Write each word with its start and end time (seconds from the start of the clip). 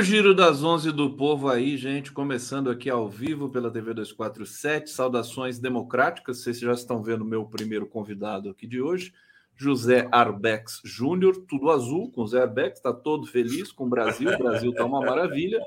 O 0.00 0.02
giro 0.02 0.34
das 0.34 0.64
11 0.64 0.92
do 0.92 1.10
povo 1.10 1.50
aí, 1.50 1.76
gente, 1.76 2.10
começando 2.10 2.70
aqui 2.70 2.88
ao 2.88 3.06
vivo 3.06 3.50
pela 3.50 3.70
TV 3.70 3.92
247. 3.92 4.88
Saudações 4.88 5.58
democráticas. 5.58 6.38
Vocês 6.38 6.58
já 6.58 6.72
estão 6.72 7.02
vendo 7.02 7.22
meu 7.22 7.44
primeiro 7.44 7.86
convidado 7.86 8.48
aqui 8.48 8.66
de 8.66 8.80
hoje, 8.80 9.12
José 9.54 10.08
Arbex 10.10 10.80
Júnior, 10.82 11.44
tudo 11.46 11.70
azul 11.70 12.10
com 12.12 12.26
Zé 12.26 12.40
Arbex, 12.40 12.78
está 12.78 12.94
todo 12.94 13.26
feliz 13.26 13.72
com 13.72 13.84
o 13.84 13.88
Brasil. 13.90 14.30
O 14.32 14.38
Brasil 14.38 14.70
está 14.70 14.86
uma 14.86 15.02
maravilha. 15.02 15.60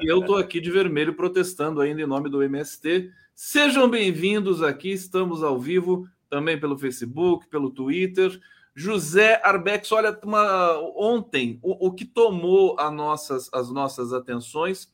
E 0.00 0.06
eu 0.06 0.20
estou 0.20 0.36
aqui 0.36 0.60
de 0.60 0.70
vermelho 0.70 1.14
protestando 1.14 1.80
ainda 1.80 2.00
em 2.00 2.06
nome 2.06 2.30
do 2.30 2.40
MST. 2.40 3.10
Sejam 3.34 3.90
bem-vindos 3.90 4.62
aqui, 4.62 4.92
estamos 4.92 5.42
ao 5.42 5.58
vivo 5.58 6.06
também 6.30 6.56
pelo 6.56 6.78
Facebook, 6.78 7.48
pelo 7.48 7.68
Twitter. 7.68 8.40
José 8.74 9.40
Arbex, 9.44 9.92
olha, 9.92 10.18
uma, 10.24 10.78
ontem 10.96 11.58
o, 11.62 11.88
o 11.88 11.92
que 11.92 12.04
tomou 12.04 12.76
nossas, 12.90 13.50
as 13.52 13.70
nossas 13.70 14.12
atenções 14.12 14.92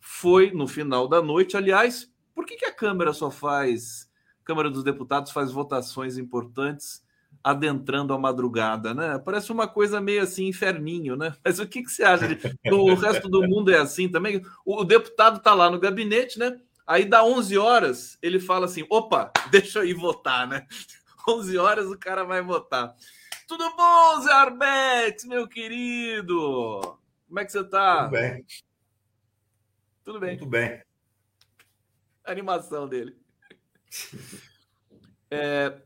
foi 0.00 0.52
no 0.52 0.68
final 0.68 1.08
da 1.08 1.20
noite. 1.20 1.56
Aliás, 1.56 2.10
por 2.34 2.46
que, 2.46 2.56
que 2.56 2.64
a 2.64 2.72
Câmara 2.72 3.12
só 3.12 3.30
faz, 3.30 4.08
Câmara 4.44 4.70
dos 4.70 4.84
Deputados 4.84 5.32
faz 5.32 5.50
votações 5.50 6.16
importantes 6.16 7.04
adentrando 7.42 8.12
a 8.12 8.18
madrugada, 8.18 8.92
né? 8.92 9.20
Parece 9.24 9.52
uma 9.52 9.68
coisa 9.68 10.00
meio 10.00 10.22
assim, 10.22 10.48
inferninho, 10.48 11.16
né? 11.16 11.32
Mas 11.44 11.58
o 11.58 11.66
que, 11.66 11.82
que 11.82 11.90
você 11.90 12.02
acha? 12.02 12.26
O 12.72 12.94
resto 12.94 13.28
do 13.28 13.42
mundo 13.42 13.70
é 13.70 13.78
assim 13.78 14.08
também? 14.08 14.42
O, 14.64 14.80
o 14.80 14.84
deputado 14.84 15.38
está 15.38 15.54
lá 15.54 15.70
no 15.70 15.78
gabinete, 15.78 16.38
né? 16.38 16.58
Aí 16.86 17.04
dá 17.04 17.24
11 17.24 17.58
horas, 17.58 18.18
ele 18.22 18.38
fala 18.38 18.66
assim: 18.66 18.84
opa, 18.90 19.32
deixa 19.50 19.80
eu 19.80 19.84
ir 19.84 19.94
votar, 19.94 20.46
né? 20.46 20.66
11 21.28 21.58
horas 21.58 21.86
o 21.86 21.98
cara 21.98 22.24
vai 22.24 22.42
votar. 22.42 22.94
Tudo 23.46 23.76
bom, 23.76 24.20
Zé 24.22 24.32
Arbex, 24.32 25.24
meu 25.24 25.46
querido? 25.46 26.80
Como 27.28 27.38
é 27.38 27.44
que 27.44 27.52
você 27.52 27.62
tá? 27.62 28.04
Tudo 28.04 28.10
bem. 28.10 28.46
Tudo 30.02 30.20
bem. 30.20 30.30
Muito 30.30 30.46
bem. 30.46 30.82
A 32.24 32.32
animação 32.32 32.88
dele. 32.88 33.16
É, 35.28 35.82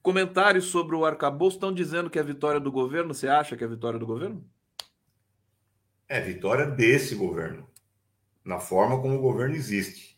comentários 0.00 0.66
sobre 0.66 0.94
o 0.94 1.04
arcabouço 1.04 1.56
estão 1.56 1.74
dizendo 1.74 2.08
que 2.08 2.16
é 2.16 2.22
vitória 2.22 2.60
do 2.60 2.70
governo. 2.70 3.12
Você 3.12 3.26
acha 3.26 3.56
que 3.56 3.64
é 3.64 3.66
vitória 3.66 3.98
do 3.98 4.06
governo? 4.06 4.48
É 6.08 6.20
vitória 6.20 6.64
desse 6.64 7.16
governo, 7.16 7.68
na 8.44 8.60
forma 8.60 9.02
como 9.02 9.16
o 9.16 9.20
governo 9.20 9.56
existe, 9.56 10.16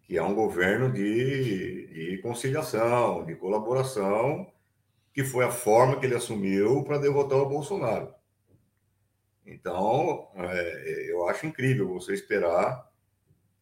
que 0.00 0.16
é 0.16 0.22
um 0.22 0.34
governo 0.34 0.90
de, 0.90 1.88
de 1.88 2.18
conciliação, 2.22 3.26
de 3.26 3.34
colaboração 3.36 4.50
que 5.14 5.22
foi 5.22 5.44
a 5.44 5.50
forma 5.50 5.98
que 5.98 6.04
ele 6.04 6.16
assumiu 6.16 6.82
para 6.82 6.98
derrotar 6.98 7.38
o 7.38 7.48
Bolsonaro. 7.48 8.12
Então, 9.46 10.28
é, 10.34 11.10
eu 11.10 11.28
acho 11.28 11.46
incrível 11.46 11.88
você 11.88 12.12
esperar 12.12 12.90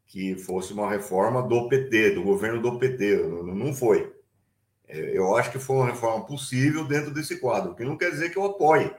que 0.06 0.34
fosse 0.34 0.72
uma 0.72 0.88
reforma 0.88 1.42
do 1.42 1.68
PT, 1.68 2.12
do 2.12 2.22
governo 2.22 2.62
do 2.62 2.78
PT. 2.78 3.16
Não, 3.16 3.42
não 3.42 3.74
foi. 3.74 4.10
É, 4.88 5.16
eu 5.16 5.36
acho 5.36 5.52
que 5.52 5.58
foi 5.58 5.76
uma 5.76 5.86
reforma 5.86 6.24
possível 6.24 6.86
dentro 6.86 7.12
desse 7.12 7.38
quadro, 7.38 7.74
que 7.74 7.84
não 7.84 7.98
quer 7.98 8.10
dizer 8.10 8.30
que 8.30 8.38
eu 8.38 8.44
apoie 8.44 8.94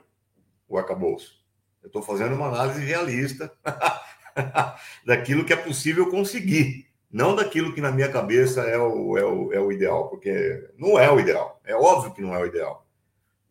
o 0.67 0.77
arcabouço. 0.77 1.43
Eu 1.81 1.87
estou 1.87 2.03
fazendo 2.03 2.35
uma 2.35 2.49
análise 2.49 2.85
realista 2.85 3.51
daquilo 5.03 5.43
que 5.43 5.53
é 5.53 5.57
possível 5.57 6.09
conseguir 6.09 6.87
não 7.13 7.35
daquilo 7.35 7.73
que 7.73 7.79
na 7.79 7.91
minha 7.91 8.11
cabeça 8.11 8.61
é 8.61 8.75
o, 8.75 9.15
é 9.15 9.23
o, 9.23 9.53
é 9.53 9.59
o 9.59 9.71
ideal, 9.71 10.09
porque 10.09 10.67
não 10.75 10.97
é 10.97 11.11
o 11.11 11.19
ideal, 11.19 11.61
é 11.63 11.75
óbvio 11.75 12.11
que 12.11 12.23
não 12.23 12.33
é 12.35 12.41
o 12.41 12.47
ideal. 12.47 12.87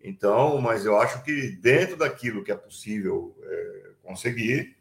Então, 0.02 0.60
mas 0.60 0.84
eu 0.84 0.98
acho 1.00 1.22
que 1.22 1.56
dentro 1.58 1.96
daquilo 1.96 2.42
que 2.42 2.50
é 2.50 2.56
possível 2.56 3.38
é, 3.40 3.90
conseguir, 4.02 4.76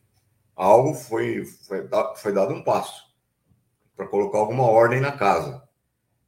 algo 0.55 0.95
foi, 0.95 1.45
foi, 1.45 1.87
foi 2.15 2.33
dado 2.33 2.55
um 2.55 2.63
passo 2.63 3.15
para 3.95 4.07
colocar 4.07 4.39
alguma 4.39 4.63
ordem 4.63 4.99
na 4.99 5.11
casa. 5.11 5.61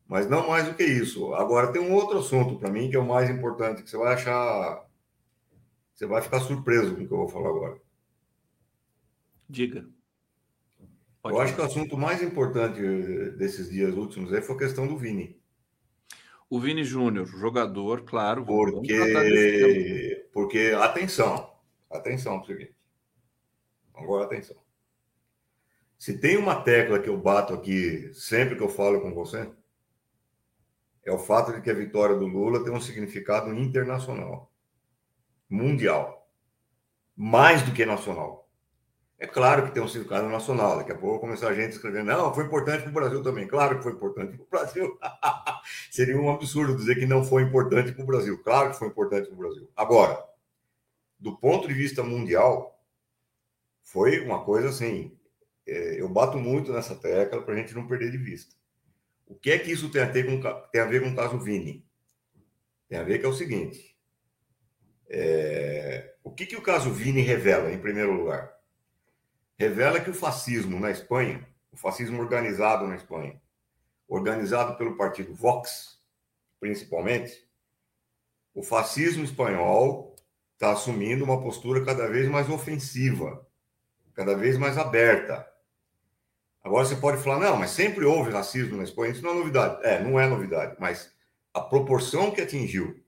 Mas 0.07 0.29
não 0.29 0.47
mais 0.47 0.67
do 0.67 0.75
que 0.75 0.83
isso. 0.83 1.33
Agora, 1.33 1.71
tem 1.71 1.81
um 1.81 1.93
outro 1.93 2.19
assunto 2.19 2.59
para 2.59 2.69
mim 2.69 2.87
que 2.87 2.95
é 2.95 2.99
o 2.99 3.05
mais 3.05 3.31
importante, 3.31 3.81
que 3.81 3.89
você 3.89 3.97
vai 3.97 4.13
achar. 4.13 4.85
Você 5.95 6.05
vai 6.05 6.21
ficar 6.21 6.39
surpreso 6.41 6.95
com 6.95 7.03
o 7.03 7.07
que 7.07 7.13
eu 7.13 7.17
vou 7.17 7.29
falar 7.29 7.49
agora. 7.49 7.81
Diga. 9.49 9.87
Pode 11.23 11.37
eu 11.37 11.41
acho 11.41 11.55
que 11.55 11.61
o 11.61 11.63
assunto 11.63 11.97
mais 11.97 12.21
importante 12.21 12.81
eh, 12.83 13.29
desses 13.29 13.69
dias 13.69 13.93
últimos 13.95 14.33
aí 14.33 14.41
foi 14.41 14.57
a 14.57 14.59
questão 14.59 14.85
do 14.85 14.97
Vini. 14.97 15.41
O 16.49 16.59
Vini 16.59 16.83
Júnior, 16.83 17.25
jogador, 17.25 18.01
claro. 18.01 18.43
Porque, 18.43 20.27
porque 20.33 20.73
atenção, 20.77 21.55
atenção 21.89 22.41
para 22.41 22.43
o 22.43 22.47
seguinte. 22.47 22.75
Agora 23.95 24.25
atenção. 24.25 24.57
Se 25.97 26.19
tem 26.19 26.35
uma 26.35 26.61
tecla 26.61 26.99
que 26.99 27.07
eu 27.07 27.17
bato 27.17 27.53
aqui 27.53 28.13
sempre 28.13 28.57
que 28.57 28.61
eu 28.61 28.67
falo 28.67 28.99
com 28.99 29.13
você, 29.13 29.49
é 31.05 31.11
o 31.13 31.17
fato 31.17 31.53
de 31.53 31.61
que 31.61 31.71
a 31.71 31.73
vitória 31.73 32.17
do 32.17 32.27
Lula 32.27 32.65
tem 32.65 32.73
um 32.73 32.81
significado 32.81 33.53
internacional, 33.53 34.51
mundial, 35.49 36.29
mais 37.15 37.63
do 37.63 37.71
que 37.71 37.85
nacional. 37.85 38.42
É 39.23 39.25
claro 39.25 39.65
que 39.65 39.71
tem 39.71 39.81
um 39.81 39.87
significado 39.87 40.27
nacional. 40.27 40.79
Daqui 40.79 40.91
a 40.91 40.97
pouco 40.97 41.21
começar 41.21 41.47
a 41.47 41.53
gente 41.53 41.71
escrevendo, 41.71 42.07
não, 42.07 42.33
foi 42.33 42.43
importante 42.43 42.81
para 42.81 42.89
o 42.89 42.93
Brasil 42.93 43.23
também. 43.23 43.47
Claro 43.47 43.77
que 43.77 43.83
foi 43.83 43.93
importante 43.93 44.35
para 44.35 44.43
o 44.43 44.49
Brasil. 44.49 44.99
Seria 45.89 46.17
um 46.17 46.29
absurdo 46.29 46.75
dizer 46.75 46.95
que 46.95 47.05
não 47.05 47.23
foi 47.23 47.43
importante 47.43 47.93
para 47.93 48.03
o 48.03 48.05
Brasil. 48.05 48.37
Claro 48.43 48.71
que 48.71 48.79
foi 48.79 48.89
importante 48.89 49.27
para 49.27 49.33
o 49.33 49.37
Brasil. 49.37 49.69
Agora, 49.77 50.21
do 51.17 51.37
ponto 51.37 51.69
de 51.69 51.73
vista 51.73 52.03
mundial, 52.03 52.83
foi 53.81 54.19
uma 54.19 54.43
coisa 54.43 54.67
assim. 54.67 55.17
É, 55.65 56.01
eu 56.01 56.09
bato 56.09 56.37
muito 56.37 56.73
nessa 56.73 56.93
tecla 56.93 57.41
para 57.41 57.53
a 57.53 57.57
gente 57.57 57.73
não 57.73 57.87
perder 57.87 58.11
de 58.11 58.17
vista. 58.17 58.53
O 59.25 59.35
que 59.35 59.51
é 59.51 59.57
que 59.57 59.71
isso 59.71 59.89
tem 59.89 60.01
a, 60.01 60.11
ter 60.11 60.25
com, 60.25 60.41
tem 60.69 60.81
a 60.81 60.85
ver 60.85 61.01
com 61.01 61.11
o 61.11 61.15
caso 61.15 61.39
Vini? 61.39 61.87
Tem 62.89 62.99
a 62.99 63.03
ver 63.03 63.19
que 63.19 63.25
é 63.25 63.29
o 63.29 63.33
seguinte. 63.33 63.97
É, 65.07 66.13
o 66.21 66.29
que, 66.29 66.45
que 66.45 66.57
o 66.57 66.61
caso 66.61 66.91
Vini 66.91 67.21
revela, 67.21 67.71
em 67.71 67.79
primeiro 67.79 68.11
lugar? 68.11 68.52
Revela 69.57 69.99
que 69.99 70.09
o 70.09 70.13
fascismo 70.13 70.79
na 70.79 70.91
Espanha, 70.91 71.47
o 71.71 71.77
fascismo 71.77 72.19
organizado 72.19 72.87
na 72.87 72.95
Espanha, 72.95 73.41
organizado 74.07 74.77
pelo 74.77 74.97
partido 74.97 75.33
Vox, 75.33 75.99
principalmente, 76.59 77.47
o 78.53 78.61
fascismo 78.61 79.23
espanhol 79.23 80.15
está 80.53 80.71
assumindo 80.71 81.23
uma 81.23 81.41
postura 81.41 81.83
cada 81.83 82.07
vez 82.07 82.29
mais 82.29 82.49
ofensiva, 82.49 83.45
cada 84.13 84.35
vez 84.35 84.57
mais 84.57 84.77
aberta. 84.77 85.47
Agora 86.63 86.85
você 86.85 86.95
pode 86.95 87.21
falar, 87.21 87.39
não, 87.39 87.57
mas 87.57 87.71
sempre 87.71 88.05
houve 88.05 88.31
racismo 88.31 88.77
na 88.77 88.83
Espanha, 88.83 89.11
isso 89.11 89.23
não 89.23 89.31
é 89.31 89.35
novidade. 89.35 89.85
É, 89.85 90.01
não 90.01 90.19
é 90.19 90.27
novidade, 90.27 90.75
mas 90.79 91.11
a 91.53 91.59
proporção 91.59 92.31
que 92.31 92.41
atingiu 92.41 93.03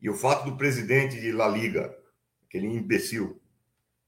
e 0.00 0.10
o 0.10 0.14
fato 0.14 0.50
do 0.50 0.56
presidente 0.56 1.20
de 1.20 1.32
La 1.32 1.48
Liga, 1.48 1.96
aquele 2.46 2.66
imbecil, 2.66 3.40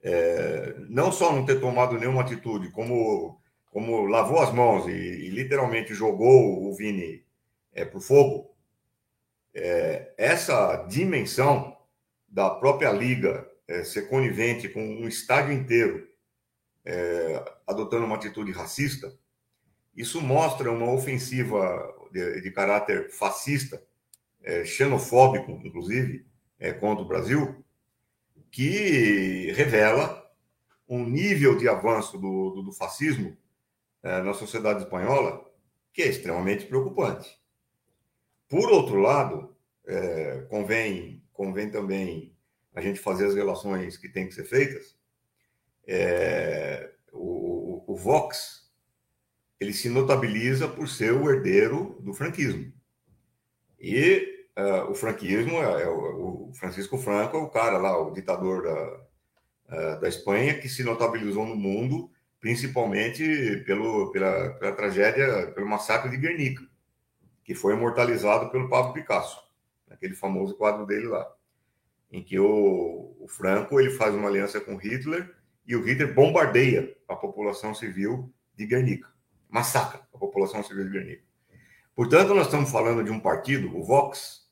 é, 0.02 0.74
não 0.88 1.10
só 1.10 1.32
não 1.32 1.44
ter 1.44 1.60
tomado 1.60 1.98
nenhuma 1.98 2.22
atitude, 2.22 2.70
como, 2.70 3.40
como 3.70 4.06
lavou 4.06 4.40
as 4.40 4.52
mãos 4.52 4.86
e, 4.86 4.92
e 4.92 5.28
literalmente 5.30 5.94
jogou 5.94 6.66
o 6.66 6.74
Vini 6.74 7.24
é, 7.72 7.84
para 7.84 7.98
o 7.98 8.00
fogo, 8.00 8.54
é, 9.54 10.12
essa 10.16 10.84
dimensão 10.88 11.76
da 12.28 12.50
própria 12.50 12.92
liga 12.92 13.48
é, 13.66 13.82
ser 13.82 14.08
conivente 14.08 14.68
com 14.68 14.80
um 14.80 15.08
estádio 15.08 15.52
inteiro 15.52 16.08
é, 16.84 17.44
adotando 17.66 18.04
uma 18.04 18.16
atitude 18.16 18.52
racista, 18.52 19.12
isso 19.96 20.20
mostra 20.20 20.70
uma 20.70 20.92
ofensiva 20.92 21.92
de, 22.12 22.40
de 22.40 22.50
caráter 22.50 23.10
fascista, 23.10 23.82
é, 24.42 24.64
xenofóbico, 24.64 25.50
inclusive, 25.64 26.26
contra 26.80 27.04
o 27.04 27.08
Brasil, 27.08 27.64
que 28.50 29.52
revela 29.52 30.26
um 30.88 31.04
nível 31.04 31.56
de 31.56 31.68
avanço 31.68 32.18
do, 32.18 32.50
do, 32.50 32.62
do 32.62 32.72
fascismo 32.72 33.36
é, 34.02 34.22
na 34.22 34.32
sociedade 34.32 34.82
espanhola 34.82 35.46
que 35.92 36.02
é 36.02 36.06
extremamente 36.06 36.66
preocupante. 36.66 37.28
Por 38.48 38.70
outro 38.70 39.00
lado, 39.00 39.56
é, 39.86 40.46
convém, 40.48 41.22
convém 41.32 41.70
também 41.70 42.36
a 42.74 42.80
gente 42.80 43.00
fazer 43.00 43.26
as 43.26 43.34
relações 43.34 43.96
que 43.96 44.08
têm 44.08 44.28
que 44.28 44.34
ser 44.34 44.44
feitas. 44.44 44.96
É, 45.86 46.92
o, 47.12 47.84
o, 47.88 47.94
o 47.94 47.96
Vox 47.96 48.70
ele 49.58 49.72
se 49.72 49.88
notabiliza 49.88 50.68
por 50.68 50.88
ser 50.88 51.12
o 51.12 51.28
herdeiro 51.28 52.00
do 52.00 52.14
franquismo. 52.14 52.72
E 53.80 54.37
Uh, 54.58 54.90
o 54.90 54.94
franquismo, 54.94 55.52
é, 55.62 55.82
é 55.82 55.88
o, 55.88 56.50
Francisco 56.52 56.98
Franco 56.98 57.36
é 57.36 57.40
o 57.40 57.48
cara 57.48 57.78
lá, 57.78 57.96
o 57.96 58.10
ditador 58.10 58.64
da, 58.64 59.96
uh, 59.96 60.00
da 60.00 60.08
Espanha, 60.08 60.58
que 60.58 60.68
se 60.68 60.82
notabilizou 60.82 61.46
no 61.46 61.54
mundo, 61.54 62.10
principalmente 62.40 63.62
pelo, 63.64 64.10
pela, 64.10 64.50
pela 64.54 64.72
tragédia, 64.72 65.52
pelo 65.52 65.68
massacre 65.68 66.10
de 66.10 66.16
Guernica, 66.16 66.66
que 67.44 67.54
foi 67.54 67.74
imortalizado 67.74 68.50
pelo 68.50 68.68
Pablo 68.68 68.94
Picasso, 68.94 69.40
naquele 69.86 70.16
famoso 70.16 70.56
quadro 70.56 70.84
dele 70.84 71.06
lá, 71.06 71.24
em 72.10 72.20
que 72.20 72.36
o, 72.40 73.16
o 73.20 73.28
Franco 73.28 73.78
ele 73.78 73.90
faz 73.90 74.12
uma 74.12 74.28
aliança 74.28 74.60
com 74.60 74.74
Hitler 74.74 75.36
e 75.64 75.76
o 75.76 75.84
Hitler 75.84 76.12
bombardeia 76.12 76.96
a 77.06 77.14
população 77.14 77.76
civil 77.76 78.34
de 78.56 78.66
Guernica, 78.66 79.08
massacra 79.48 80.00
a 80.12 80.18
população 80.18 80.64
civil 80.64 80.82
de 80.82 80.90
Guernica. 80.90 81.22
Portanto, 81.94 82.34
nós 82.34 82.46
estamos 82.46 82.72
falando 82.72 83.04
de 83.04 83.12
um 83.12 83.20
partido, 83.20 83.76
o 83.76 83.84
Vox, 83.84 84.47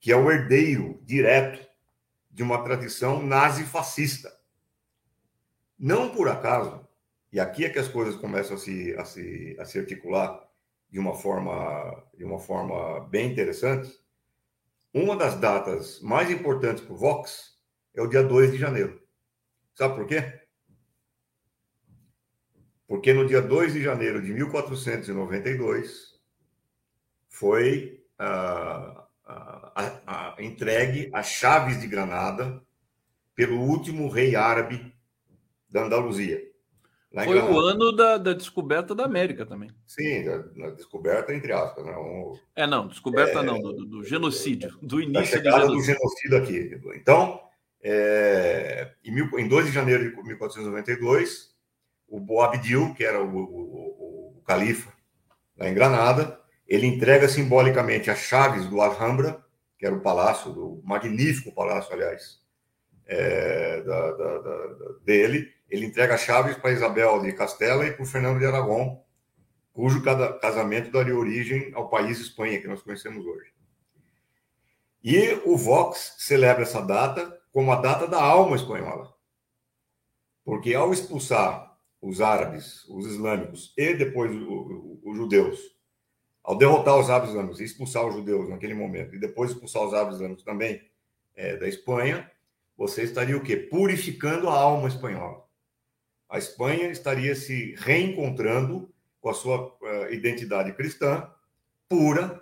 que 0.00 0.10
é 0.10 0.16
o 0.16 0.30
herdeiro 0.30 0.98
direto 1.04 1.68
de 2.30 2.42
uma 2.42 2.64
tradição 2.64 3.22
nazi-fascista. 3.22 4.34
Não 5.78 6.10
por 6.10 6.28
acaso, 6.28 6.88
e 7.32 7.38
aqui 7.38 7.64
é 7.64 7.70
que 7.70 7.78
as 7.78 7.88
coisas 7.88 8.16
começam 8.16 8.56
a 8.56 8.58
se, 8.58 8.94
a 8.96 9.04
se, 9.04 9.56
a 9.58 9.64
se 9.64 9.78
articular 9.78 10.48
de 10.90 10.98
uma 10.98 11.14
forma, 11.14 12.04
de 12.16 12.24
uma 12.24 12.38
forma 12.38 13.00
bem 13.08 13.30
interessante, 13.30 14.00
uma 14.92 15.16
das 15.16 15.38
datas 15.38 16.00
mais 16.00 16.30
importantes 16.30 16.82
para 16.82 16.94
o 16.94 16.96
Vox 16.96 17.60
é 17.94 18.02
o 18.02 18.08
dia 18.08 18.22
2 18.22 18.52
de 18.52 18.58
janeiro. 18.58 19.00
Sabe 19.74 19.94
por 19.94 20.06
quê? 20.06 20.40
Porque 22.88 23.12
no 23.12 23.26
dia 23.26 23.40
2 23.40 23.74
de 23.74 23.82
janeiro 23.82 24.20
de 24.20 24.32
1492 24.32 26.20
foi 27.28 28.04
uh, 28.18 29.09
uh, 29.30 30.38
uh, 30.38 30.42
entregue 30.42 31.10
as 31.12 31.26
chaves 31.26 31.80
de 31.80 31.86
Granada 31.86 32.62
pelo 33.34 33.58
último 33.60 34.08
rei 34.08 34.36
árabe 34.36 34.94
da 35.68 35.84
Andaluzia. 35.84 36.50
Foi 37.12 37.40
o 37.40 37.58
ano 37.58 37.90
da, 37.90 38.18
da, 38.18 38.32
descoberta 38.32 38.94
da 38.94 39.04
América 39.04 39.44
também. 39.44 39.68
Sim, 39.84 40.24
da, 40.24 40.70
descoberta, 40.70 41.34
entre 41.34 41.52
aspas. 41.52 41.84
Né? 41.84 41.92
Um, 41.96 42.38
é, 42.54 42.66
não, 42.68 42.86
descoberta 42.86 43.40
é, 43.40 43.42
não, 43.42 43.60
do, 43.60 43.84
do, 43.84 44.04
genocídio, 44.04 44.78
do 44.80 45.00
início 45.00 45.42
da 45.42 45.50
do 45.50 45.56
genocídio. 45.56 45.76
do 45.76 45.82
genocídio 45.82 46.38
aqui. 46.38 46.80
Então, 46.96 47.40
é, 47.82 48.92
em, 49.04 49.12
mil, 49.12 49.28
em 49.38 49.48
2 49.48 49.66
de 49.66 49.72
janeiro 49.72 50.08
de 50.08 50.22
1492, 50.22 51.52
o 52.06 52.20
Boabdil, 52.20 52.94
que 52.94 53.04
era 53.04 53.20
o, 53.20 53.36
o, 53.36 53.40
o, 53.40 54.38
o 54.38 54.42
califa 54.42 54.92
lá 55.56 55.68
em 55.68 55.74
Granada, 55.74 56.39
ele 56.70 56.86
entrega 56.86 57.28
simbolicamente 57.28 58.12
as 58.12 58.20
chaves 58.20 58.64
do 58.66 58.80
Alhambra, 58.80 59.44
que 59.76 59.84
era 59.84 59.94
o 59.94 60.00
palácio, 60.00 60.52
do 60.52 60.80
magnífico 60.84 61.52
palácio, 61.52 61.92
aliás, 61.92 62.38
é, 63.06 63.82
da, 63.82 64.12
da, 64.12 64.38
da, 64.38 64.66
dele, 65.02 65.52
ele 65.68 65.86
entrega 65.86 66.14
as 66.14 66.20
chaves 66.20 66.56
para 66.56 66.70
Isabel 66.70 67.20
de 67.22 67.32
Castela 67.32 67.84
e 67.84 67.92
para 67.92 68.04
o 68.04 68.06
Fernando 68.06 68.38
de 68.38 68.46
Aragão, 68.46 69.02
cujo 69.72 70.00
casamento 70.40 70.92
daria 70.92 71.16
origem 71.16 71.72
ao 71.74 71.88
país 71.88 72.20
Espanha, 72.20 72.60
que 72.60 72.68
nós 72.68 72.82
conhecemos 72.82 73.26
hoje. 73.26 73.50
E 75.02 75.40
o 75.44 75.56
Vox 75.56 76.14
celebra 76.18 76.62
essa 76.62 76.80
data 76.80 77.36
como 77.50 77.72
a 77.72 77.80
data 77.80 78.06
da 78.06 78.22
alma 78.22 78.54
espanhola. 78.54 79.12
Porque 80.44 80.72
ao 80.72 80.92
expulsar 80.92 81.76
os 82.00 82.20
árabes, 82.20 82.84
os 82.88 83.06
islâmicos 83.06 83.74
e 83.76 83.94
depois 83.94 84.30
os 84.30 85.16
judeus, 85.16 85.79
ao 86.42 86.56
derrotar 86.56 86.98
os 86.98 87.10
árabes 87.10 87.30
islâmicos 87.30 87.60
e 87.60 87.64
expulsar 87.64 88.06
os 88.06 88.14
judeus 88.14 88.48
naquele 88.48 88.74
momento, 88.74 89.14
e 89.14 89.18
depois 89.18 89.50
expulsar 89.50 89.82
os 89.84 89.94
árabes 89.94 90.16
islâmicos 90.16 90.44
também 90.44 90.80
é, 91.34 91.56
da 91.56 91.68
Espanha, 91.68 92.30
você 92.76 93.02
estaria 93.02 93.36
o 93.36 93.42
quê? 93.42 93.56
Purificando 93.56 94.48
a 94.48 94.54
alma 94.54 94.88
espanhola 94.88 95.50
a 96.30 96.38
Espanha 96.38 96.88
estaria 96.90 97.34
se 97.34 97.74
reencontrando 97.76 98.88
com 99.20 99.28
a 99.28 99.34
sua 99.34 99.66
uh, 99.66 100.12
identidade 100.12 100.72
cristã 100.72 101.28
pura, 101.88 102.40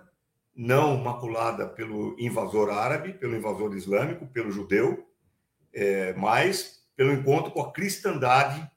não 0.55 0.95
maculada 0.97 1.67
pelo 1.67 2.15
invasor 2.19 2.69
árabe, 2.69 3.13
pelo 3.13 3.35
invasor 3.35 3.75
islâmico, 3.75 4.27
pelo 4.27 4.51
judeu, 4.51 5.07
é, 5.73 6.13
mas 6.13 6.85
pelo 6.95 7.13
encontro 7.13 7.51
com 7.51 7.61
a 7.61 7.71
cristandade 7.71 8.69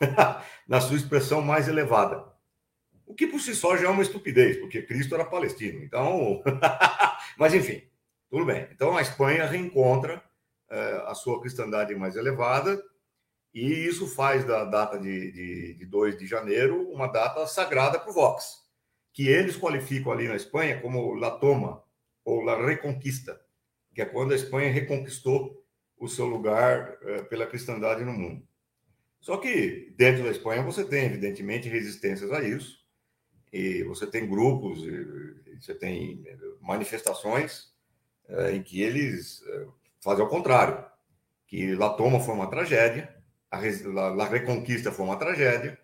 na 0.68 0.80
sua 0.80 0.96
expressão 0.96 1.40
mais 1.40 1.66
elevada. 1.66 2.24
O 3.06 3.14
que 3.14 3.26
por 3.26 3.40
si 3.40 3.54
só 3.54 3.76
já 3.76 3.86
é 3.86 3.90
uma 3.90 4.02
estupidez, 4.02 4.58
porque 4.58 4.82
Cristo 4.82 5.14
era 5.14 5.24
palestino. 5.24 5.82
Então, 5.82 6.42
mas 7.36 7.54
enfim, 7.54 7.82
tudo 8.30 8.44
bem. 8.44 8.68
Então 8.72 8.96
a 8.96 9.02
Espanha 9.02 9.46
reencontra 9.46 10.22
uh, 10.70 11.06
a 11.06 11.14
sua 11.14 11.40
cristandade 11.40 11.94
mais 11.94 12.16
elevada 12.16 12.82
e 13.54 13.86
isso 13.86 14.06
faz 14.06 14.44
da 14.44 14.64
data 14.64 14.98
de, 14.98 15.30
de, 15.30 15.74
de 15.74 15.86
2 15.86 16.18
de 16.18 16.26
janeiro 16.26 16.88
uma 16.90 17.06
data 17.06 17.46
sagrada 17.46 17.98
para 17.98 18.10
o 18.10 18.14
Vox, 18.14 18.62
que 19.12 19.28
eles 19.28 19.58
qualificam 19.58 20.10
ali 20.10 20.26
na 20.26 20.36
Espanha 20.36 20.80
como 20.80 21.14
La 21.14 21.32
Toma, 21.32 21.84
ou 22.24 22.40
La 22.40 22.56
Reconquista, 22.64 23.38
que 23.94 24.00
é 24.00 24.06
quando 24.06 24.32
a 24.32 24.36
Espanha 24.36 24.72
reconquistou 24.72 25.62
o 25.98 26.08
seu 26.08 26.24
lugar 26.24 26.96
eh, 27.02 27.22
pela 27.24 27.46
cristandade 27.46 28.04
no 28.04 28.12
mundo. 28.12 28.46
Só 29.20 29.36
que 29.36 29.92
dentro 29.96 30.24
da 30.24 30.30
Espanha 30.30 30.62
você 30.62 30.84
tem, 30.84 31.04
evidentemente, 31.04 31.68
resistências 31.68 32.32
a 32.32 32.42
isso, 32.42 32.81
e 33.52 33.82
você 33.84 34.06
tem 34.06 34.28
grupos, 34.28 34.80
você 35.60 35.74
tem 35.74 36.22
eh, 36.26 36.36
manifestações 36.60 37.72
eh, 38.28 38.56
em 38.56 38.62
que 38.62 38.80
eles 38.80 39.44
fazem 40.00 40.24
ao 40.24 40.30
contrário, 40.30 40.84
que 41.46 41.74
La 41.74 41.90
Toma 41.90 42.18
foi 42.18 42.34
uma 42.34 42.48
tragédia, 42.48 43.14
a, 43.50 43.58
a 43.58 44.28
Reconquista 44.28 44.90
foi 44.90 45.04
uma 45.04 45.18
tragédia, 45.18 45.78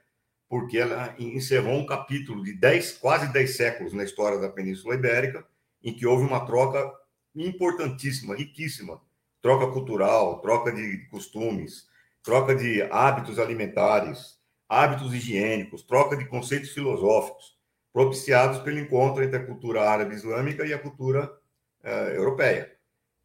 porque 0.48 0.78
ela 0.78 1.14
encerrou 1.18 1.74
um 1.74 1.86
capítulo 1.86 2.42
de 2.42 2.54
dez, 2.54 2.92
quase 2.92 3.30
10 3.30 3.56
séculos 3.56 3.92
na 3.92 4.02
história 4.02 4.38
da 4.38 4.48
Península 4.48 4.94
Ibérica, 4.94 5.46
em 5.82 5.94
que 5.94 6.06
houve 6.06 6.24
uma 6.24 6.46
troca 6.46 6.90
importantíssima, 7.34 8.34
riquíssima, 8.34 9.00
troca 9.42 9.70
cultural, 9.70 10.40
troca 10.40 10.72
de 10.72 11.06
costumes, 11.10 11.86
troca 12.22 12.54
de 12.54 12.82
hábitos 12.90 13.38
alimentares, 13.38 14.38
hábitos 14.68 15.12
higiênicos, 15.12 15.82
troca 15.82 16.16
de 16.16 16.24
conceitos 16.26 16.70
filosóficos, 16.70 17.57
propiciados 17.98 18.60
pelo 18.60 18.78
encontro 18.78 19.24
entre 19.24 19.38
a 19.38 19.44
cultura 19.44 19.82
árabe 19.82 20.14
islâmica 20.14 20.64
e 20.64 20.72
a 20.72 20.78
cultura 20.78 21.36
uh, 21.82 22.10
europeia. 22.14 22.72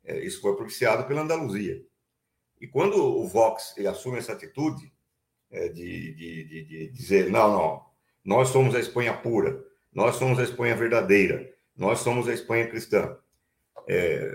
Uh, 0.04 0.16
isso 0.16 0.42
foi 0.42 0.56
propiciado 0.56 1.04
pela 1.04 1.22
Andaluzia. 1.22 1.80
E 2.60 2.66
quando 2.66 2.96
o 2.96 3.28
Vox 3.28 3.76
assume 3.88 4.18
essa 4.18 4.34
atitude 4.34 4.92
é, 5.52 5.68
de, 5.68 6.16
de, 6.16 6.44
de, 6.46 6.64
de, 6.64 6.88
dizer, 6.88 7.30
não, 7.30 7.52
não, 7.52 7.86
nós 8.26 8.48
somos 8.48 8.74
a 8.74 8.80
Espanha 8.80 9.14
pura, 9.14 9.64
nós 9.94 10.16
somos 10.16 10.40
a 10.40 10.44
Espanha 10.44 10.76
verdadeira, 10.76 11.54
nós 11.78 12.00
somos 12.00 12.28
a 12.28 12.34
Espanha 12.34 12.68
cristã, 12.68 13.16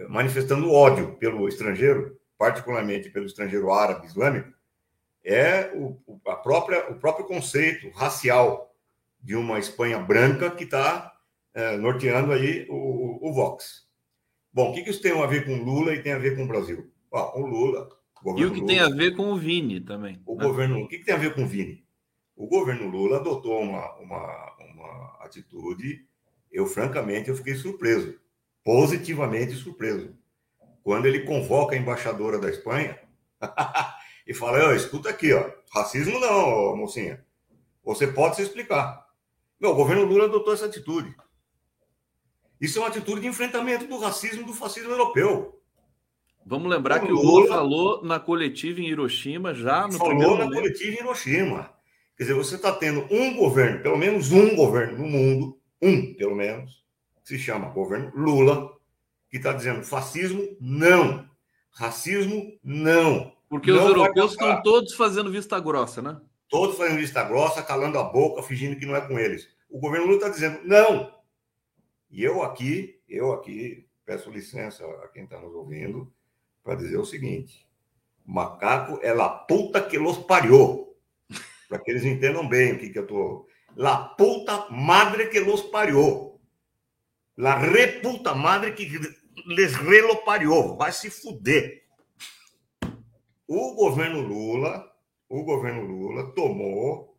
manifestando 0.09 0.71
ódio 0.71 1.17
pelo 1.17 1.49
estrangeiro, 1.49 2.17
particularmente 2.37 3.11
pelo 3.11 3.27
estrangeiro 3.27 3.73
árabe 3.73 4.07
islâmico, 4.07 4.53
é 5.25 5.73
o, 5.75 5.99
a 6.27 6.37
própria, 6.37 6.91
o 6.91 6.95
próprio 6.97 7.27
conceito 7.27 7.89
racial 7.91 8.68
de 9.21 9.35
uma 9.37 9.59
Espanha 9.59 9.99
branca 9.99 10.51
que 10.51 10.65
está 10.65 11.13
é, 11.55 11.77
norteando 11.77 12.33
aí 12.33 12.67
o, 12.69 13.29
o, 13.29 13.33
Vox. 13.33 13.87
Bom, 14.53 14.71
o 14.71 14.75
que, 14.75 14.83
que 14.83 14.91
isso 14.91 15.03
tem 15.03 15.13
a 15.13 15.27
ver 15.27 15.45
com 15.45 15.63
Lula 15.63 15.95
e 15.95 16.03
tem 16.03 16.13
a 16.13 16.19
ver 16.19 16.37
com 16.37 16.45
o 16.45 16.49
Brasil? 16.49 16.91
o 17.11 17.47
Lula 17.47 17.89
e 18.37 18.45
o 18.45 18.53
que 18.53 18.61
Lula, 18.61 18.67
tem 18.67 18.81
a 18.81 18.89
ver 18.89 19.17
com 19.17 19.33
o 19.33 19.37
Vini 19.37 19.81
também. 19.81 20.21
O 20.27 20.37
né? 20.37 20.45
governo, 20.45 20.83
o 20.83 20.89
que, 20.89 20.99
que, 20.99 21.05
tem 21.05 21.15
a 21.15 21.19
ver 21.19 21.35
com 21.35 21.45
o 21.45 21.47
Vini? 21.47 21.85
O 22.37 22.47
governo 22.47 22.89
Lula 22.89 23.17
adotou 23.17 23.61
uma, 23.61 23.95
uma, 23.97 24.57
uma 24.61 25.19
atitude, 25.21 26.07
eu 26.51 26.67
francamente 26.67 27.29
eu 27.29 27.37
fiquei 27.37 27.55
surpreso, 27.55 28.19
positivamente 28.65 29.53
surpreso, 29.55 30.15
quando 30.83 31.07
ele 31.07 31.21
convoca 31.21 31.75
a 31.75 31.79
embaixadora 31.79 32.39
da 32.39 32.51
Espanha 32.51 32.99
e 34.27 34.35
fala: 34.35 34.75
escuta 34.75 35.11
aqui, 35.11 35.33
ó, 35.33 35.51
racismo 35.73 36.19
não, 36.19 36.77
mocinha. 36.77 37.25
Você 37.85 38.07
pode 38.07 38.37
se 38.37 38.43
explicar. 38.43 39.08
Meu, 39.61 39.71
o 39.71 39.75
governo 39.75 40.05
Lula 40.05 40.25
adotou 40.25 40.55
essa 40.55 40.67
atitude. 40.67 41.15
Isso 42.61 42.79
é 42.79 42.83
uma 42.83 42.89
atitude 42.89 43.21
de 43.21 43.27
enfrentamento 43.27 43.87
do 43.87 43.99
racismo 43.99 44.47
do 44.47 44.53
fascismo 44.53 44.91
europeu. 44.91 45.61
Vamos 46.45 46.71
lembrar 46.71 47.03
o 47.03 47.07
que 47.07 47.13
o 47.13 47.17
Lula, 47.17 47.31
Lula 47.31 47.49
falou 47.49 48.05
na 48.05 48.19
coletiva 48.19 48.81
em 48.81 48.89
Hiroshima, 48.89 49.55
já 49.55 49.87
no 49.87 49.93
falou 49.93 50.09
primeiro 50.09 50.39
na 50.39 50.45
momento. 50.45 50.61
coletiva 50.61 50.97
em 50.97 51.01
Hiroshima. 51.01 51.71
Quer 52.17 52.25
dizer, 52.25 52.35
você 52.35 52.57
está 52.57 52.73
tendo 52.73 53.07
um 53.11 53.37
governo, 53.37 53.83
pelo 53.83 53.97
menos 53.97 54.33
um 54.33 54.57
governo 54.57 54.99
no 54.99 55.07
mundo, 55.07 55.59
um 55.81 56.15
pelo 56.15 56.35
menos, 56.35 56.83
que 57.23 57.29
se 57.29 57.39
chama 57.39 57.69
governo 57.69 58.11
Lula, 58.15 58.73
que 59.31 59.37
está 59.37 59.53
dizendo 59.53 59.85
fascismo 59.85 60.57
não, 60.61 61.29
racismo 61.71 62.59
não. 62.65 63.33
Porque 63.49 63.71
não 63.71 63.85
os 63.85 63.91
europeus 63.91 64.33
estão 64.33 64.63
todos 64.63 64.95
fazendo 64.95 65.31
vista 65.31 65.61
grossa, 65.61 66.03
né? 66.03 66.21
Todos 66.49 66.77
fazendo 66.77 66.99
vista 66.99 67.23
grossa, 67.25 67.63
calando 67.63 67.99
a 67.99 68.05
boca, 68.05 68.43
fingindo 68.43 68.79
que 68.79 68.87
não 68.87 68.97
é 68.97 69.01
com 69.01 69.19
eles. 69.19 69.49
O 69.69 69.79
governo 69.79 70.07
Lula 70.07 70.19
está 70.19 70.29
dizendo 70.31 70.61
não. 70.65 71.15
E 72.11 72.25
eu 72.25 72.43
aqui, 72.43 73.01
eu 73.07 73.33
aqui, 73.33 73.87
peço 74.05 74.31
licença 74.31 74.85
a 75.05 75.09
quem 75.09 75.25
está 75.25 75.39
nos 75.39 75.55
ouvindo, 75.55 76.11
para 76.65 76.75
dizer 76.75 76.97
o 76.97 77.05
seguinte: 77.05 77.69
macaco 78.25 78.99
é 79.03 79.13
la 79.13 79.29
puta 79.29 79.87
que 79.87 79.99
los 79.99 80.19
parió. 80.19 80.87
Para 81.69 81.79
que 81.81 81.91
eles 81.91 82.05
entendam 82.05 82.49
bem 82.49 82.73
o 82.73 82.79
que, 82.79 82.89
que 82.89 82.99
eu 82.99 83.03
estou. 83.03 83.47
La 83.77 84.17
puta 84.17 84.69
madre 84.71 85.29
que 85.29 85.41
los 85.41 85.63
parió. 85.65 86.41
La 87.37 87.57
reputa 87.57 88.35
madre 88.35 88.75
que 88.75 88.89
les 89.47 89.77
relo 89.77 90.25
parió. 90.25 90.77
Vai 90.77 90.93
se 90.93 91.11
fuder. 91.11 91.85
O 93.47 93.75
governo 93.75 94.21
Lula 94.21 94.91
o 95.29 95.45
governo 95.45 95.83
Lula 95.83 96.33
tomou 96.33 97.17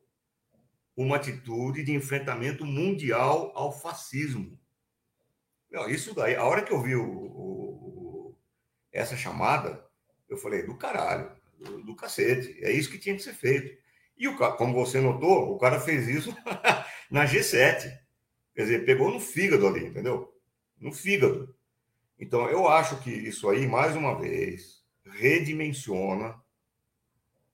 uma 0.95 1.15
atitude 1.15 1.83
de 1.83 1.93
enfrentamento 1.93 2.65
mundial 2.65 3.51
ao 3.55 3.71
fascismo. 3.71 4.59
Não, 5.71 5.87
isso 5.87 6.13
daí, 6.13 6.35
a 6.35 6.43
hora 6.43 6.63
que 6.63 6.73
eu 6.73 6.81
vi 6.81 6.95
o, 6.95 7.05
o, 7.05 8.35
essa 8.91 9.15
chamada, 9.15 9.85
eu 10.27 10.37
falei, 10.37 10.63
do 10.63 10.75
caralho, 10.75 11.31
do, 11.57 11.83
do, 11.83 11.95
cacete, 11.95 12.57
é 12.63 12.71
isso 12.71 12.89
que 12.89 12.97
tinha 12.97 13.15
que 13.15 13.21
ser 13.21 13.33
feito. 13.33 13.77
E 14.17 14.27
o 14.27 14.35
como 14.35 14.73
você 14.73 14.99
notou, 14.99 15.53
o 15.53 15.57
cara 15.57 15.79
fez 15.79 16.07
isso 16.07 16.35
na 17.09 17.25
G7. 17.25 17.97
Quer 18.55 18.63
dizer, 18.63 18.85
pegou 18.85 19.11
no 19.11 19.19
fígado 19.19 19.67
ali, 19.67 19.85
entendeu? 19.85 20.33
No 20.77 20.91
fígado. 20.91 21.55
Então, 22.19 22.49
eu 22.49 22.67
acho 22.67 23.01
que 23.01 23.11
isso 23.11 23.47
aí, 23.49 23.65
mais 23.65 23.95
uma 23.95 24.19
vez, 24.19 24.83
redimensiona 25.05 26.35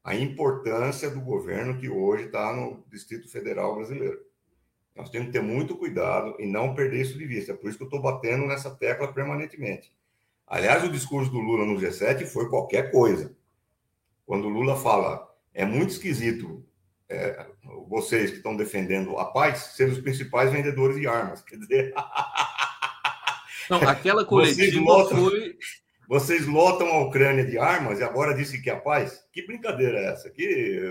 a 0.05 0.13
importância 0.13 1.09
do 1.09 1.19
governo 1.19 1.79
que 1.79 1.89
hoje 1.89 2.25
está 2.25 2.53
no 2.53 2.85
Distrito 2.91 3.27
Federal 3.27 3.75
brasileiro. 3.75 4.19
Nós 4.95 5.09
temos 5.09 5.27
que 5.27 5.33
ter 5.33 5.41
muito 5.41 5.75
cuidado 5.75 6.35
e 6.37 6.45
não 6.45 6.75
perder 6.75 7.01
isso 7.01 7.17
de 7.17 7.25
vista. 7.25 7.51
É 7.51 7.55
por 7.55 7.67
isso 7.67 7.77
que 7.79 7.83
eu 7.83 7.87
estou 7.87 8.03
batendo 8.03 8.45
nessa 8.45 8.69
tecla 8.69 9.11
permanentemente. 9.11 9.91
Aliás, 10.45 10.83
o 10.83 10.91
discurso 10.91 11.31
do 11.31 11.39
Lula 11.39 11.65
no 11.65 11.79
G7 11.79 12.27
foi 12.27 12.47
qualquer 12.49 12.91
coisa. 12.91 13.35
Quando 14.27 14.45
o 14.45 14.49
Lula 14.49 14.75
fala, 14.75 15.27
é 15.51 15.65
muito 15.65 15.89
esquisito 15.89 16.63
é, 17.09 17.47
vocês 17.87 18.29
que 18.29 18.37
estão 18.37 18.55
defendendo 18.55 19.17
a 19.17 19.25
paz 19.25 19.71
serem 19.75 19.91
os 19.91 19.99
principais 19.99 20.51
vendedores 20.51 20.97
de 20.97 21.07
armas. 21.07 21.41
Quer 21.45 21.57
dizer. 21.57 21.95
Não, 23.71 23.81
aquela 23.81 24.23
coletiva 24.23 25.09
foi 25.09 25.57
vocês 26.07 26.45
lotam 26.47 26.87
a 26.87 27.01
Ucrânia 27.01 27.45
de 27.45 27.57
armas 27.57 27.99
e 27.99 28.03
agora 28.03 28.33
disse 28.33 28.61
que 28.61 28.69
é 28.69 28.73
a 28.73 28.79
paz? 28.79 29.27
Que 29.31 29.45
brincadeira 29.45 29.99
é 29.99 30.05
essa? 30.05 30.29
Que 30.29 30.81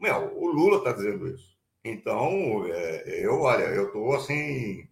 meu, 0.00 0.36
o 0.36 0.46
Lula 0.46 0.78
está 0.78 0.92
dizendo 0.92 1.26
isso. 1.28 1.56
Então, 1.84 2.66
é, 2.66 3.24
eu, 3.24 3.40
olha, 3.40 3.64
eu 3.64 3.86
estou 3.86 4.14
assim. 4.14 4.88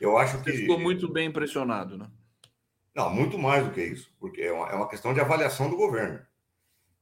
Eu 0.00 0.16
acho 0.16 0.38
Você 0.38 0.50
que. 0.50 0.58
ficou 0.58 0.78
muito 0.78 1.08
bem 1.08 1.28
impressionado, 1.28 1.96
né? 1.96 2.10
Não, 2.94 3.08
muito 3.08 3.38
mais 3.38 3.64
do 3.64 3.72
que 3.72 3.82
isso, 3.82 4.12
porque 4.18 4.42
é 4.42 4.52
uma, 4.52 4.68
é 4.68 4.74
uma 4.74 4.88
questão 4.88 5.14
de 5.14 5.20
avaliação 5.20 5.70
do 5.70 5.76
governo. 5.76 6.20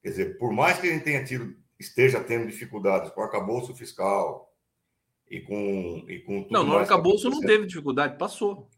Quer 0.02 0.10
dizer, 0.10 0.38
por 0.38 0.52
mais 0.52 0.78
que 0.78 0.88
a 0.88 0.92
gente 0.92 1.04
tenha 1.04 1.24
tido, 1.24 1.56
esteja 1.78 2.22
tendo 2.22 2.46
dificuldades 2.46 3.10
com 3.10 3.20
o 3.20 3.24
arcabouço 3.24 3.74
fiscal 3.74 4.54
e 5.28 5.40
com, 5.40 6.04
e 6.08 6.20
com 6.20 6.42
tudo 6.42 6.52
Não, 6.52 6.64
no 6.64 6.76
arcabouço 6.76 7.28
não 7.28 7.40
teve 7.40 7.66
dificuldade, 7.66 8.18
passou. 8.18 8.68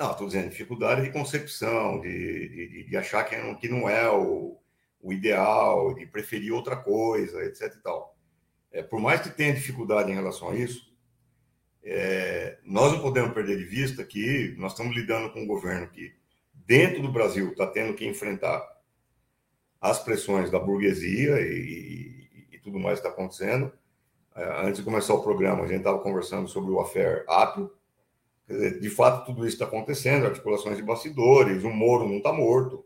Não, 0.00 0.12
estou 0.12 0.26
dizendo 0.26 0.48
dificuldade 0.48 1.02
de 1.02 1.12
concepção, 1.12 2.00
de, 2.00 2.48
de, 2.48 2.84
de 2.84 2.96
achar 2.96 3.22
que 3.24 3.36
não, 3.36 3.54
que 3.54 3.68
não 3.68 3.86
é 3.86 4.10
o, 4.10 4.56
o, 4.98 5.12
ideal, 5.12 5.92
de 5.92 6.06
preferir 6.06 6.54
outra 6.54 6.74
coisa, 6.74 7.44
etc. 7.44 7.74
E 7.76 7.82
tal. 7.82 8.16
É, 8.72 8.82
por 8.82 8.98
mais 8.98 9.20
que 9.20 9.28
tenha 9.28 9.52
dificuldade 9.52 10.10
em 10.10 10.14
relação 10.14 10.48
a 10.48 10.56
isso, 10.56 10.90
é, 11.84 12.56
nós 12.64 12.92
não 12.92 13.02
podemos 13.02 13.34
perder 13.34 13.58
de 13.58 13.64
vista 13.64 14.02
que 14.02 14.54
nós 14.56 14.72
estamos 14.72 14.96
lidando 14.96 15.34
com 15.34 15.42
um 15.42 15.46
governo 15.46 15.86
que, 15.88 16.14
dentro 16.54 17.02
do 17.02 17.12
Brasil, 17.12 17.50
está 17.50 17.66
tendo 17.66 17.92
que 17.92 18.06
enfrentar 18.06 18.66
as 19.78 20.02
pressões 20.02 20.50
da 20.50 20.58
burguesia 20.58 21.42
e, 21.42 22.28
e, 22.48 22.56
e 22.56 22.58
tudo 22.60 22.78
mais 22.78 22.98
que 22.98 23.06
está 23.06 23.10
acontecendo. 23.10 23.70
É, 24.34 24.66
antes 24.66 24.78
de 24.78 24.82
começar 24.82 25.12
o 25.12 25.22
programa, 25.22 25.64
a 25.64 25.66
gente 25.66 25.80
estava 25.80 25.98
conversando 25.98 26.48
sobre 26.48 26.70
o 26.70 26.80
affair 26.80 27.22
De 28.80 28.90
fato, 28.90 29.26
tudo 29.26 29.46
isso 29.46 29.54
está 29.54 29.64
acontecendo, 29.64 30.26
articulações 30.26 30.76
de 30.76 30.82
bastidores, 30.82 31.62
o 31.62 31.70
Moro 31.70 32.08
não 32.08 32.16
está 32.16 32.32
morto. 32.32 32.84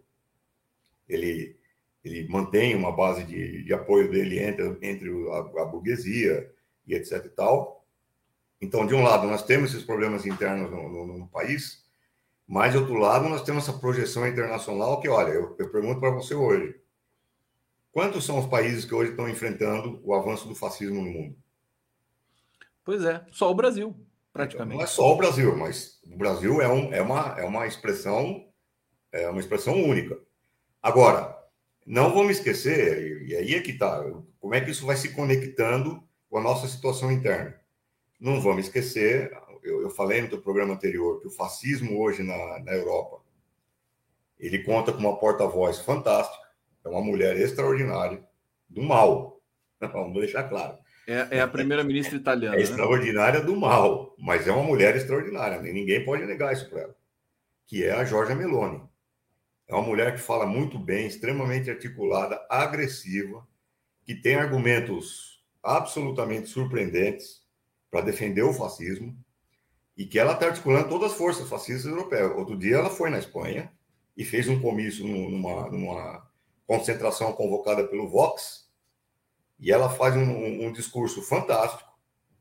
Ele, 1.09 1.56
ele 2.04 2.28
mantém 2.28 2.75
uma 2.75 2.92
base 2.92 3.25
de, 3.25 3.64
de 3.64 3.73
apoio 3.73 4.11
dele 4.11 4.38
entre, 4.40 4.76
entre 4.83 5.09
a, 5.30 5.62
a, 5.62 5.64
burguesia 5.64 6.52
e 6.87 6.94
etc 6.94 7.25
e 7.25 7.28
tal. 7.30 7.83
Então, 8.61 8.87
de 8.87 8.94
um 8.94 9.02
lado, 9.02 9.26
nós 9.26 9.42
temos 9.42 9.71
esses 9.71 9.85
problemas 9.85 10.26
internos 10.26 10.71
no, 10.71 10.88
no, 10.88 11.18
no 11.18 11.28
país, 11.28 11.83
mas, 12.47 12.73
de 12.73 12.78
outro 12.78 12.97
lado, 12.97 13.26
nós 13.26 13.42
temos 13.42 13.66
essa 13.66 13.78
projeção 13.78 14.28
internacional 14.28 15.00
que, 15.00 15.09
olha, 15.09 15.30
eu, 15.30 15.56
eu 15.59 15.71
pergunto 15.71 15.99
para 15.99 16.11
você 16.11 16.35
hoje, 16.35 16.78
quantos 17.90 18.26
são 18.26 18.38
os 18.38 18.47
países 18.47 18.85
que 18.85 18.94
hoje 18.94 19.12
estão 19.12 19.30
enfrentando 19.30 19.99
o 20.04 20.12
avanço 20.12 20.47
do 20.47 20.54
fascismo 20.54 21.02
no 21.02 21.11
mundo? 21.11 21.37
Pois 22.85 23.02
é, 23.02 23.25
só 23.33 23.50
o 23.50 23.54
Brasil 23.54 23.97
praticamente. 24.35 24.76
Não 24.76 24.85
é 24.85 24.87
só 24.87 25.11
o 25.11 25.17
Brasil, 25.17 25.57
mas 25.57 26.00
o 26.05 26.19
Brasil 26.19 26.61
é, 26.61 26.69
um, 26.69 26.93
é, 26.93 27.00
uma, 27.00 27.35
é 27.38 27.45
uma 27.45 27.67
expressão 27.67 28.45
é 29.14 29.31
uma 29.31 29.38
expressão 29.38 29.81
única. 29.81 30.19
Agora, 30.83 31.38
não 31.87 32.12
vamos 32.12 32.38
esquecer, 32.38 33.23
e 33.23 33.37
aí 33.37 33.55
é 33.55 33.61
que 33.61 33.71
está, 33.71 34.05
como 34.41 34.55
é 34.55 34.61
que 34.61 34.73
isso 34.73 34.85
vai 34.85 34.97
se 34.97 35.14
conectando 35.14 36.03
com 36.29 36.38
a 36.38 36.43
nossa 36.43 36.67
situação 36.67 37.12
interna. 37.12 37.55
Não 38.19 38.41
vamos 38.41 38.67
esquecer, 38.67 39.31
eu, 39.62 39.83
eu 39.83 39.91
falei 39.91 40.21
no 40.21 40.29
teu 40.29 40.43
programa 40.43 40.75
anterior, 40.75 41.21
que 41.21 41.29
o 41.29 41.31
fascismo 41.31 42.00
hoje 42.03 42.25
na, 42.25 42.59
na 42.59 42.73
Europa, 42.73 43.23
ele 44.37 44.64
conta 44.64 44.93
com 44.93 44.99
uma 44.99 45.17
porta-voz 45.17 45.79
fantástica, 45.79 46.45
é 46.85 46.88
uma 46.88 47.00
mulher 47.00 47.37
extraordinária, 47.37 48.23
do 48.69 48.83
mal, 48.83 49.41
vamos 49.81 50.19
deixar 50.19 50.49
claro. 50.49 50.76
É, 51.06 51.38
é 51.38 51.40
a 51.40 51.49
primeira-ministra 51.49 52.16
italiana. 52.16 52.54
É 52.54 52.58
né? 52.58 52.64
extraordinária 52.64 53.40
do 53.40 53.54
mal, 53.56 54.14
mas 54.18 54.46
é 54.46 54.52
uma 54.52 54.62
mulher 54.62 54.96
extraordinária. 54.96 55.61
Ninguém 55.61 56.04
pode 56.04 56.25
negar 56.25 56.52
isso 56.52 56.68
para 56.68 56.82
ela. 56.82 56.96
Que 57.66 57.84
é 57.84 57.92
a 57.92 58.04
Giorgia 58.04 58.34
Meloni. 58.34 58.82
É 59.66 59.75
uma 59.75 59.82
mulher 59.82 60.14
que 60.14 60.20
fala 60.20 60.46
muito 60.46 60.78
bem, 60.78 61.06
extremamente 61.06 61.70
articulada, 61.70 62.44
agressiva, 62.50 63.46
que 64.04 64.14
tem 64.14 64.34
argumentos 64.34 65.42
absolutamente 65.62 66.49
surpreendentes 66.49 67.42
para 67.90 68.02
defender 68.02 68.42
o 68.42 68.52
fascismo 68.52 69.16
e 69.96 70.04
que 70.04 70.18
ela 70.18 70.32
está 70.34 70.46
articulando 70.46 70.88
todas 70.88 71.12
as 71.12 71.18
forças 71.18 71.49
fascistas 71.49 71.90
europeias. 71.90 72.30
Outro 72.37 72.56
dia 72.58 72.76
ela 72.76 72.90
foi 72.90 73.08
na 73.08 73.18
Espanha 73.18 73.73
e 74.16 74.25
fez 74.25 74.49
um 74.49 74.61
comício 74.61 75.06
numa, 75.06 75.70
numa 75.70 76.30
concentração 76.66 77.32
convocada 77.32 77.87
pelo 77.87 78.08
Vox, 78.08 78.63
e 79.64 79.73
ela 79.73 79.88
faz 79.88 80.14
um, 80.14 80.66
um, 80.66 80.71
discurso 80.71 81.23
fantástico, 81.23 81.88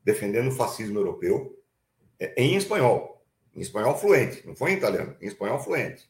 defendendo 0.04 0.48
o 0.48 0.54
fascismo 0.54 0.98
europeu, 0.98 1.58
é, 2.20 2.34
em 2.36 2.54
espanhol, 2.54 3.24
em 3.56 3.62
espanhol 3.62 3.96
fluente, 3.96 4.46
não 4.46 4.54
foi 4.54 4.72
em 4.72 4.76
italiano, 4.76 5.16
em 5.22 5.26
espanhol 5.26 5.58
fluente. 5.58 6.06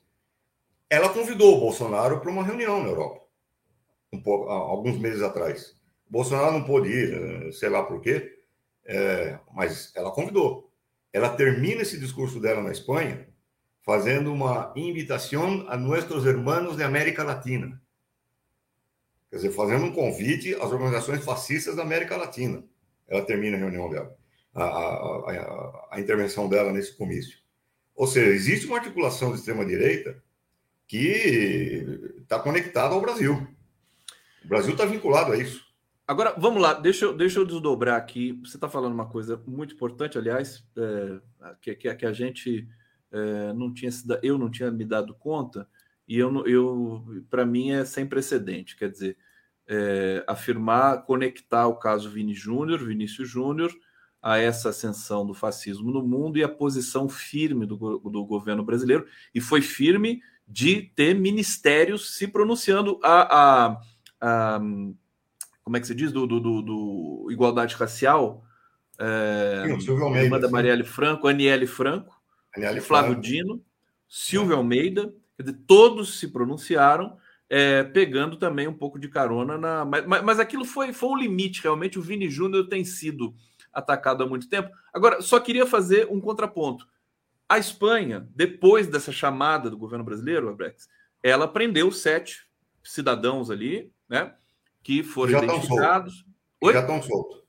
Ela 0.90 1.08
convidou 1.08 1.56
o 1.56 1.60
Bolsonaro 1.60 2.18
para 2.18 2.28
uma 2.28 2.42
reunião 2.42 2.82
na 2.82 2.88
Europa, 2.88 3.24
um 4.12 4.20
pouco, 4.20 4.50
alguns 4.50 4.98
meses 4.98 5.22
atrás. 5.22 5.76
O 6.08 6.12
Bolsonaro 6.12 6.50
não 6.50 6.64
pôde 6.64 6.88
ir, 6.88 7.14
eh, 7.14 7.52
sei 7.52 7.68
lá 7.68 7.84
por 7.84 8.00
quê, 8.00 8.36
é, 8.84 9.38
mas 9.52 9.92
ela 9.94 10.10
convidou. 10.10 10.68
Ela 11.12 11.36
termina 11.36 11.82
esse 11.82 11.96
discurso 11.96 12.40
dela 12.40 12.60
na 12.60 12.72
Espanha 12.72 13.28
fazendo 13.82 14.32
uma 14.32 14.72
invitação 14.74 15.64
a 15.68 15.76
nossos 15.76 16.24
irmãos 16.24 16.76
da 16.76 16.86
América 16.86 17.22
Latina. 17.22 17.80
Quer 19.34 19.38
dizer, 19.38 19.50
fazendo 19.50 19.86
um 19.86 19.92
convite 19.92 20.54
às 20.54 20.70
organizações 20.70 21.24
fascistas 21.24 21.74
da 21.74 21.82
América 21.82 22.16
Latina. 22.16 22.62
Ela 23.08 23.24
termina 23.24 23.56
a 23.56 23.58
reunião 23.58 23.90
dela, 23.90 24.16
a, 24.54 24.62
a, 24.62 25.30
a, 25.32 25.88
a 25.90 26.00
intervenção 26.00 26.48
dela 26.48 26.72
nesse 26.72 26.96
comício. 26.96 27.40
Ou 27.96 28.06
seja, 28.06 28.30
existe 28.30 28.64
uma 28.68 28.76
articulação 28.76 29.32
de 29.32 29.38
extrema-direita 29.38 30.22
que 30.86 31.84
está 32.22 32.38
conectada 32.38 32.94
ao 32.94 33.00
Brasil. 33.00 33.44
O 34.44 34.46
Brasil 34.46 34.70
está 34.70 34.84
vinculado 34.84 35.32
a 35.32 35.36
isso. 35.36 35.64
Agora, 36.06 36.32
vamos 36.38 36.62
lá, 36.62 36.72
deixa 36.72 37.06
eu, 37.06 37.16
deixa 37.16 37.40
eu 37.40 37.44
desdobrar 37.44 37.96
aqui. 37.96 38.38
Você 38.44 38.56
está 38.56 38.68
falando 38.68 38.94
uma 38.94 39.08
coisa 39.08 39.42
muito 39.48 39.74
importante, 39.74 40.16
aliás, 40.16 40.64
é, 40.76 41.20
que, 41.60 41.74
que, 41.74 41.92
que, 41.92 42.06
a 42.06 42.12
gente 42.12 42.68
é, 43.10 43.52
não 43.52 43.74
tinha, 43.74 43.90
eu 44.22 44.38
não 44.38 44.48
tinha 44.48 44.70
me 44.70 44.84
dado 44.84 45.12
conta, 45.12 45.68
e 46.06 46.18
eu, 46.18 46.46
eu 46.46 47.24
para 47.30 47.46
mim 47.46 47.70
é 47.70 47.84
sem 47.84 48.06
precedente. 48.06 48.76
Quer 48.76 48.90
dizer, 48.90 49.16
é, 49.66 50.24
afirmar, 50.26 51.04
conectar 51.04 51.66
o 51.66 51.76
caso 51.76 52.10
Vini 52.10 52.34
Júnior, 52.34 52.84
Vinícius 52.84 53.28
Júnior, 53.28 53.72
a 54.22 54.38
essa 54.38 54.70
ascensão 54.70 55.26
do 55.26 55.34
fascismo 55.34 55.90
no 55.90 56.02
mundo 56.02 56.38
e 56.38 56.42
a 56.42 56.48
posição 56.48 57.08
firme 57.08 57.66
do, 57.66 57.76
do 57.76 58.24
governo 58.24 58.64
brasileiro, 58.64 59.06
e 59.34 59.40
foi 59.40 59.60
firme 59.60 60.22
de 60.46 60.82
ter 60.94 61.14
ministérios 61.14 62.16
se 62.16 62.28
pronunciando 62.28 62.98
a, 63.02 63.68
a, 63.70 63.80
a 64.20 64.60
como 65.62 65.76
é 65.76 65.80
que 65.80 65.86
se 65.86 65.94
diz, 65.94 66.12
do, 66.12 66.26
do, 66.26 66.38
do, 66.38 66.62
do 66.62 67.28
igualdade 67.30 67.74
racial, 67.74 68.44
é, 68.98 69.76
Sim, 69.80 70.30
da 70.40 70.48
Marielle 70.48 70.84
Franco, 70.84 71.26
Aniele 71.26 71.66
Franco, 71.66 72.14
Aniele 72.54 72.80
Flávio 72.80 73.12
Franco. 73.12 73.26
Dino, 73.26 73.64
Silvio 74.06 74.52
é. 74.52 74.56
Almeida, 74.56 75.12
quer 75.36 75.44
dizer, 75.44 75.58
todos 75.66 76.18
se 76.18 76.28
pronunciaram 76.28 77.16
é, 77.48 77.84
pegando 77.84 78.36
também 78.36 78.66
um 78.66 78.72
pouco 78.72 78.98
de 78.98 79.08
carona 79.08 79.58
na. 79.58 79.84
Mas, 79.84 80.22
mas 80.22 80.40
aquilo 80.40 80.64
foi, 80.64 80.92
foi 80.92 81.08
um 81.10 81.16
limite, 81.16 81.62
realmente. 81.62 81.98
O 81.98 82.02
Vini 82.02 82.28
Júnior 82.28 82.68
tem 82.68 82.84
sido 82.84 83.34
atacado 83.72 84.24
há 84.24 84.26
muito 84.26 84.48
tempo. 84.48 84.70
Agora, 84.92 85.20
só 85.20 85.38
queria 85.38 85.66
fazer 85.66 86.08
um 86.10 86.20
contraponto. 86.20 86.86
A 87.48 87.58
Espanha, 87.58 88.26
depois 88.34 88.86
dessa 88.86 89.12
chamada 89.12 89.68
do 89.68 89.76
governo 89.76 90.04
brasileiro, 90.04 90.48
Abrex, 90.48 90.88
ela 91.22 91.46
prendeu 91.46 91.92
sete 91.92 92.46
cidadãos 92.82 93.50
ali, 93.50 93.92
né? 94.08 94.34
que 94.82 95.02
foram 95.02 95.32
já 95.32 95.44
identificados. 95.44 96.24
Já 96.62 96.80
estão 96.80 97.02
soltos. 97.02 97.42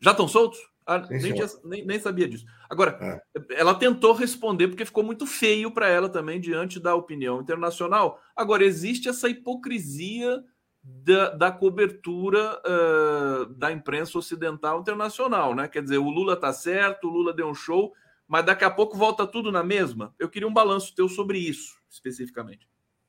Já 0.00 0.10
estão 0.10 0.28
soltos? 0.28 0.58
Ah, 0.86 0.98
nem, 1.10 1.34
nem, 1.64 1.86
nem, 1.86 2.00
sabia 2.00 2.26
disso. 2.26 2.46
Agora, 2.68 3.22
é. 3.34 3.60
ela 3.60 3.74
tentou 3.74 4.12
responder 4.12 4.68
porque 4.68 4.84
ficou 4.84 5.02
muito 5.02 5.26
feio 5.26 5.70
para 5.70 5.88
ela 5.88 6.08
também 6.08 6.38
diante 6.40 6.78
da 6.78 6.94
opinião 6.94 7.40
internacional. 7.40 8.20
Agora, 8.36 8.64
existe 8.64 9.08
essa 9.08 9.28
hipocrisia 9.28 10.42
da, 10.82 11.30
da 11.30 11.52
cobertura 11.52 12.60
uh, 12.60 13.46
da 13.54 13.72
imprensa 13.72 14.18
ocidental 14.18 14.80
internacional, 14.80 15.54
né? 15.54 15.66
Quer 15.68 15.82
dizer, 15.82 15.98
o 15.98 16.10
Lula 16.10 16.34
está 16.34 16.52
certo, 16.52 17.08
o 17.08 17.10
Lula 17.10 17.32
deu 17.32 17.48
um 17.48 17.54
show, 17.54 17.92
mas 18.26 18.44
daqui 18.44 18.64
a 18.64 18.70
pouco 18.70 18.96
volta 18.96 19.26
tudo 19.26 19.50
na 19.50 19.62
mesma. 19.64 20.14
Eu 20.18 20.28
queria 20.28 20.48
um 20.48 20.52
balanço 20.52 20.94
teu 20.94 21.08
sobre 21.08 21.38
isso, 21.38 21.78
especificamente. 21.90 22.68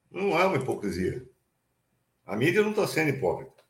Não 0.09 0.39
é 0.39 0.45
uma 0.45 0.57
hipocrisia. 0.57 1.25
A 2.25 2.35
mídia 2.35 2.61
não 2.61 2.71
está 2.71 2.87
sendo 2.87 3.09
hipócrita. 3.09 3.63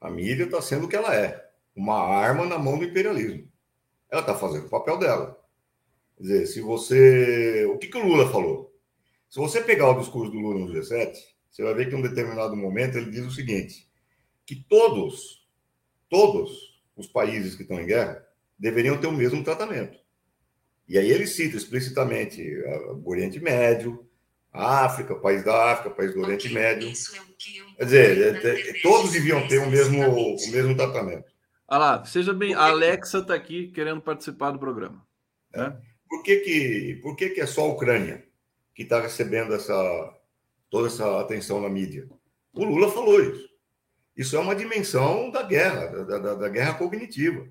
A 0.00 0.10
mídia 0.10 0.44
está 0.44 0.60
sendo 0.60 0.86
o 0.86 0.88
que 0.88 0.96
ela 0.96 1.14
é 1.14 1.50
uma 1.74 1.98
arma 1.98 2.46
na 2.46 2.58
mão 2.58 2.78
do 2.78 2.84
imperialismo. 2.84 3.50
Ela 4.14 4.20
está 4.20 4.36
fazendo 4.36 4.66
o 4.66 4.70
papel 4.70 4.96
dela. 4.96 5.36
Quer 6.16 6.22
dizer, 6.22 6.46
se 6.46 6.60
você. 6.60 7.64
O 7.66 7.78
que, 7.78 7.88
que 7.88 7.98
o 7.98 8.06
Lula 8.06 8.30
falou? 8.30 8.72
Se 9.28 9.40
você 9.40 9.60
pegar 9.60 9.90
o 9.90 9.98
discurso 9.98 10.30
do 10.30 10.38
Lula 10.38 10.60
no 10.60 10.72
G7, 10.72 11.16
você 11.50 11.64
vai 11.64 11.74
ver 11.74 11.88
que 11.88 11.96
em 11.96 11.98
um 11.98 12.02
determinado 12.02 12.54
momento 12.54 12.96
ele 12.96 13.10
diz 13.10 13.26
o 13.26 13.32
seguinte: 13.32 13.90
que 14.46 14.54
todos, 14.54 15.44
todos 16.08 16.80
os 16.96 17.08
países 17.08 17.56
que 17.56 17.62
estão 17.62 17.80
em 17.80 17.86
guerra 17.86 18.24
deveriam 18.56 18.96
ter 18.96 19.08
o 19.08 19.12
mesmo 19.12 19.42
tratamento. 19.42 19.98
E 20.88 20.96
aí 20.96 21.10
ele 21.10 21.26
cita 21.26 21.56
explicitamente 21.56 22.40
o 23.04 23.10
Oriente 23.10 23.40
Médio, 23.40 24.08
a 24.52 24.84
África, 24.84 25.16
país 25.16 25.42
da 25.42 25.72
África, 25.72 25.90
país 25.90 26.14
do 26.14 26.20
Oriente 26.20 26.48
Médio. 26.50 26.92
Quer 27.76 27.84
dizer, 27.84 28.44
é, 28.44 28.70
é, 28.70 28.80
todos 28.80 29.10
deviam 29.10 29.48
ter 29.48 29.58
o 29.58 29.68
mesmo, 29.68 30.08
o 30.08 30.50
mesmo 30.52 30.76
tratamento. 30.76 31.33
Olha 31.74 31.80
lá, 31.80 32.04
seja 32.04 32.32
bem. 32.32 32.54
A 32.54 32.66
Alexa 32.66 33.18
está 33.18 33.34
aqui 33.34 33.66
querendo 33.66 34.00
participar 34.00 34.52
do 34.52 34.60
programa. 34.60 35.04
É. 35.52 35.58
Né? 35.58 35.82
Por, 36.08 36.22
que, 36.22 36.36
que, 36.36 37.00
por 37.02 37.16
que, 37.16 37.30
que 37.30 37.40
é 37.40 37.46
só 37.46 37.62
a 37.62 37.72
Ucrânia 37.72 38.24
que 38.72 38.84
está 38.84 39.00
recebendo 39.00 39.52
essa, 39.52 39.74
toda 40.70 40.86
essa 40.86 41.20
atenção 41.20 41.60
na 41.60 41.68
mídia? 41.68 42.08
O 42.52 42.64
Lula 42.64 42.92
falou 42.92 43.20
isso. 43.20 43.48
Isso 44.16 44.36
é 44.36 44.38
uma 44.38 44.54
dimensão 44.54 45.32
da 45.32 45.42
guerra, 45.42 46.04
da, 46.04 46.18
da, 46.18 46.34
da 46.36 46.48
guerra 46.48 46.74
cognitiva. 46.74 47.44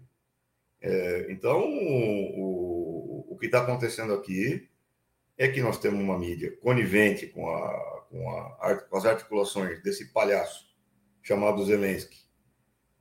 É, 0.79 1.27
então, 1.29 1.61
o, 1.61 3.25
o 3.29 3.37
que 3.37 3.47
está 3.47 3.59
acontecendo 3.59 4.13
aqui 4.13 4.69
é 5.37 5.49
que 5.49 5.61
nós 5.61 5.77
temos 5.79 5.99
uma 5.99 6.17
mídia 6.17 6.55
conivente 6.61 7.27
com, 7.27 7.53
a, 7.53 8.05
com, 8.09 8.29
a, 8.31 8.75
com 8.89 8.95
as 8.95 9.05
articulações 9.05 9.83
desse 9.83 10.13
palhaço 10.13 10.73
chamado 11.21 11.65
Zelensky, 11.65 12.22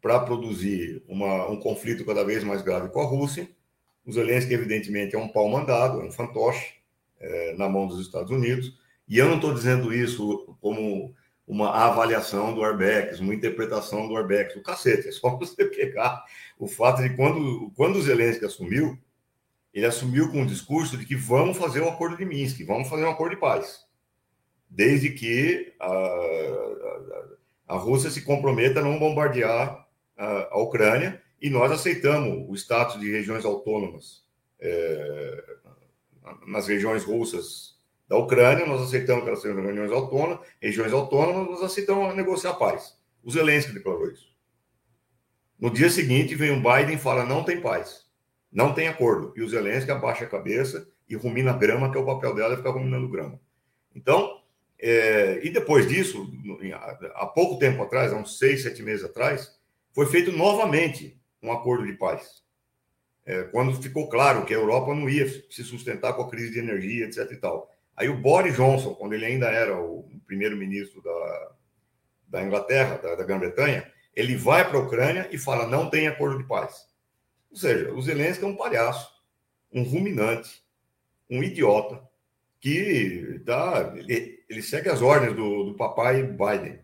para 0.02 0.18
produzir 0.18 1.00
uma, 1.06 1.48
um 1.48 1.56
conflito 1.56 2.04
cada 2.04 2.24
vez 2.24 2.42
mais 2.42 2.60
grave 2.60 2.88
com 2.88 3.00
a 3.00 3.06
Rússia. 3.06 3.48
O 4.04 4.12
Zelensky, 4.12 4.52
evidentemente, 4.52 5.14
é 5.14 5.18
um 5.18 5.28
pau 5.28 5.48
mandado, 5.48 6.00
é 6.00 6.04
um 6.04 6.10
fantoche 6.10 6.74
é, 7.20 7.54
na 7.54 7.68
mão 7.68 7.86
dos 7.86 8.04
Estados 8.04 8.32
Unidos. 8.32 8.76
E 9.08 9.16
eu 9.16 9.28
não 9.28 9.36
estou 9.36 9.54
dizendo 9.54 9.94
isso 9.94 10.56
como 10.60 11.14
uma 11.46 11.70
avaliação 11.70 12.52
do 12.52 12.64
Arbex, 12.64 13.20
uma 13.20 13.32
interpretação 13.32 14.08
do 14.08 14.16
Arbex. 14.16 14.56
O 14.56 14.62
cacete, 14.62 15.06
é 15.08 15.12
só 15.12 15.36
você 15.36 15.64
pegar 15.66 16.24
o 16.58 16.66
fato 16.66 17.00
de 17.00 17.14
quando, 17.14 17.70
quando 17.76 17.96
o 17.96 18.02
Zelensky 18.02 18.44
assumiu, 18.44 18.98
ele 19.72 19.86
assumiu 19.86 20.32
com 20.32 20.42
o 20.42 20.46
discurso 20.46 20.96
de 20.96 21.06
que 21.06 21.14
vamos 21.14 21.56
fazer 21.56 21.80
o 21.80 21.86
um 21.86 21.88
acordo 21.88 22.16
de 22.16 22.24
Minsk, 22.24 22.60
vamos 22.66 22.88
fazer 22.88 23.04
um 23.04 23.10
acordo 23.10 23.36
de 23.36 23.40
paz. 23.40 23.86
Desde 24.68 25.10
que 25.10 25.72
a, 25.78 25.86
a, 25.86 27.24
a 27.68 27.76
Rússia 27.76 28.10
se 28.10 28.22
comprometa 28.22 28.80
a 28.80 28.82
não 28.82 28.98
bombardear 28.98 29.81
a, 30.24 30.58
Ucrânia 30.58 31.20
e 31.40 31.50
nós 31.50 31.70
aceitamos 31.70 32.48
o 32.48 32.54
status 32.54 33.00
de 33.00 33.10
regiões 33.10 33.44
autônomas 33.44 34.24
é, 34.60 35.44
nas 36.46 36.68
regiões 36.68 37.04
russas 37.04 37.72
da 38.08 38.16
Ucrânia, 38.16 38.66
nós 38.66 38.82
aceitamos 38.82 39.22
que 39.22 39.28
elas 39.30 39.42
sejam 39.42 39.62
regiões 39.62 39.90
autônomas, 39.90 40.46
regiões 40.60 40.92
autônomas, 40.92 41.48
nós 41.48 41.62
aceitamos 41.62 42.14
negociar 42.14 42.54
paz. 42.54 42.96
O 43.22 43.30
Zelensky 43.30 43.72
declarou 43.72 44.10
isso. 44.10 44.30
No 45.58 45.70
dia 45.70 45.88
seguinte, 45.88 46.34
vem 46.34 46.50
o 46.50 46.56
Biden 46.56 46.96
e 46.96 46.98
fala: 46.98 47.24
não 47.24 47.44
tem 47.44 47.60
paz, 47.60 48.06
não 48.52 48.74
tem 48.74 48.88
acordo. 48.88 49.32
E 49.36 49.42
o 49.42 49.48
Zelensky 49.48 49.90
abaixa 49.90 50.24
a 50.24 50.28
cabeça 50.28 50.88
e 51.08 51.14
rumina 51.14 51.52
grama, 51.52 51.90
que 51.90 51.96
é 51.96 52.00
o 52.00 52.06
papel 52.06 52.34
dela, 52.34 52.54
é 52.54 52.56
ficar 52.56 52.70
ruminando 52.70 53.08
grama. 53.08 53.40
Então, 53.94 54.42
é, 54.78 55.40
e 55.44 55.50
depois 55.50 55.88
disso, 55.88 56.28
há 57.14 57.26
pouco 57.26 57.58
tempo 57.58 57.82
atrás, 57.82 58.12
há 58.12 58.16
uns 58.16 58.38
seis, 58.38 58.62
sete 58.62 58.82
meses 58.82 59.04
atrás, 59.04 59.56
foi 59.92 60.06
feito 60.06 60.32
novamente 60.32 61.20
um 61.42 61.52
acordo 61.52 61.86
de 61.86 61.92
paz. 61.94 62.42
É, 63.24 63.44
quando 63.44 63.80
ficou 63.80 64.08
claro 64.08 64.44
que 64.44 64.52
a 64.52 64.56
Europa 64.56 64.94
não 64.94 65.08
ia 65.08 65.28
se 65.28 65.62
sustentar 65.62 66.14
com 66.14 66.22
a 66.22 66.30
crise 66.30 66.52
de 66.52 66.58
energia, 66.58 67.06
etc. 67.06 67.30
E 67.30 67.36
tal. 67.36 67.70
Aí 67.96 68.08
o 68.08 68.16
Boris 68.16 68.56
Johnson, 68.56 68.94
quando 68.94 69.12
ele 69.12 69.24
ainda 69.24 69.46
era 69.48 69.78
o 69.78 70.08
primeiro-ministro 70.26 71.02
da, 71.02 71.52
da 72.28 72.42
Inglaterra, 72.42 72.96
da, 72.96 73.14
da 73.14 73.24
Grã-Bretanha, 73.24 73.90
ele 74.14 74.36
vai 74.36 74.68
para 74.68 74.78
a 74.78 74.82
Ucrânia 74.82 75.28
e 75.30 75.38
fala: 75.38 75.66
não 75.66 75.88
tem 75.88 76.08
acordo 76.08 76.38
de 76.38 76.48
paz. 76.48 76.86
Ou 77.50 77.56
seja, 77.56 77.92
o 77.92 78.02
Zelensky 78.02 78.44
é 78.44 78.48
um 78.48 78.56
palhaço, 78.56 79.12
um 79.72 79.82
ruminante, 79.82 80.62
um 81.30 81.42
idiota, 81.42 82.02
que 82.60 83.40
tá, 83.44 83.92
ele, 83.96 84.42
ele 84.48 84.62
segue 84.62 84.88
as 84.88 85.02
ordens 85.02 85.34
do, 85.34 85.64
do 85.64 85.74
papai 85.74 86.22
Biden. 86.22 86.80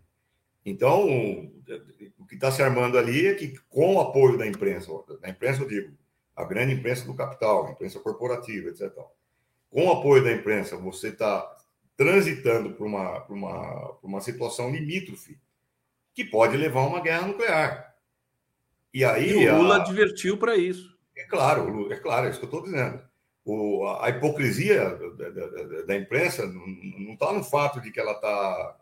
Então, 0.64 1.06
que 2.28 2.34
está 2.34 2.52
se 2.52 2.62
armando 2.62 2.98
ali 2.98 3.26
é 3.26 3.34
que, 3.34 3.58
com 3.70 3.96
o 3.96 4.00
apoio 4.00 4.36
da 4.36 4.46
imprensa, 4.46 4.92
da 5.20 5.28
imprensa 5.28 5.62
eu 5.62 5.68
digo, 5.68 5.96
a 6.36 6.44
grande 6.44 6.74
imprensa 6.74 7.04
do 7.06 7.14
capital, 7.14 7.66
a 7.66 7.70
imprensa 7.72 7.98
corporativa, 7.98 8.68
etc. 8.68 8.92
Com 9.70 9.86
o 9.86 9.92
apoio 9.92 10.22
da 10.22 10.32
imprensa, 10.32 10.76
você 10.76 11.08
está 11.08 11.56
transitando 11.96 12.74
para 12.74 12.86
uma, 12.86 13.24
uma, 13.24 13.98
uma 14.02 14.20
situação 14.20 14.70
limítrofe 14.70 15.38
que 16.14 16.24
pode 16.24 16.56
levar 16.56 16.80
a 16.80 16.86
uma 16.86 17.00
guerra 17.00 17.26
nuclear. 17.26 17.94
E 18.92 19.04
aí. 19.04 19.30
E 19.30 19.48
o 19.48 19.58
Lula 19.58 19.78
a... 19.78 19.80
advertiu 19.82 20.36
para 20.36 20.56
isso. 20.56 20.96
É 21.16 21.24
claro, 21.24 21.92
é 21.92 21.96
claro, 21.96 22.26
é 22.26 22.30
isso 22.30 22.38
que 22.38 22.44
eu 22.44 22.48
estou 22.48 22.62
dizendo. 22.62 23.02
O, 23.44 23.86
a 24.00 24.08
hipocrisia 24.10 24.84
da, 25.16 25.30
da, 25.30 25.82
da 25.86 25.96
imprensa 25.96 26.46
não 26.46 27.14
está 27.14 27.32
no 27.32 27.42
fato 27.42 27.80
de 27.80 27.90
que 27.90 27.98
ela 27.98 28.12
está 28.12 28.76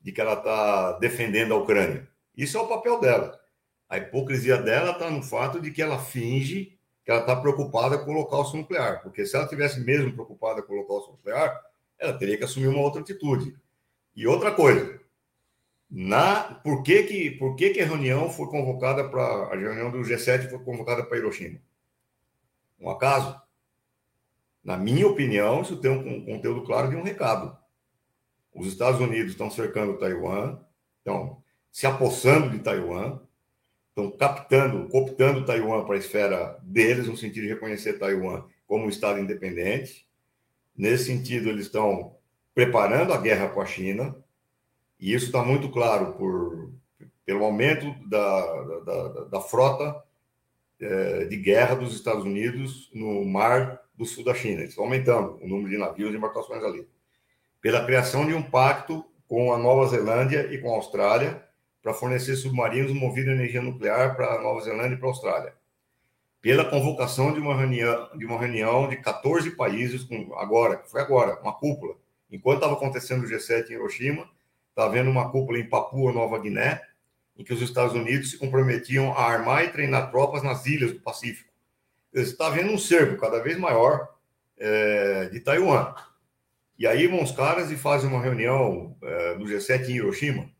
de 0.00 0.10
que 0.10 0.20
ela 0.20 0.34
está 0.34 0.92
defendendo 0.98 1.54
a 1.54 1.58
Ucrânia. 1.58 2.08
Isso 2.36 2.56
é 2.56 2.60
o 2.60 2.68
papel 2.68 3.00
dela. 3.00 3.40
A 3.88 3.98
hipocrisia 3.98 4.56
dela 4.56 4.92
está 4.92 5.10
no 5.10 5.22
fato 5.22 5.60
de 5.60 5.70
que 5.70 5.82
ela 5.82 5.98
finge 5.98 6.78
que 7.04 7.10
ela 7.10 7.20
está 7.20 7.34
preocupada 7.34 7.98
com 7.98 8.10
o 8.10 8.14
holocausto 8.14 8.56
nuclear. 8.56 9.02
Porque 9.02 9.26
se 9.26 9.36
ela 9.36 9.48
tivesse 9.48 9.80
mesmo 9.80 10.12
preocupada 10.12 10.62
com 10.62 10.72
o 10.72 10.76
holocausto 10.76 11.12
nuclear, 11.12 11.60
ela 11.98 12.16
teria 12.16 12.38
que 12.38 12.44
assumir 12.44 12.68
uma 12.68 12.80
outra 12.80 13.00
atitude. 13.00 13.56
E 14.14 14.26
outra 14.26 14.52
coisa, 14.52 15.00
na, 15.90 16.54
por 16.54 16.82
que, 16.82 17.02
que, 17.02 17.30
por 17.32 17.56
que, 17.56 17.70
que 17.70 17.80
a 17.80 17.86
reunião 17.86 18.30
foi 18.30 18.46
convocada 18.46 19.08
para. 19.08 19.22
A 19.52 19.56
reunião 19.56 19.90
do 19.90 19.98
G7 19.98 20.48
foi 20.48 20.58
convocada 20.60 21.04
para 21.04 21.18
Hiroshima? 21.18 21.60
Um 22.80 22.88
acaso? 22.88 23.40
Na 24.62 24.76
minha 24.76 25.06
opinião, 25.06 25.62
isso 25.62 25.76
tem 25.76 25.90
um 25.90 26.24
conteúdo 26.24 26.62
claro 26.64 26.88
de 26.88 26.96
um 26.96 27.02
recado. 27.02 27.56
Os 28.54 28.68
Estados 28.68 29.00
Unidos 29.00 29.32
estão 29.32 29.50
cercando 29.50 29.98
Taiwan, 29.98 30.58
então 31.00 31.42
se 31.72 31.86
apossando 31.86 32.50
de 32.50 32.58
Taiwan, 32.58 33.18
estão 33.88 34.10
captando, 34.10 34.88
cooptando 34.88 35.46
Taiwan 35.46 35.84
para 35.84 35.94
a 35.94 35.98
esfera 35.98 36.58
deles, 36.62 37.08
no 37.08 37.16
sentido 37.16 37.44
de 37.44 37.54
reconhecer 37.54 37.98
Taiwan 37.98 38.44
como 38.66 38.84
um 38.84 38.88
Estado 38.90 39.18
independente. 39.18 40.06
Nesse 40.76 41.06
sentido, 41.06 41.48
eles 41.48 41.66
estão 41.66 42.14
preparando 42.54 43.14
a 43.14 43.16
guerra 43.18 43.48
com 43.48 43.60
a 43.60 43.66
China, 43.66 44.14
e 45.00 45.14
isso 45.14 45.26
está 45.26 45.42
muito 45.42 45.70
claro 45.70 46.12
por, 46.12 46.72
pelo 47.24 47.44
aumento 47.44 47.86
da, 48.06 48.62
da, 48.80 49.08
da, 49.24 49.40
frota 49.40 50.02
é, 50.78 51.24
de 51.24 51.36
guerra 51.36 51.74
dos 51.74 51.94
Estados 51.94 52.24
Unidos 52.24 52.90
no 52.94 53.24
mar 53.24 53.80
do 53.94 54.04
sul 54.04 54.24
da 54.24 54.34
China. 54.34 54.60
Eles 54.60 54.70
estão 54.70 54.84
aumentando 54.84 55.38
o 55.42 55.48
número 55.48 55.70
de 55.70 55.78
navios 55.78 56.12
e 56.12 56.16
embarcações 56.16 56.62
ali. 56.62 56.86
Pela 57.60 57.84
criação 57.84 58.26
de 58.26 58.34
um 58.34 58.42
pacto 58.42 59.04
com 59.26 59.52
a 59.52 59.58
Nova 59.58 59.86
Zelândia 59.88 60.52
e 60.52 60.58
com 60.58 60.72
a 60.72 60.76
Austrália, 60.76 61.42
para 61.82 61.92
fornecer 61.92 62.36
submarinos 62.36 62.92
movidos 62.92 63.30
a 63.30 63.34
energia 63.34 63.60
nuclear 63.60 64.14
para 64.14 64.34
a 64.34 64.40
Nova 64.40 64.60
Zelândia 64.60 64.94
e 64.94 64.98
para 64.98 65.08
a 65.08 65.10
Austrália. 65.10 65.54
Pela 66.40 66.64
convocação 66.64 67.32
de 67.32 67.40
uma 67.40 67.56
reunião 67.56 68.08
de, 68.16 68.24
uma 68.24 68.38
reunião 68.38 68.88
de 68.88 68.96
14 68.96 69.50
países, 69.52 70.04
com, 70.04 70.34
agora, 70.36 70.82
foi 70.86 71.00
agora, 71.00 71.40
uma 71.40 71.52
cúpula. 71.52 71.96
Enquanto 72.30 72.58
estava 72.58 72.74
acontecendo 72.74 73.24
o 73.24 73.28
G7 73.28 73.70
em 73.70 73.72
Hiroshima, 73.74 74.28
estava 74.70 74.88
havendo 74.88 75.10
uma 75.10 75.30
cúpula 75.30 75.58
em 75.58 75.68
Papua 75.68 76.12
Nova 76.12 76.38
Guiné, 76.38 76.80
em 77.36 77.44
que 77.44 77.52
os 77.52 77.60
Estados 77.60 77.94
Unidos 77.94 78.30
se 78.30 78.38
comprometiam 78.38 79.12
a 79.12 79.24
armar 79.24 79.64
e 79.64 79.70
treinar 79.70 80.10
tropas 80.10 80.42
nas 80.42 80.66
ilhas 80.66 80.92
do 80.92 81.00
Pacífico. 81.00 81.50
Está 82.12 82.46
havendo 82.46 82.72
um 82.72 82.78
cerco 82.78 83.20
cada 83.20 83.42
vez 83.42 83.58
maior 83.58 84.08
é, 84.56 85.28
de 85.30 85.40
Taiwan. 85.40 85.94
E 86.78 86.86
aí 86.86 87.06
vão 87.06 87.22
os 87.22 87.32
caras 87.32 87.70
e 87.70 87.76
fazem 87.76 88.08
uma 88.08 88.20
reunião 88.20 88.96
é, 89.02 89.34
no 89.36 89.46
G7 89.46 89.88
em 89.88 89.96
Hiroshima, 89.96 90.50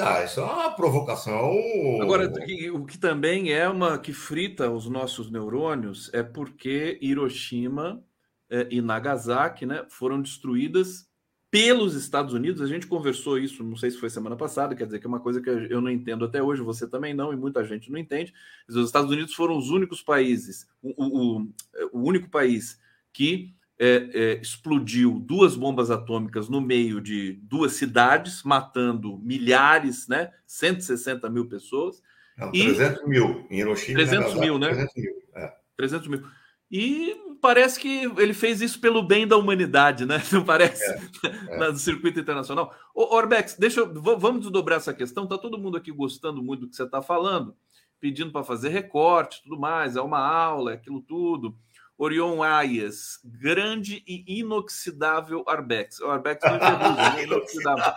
Ah, 0.00 0.24
isso 0.24 0.40
é 0.40 0.44
uma 0.44 0.70
provocação. 0.70 1.52
Agora, 2.00 2.32
o 2.74 2.86
que 2.86 2.98
também 2.98 3.52
é 3.52 3.68
uma 3.68 3.98
que 3.98 4.12
frita 4.12 4.70
os 4.70 4.88
nossos 4.88 5.30
neurônios 5.30 6.10
é 6.12 6.22
porque 6.22 6.98
Hiroshima 7.00 8.02
é, 8.50 8.68
e 8.70 8.80
Nagasaki 8.80 9.66
né, 9.66 9.84
foram 9.88 10.20
destruídas 10.20 11.08
pelos 11.50 11.94
Estados 11.94 12.32
Unidos. 12.32 12.62
A 12.62 12.66
gente 12.66 12.86
conversou 12.86 13.38
isso, 13.38 13.62
não 13.62 13.76
sei 13.76 13.90
se 13.90 13.98
foi 13.98 14.08
semana 14.08 14.36
passada, 14.36 14.74
quer 14.74 14.86
dizer 14.86 14.98
que 14.98 15.06
é 15.06 15.08
uma 15.08 15.20
coisa 15.20 15.40
que 15.40 15.50
eu 15.50 15.80
não 15.82 15.90
entendo 15.90 16.24
até 16.24 16.42
hoje, 16.42 16.62
você 16.62 16.88
também 16.88 17.12
não, 17.12 17.32
e 17.32 17.36
muita 17.36 17.62
gente 17.62 17.90
não 17.90 17.98
entende. 17.98 18.32
Os 18.66 18.76
Estados 18.76 19.10
Unidos 19.10 19.34
foram 19.34 19.58
os 19.58 19.68
únicos 19.68 20.02
países, 20.02 20.66
o, 20.82 20.94
o, 20.96 21.48
o 21.92 21.98
único 22.00 22.30
país 22.30 22.80
que 23.12 23.54
é, 23.84 24.10
é, 24.14 24.40
explodiu 24.40 25.18
duas 25.18 25.56
bombas 25.56 25.90
atômicas 25.90 26.48
no 26.48 26.60
meio 26.60 27.00
de 27.00 27.32
duas 27.42 27.72
cidades, 27.72 28.44
matando 28.44 29.18
milhares, 29.18 30.06
né? 30.06 30.30
160 30.46 31.28
mil 31.28 31.48
pessoas. 31.48 32.00
Não, 32.38 32.52
300 32.52 33.02
e... 33.02 33.08
mil 33.08 33.44
em 33.50 33.58
Hiroshima. 33.58 33.96
300 33.96 34.34
mil, 34.34 34.56
né? 34.56 34.68
300 34.68 34.94
mil. 34.94 35.12
É. 35.34 35.52
300 35.76 36.08
mil. 36.08 36.22
E 36.70 37.16
parece 37.40 37.80
que 37.80 38.04
ele 38.18 38.32
fez 38.32 38.60
isso 38.60 38.80
pelo 38.80 39.02
bem 39.02 39.26
da 39.26 39.36
humanidade, 39.36 40.06
né? 40.06 40.22
Não 40.30 40.44
parece? 40.44 40.84
É, 40.84 41.56
é. 41.56 41.58
No 41.72 41.76
circuito 41.76 42.20
internacional. 42.20 42.72
Ô, 42.94 43.16
Orbex, 43.16 43.56
deixa 43.58 43.80
eu, 43.80 43.92
vamos 43.92 44.42
desdobrar 44.42 44.76
essa 44.76 44.94
questão. 44.94 45.26
Tá 45.26 45.36
todo 45.36 45.58
mundo 45.58 45.76
aqui 45.76 45.90
gostando 45.90 46.40
muito 46.40 46.60
do 46.60 46.68
que 46.68 46.76
você 46.76 46.84
está 46.84 47.02
falando, 47.02 47.56
pedindo 47.98 48.30
para 48.30 48.44
fazer 48.44 48.68
recorte, 48.68 49.42
tudo 49.42 49.58
mais. 49.58 49.96
É 49.96 50.00
uma 50.00 50.20
aula, 50.20 50.70
é 50.70 50.74
aquilo 50.74 51.00
tudo. 51.00 51.58
Orion 52.02 52.42
Ayas, 52.42 53.20
grande 53.24 54.02
e 54.08 54.40
inoxidável 54.40 55.44
Arbex. 55.46 56.00
O 56.00 56.10
Arbex 56.10 56.42
não 56.42 56.56
é 56.58 57.14
né? 57.14 57.22
inoxidável. 57.22 57.94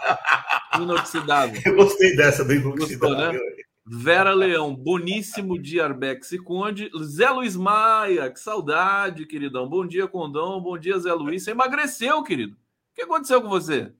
inoxidável. 0.79 1.61
Eu 1.65 1.75
gostei 1.75 2.15
dessa 2.15 2.45
do 2.45 2.53
inoxidável. 2.53 2.99
Gostou, 2.99 3.33
né? 3.33 3.39
Vera 3.83 4.31
Leão, 4.31 4.75
boníssimo 4.75 5.59
dia, 5.59 5.85
Arbex 5.85 6.33
e 6.33 6.37
Conde. 6.37 6.91
Zé 7.03 7.31
Luiz 7.31 7.55
Maia, 7.55 8.29
que 8.29 8.39
saudade, 8.39 9.25
queridão. 9.25 9.67
Bom 9.67 9.87
dia, 9.87 10.07
Condão. 10.07 10.61
Bom 10.61 10.77
dia, 10.77 10.99
Zé 10.99 11.11
Luiz. 11.11 11.43
Você 11.43 11.49
emagreceu, 11.49 12.21
querido. 12.21 12.53
O 12.53 12.95
que 12.95 13.01
aconteceu 13.01 13.41
com 13.41 13.49
você? 13.49 13.91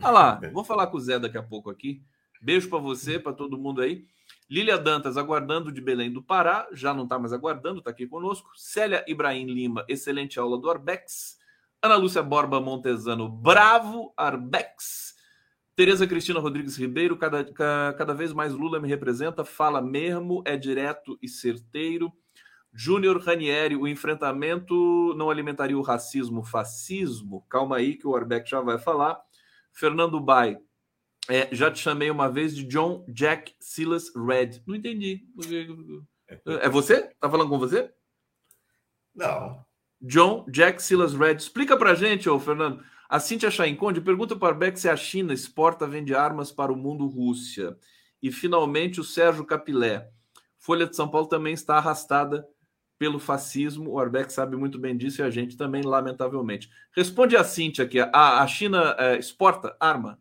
Olha 0.00 0.10
lá, 0.12 0.40
vou 0.52 0.62
falar 0.62 0.86
com 0.86 0.98
o 0.98 1.00
Zé 1.00 1.18
daqui 1.18 1.36
a 1.36 1.42
pouco 1.42 1.68
aqui. 1.68 2.00
Beijo 2.40 2.68
para 2.68 2.78
você, 2.78 3.18
para 3.18 3.32
todo 3.32 3.58
mundo 3.58 3.80
aí. 3.80 4.06
Lília 4.50 4.78
Dantas, 4.78 5.18
aguardando 5.18 5.70
de 5.70 5.80
Belém 5.80 6.10
do 6.10 6.22
Pará, 6.22 6.66
já 6.72 6.94
não 6.94 7.04
está 7.04 7.18
mais 7.18 7.34
aguardando, 7.34 7.80
está 7.80 7.90
aqui 7.90 8.06
conosco. 8.06 8.50
Célia 8.54 9.04
Ibrahim 9.06 9.44
Lima, 9.44 9.84
excelente 9.86 10.38
aula 10.38 10.58
do 10.58 10.70
Arbex. 10.70 11.38
Ana 11.82 11.96
Lúcia 11.96 12.22
Borba 12.22 12.58
Montesano, 12.60 13.28
bravo 13.28 14.12
Arbex. 14.16 15.14
Tereza 15.76 16.06
Cristina 16.06 16.40
Rodrigues 16.40 16.76
Ribeiro, 16.76 17.16
cada, 17.16 17.44
cada 17.44 18.14
vez 18.14 18.32
mais 18.32 18.52
Lula 18.52 18.80
me 18.80 18.88
representa, 18.88 19.44
fala 19.44 19.80
mesmo, 19.80 20.42
é 20.44 20.56
direto 20.56 21.18
e 21.22 21.28
certeiro. 21.28 22.12
Júnior 22.72 23.20
Ranieri, 23.20 23.76
o 23.76 23.86
enfrentamento 23.86 25.14
não 25.14 25.30
alimentaria 25.30 25.78
o 25.78 25.82
racismo, 25.82 26.42
fascismo? 26.42 27.44
Calma 27.48 27.76
aí 27.76 27.96
que 27.96 28.06
o 28.06 28.16
Arbex 28.16 28.48
já 28.48 28.60
vai 28.60 28.78
falar. 28.78 29.20
Fernando 29.72 30.18
Bai, 30.20 30.58
é, 31.28 31.48
já 31.54 31.70
te 31.70 31.78
chamei 31.78 32.10
uma 32.10 32.30
vez 32.30 32.56
de 32.56 32.64
John 32.64 33.04
Jack 33.08 33.54
Silas 33.60 34.10
Red. 34.14 34.62
Não 34.66 34.74
entendi. 34.74 35.22
É 36.46 36.68
você? 36.68 37.02
Tá 37.20 37.30
falando 37.30 37.50
com 37.50 37.58
você? 37.58 37.92
Não. 39.14 39.64
John 40.00 40.46
Jack 40.50 40.82
Silas 40.82 41.14
Red. 41.14 41.36
Explica 41.36 41.76
pra 41.76 41.94
gente, 41.94 42.28
ô 42.28 42.38
Fernando. 42.38 42.82
A 43.08 43.18
Cintia 43.18 43.50
Chainconde 43.50 44.00
pergunta 44.00 44.36
para 44.36 44.54
o 44.54 44.58
Beck 44.58 44.78
se 44.78 44.88
a 44.88 44.96
China 44.96 45.32
exporta, 45.32 45.86
vende 45.86 46.14
armas 46.14 46.52
para 46.52 46.72
o 46.72 46.76
mundo 46.76 47.06
Rússia. 47.06 47.76
E 48.22 48.30
finalmente 48.30 49.00
o 49.00 49.04
Sérgio 49.04 49.44
Capilé. 49.44 50.10
Folha 50.58 50.86
de 50.86 50.94
São 50.94 51.08
Paulo 51.08 51.26
também 51.26 51.54
está 51.54 51.76
arrastada 51.76 52.46
pelo 52.98 53.18
fascismo. 53.18 53.92
O 53.92 53.98
Arbeck 53.98 54.32
sabe 54.32 54.56
muito 54.56 54.78
bem 54.78 54.96
disso 54.96 55.22
e 55.22 55.24
a 55.24 55.30
gente 55.30 55.56
também, 55.56 55.82
lamentavelmente. 55.82 56.68
Responde 56.94 57.36
a 57.36 57.44
Cintia 57.44 57.84
aqui. 57.84 57.98
A, 58.00 58.42
a 58.42 58.46
China 58.46 58.94
é, 58.98 59.18
exporta 59.18 59.76
arma? 59.80 60.20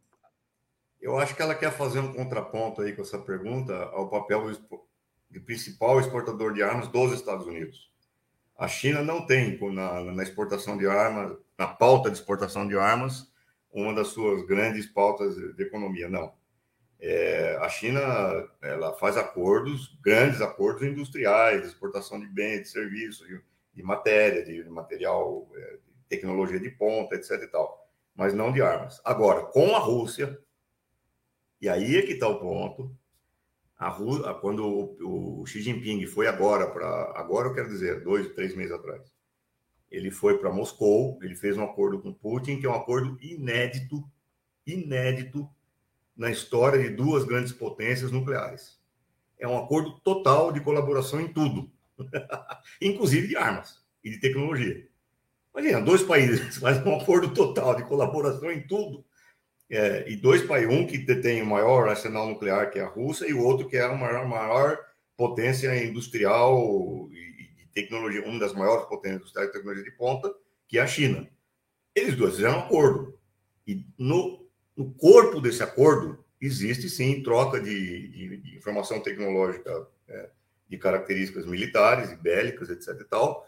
Eu 1.07 1.17
acho 1.17 1.33
que 1.33 1.41
ela 1.41 1.55
quer 1.55 1.71
fazer 1.71 1.99
um 1.99 2.11
contraponto 2.11 2.81
aí 2.81 2.91
com 2.91 3.01
essa 3.01 3.17
pergunta 3.17 3.73
ao 3.93 4.09
papel 4.09 4.51
de 5.31 5.39
principal 5.39 6.01
exportador 6.01 6.51
de 6.51 6.61
armas 6.61 6.89
dos 6.89 7.13
Estados 7.13 7.47
Unidos. 7.47 7.89
A 8.57 8.67
China 8.67 9.01
não 9.01 9.25
tem 9.25 9.57
na, 9.71 10.03
na 10.03 10.21
exportação 10.21 10.77
de 10.77 10.85
armas, 10.85 11.37
na 11.57 11.65
pauta 11.65 12.11
de 12.11 12.17
exportação 12.17 12.67
de 12.67 12.77
armas, 12.77 13.31
uma 13.71 13.93
das 13.93 14.09
suas 14.09 14.45
grandes 14.45 14.85
pautas 14.85 15.37
de 15.37 15.63
economia, 15.63 16.09
não. 16.09 16.33
É, 16.99 17.57
a 17.61 17.69
China 17.69 18.01
ela 18.61 18.91
faz 18.95 19.15
acordos, 19.15 19.97
grandes 20.03 20.41
acordos 20.41 20.83
industriais, 20.83 21.61
de 21.61 21.67
exportação 21.67 22.19
de 22.19 22.27
bens, 22.27 22.63
de 22.63 22.67
serviços, 22.67 23.25
de, 23.25 23.41
de 23.75 23.81
matéria, 23.81 24.43
de, 24.43 24.61
de 24.61 24.69
material, 24.69 25.49
é, 25.55 25.71
de 25.77 26.03
tecnologia 26.09 26.59
de 26.59 26.69
ponta, 26.69 27.15
etc. 27.15 27.43
e 27.43 27.47
tal, 27.47 27.89
mas 28.13 28.33
não 28.33 28.51
de 28.51 28.61
armas. 28.61 28.99
Agora, 29.05 29.45
com 29.45 29.73
a 29.73 29.79
Rússia, 29.79 30.37
e 31.61 31.67
aí 31.67 31.97
é 31.97 32.01
que 32.01 32.13
está 32.13 32.27
o 32.27 32.39
ponto. 32.39 32.95
A 33.77 33.91
quando 34.33 34.65
o, 34.65 35.41
o 35.41 35.45
Xi 35.45 35.61
Jinping 35.61 36.05
foi 36.07 36.27
agora 36.27 36.67
para. 36.67 37.13
Agora 37.15 37.49
eu 37.49 37.53
quero 37.53 37.69
dizer, 37.69 38.03
dois, 38.03 38.33
três 38.33 38.55
meses 38.55 38.71
atrás. 38.71 39.11
Ele 39.89 40.11
foi 40.11 40.37
para 40.37 40.51
Moscou, 40.51 41.19
ele 41.21 41.35
fez 41.35 41.57
um 41.57 41.63
acordo 41.63 41.99
com 41.99 42.13
Putin, 42.13 42.59
que 42.59 42.65
é 42.65 42.69
um 42.69 42.75
acordo 42.75 43.17
inédito, 43.21 44.03
inédito 44.65 45.47
na 46.15 46.31
história 46.31 46.81
de 46.81 46.89
duas 46.89 47.23
grandes 47.23 47.53
potências 47.53 48.11
nucleares. 48.11 48.79
É 49.39 49.47
um 49.47 49.57
acordo 49.57 49.99
total 49.99 50.51
de 50.51 50.59
colaboração 50.59 51.21
em 51.21 51.31
tudo, 51.31 51.71
inclusive 52.81 53.27
de 53.27 53.37
armas 53.37 53.85
e 54.03 54.09
de 54.09 54.19
tecnologia. 54.19 54.87
Imagina, 55.53 55.81
dois 55.81 56.03
países 56.03 56.57
fazem 56.57 56.83
um 56.83 56.99
acordo 56.99 57.33
total 57.33 57.75
de 57.75 57.83
colaboração 57.83 58.51
em 58.51 58.65
tudo 58.65 59.05
é, 59.69 60.09
e 60.09 60.15
dois 60.15 60.43
países, 60.43 60.73
um 60.73 60.87
que 60.87 60.97
detém 60.97 61.41
o 61.41 61.45
maior 61.45 61.89
arsenal 61.89 62.27
nuclear, 62.27 62.71
que 62.71 62.79
é 62.79 62.83
a 62.83 62.87
Rússia, 62.87 63.27
e 63.27 63.33
o 63.33 63.43
outro 63.43 63.67
que 63.67 63.75
é 63.75 63.83
a 63.83 63.93
maior, 63.93 64.27
maior 64.27 64.79
potência 65.15 65.83
industrial 65.83 67.09
e 67.11 67.49
de 67.57 67.65
tecnologia, 67.73 68.25
uma 68.25 68.39
das 68.39 68.53
maiores 68.53 68.85
potências 68.85 69.21
industriais 69.21 69.49
de 69.49 69.53
tecnologia 69.53 69.83
de 69.83 69.97
ponta, 69.97 70.33
que 70.67 70.77
é 70.77 70.81
a 70.81 70.87
China. 70.87 71.27
Eles 71.93 72.15
dois 72.15 72.35
fizeram 72.35 72.57
um 72.57 72.59
acordo. 72.61 73.19
E 73.65 73.85
no, 73.97 74.47
no 74.75 74.93
corpo 74.93 75.41
desse 75.41 75.61
acordo 75.61 76.23
existe 76.39 76.89
sim 76.89 77.21
troca 77.21 77.59
de, 77.59 78.07
de, 78.07 78.37
de 78.37 78.55
informação 78.55 79.01
tecnológica 79.01 79.87
é, 80.07 80.29
de 80.69 80.77
características 80.77 81.45
militares 81.45 82.11
e 82.11 82.15
bélicas, 82.15 82.69
etc. 82.69 83.01
e 83.01 83.03
tal, 83.03 83.45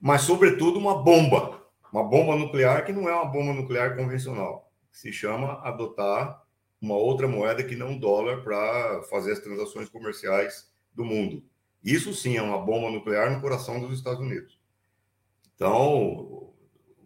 mas 0.00 0.22
sobretudo 0.22 0.78
uma 0.78 1.02
bomba, 1.02 1.62
uma 1.92 2.04
bomba 2.04 2.36
nuclear 2.36 2.86
que 2.86 2.92
não 2.92 3.08
é 3.08 3.14
uma 3.14 3.26
bomba 3.26 3.52
nuclear 3.52 3.96
convencional 3.96 4.69
se 4.90 5.12
chama 5.12 5.60
adotar 5.62 6.44
uma 6.80 6.96
outra 6.96 7.28
moeda 7.28 7.62
que 7.62 7.76
não 7.76 7.98
dólar 7.98 8.42
para 8.42 9.02
fazer 9.04 9.32
as 9.32 9.38
transações 9.38 9.88
comerciais 9.88 10.72
do 10.94 11.04
mundo. 11.04 11.44
Isso 11.82 12.12
sim 12.14 12.36
é 12.36 12.42
uma 12.42 12.58
bomba 12.58 12.90
nuclear 12.90 13.30
no 13.30 13.40
coração 13.40 13.80
dos 13.80 13.96
Estados 13.96 14.20
Unidos. 14.20 14.58
Então, 15.54 16.52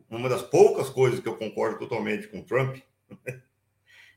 uma 0.08 0.28
das 0.28 0.42
poucas 0.42 0.88
coisas 0.88 1.20
que 1.20 1.28
eu 1.28 1.36
concordo 1.36 1.78
totalmente 1.78 2.28
com 2.28 2.42
Trump, 2.42 2.76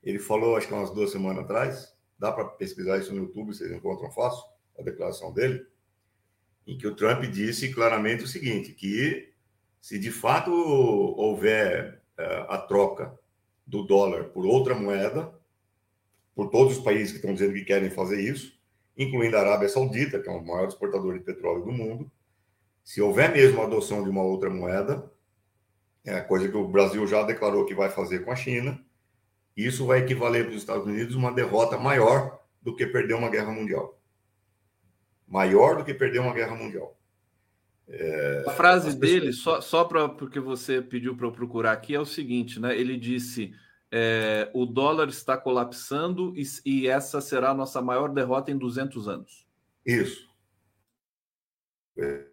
ele 0.04 0.20
falou, 0.20 0.56
acho 0.56 0.68
que 0.68 0.74
umas 0.74 0.92
duas 0.92 1.12
semanas 1.12 1.44
atrás, 1.44 1.96
dá 2.20 2.32
para 2.32 2.46
pesquisar 2.46 3.00
isso 3.00 3.14
no 3.14 3.24
YouTube, 3.24 3.54
vocês 3.54 3.72
encontram 3.72 4.12
fácil, 4.12 4.44
a 4.78 4.84
declaração 4.84 5.34
dele, 5.34 5.66
em 6.68 6.78
que 6.78 6.86
o 6.86 6.96
Trump 6.96 7.24
disse 7.26 7.74
claramente 7.74 8.24
o 8.24 8.28
seguinte, 8.28 8.74
que 8.74 9.34
se 9.82 9.98
de 9.98 10.12
fato 10.12 10.52
houver 10.52 12.02
uh, 12.18 12.52
a 12.52 12.58
troca 12.60 13.18
do 13.68 13.84
dólar 13.84 14.30
por 14.30 14.46
outra 14.46 14.74
moeda, 14.74 15.32
por 16.34 16.50
todos 16.50 16.78
os 16.78 16.84
países 16.84 17.12
que 17.12 17.18
estão 17.18 17.34
dizendo 17.34 17.54
que 17.54 17.66
querem 17.66 17.90
fazer 17.90 18.22
isso, 18.22 18.58
incluindo 18.98 19.36
a 19.36 19.42
Arábia 19.42 19.68
Saudita, 19.68 20.20
que 20.20 20.30
é 20.30 20.32
o 20.32 20.44
maior 20.44 20.68
exportador 20.68 21.14
de 21.14 21.24
petróleo 21.24 21.66
do 21.66 21.72
mundo. 21.72 22.10
Se 22.84 23.02
houver 23.02 23.32
mesmo 23.34 23.62
a 23.62 23.66
adoção 23.66 24.02
de 24.02 24.10
uma 24.10 24.24
outra 24.24 24.50
moeda, 24.50 25.12
é 26.06 26.22
coisa 26.22 26.48
que 26.48 26.56
o 26.56 26.68
Brasil 26.68 27.06
já 27.06 27.22
declarou 27.24 27.66
que 27.66 27.76
vai 27.76 27.90
fazer 27.90 28.24
com 28.24 28.32
a 28.32 28.36
China, 28.36 28.82
isso 29.56 29.86
vai 29.86 30.00
equivaler 30.00 30.46
para 30.46 30.56
os 30.56 30.62
Estados 30.62 30.86
Unidos 30.86 31.16
uma 31.16 31.34
derrota 31.34 31.78
maior 31.78 32.40
do 32.62 32.76
que 32.76 32.88
perder 32.88 33.16
uma 33.16 33.30
guerra 33.30 33.52
mundial. 33.52 34.00
Maior 35.28 35.78
do 35.78 35.84
que 35.84 35.94
perder 35.94 36.20
uma 36.20 36.34
guerra 36.34 36.56
mundial. 36.56 36.97
É, 37.90 38.44
a 38.46 38.52
frase 38.52 38.98
dele, 38.98 39.32
só, 39.32 39.62
só 39.62 39.86
para 39.86 40.10
porque 40.10 40.42
você 40.42 40.82
pediu 40.82 41.16
para 41.16 41.28
eu 41.28 41.32
procurar 41.32 41.72
aqui, 41.72 41.96
é 41.96 42.00
o 42.00 42.06
seguinte, 42.06 42.60
né? 42.60 42.78
Ele 42.78 42.98
disse: 42.98 43.54
é, 43.90 44.52
o 44.54 44.66
dólar 44.66 45.08
está 45.08 45.38
colapsando 45.38 46.34
e, 46.36 46.44
e, 46.66 46.88
essa 46.88 47.22
será 47.22 47.52
a 47.52 47.54
nossa 47.54 47.82
maior 47.82 48.10
derrota 48.10 48.52
em 48.52 48.58
200 48.58 49.08
anos. 49.08 49.48
Isso. 49.86 50.28
É, 51.98 52.28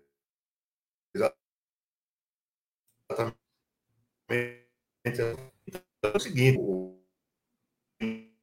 exatamente. 1.15 1.39
Então, 5.05 5.53
é 6.03 6.17
o 6.17 6.21
seguinte: 6.21 6.59
E... 8.01 8.35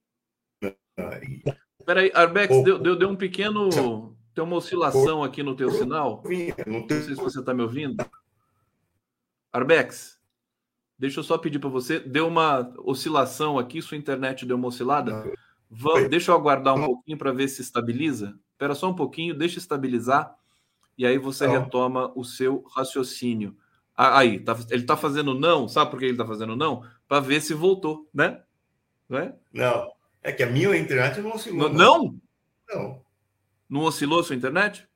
Peraí, 1.86 2.10
Arbex, 2.13 2.63
deu, 2.63 2.80
deu, 2.80 2.95
deu 2.95 3.10
um 3.10 3.17
pequeno. 3.17 4.15
Tem 4.34 4.44
uma 4.44 4.56
oscilação 4.56 5.24
aqui 5.24 5.44
no 5.44 5.56
teu 5.56 5.72
sinal. 5.72 6.24
Não 6.65 6.88
sei 6.88 7.02
se 7.02 7.15
você 7.15 7.39
está 7.39 7.54
me 7.54 7.62
ouvindo. 7.62 7.98
Arbex, 9.52 10.17
deixa 10.98 11.20
eu 11.20 11.24
só 11.24 11.38
pedir 11.38 11.60
para 11.60 11.70
você. 11.70 12.00
Deu 12.00 12.28
uma 12.28 12.74
oscilação 12.78 13.60
aqui, 13.60 13.82
sua 13.82 13.98
internet 13.98 14.46
deu 14.46 14.56
uma 14.56 14.70
oscilada. 14.70 15.32
Vamos, 15.70 16.10
deixa 16.10 16.32
eu 16.32 16.36
aguardar 16.36 16.76
um 16.76 16.86
pouquinho 16.86 17.17
para 17.17 17.34
ver 17.34 17.50
se 17.50 17.62
estabiliza. 17.62 18.38
Espera 18.54 18.74
só 18.74 18.89
um 18.89 18.96
pouquinho, 18.96 19.34
deixa 19.34 19.60
estabilizar 19.60 20.36
e 20.98 21.06
aí 21.06 21.17
você 21.17 21.46
então, 21.46 21.63
retoma 21.63 22.12
o 22.15 22.24
seu 22.24 22.63
raciocínio. 22.74 23.58
Aí, 23.96 24.39
tá, 24.39 24.58
ele 24.70 24.84
está 24.84 24.96
fazendo 24.96 25.34
não, 25.34 25.67
sabe 25.67 25.91
por 25.91 26.00
que 26.00 26.06
ele 26.06 26.13
está 26.13 26.26
fazendo 26.26 26.56
não? 26.56 26.84
Para 27.08 27.20
ver 27.20 27.41
se 27.41 27.54
voltou, 27.54 28.10
né? 28.13 28.41
Não 29.10 29.17
é? 29.20 29.36
Não, 29.52 29.91
é 30.24 30.32
que 30.32 30.44
a 30.44 30.48
minha 30.48 30.76
internet 30.78 31.20
não 31.20 31.34
oscilou. 31.34 31.70
Não? 31.70 32.04
Não. 32.04 32.22
Não 32.74 33.11
oscilou 33.80 34.20
a 34.20 34.24
sua 34.24 34.36
internet? 34.36 34.88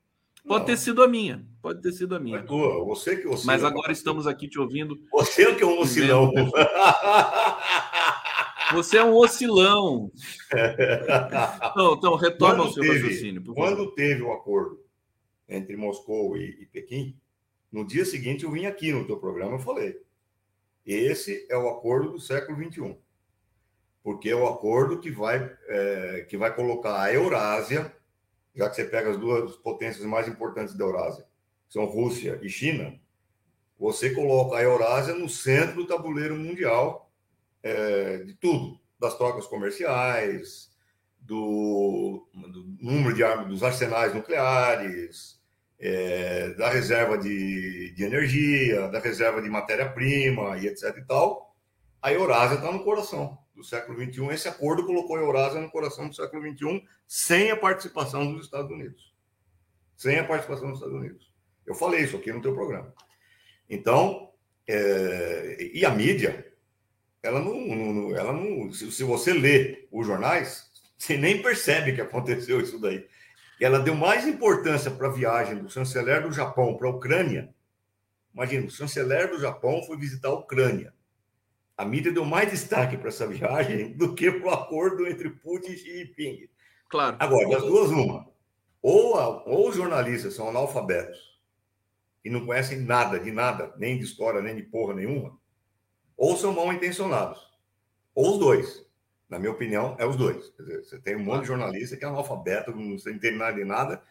Pode 0.46 0.60
não. 0.60 0.66
ter 0.66 0.78
sido 0.78 1.02
a 1.02 1.08
minha. 1.08 1.46
Pode 1.62 1.82
ter 1.82 1.92
sido 1.92 2.16
a 2.16 2.20
minha. 2.20 2.38
Mas, 2.38 2.48
tua, 2.48 2.86
você 2.86 3.16
que 3.16 3.28
oscila. 3.28 3.54
Mas 3.54 3.64
agora 3.64 3.92
estamos 3.92 4.28
aqui 4.28 4.48
te 4.48 4.60
ouvindo. 4.60 5.00
Você 5.12 5.44
é 5.44 5.56
que 5.56 5.64
é 5.64 5.66
um 5.66 5.80
oscilão. 5.80 6.32
Você 8.74 8.98
é 8.98 9.04
um 9.04 9.14
oscilão. 9.14 10.12
então, 11.72 11.94
então 11.94 12.16
retoma 12.16 12.56
quando 12.56 12.70
o 12.70 12.74
seu 12.74 12.84
teve, 12.84 13.00
raciocínio. 13.00 13.44
quando 13.54 13.92
teve 13.92 14.22
o 14.22 14.30
um 14.30 14.34
acordo 14.34 14.84
entre 15.48 15.78
Moscou 15.78 16.36
e, 16.36 16.62
e, 16.62 16.66
Pequim, 16.66 17.16
no 17.72 17.86
dia 17.86 18.04
seguinte 18.06 18.44
eu 18.44 18.52
vim 18.52 18.66
aqui 18.66 18.92
no 18.92 19.06
teu 19.06 19.18
programa 19.18 19.58
e 19.58 19.62
falei: 19.62 20.02
esse 20.86 21.46
é 21.50 21.58
o 21.58 21.70
acordo 21.70 22.12
do 22.14 22.20
século 22.20 22.58
XXI, 22.58 22.98
porque 24.04 24.30
é 24.30 24.36
o 24.36 24.48
acordo 24.48 25.00
que 25.00 25.12
vai, 25.12 25.52
é, 25.68 26.26
que 26.28 26.38
vai 26.38 26.54
colocar 26.54 27.02
a 27.02 27.14
Eurásia, 27.14 27.96
já 28.56 28.70
que 28.70 28.76
você 28.76 28.86
pega 28.86 29.12
as 29.12 29.18
duas 29.18 29.56
potências 29.58 30.06
mais 30.06 30.28
importantes 30.28 30.76
da 30.76 30.86
Eurásia, 30.86 31.26
são 31.68 31.86
Rússia 31.86 32.40
e 32.42 32.50
China, 32.50 32.98
você 33.78 34.12
coloca 34.12 34.58
a 34.58 34.64
Eurásia 34.64 35.14
no 35.14 35.28
centro 35.28 35.76
do 35.76 35.88
tabuleiro 35.88 36.36
mundial 36.36 37.12
é, 37.62 38.20
de 38.20 38.34
tudo, 38.36 38.80
das 39.00 39.18
trocas 39.18 39.46
comerciais, 39.46 40.72
do, 41.20 42.28
do 42.34 42.64
número 42.80 43.14
de 43.14 43.24
armas, 43.24 43.48
dos 43.48 43.64
arsenais 43.64 44.14
nucleares, 44.14 45.42
é, 45.78 46.52
da 46.52 46.70
reserva 46.70 47.18
de, 47.18 47.92
de 47.94 48.04
energia, 48.04 48.88
da 48.88 49.00
reserva 49.00 49.42
de 49.42 49.50
matéria-prima 49.50 50.58
e 50.58 50.68
etc 50.68 50.96
e 50.98 51.04
tal, 51.04 51.54
a 52.02 52.14
Eurásia 52.14 52.56
está 52.56 52.72
no 52.72 52.84
coração 52.84 53.38
do 53.56 53.64
século 53.64 53.98
XXI. 53.98 54.28
Esse 54.28 54.48
acordo 54.48 54.86
colocou 54.86 55.16
a 55.16 55.22
Eurásia 55.22 55.62
no 55.62 55.72
coração 55.72 56.10
do 56.10 56.16
século 56.16 56.42
XXI 56.42 56.84
sem 57.08 57.52
a 57.52 57.56
participação 57.56 58.34
dos 58.34 58.46
Estados 58.46 58.70
Unidos. 58.70 59.14
Sem 59.96 60.20
a 60.20 60.26
participação 60.26 60.68
dos 60.70 60.80
Estados 60.80 60.98
Unidos. 60.98 61.34
Eu 61.66 61.74
falei 61.74 62.02
isso 62.02 62.18
aqui 62.18 62.32
no 62.32 62.42
teu 62.42 62.54
programa. 62.54 62.94
Então, 63.70 64.32
é, 64.68 65.72
e 65.74 65.86
a 65.86 65.90
mídia, 65.90 66.54
ela 67.24 67.40
não, 67.40 67.56
não 67.60 68.16
ela 68.16 68.34
não, 68.34 68.72
se, 68.72 69.04
você 69.04 69.34
lê 69.34 69.88
os 69.92 70.06
jornais, 70.06 70.70
você 70.98 71.18
nem 71.18 71.42
percebe 71.42 71.94
que 71.94 72.02
aconteceu 72.02 72.60
isso 72.60 72.80
daí. 72.80 73.08
Ela 73.60 73.80
deu 73.80 73.96
mais 73.96 74.28
importância 74.28 74.92
para 74.92 75.08
a 75.08 75.12
viagem 75.12 75.58
do 75.58 75.70
chanceler 75.70 76.22
do 76.22 76.32
Japão 76.32 76.76
para 76.76 76.88
a 76.88 76.92
Ucrânia. 76.92 77.56
Imagina, 78.34 78.66
o 78.66 78.70
chanceler 78.70 79.30
do 79.30 79.40
Japão 79.40 79.82
foi 79.84 79.98
visitar 79.98 80.28
a 80.28 80.34
Ucrânia. 80.34 80.94
A 81.78 81.84
mídia 81.84 82.12
deu 82.12 82.24
mais 82.24 82.50
destaque 82.50 82.98
para 82.98 83.10
essa 83.10 83.28
viagem 83.28 83.94
do 83.98 84.16
que 84.16 84.32
para 84.32 84.48
o 84.48 84.54
acordo 84.54 85.08
entre 85.08 85.30
Putin 85.30 85.72
e 85.72 85.78
Xi 85.78 85.98
Jinping. 86.00 86.50
Claro. 86.90 87.18
Agora, 87.20 87.50
das 87.50 87.64
duas, 87.64 87.92
uma. 87.92 88.28
Ou, 88.82 89.16
a, 89.16 89.44
ou 89.46 89.70
os 89.70 89.76
jornalistas 89.76 90.36
são 90.36 90.48
analfabetos 90.48 91.40
e 92.24 92.30
não 92.30 92.46
conhecem 92.46 92.80
nada 92.80 93.20
de 93.20 93.32
nada, 93.32 93.74
nem 93.78 93.98
de 93.98 94.04
história, 94.04 94.42
nem 94.42 94.56
de 94.56 94.64
porra 94.64 94.94
nenhuma, 94.94 95.38
ou 96.16 96.38
são 96.38 96.54
mal 96.54 96.72
intencionados. 96.72 97.40
Ou 98.14 98.34
os 98.34 98.40
dois. 98.40 98.86
Na 99.28 99.40
minha 99.40 99.52
opinião, 99.52 99.96
é 100.00 100.06
os 100.06 100.16
dois. 100.16 100.54
Dizer, 100.58 100.84
você 100.84 101.00
tem 101.00 101.16
um 101.16 101.24
monte 101.24 101.42
de 101.42 101.48
jornalista 101.48 101.98
que 101.98 102.06
é 102.06 102.08
analfabeto, 102.08 102.72
não 102.72 102.96
entende 102.96 103.32
nada 103.32 103.54
de 103.58 103.66
nada, 103.66 104.04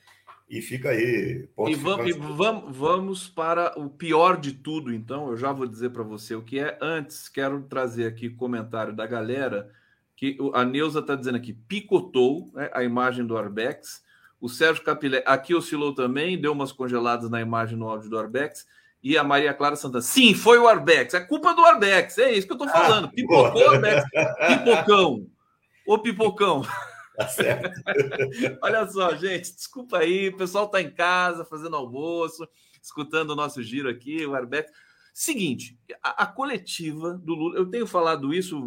e 0.48 0.60
fica 0.60 0.90
aí. 0.90 1.48
E, 1.66 1.74
vamos, 1.74 2.06
e 2.06 2.12
vamos, 2.12 2.76
vamos 2.76 3.28
para 3.28 3.78
o 3.78 3.88
pior 3.88 4.36
de 4.38 4.52
tudo, 4.52 4.92
então. 4.92 5.28
Eu 5.28 5.36
já 5.36 5.52
vou 5.52 5.66
dizer 5.66 5.90
para 5.90 6.02
você 6.02 6.34
o 6.34 6.42
que 6.42 6.58
é. 6.58 6.78
Antes, 6.80 7.28
quero 7.28 7.62
trazer 7.62 8.06
aqui 8.06 8.28
comentário 8.28 8.94
da 8.94 9.06
galera, 9.06 9.70
que 10.16 10.36
a 10.52 10.64
Neuza 10.64 11.00
está 11.00 11.14
dizendo 11.14 11.36
aqui, 11.36 11.52
picotou 11.52 12.50
né, 12.54 12.70
a 12.72 12.84
imagem 12.84 13.26
do 13.26 13.36
Arbex. 13.36 14.02
O 14.40 14.48
Sérgio 14.48 14.84
Capilé 14.84 15.24
aqui 15.26 15.54
oscilou 15.54 15.94
também, 15.94 16.38
deu 16.38 16.52
umas 16.52 16.70
congeladas 16.70 17.30
na 17.30 17.40
imagem 17.40 17.78
no 17.78 17.88
áudio 17.88 18.10
do 18.10 18.18
Arbex 18.18 18.66
e 19.02 19.16
a 19.16 19.24
Maria 19.24 19.54
Clara 19.54 19.76
Santana. 19.76 20.02
Sim, 20.02 20.34
foi 20.34 20.58
o 20.58 20.68
Arbex. 20.68 21.14
É 21.14 21.20
culpa 21.20 21.54
do 21.54 21.64
Arbex. 21.64 22.18
É 22.18 22.32
isso 22.32 22.46
que 22.46 22.52
eu 22.52 22.56
estou 22.56 22.68
falando. 22.68 23.06
Ah, 23.06 23.12
Pipocou 23.14 23.62
o 23.62 23.70
Arbex. 23.70 24.04
Pipocão. 24.64 25.26
Ô, 25.86 25.98
Pipocão. 25.98 26.62
Tá 27.16 27.28
certo. 27.28 27.80
Olha 28.60 28.86
só, 28.88 29.14
gente. 29.14 29.54
Desculpa 29.54 29.98
aí. 29.98 30.30
O 30.30 30.36
pessoal 30.36 30.66
está 30.66 30.82
em 30.82 30.90
casa, 30.90 31.44
fazendo 31.44 31.76
almoço, 31.76 32.46
escutando 32.82 33.30
o 33.30 33.36
nosso 33.36 33.62
giro 33.62 33.88
aqui, 33.88 34.26
o 34.26 34.34
Arbex. 34.34 34.70
Seguinte, 35.12 35.78
a, 36.02 36.24
a, 36.24 36.26
coletiva 36.26 37.14
do 37.14 37.36
Lula, 37.36 37.56
eu 37.56 37.70
tenho 37.70 37.86
falado 37.86 38.34
isso, 38.34 38.60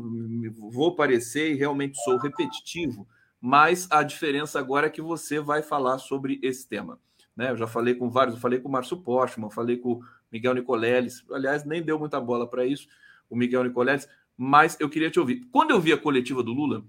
vou 0.71 0.95
parecer 0.95 1.51
e 1.51 1.55
realmente 1.55 2.01
sou 2.05 2.15
repetitivo, 2.15 3.05
mas 3.41 3.85
a 3.91 4.01
diferença 4.01 4.57
agora 4.57 4.87
é 4.87 4.89
que 4.89 5.01
você 5.01 5.41
vai 5.41 5.61
falar 5.61 5.97
sobre 5.97 6.39
esse 6.41 6.65
tema. 6.65 6.97
Né? 7.35 7.51
Eu 7.51 7.57
já 7.57 7.67
falei 7.67 7.95
com 7.95 8.09
vários, 8.09 8.39
falei 8.39 8.61
com 8.61 8.69
o 8.69 8.71
Márcio 8.71 8.95
Postman, 8.95 9.49
falei 9.49 9.75
com 9.75 9.99
Miguel 10.31 10.53
Nicoleles. 10.53 11.21
Aliás, 11.29 11.65
nem 11.65 11.83
deu 11.83 11.99
muita 11.99 12.19
bola 12.21 12.49
para 12.49 12.65
isso, 12.65 12.87
o 13.29 13.35
Miguel 13.35 13.65
Nicoleles, 13.65 14.07
mas 14.37 14.79
eu 14.79 14.89
queria 14.89 15.11
te 15.11 15.19
ouvir. 15.19 15.45
Quando 15.51 15.71
eu 15.71 15.81
vi 15.81 15.91
a 15.91 15.97
coletiva 15.97 16.41
do 16.41 16.53
Lula 16.53 16.85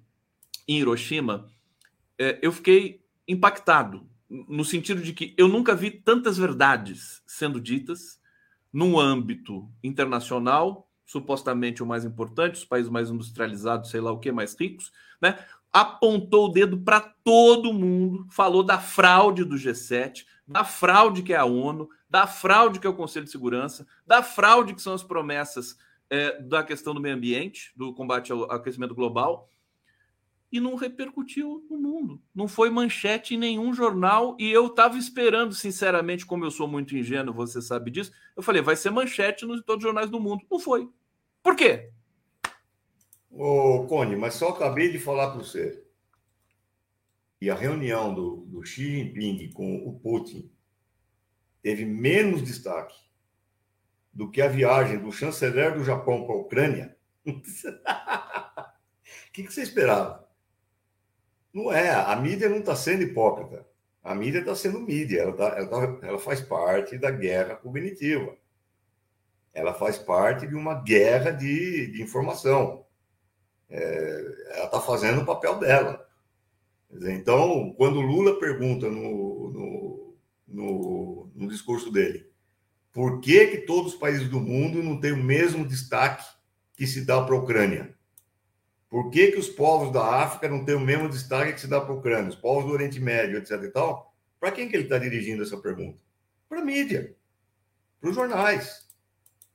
em 0.69 0.79
Hiroshima, 0.79 1.51
é, 2.19 2.39
eu 2.43 2.53
fiquei 2.53 3.03
impactado, 3.27 4.07
no 4.29 4.65
sentido 4.65 5.01
de 5.01 5.15
que 5.15 5.35
eu 5.39 5.49
nunca 5.49 5.75
vi 5.75 5.91
tantas 5.91 6.37
verdades 6.37 7.23
sendo 7.27 7.59
ditas 7.59 8.21
num 8.71 8.99
âmbito 8.99 9.67
internacional, 9.83 10.87
supostamente 11.07 11.83
o 11.83 11.87
mais 11.87 12.05
importante, 12.05 12.57
os 12.57 12.65
países 12.67 12.91
mais 12.91 13.09
industrializados, 13.09 13.91
sei 13.91 14.01
lá 14.01 14.13
o 14.13 14.19
que, 14.19 14.31
mais 14.31 14.55
ricos, 14.55 14.93
né? 15.21 15.39
Apontou 15.73 16.47
o 16.47 16.53
dedo 16.53 16.79
para 16.79 17.01
todo 17.01 17.73
mundo, 17.73 18.27
falou 18.31 18.63
da 18.63 18.79
fraude 18.79 19.45
do 19.45 19.57
G7, 19.57 20.27
da 20.47 20.65
fraude 20.65 21.23
que 21.23 21.33
é 21.33 21.37
a 21.37 21.45
ONU, 21.45 21.89
da 22.09 22.27
fraude 22.27 22.79
que 22.79 22.87
é 22.87 22.91
o 22.91 22.95
Conselho 22.95 23.25
de 23.25 23.31
Segurança, 23.31 23.87
da 24.07 24.23
fraude 24.23 24.75
que 24.75 24.83
são 24.83 24.95
as 24.95 25.03
promessas 25.03 25.79
é, 26.11 26.41
da 26.41 26.63
questão 26.63 26.95
do 26.95 27.01
meio 27.01 27.15
ambiente, 27.15 27.73
do 27.77 27.95
combate 27.95 28.33
ao 28.33 28.51
aquecimento 28.51 28.95
global, 28.95 29.49
e 30.51 30.61
não 30.61 30.75
repercutiu 30.75 31.67
no 31.71 31.79
mundo. 31.79 32.23
Não 32.35 32.49
foi 32.49 32.71
manchete 32.71 33.35
em 33.35 33.39
nenhum 33.39 33.73
jornal, 33.75 34.37
e 34.39 34.51
eu 34.51 34.67
estava 34.67 34.97
esperando, 34.97 35.55
sinceramente, 35.55 36.25
como 36.25 36.45
eu 36.45 36.51
sou 36.51 36.67
muito 36.67 36.97
ingênuo, 36.97 37.35
você 37.35 37.61
sabe 37.61 37.91
disso, 37.91 38.13
eu 38.37 38.43
falei, 38.43 38.63
vai 38.63 38.77
ser 38.77 38.91
manchete 38.91 39.45
nos 39.45 39.63
todos 39.63 39.85
os 39.85 39.89
jornais 39.89 40.11
do 40.11 40.21
mundo. 40.21 40.45
Não 40.51 40.59
foi. 40.59 40.89
Por 41.43 41.55
quê? 41.55 41.91
Ô, 43.31 43.87
Cone, 43.87 44.17
mas 44.17 44.35
só 44.35 44.49
acabei 44.49 44.91
de 44.91 44.99
falar 44.99 45.31
para 45.31 45.39
você. 45.39 45.85
E 47.41 47.51
a 47.51 47.55
reunião 47.55 48.13
do, 48.13 48.37
do 48.47 48.65
Xi 48.65 48.83
Jinping 48.85 49.53
com 49.53 49.77
o 49.87 50.01
Putin 50.01 50.51
teve 51.63 51.85
menos 51.85 52.43
destaque 52.43 52.97
do 54.13 54.29
que 54.31 54.43
a 54.43 54.49
viagem 54.49 54.99
do 54.99 55.13
chanceler 55.13 55.75
do 55.75 55.85
Japão 55.85 56.27
para 56.27 56.35
a 56.35 56.39
Ucrânia, 56.39 56.97
o 57.25 57.41
que, 59.33 59.45
que 59.45 59.53
você 59.53 59.63
esperava? 59.63 60.28
Não 61.63 61.73
é, 61.73 61.91
a 61.91 62.15
mídia 62.17 62.49
não 62.49 62.59
está 62.59 62.77
sendo 62.77 63.03
hipócrita. 63.03 63.67
A 64.03 64.15
mídia 64.15 64.39
está 64.41 64.55
sendo 64.55 64.81
mídia, 64.81 65.23
ela, 65.23 65.33
tá, 65.33 65.49
ela, 65.57 65.67
tá, 65.67 66.07
ela 66.07 66.19
faz 66.19 66.41
parte 66.41 66.97
da 66.97 67.11
guerra 67.11 67.57
cognitiva. 67.57 68.37
Ela 69.53 69.75
faz 69.75 69.99
parte 69.99 70.47
de 70.47 70.55
uma 70.55 70.75
guerra 70.75 71.31
de, 71.31 71.89
de 71.89 72.03
informação. 72.03 72.87
É, 73.69 74.37
ela 74.55 74.67
está 74.67 74.81
fazendo 74.81 75.23
o 75.23 75.27
papel 75.27 75.59
dela. 75.59 76.07
Então, 76.91 77.75
quando 77.77 78.01
Lula 78.01 78.39
pergunta 78.39 78.89
no, 78.89 79.51
no 79.51 79.99
no, 80.49 81.31
no 81.35 81.49
discurso 81.49 81.93
dele. 81.93 82.27
Por 82.93 83.21
que, 83.21 83.47
que 83.49 83.59
todos 83.59 83.93
os 83.93 83.99
países 83.99 84.29
do 84.29 84.41
mundo 84.41 84.83
não 84.83 84.99
têm 84.99 85.13
o 85.13 85.23
mesmo 85.23 85.67
destaque 85.67 86.25
que 86.75 86.87
se 86.87 87.05
dá 87.05 87.23
para 87.23 87.35
a 87.35 87.39
Ucrânia? 87.39 87.95
Por 88.91 89.11
que, 89.11 89.33
que 89.33 89.39
os 89.39 89.49
povos 89.49 89.93
da 89.93 90.23
África 90.23 90.49
não 90.49 90.65
têm 90.65 90.75
o 90.75 90.81
mesmo 90.81 91.09
destaque 91.09 91.53
que 91.53 91.61
se 91.61 91.67
dá 91.67 91.81
para 91.81 91.93
a 91.93 91.97
Ucrânia? 91.97 92.31
Os 92.31 92.37
povos 92.37 92.65
do 92.65 92.73
Oriente 92.73 92.99
Médio, 92.99 93.39
etc. 93.39 93.63
e 93.63 93.69
tal? 93.69 94.15
Para 94.41 94.53
quem 94.53 94.69
que 94.69 94.77
ele 94.77 94.85
está 94.85 94.99
dirigindo 94.99 95.43
essa 95.43 95.59
pergunta? 95.59 96.01
Para 96.49 96.61
a 96.61 96.65
mídia, 96.65 97.15
para 98.01 98.11
os 98.11 98.17
jornais. 98.17 98.89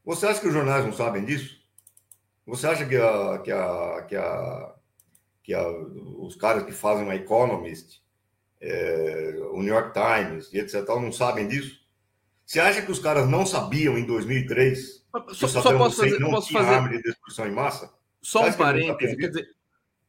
Você 0.06 0.28
acha 0.28 0.40
que 0.40 0.48
os 0.48 0.54
jornais 0.54 0.86
não 0.86 0.94
sabem 0.94 1.26
disso? 1.26 1.64
Você 2.46 2.68
acha 2.68 2.86
que 2.86 2.96
a, 2.96 3.40
que 3.40 3.52
a, 3.52 4.06
que 4.08 4.16
a, 4.16 4.76
que 5.42 5.56
os 5.56 6.36
caras 6.36 6.64
que 6.64 6.72
fazem 6.72 7.10
a 7.10 7.16
Economist, 7.16 8.02
é, 8.62 9.36
o 9.52 9.62
New 9.62 9.74
York 9.74 9.94
Times 9.94 10.52
e 10.54 10.60
etc. 10.60 10.88
não 10.90 11.12
sabem 11.12 11.48
disso? 11.48 11.82
Você 12.46 12.60
acha 12.60 12.82
que 12.82 12.92
os 12.92 13.00
caras 13.00 13.28
não 13.28 13.46
sabiam 13.46 13.98
em 13.98 14.06
2003 14.06 15.04
só, 15.32 15.48
só 15.48 15.78
posso 15.78 15.98
fazer, 15.98 16.20
não 16.20 16.32
posso 16.32 16.48
tinha 16.48 16.62
fazer... 16.62 16.76
arma 16.76 16.90
de 16.90 17.02
destruição 17.02 17.48
em 17.48 17.52
massa? 17.52 17.94
Só 18.24 18.48
um 18.48 18.54
parêntese, 18.54 19.18
quer 19.18 19.28
dizer, 19.28 19.56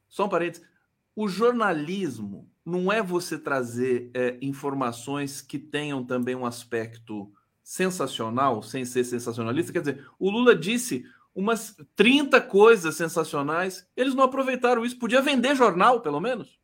só 0.07 0.25
um 0.25 0.29
parêntese. 0.29 0.65
O 1.13 1.27
jornalismo 1.27 2.49
não 2.65 2.91
é 2.91 3.03
você 3.03 3.37
trazer 3.37 4.09
é, 4.13 4.37
informações 4.41 5.41
que 5.41 5.59
tenham 5.59 6.03
também 6.03 6.33
um 6.33 6.45
aspecto 6.45 7.31
sensacional, 7.61 8.63
sem 8.63 8.85
ser 8.85 9.03
sensacionalista. 9.03 9.73
Quer 9.73 9.79
dizer, 9.81 10.07
o 10.17 10.29
Lula 10.31 10.55
disse 10.55 11.05
umas 11.33 11.75
30 11.95 12.39
coisas 12.41 12.95
sensacionais, 12.95 13.87
eles 13.95 14.15
não 14.15 14.23
aproveitaram 14.23 14.85
isso. 14.85 14.97
Podia 14.97 15.21
vender 15.21 15.55
jornal, 15.55 16.01
pelo 16.01 16.21
menos. 16.21 16.57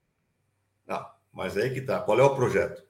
Não, 0.88 1.06
mas 1.34 1.58
aí 1.58 1.74
que 1.74 1.82
tá. 1.82 2.00
Qual 2.00 2.20
é 2.20 2.24
o 2.24 2.36
projeto? 2.36 2.82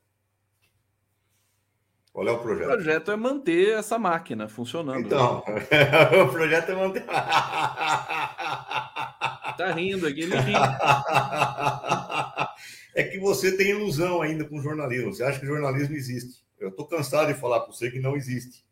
Qual 2.13 2.27
é 2.27 2.31
o 2.31 2.39
projeto? 2.39 2.67
O 2.67 2.73
projeto 2.73 3.11
é 3.11 3.15
manter 3.15 3.77
essa 3.77 3.97
máquina 3.97 4.49
funcionando. 4.49 4.99
Então, 5.05 5.43
o 6.27 6.31
projeto 6.31 6.71
é 6.71 6.75
manter. 6.75 7.03
tá 9.57 9.71
rindo 9.75 10.07
aqui, 10.07 10.21
ele 10.21 10.35
ri. 10.35 10.53
É 12.93 13.03
que 13.03 13.17
você 13.19 13.55
tem 13.55 13.69
ilusão 13.69 14.21
ainda 14.21 14.43
com 14.43 14.61
jornalismo. 14.61 15.13
Você 15.13 15.23
acha 15.23 15.39
que 15.39 15.45
jornalismo 15.45 15.95
existe. 15.95 16.43
Eu 16.59 16.67
estou 16.67 16.85
cansado 16.85 17.33
de 17.33 17.39
falar 17.39 17.61
para 17.61 17.71
você 17.71 17.89
que 17.89 18.01
não 18.01 18.17
existe. 18.17 18.65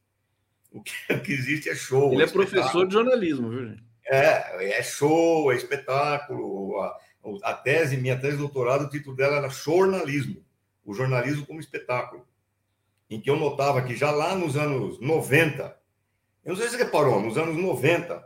O 0.74 0.84
que, 0.84 0.92
o 1.14 1.22
que 1.22 1.32
existe 1.32 1.70
é 1.70 1.76
show. 1.76 2.12
Ele 2.12 2.24
é, 2.24 2.26
é 2.26 2.30
professor 2.30 2.86
de 2.86 2.94
jornalismo, 2.94 3.50
viu, 3.50 3.70
gente? 3.70 3.82
É, 4.06 4.78
é 4.78 4.84
show, 4.84 5.54
é 5.54 5.56
espetáculo. 5.56 6.82
A, 6.82 6.98
a 7.44 7.54
tese, 7.54 7.96
minha 7.96 8.20
tese 8.20 8.34
de 8.34 8.40
doutorado, 8.40 8.84
o 8.84 8.90
título 8.90 9.16
dela 9.16 9.38
era 9.38 9.48
jornalismo. 9.48 10.44
O 10.84 10.94
jornalismo 10.94 11.46
como 11.46 11.62
espetáculo 11.62 12.28
em 13.10 13.20
que 13.20 13.30
eu 13.30 13.36
notava 13.36 13.82
que 13.82 13.96
já 13.96 14.12
lá 14.12 14.36
nos 14.36 14.56
anos 14.56 15.00
90, 15.00 15.78
eu 16.46 16.50
não 16.50 16.56
sei 16.56 16.68
se 16.68 16.78
você 16.78 16.84
reparou, 16.84 17.20
nos 17.20 17.38
anos 17.38 17.58
90, 17.58 18.24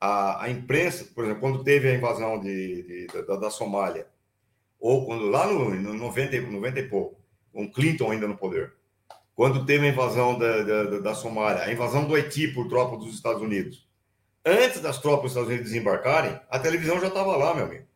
a, 0.00 0.44
a 0.44 0.50
imprensa, 0.50 1.06
por 1.14 1.24
exemplo, 1.24 1.40
quando 1.40 1.64
teve 1.64 1.90
a 1.90 1.94
invasão 1.94 2.40
de, 2.40 3.06
de 3.06 3.26
da, 3.26 3.36
da, 3.36 3.50
Somália, 3.50 4.06
ou 4.80 5.06
quando 5.06 5.26
lá 5.26 5.46
no, 5.46 5.70
no 5.70 5.94
90, 5.94 6.40
90 6.40 6.80
e 6.80 6.88
pouco, 6.88 7.20
com 7.52 7.70
Clinton 7.70 8.10
ainda 8.10 8.26
no 8.26 8.36
poder, 8.36 8.72
quando 9.34 9.66
teve 9.66 9.86
a 9.86 9.90
invasão 9.90 10.38
da, 10.38 10.62
da, 10.62 10.98
da 11.00 11.14
Somália, 11.14 11.62
a 11.62 11.72
invasão 11.72 12.06
do 12.06 12.14
Haiti 12.14 12.48
por 12.48 12.68
tropa 12.68 12.96
dos 12.96 13.14
Estados 13.14 13.42
Unidos, 13.42 13.86
antes 14.44 14.80
das 14.80 14.98
tropas 14.98 15.22
dos 15.22 15.32
Estados 15.32 15.48
Unidos 15.48 15.70
desembarcarem, 15.70 16.40
a 16.48 16.58
televisão 16.58 17.00
já 17.00 17.08
estava 17.08 17.36
lá, 17.36 17.54
meu 17.54 17.66
amigo. 17.66 17.86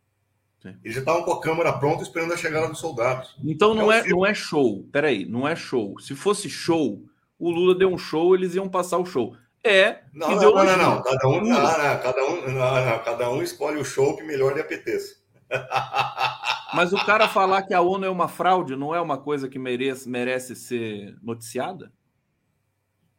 Sim. 0.62 0.76
Eles 0.84 0.94
já 0.94 1.00
estavam 1.00 1.22
com 1.22 1.32
a 1.32 1.40
câmera 1.40 1.72
pronta 1.72 2.02
esperando 2.02 2.34
a 2.34 2.36
chegada 2.36 2.68
dos 2.68 2.78
soldados. 2.78 3.34
Então 3.42 3.74
não 3.74 3.90
é, 3.90 4.00
é 4.00 4.08
não 4.08 4.26
é 4.26 4.34
show. 4.34 4.86
Peraí, 4.92 5.24
não 5.24 5.48
é 5.48 5.56
show. 5.56 5.98
Se 5.98 6.14
fosse 6.14 6.50
show, 6.50 7.02
o 7.38 7.50
Lula 7.50 7.74
deu 7.74 7.90
um 7.90 7.96
show, 7.96 8.34
eles 8.34 8.54
iam 8.54 8.68
passar 8.68 8.98
o 8.98 9.06
show. 9.06 9.34
É. 9.64 10.00
Não, 10.12 10.30
não, 10.30 10.54
não, 10.54 10.76
não, 10.76 11.02
Cada 11.02 11.28
um, 11.28 11.40
não, 11.44 11.56
cada 11.98 12.26
um, 12.26 13.04
cada 13.04 13.30
um 13.30 13.42
escolhe 13.42 13.78
o 13.78 13.84
show 13.84 14.16
que 14.16 14.22
melhor 14.22 14.54
lhe 14.54 14.60
apeteça. 14.60 15.16
Mas 16.74 16.92
o 16.92 17.04
cara 17.04 17.26
falar 17.26 17.62
que 17.62 17.74
a 17.74 17.80
ONU 17.80 18.04
é 18.04 18.10
uma 18.10 18.28
fraude 18.28 18.76
não 18.76 18.94
é 18.94 19.00
uma 19.00 19.18
coisa 19.18 19.48
que 19.48 19.58
merece, 19.58 20.08
merece 20.08 20.54
ser 20.54 21.16
noticiada? 21.20 21.92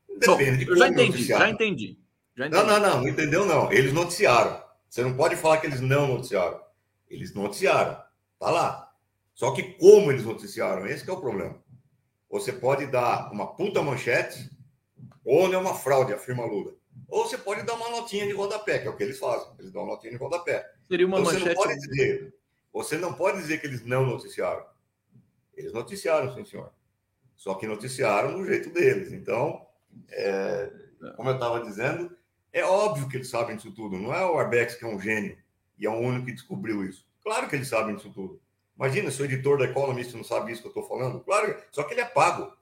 Depende 0.07 0.65
Bom, 0.65 0.71
eu 0.71 0.77
já 0.77 0.87
entendi, 0.87 1.23
já 1.23 1.49
entendi, 1.49 1.99
já 2.35 2.47
entendi. 2.47 2.63
Não, 2.63 2.65
não, 2.65 2.79
não, 2.79 3.01
não 3.01 3.07
entendeu 3.07 3.45
não. 3.45 3.71
Eles 3.71 3.91
noticiaram. 3.91 4.61
Você 4.87 5.03
não 5.03 5.13
pode 5.15 5.35
falar 5.35 5.57
que 5.57 5.67
eles 5.67 5.81
não 5.81 6.07
noticiaram. 6.07 6.59
Eles 7.11 7.33
noticiaram, 7.33 8.01
tá 8.39 8.49
lá. 8.49 8.93
Só 9.33 9.51
que 9.51 9.73
como 9.73 10.11
eles 10.11 10.23
noticiaram, 10.23 10.87
esse 10.87 11.07
é 11.07 11.11
o 11.11 11.19
problema. 11.19 11.61
Você 12.29 12.53
pode 12.53 12.87
dar 12.87 13.29
uma 13.33 13.53
puta 13.53 13.81
manchete, 13.81 14.49
ou 15.25 15.49
não 15.49 15.55
é 15.55 15.57
uma 15.57 15.75
fraude, 15.75 16.13
afirma 16.13 16.45
Lula. 16.45 16.73
Ou 17.09 17.27
você 17.27 17.37
pode 17.37 17.63
dar 17.63 17.73
uma 17.73 17.89
notinha 17.89 18.25
de 18.25 18.31
rodapé, 18.31 18.79
que 18.79 18.87
é 18.87 18.89
o 18.89 18.95
que 18.95 19.03
eles 19.03 19.19
fazem. 19.19 19.51
Eles 19.59 19.71
dão 19.71 19.83
uma 19.83 19.93
notinha 19.93 20.11
de 20.11 20.17
rodapé. 20.17 20.71
Seria 20.87 21.05
uma 21.05 21.19
então, 21.19 21.33
manchete. 21.33 21.43
Você 21.43 21.53
não, 21.53 21.63
pode 21.63 21.79
dizer, 21.79 22.33
você 22.71 22.97
não 22.97 23.13
pode 23.13 23.37
dizer 23.39 23.59
que 23.59 23.67
eles 23.67 23.85
não 23.85 24.05
noticiaram. 24.05 24.65
Eles 25.53 25.73
noticiaram, 25.73 26.33
sim, 26.33 26.45
senhor. 26.45 26.71
Só 27.35 27.55
que 27.55 27.67
noticiaram 27.67 28.37
do 28.37 28.45
jeito 28.45 28.69
deles. 28.69 29.11
Então, 29.11 29.65
é, 30.09 30.71
como 31.17 31.29
eu 31.29 31.33
estava 31.33 31.61
dizendo, 31.61 32.15
é 32.53 32.63
óbvio 32.63 33.09
que 33.09 33.17
eles 33.17 33.29
sabem 33.29 33.57
disso 33.57 33.73
tudo. 33.73 33.99
Não 33.99 34.13
é 34.13 34.25
o 34.25 34.37
Arbex 34.37 34.75
que 34.75 34.85
é 34.85 34.87
um 34.87 34.99
gênio 34.99 35.37
e 35.81 35.85
é 35.87 35.89
o 35.89 35.97
único 35.97 36.27
que 36.27 36.31
descobriu 36.31 36.85
isso. 36.85 37.05
Claro 37.23 37.49
que 37.49 37.55
eles 37.55 37.67
sabem 37.67 37.95
disso 37.95 38.11
tudo. 38.13 38.39
Imagina, 38.77 39.09
se 39.09 39.21
o 39.21 39.25
editor 39.25 39.57
da 39.57 39.65
Economist 39.65 40.15
não 40.15 40.23
sabe 40.23 40.51
isso 40.51 40.61
que 40.61 40.67
eu 40.67 40.71
estou 40.71 40.87
falando. 40.87 41.19
Claro, 41.21 41.55
só 41.71 41.83
que 41.83 41.93
ele 41.93 42.01
é 42.01 42.05
pago, 42.05 42.55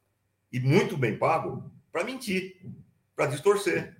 e 0.51 0.59
muito 0.59 0.97
bem 0.97 1.17
pago, 1.17 1.69
para 1.91 2.03
mentir, 2.03 2.59
para 3.15 3.25
distorcer, 3.25 3.95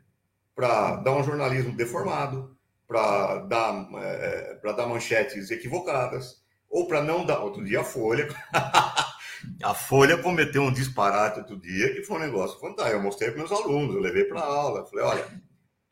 para 0.55 0.95
dar 0.97 1.15
um 1.15 1.23
jornalismo 1.23 1.75
deformado, 1.75 2.57
para 2.87 3.39
dar, 3.39 3.89
é, 3.97 4.59
dar 4.63 4.87
manchetes 4.87 5.51
equivocadas, 5.51 6.41
ou 6.69 6.87
para 6.87 7.03
não 7.03 7.25
dar. 7.25 7.39
Outro 7.39 7.63
dia 7.63 7.81
a 7.81 7.83
Folha. 7.83 8.27
a 9.63 9.73
Folha 9.73 10.17
cometeu 10.17 10.63
um 10.63 10.71
disparate 10.71 11.39
outro 11.39 11.57
dia, 11.57 11.93
que 11.93 12.03
foi 12.03 12.17
um 12.17 12.21
negócio 12.21 12.59
fantástico. 12.59 12.97
Eu 12.97 13.03
mostrei 13.03 13.31
para 13.31 13.39
meus 13.39 13.51
alunos, 13.51 13.95
eu 13.95 14.01
levei 14.01 14.23
para 14.23 14.41
aula. 14.41 14.85
Falei, 14.85 15.05
olha, 15.05 15.41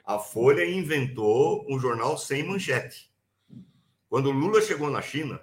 a 0.05 0.17
Folha 0.17 0.65
inventou 0.65 1.65
um 1.69 1.79
jornal 1.79 2.17
sem 2.17 2.43
manchete. 2.43 3.11
Quando 4.09 4.31
Lula 4.31 4.61
chegou 4.61 4.89
na 4.89 5.01
China, 5.01 5.39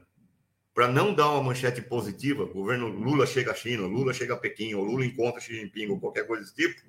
para 0.75 0.89
não 0.89 1.15
dar 1.15 1.31
uma 1.31 1.43
manchete 1.43 1.81
positiva, 1.83 2.45
governo 2.45 2.89
Lula 2.89 3.27
chega 3.27 3.53
à 3.53 3.55
China, 3.55 3.87
Lula 3.87 4.13
chega 4.13 4.35
a 4.35 4.37
Pequim, 4.37 4.75
ou 4.75 4.85
Lula 4.85 5.05
encontra 5.05 5.41
Xi 5.41 5.55
Jinping, 5.55 5.89
ou 5.89 6.01
qualquer 6.01 6.27
coisa 6.27 6.43
desse 6.43 6.57
tipo, 6.57 6.81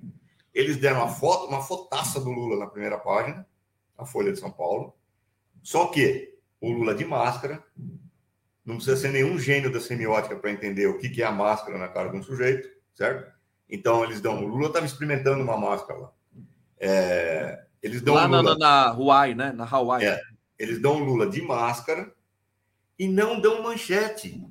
eles 0.52 0.76
deram 0.76 1.00
uma 1.00 1.08
foto, 1.08 1.46
uma 1.46 1.62
fotaça 1.62 2.18
do 2.18 2.30
Lula 2.30 2.58
na 2.58 2.66
primeira 2.66 2.98
página, 2.98 3.46
a 3.96 4.04
Folha 4.04 4.32
de 4.32 4.38
São 4.38 4.50
Paulo. 4.50 4.94
Só 5.62 5.86
que 5.86 6.34
o 6.60 6.70
Lula 6.70 6.94
de 6.94 7.04
máscara, 7.04 7.62
não 8.64 8.76
precisa 8.76 8.96
ser 8.96 9.12
nenhum 9.12 9.38
gênio 9.38 9.72
da 9.72 9.80
semiótica 9.80 10.34
para 10.34 10.50
entender 10.50 10.86
o 10.86 10.98
que, 10.98 11.08
que 11.08 11.22
é 11.22 11.26
a 11.26 11.30
máscara 11.30 11.78
na 11.78 11.88
cara 11.88 12.08
de 12.08 12.16
um 12.16 12.22
sujeito, 12.22 12.68
certo? 12.94 13.30
Então 13.68 14.02
eles 14.02 14.20
dão. 14.20 14.44
O 14.44 14.48
Lula 14.48 14.68
estava 14.68 14.86
experimentando 14.86 15.42
uma 15.42 15.56
máscara 15.56 16.00
lá. 16.00 16.12
É, 16.78 17.64
eles 17.82 18.02
dão 18.02 18.14
lá 18.14 18.26
Lula, 18.26 18.42
na, 18.42 18.58
na, 18.58 18.88
Hawaii, 18.90 19.34
né? 19.34 19.52
Na 19.52 19.64
Hawaii. 19.64 20.06
É, 20.06 20.20
eles 20.58 20.80
dão 20.80 21.04
Lula 21.04 21.28
de 21.28 21.42
máscara 21.42 22.14
e 22.98 23.06
não 23.08 23.40
dão 23.40 23.62
manchete. 23.62 24.42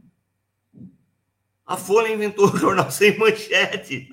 A 1.66 1.76
Folha 1.76 2.14
inventou 2.14 2.54
o 2.54 2.58
jornal 2.58 2.92
sem 2.92 3.18
manchete. 3.18 4.08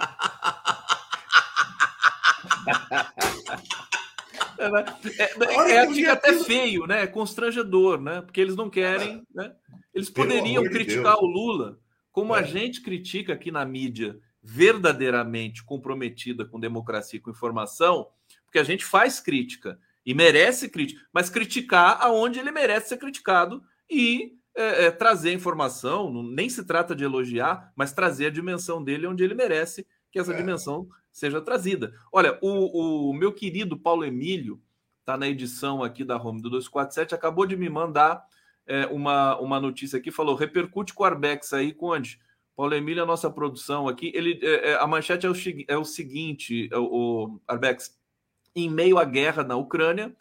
É, 4.58 5.24
é, 5.24 5.74
é, 5.74 5.92
fica 5.92 6.12
até 6.12 6.32
feio, 6.44 6.86
né? 6.86 7.02
É 7.02 7.06
constrangedor, 7.06 8.00
né? 8.00 8.22
Porque 8.22 8.40
eles 8.40 8.54
não 8.54 8.70
querem, 8.70 9.26
né? 9.34 9.52
Eles 9.92 10.08
poderiam 10.08 10.62
criticar 10.64 11.16
o 11.18 11.26
Lula 11.26 11.78
como 12.12 12.34
é. 12.36 12.38
a 12.38 12.42
gente 12.42 12.80
critica 12.80 13.32
aqui 13.32 13.50
na 13.50 13.64
mídia 13.64 14.18
verdadeiramente 14.42 15.64
comprometida 15.64 16.44
com 16.44 16.60
democracia 16.60 17.16
e 17.16 17.20
com 17.20 17.30
informação, 17.30 18.08
porque 18.44 18.58
a 18.58 18.64
gente 18.64 18.84
faz 18.84 19.20
crítica 19.20 19.78
e 20.04 20.14
merece 20.14 20.68
crítica, 20.68 21.00
mas 21.12 21.30
criticar 21.30 21.98
aonde 22.00 22.38
ele 22.38 22.50
merece 22.50 22.88
ser 22.88 22.96
criticado 22.96 23.62
e 23.90 24.32
é, 24.54 24.86
é, 24.86 24.90
trazer 24.90 25.32
informação, 25.32 26.12
não, 26.12 26.22
nem 26.22 26.48
se 26.48 26.64
trata 26.64 26.94
de 26.94 27.04
elogiar, 27.04 27.72
mas 27.76 27.92
trazer 27.92 28.26
a 28.26 28.30
dimensão 28.30 28.82
dele 28.82 29.06
onde 29.06 29.22
ele 29.24 29.34
merece 29.34 29.86
que 30.10 30.18
essa 30.18 30.32
é. 30.32 30.36
dimensão 30.36 30.88
seja 31.10 31.40
trazida. 31.40 31.92
Olha, 32.12 32.38
o, 32.42 33.10
o 33.10 33.14
meu 33.14 33.32
querido 33.32 33.78
Paulo 33.78 34.04
Emílio, 34.04 34.60
está 35.00 35.16
na 35.16 35.28
edição 35.28 35.82
aqui 35.82 36.04
da 36.04 36.16
Home 36.16 36.42
do 36.42 36.50
247, 36.50 37.14
acabou 37.14 37.46
de 37.46 37.56
me 37.56 37.68
mandar 37.68 38.24
é, 38.66 38.86
uma, 38.86 39.38
uma 39.40 39.60
notícia 39.60 39.98
aqui, 39.98 40.10
falou, 40.10 40.34
repercute 40.34 40.92
com 40.94 41.02
o 41.02 41.06
Arbex 41.06 41.52
aí, 41.52 41.72
Conde. 41.72 42.20
Paulo 42.54 42.74
Emílio, 42.74 43.02
a 43.02 43.06
nossa 43.06 43.30
produção 43.30 43.88
aqui, 43.88 44.12
ele, 44.14 44.38
é, 44.42 44.72
é 44.72 44.74
a 44.74 44.86
manchete 44.86 45.26
é 45.26 45.30
o, 45.30 45.34
é 45.68 45.76
o 45.76 45.84
seguinte, 45.84 46.68
o, 46.74 47.24
o 47.24 47.40
Arbex, 47.48 47.98
em 48.54 48.70
meio 48.70 48.98
à 48.98 49.04
guerra 49.04 49.42
na 49.42 49.56
Ucrânia, 49.56 50.14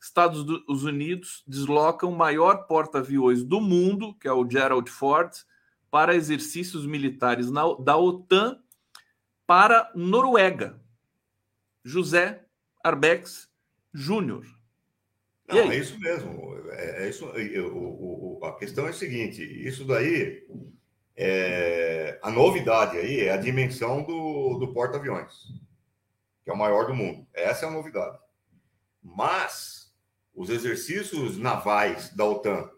Estados 0.00 0.44
Unidos 0.82 1.44
deslocam 1.46 2.10
o 2.10 2.16
maior 2.16 2.66
porta-aviões 2.66 3.44
do 3.44 3.60
mundo, 3.60 4.14
que 4.14 4.26
é 4.26 4.32
o 4.32 4.48
Gerald 4.48 4.90
Ford, 4.90 5.32
para 5.90 6.16
exercícios 6.16 6.84
militares 6.86 7.50
na, 7.50 7.62
da 7.74 7.96
OTAN 7.96 8.58
para 9.46 9.92
Noruega. 9.94 10.80
José 11.84 12.44
Arbex 12.82 13.48
Júnior. 13.92 14.44
Não, 15.48 15.70
é 15.70 15.76
isso 15.76 15.98
mesmo. 16.00 16.56
É, 16.70 17.04
é 17.04 17.08
isso. 17.08 17.26
O, 17.26 18.40
o, 18.40 18.44
a 18.44 18.56
questão 18.56 18.86
é 18.86 18.90
a 18.90 18.94
seguinte: 18.94 19.42
isso 19.42 19.84
daí, 19.84 20.46
é, 21.16 22.18
a 22.22 22.30
novidade 22.30 22.96
aí 22.96 23.20
é 23.20 23.32
a 23.32 23.36
dimensão 23.36 24.02
do, 24.02 24.58
do 24.58 24.72
porta-aviões 24.72 25.32
que 26.44 26.50
é 26.50 26.52
o 26.52 26.58
maior 26.58 26.86
do 26.86 26.94
mundo. 26.94 27.26
Essa 27.32 27.66
é 27.66 27.68
a 27.68 27.72
novidade. 27.72 28.18
Mas 29.02 29.92
os 30.34 30.50
exercícios 30.50 31.38
navais 31.38 32.14
da 32.14 32.24
OTAN 32.24 32.70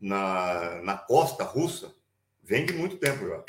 na, 0.00 0.82
na 0.82 0.96
costa 0.96 1.44
russa 1.44 1.94
vem 2.42 2.66
de 2.66 2.72
muito 2.72 2.98
tempo 2.98 3.26
já. 3.26 3.44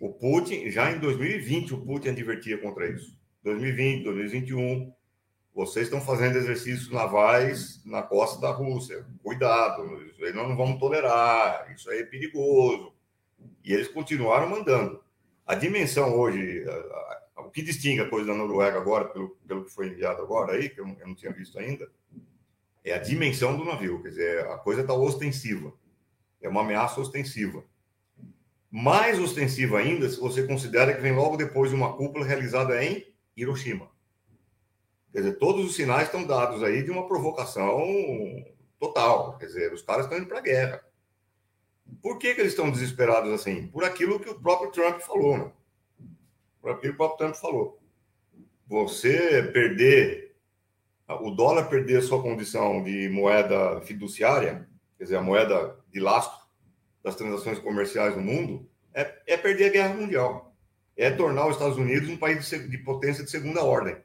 O 0.00 0.12
Putin, 0.12 0.70
já 0.70 0.90
em 0.90 0.98
2020, 0.98 1.74
o 1.74 1.84
Putin 1.84 2.08
advertia 2.08 2.58
contra 2.58 2.88
isso. 2.88 3.16
2020, 3.42 4.04
2021, 4.04 4.92
vocês 5.54 5.86
estão 5.86 6.00
fazendo 6.00 6.36
exercícios 6.36 6.90
navais 6.90 7.84
na 7.84 8.02
costa 8.02 8.40
da 8.40 8.50
Rússia. 8.50 9.06
Cuidado, 9.22 10.02
isso 10.06 10.24
aí 10.24 10.32
nós 10.32 10.48
não 10.48 10.56
vamos 10.56 10.80
tolerar, 10.80 11.72
isso 11.72 11.88
aí 11.90 12.00
é 12.00 12.04
perigoso. 12.04 12.92
E 13.62 13.72
eles 13.72 13.88
continuaram 13.88 14.48
mandando. 14.48 15.02
A 15.46 15.54
dimensão 15.54 16.18
hoje, 16.18 16.64
o 17.36 17.50
que 17.50 17.62
distingue 17.62 18.00
a 18.00 18.08
coisa 18.08 18.28
da 18.28 18.34
Noruega 18.34 18.78
agora, 18.78 19.06
pelo, 19.06 19.30
pelo 19.46 19.64
que 19.64 19.70
foi 19.70 19.88
enviado 19.88 20.22
agora 20.22 20.52
aí, 20.52 20.68
que 20.68 20.80
eu, 20.80 20.86
eu 20.86 21.06
não 21.06 21.14
tinha 21.14 21.32
visto 21.32 21.58
ainda, 21.58 21.90
é 22.84 22.92
a 22.92 22.98
dimensão 22.98 23.56
do 23.56 23.64
navio. 23.64 24.02
Quer 24.02 24.08
dizer, 24.10 24.46
a 24.46 24.58
coisa 24.58 24.82
está 24.82 24.94
ostensiva. 24.94 25.72
É 26.40 26.48
uma 26.48 26.60
ameaça 26.60 27.00
ostensiva. 27.00 27.64
Mais 28.70 29.18
ostensiva 29.18 29.78
ainda 29.78 30.08
se 30.08 30.20
você 30.20 30.46
considera 30.46 30.92
que 30.92 31.00
vem 31.00 31.12
logo 31.12 31.36
depois 31.36 31.70
de 31.70 31.76
uma 31.76 31.96
cúpula 31.96 32.24
realizada 32.24 32.82
em 32.84 33.06
Hiroshima. 33.36 33.88
Quer 35.12 35.20
dizer, 35.20 35.38
todos 35.38 35.64
os 35.64 35.76
sinais 35.76 36.06
estão 36.06 36.26
dados 36.26 36.62
aí 36.62 36.82
de 36.82 36.90
uma 36.90 37.06
provocação 37.06 37.78
total. 38.78 39.38
Quer 39.38 39.46
dizer, 39.46 39.72
os 39.72 39.82
caras 39.82 40.06
estão 40.06 40.18
indo 40.18 40.26
para 40.26 40.38
a 40.38 40.42
guerra. 40.42 40.84
Por 42.02 42.18
que, 42.18 42.34
que 42.34 42.40
eles 42.40 42.52
estão 42.52 42.70
desesperados 42.70 43.32
assim? 43.32 43.68
Por 43.68 43.84
aquilo 43.84 44.18
que 44.18 44.28
o 44.28 44.40
próprio 44.40 44.70
Trump 44.70 45.00
falou, 45.00 45.38
né? 45.38 45.52
Que 46.80 46.88
o 46.88 46.96
próprio 46.96 47.18
Trump 47.18 47.34
falou. 47.34 47.78
Você 48.66 49.42
perder, 49.52 50.34
o 51.08 51.30
dólar 51.30 51.68
perder 51.68 52.02
sua 52.02 52.22
condição 52.22 52.82
de 52.82 53.08
moeda 53.10 53.80
fiduciária, 53.82 54.66
quer 54.96 55.04
dizer, 55.04 55.16
a 55.16 55.22
moeda 55.22 55.76
de 55.92 56.00
lastro 56.00 56.38
das 57.02 57.14
transações 57.14 57.58
comerciais 57.58 58.16
no 58.16 58.22
mundo, 58.22 58.66
é, 58.94 59.14
é 59.26 59.36
perder 59.36 59.66
a 59.66 59.72
guerra 59.72 59.94
mundial. 59.94 60.54
É 60.96 61.10
tornar 61.10 61.46
os 61.46 61.56
Estados 61.56 61.76
Unidos 61.76 62.08
um 62.08 62.16
país 62.16 62.48
de, 62.48 62.68
de 62.68 62.78
potência 62.78 63.22
de 63.22 63.30
segunda 63.30 63.62
ordem. 63.62 63.96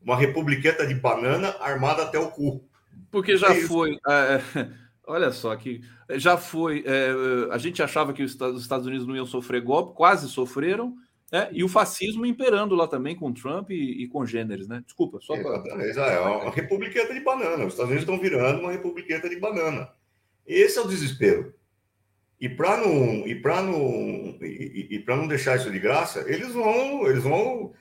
Uma 0.00 0.16
republiqueta 0.16 0.86
de 0.86 0.94
banana 0.94 1.56
armada 1.58 2.02
até 2.02 2.18
o 2.18 2.30
cu. 2.30 2.62
Porque 3.10 3.36
já 3.36 3.48
é 3.48 3.62
foi. 3.62 3.98
É, 4.06 4.40
olha 5.06 5.32
só 5.32 5.56
que 5.56 5.80
já 6.10 6.36
foi. 6.36 6.84
É, 6.86 7.12
a 7.50 7.58
gente 7.58 7.82
achava 7.82 8.12
que 8.12 8.22
os 8.22 8.38
Estados 8.60 8.86
Unidos 8.86 9.06
não 9.06 9.16
iam 9.16 9.26
sofrer 9.26 9.62
golpe, 9.62 9.96
quase 9.96 10.28
sofreram. 10.28 10.94
É, 11.34 11.48
e 11.50 11.64
o 11.64 11.68
fascismo 11.68 12.24
imperando 12.24 12.76
lá 12.76 12.86
também 12.86 13.16
com 13.16 13.32
Trump 13.32 13.70
e, 13.70 14.04
e 14.04 14.06
congêneres, 14.06 14.68
né? 14.68 14.80
Desculpa, 14.86 15.18
só 15.20 15.34
para. 15.34 15.56
Exatamente, 15.84 15.98
é 15.98 16.20
uma 16.20 16.50
republiqueta 16.52 17.12
de 17.12 17.18
banana. 17.18 17.64
Os 17.64 17.72
Estados 17.72 17.90
Unidos 17.90 18.08
estão 18.08 18.20
virando 18.20 18.60
uma 18.60 18.70
republiqueta 18.70 19.28
de 19.28 19.34
banana. 19.40 19.90
Esse 20.46 20.78
é 20.78 20.82
o 20.82 20.86
desespero. 20.86 21.52
E 22.40 22.48
para 22.48 22.76
não 22.76 23.26
e 23.26 23.34
para 23.34 23.60
não 23.62 24.38
e, 24.40 24.86
e 24.92 24.98
para 25.00 25.16
não 25.16 25.26
deixar 25.26 25.56
isso 25.56 25.72
de 25.72 25.80
graça, 25.80 26.24
eles 26.28 26.52
vão 26.52 27.04
eles 27.08 27.24
vão 27.24 27.72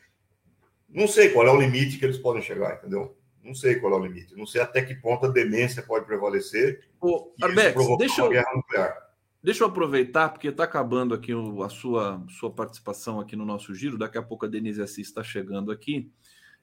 não 0.90 1.08
sei 1.08 1.30
qual 1.30 1.46
é 1.46 1.52
o 1.52 1.62
limite 1.62 2.00
que 2.00 2.06
eles 2.06 2.18
podem 2.18 2.42
chegar, 2.42 2.78
entendeu? 2.78 3.16
Não 3.44 3.54
sei 3.54 3.76
qual 3.76 3.94
é 3.94 3.98
o 3.98 4.04
limite. 4.04 4.36
Não 4.36 4.48
sei 4.48 4.62
até 4.62 4.82
que 4.82 4.96
ponto 4.96 5.28
a 5.28 5.30
demência 5.30 5.84
pode 5.84 6.08
prevalecer. 6.08 6.88
Ô, 7.00 7.32
Arbex, 7.40 7.76
deixa 8.00 8.22
eu, 8.22 8.30
guerra 8.30 8.52
nuclear. 8.56 9.13
Deixa 9.44 9.66
eu 9.66 9.68
aproveitar, 9.68 10.30
porque 10.30 10.48
está 10.48 10.64
acabando 10.64 11.14
aqui 11.14 11.34
a 11.34 11.68
sua, 11.68 12.24
sua 12.30 12.50
participação 12.50 13.20
aqui 13.20 13.36
no 13.36 13.44
nosso 13.44 13.76
giro. 13.76 13.98
Daqui 13.98 14.18
a 14.18 14.24
pouco 14.24 14.46
a 14.46 14.48
Denise 14.48 14.82
Assis 14.82 15.08
está 15.08 15.22
chegando 15.22 15.70
aqui. 15.70 16.10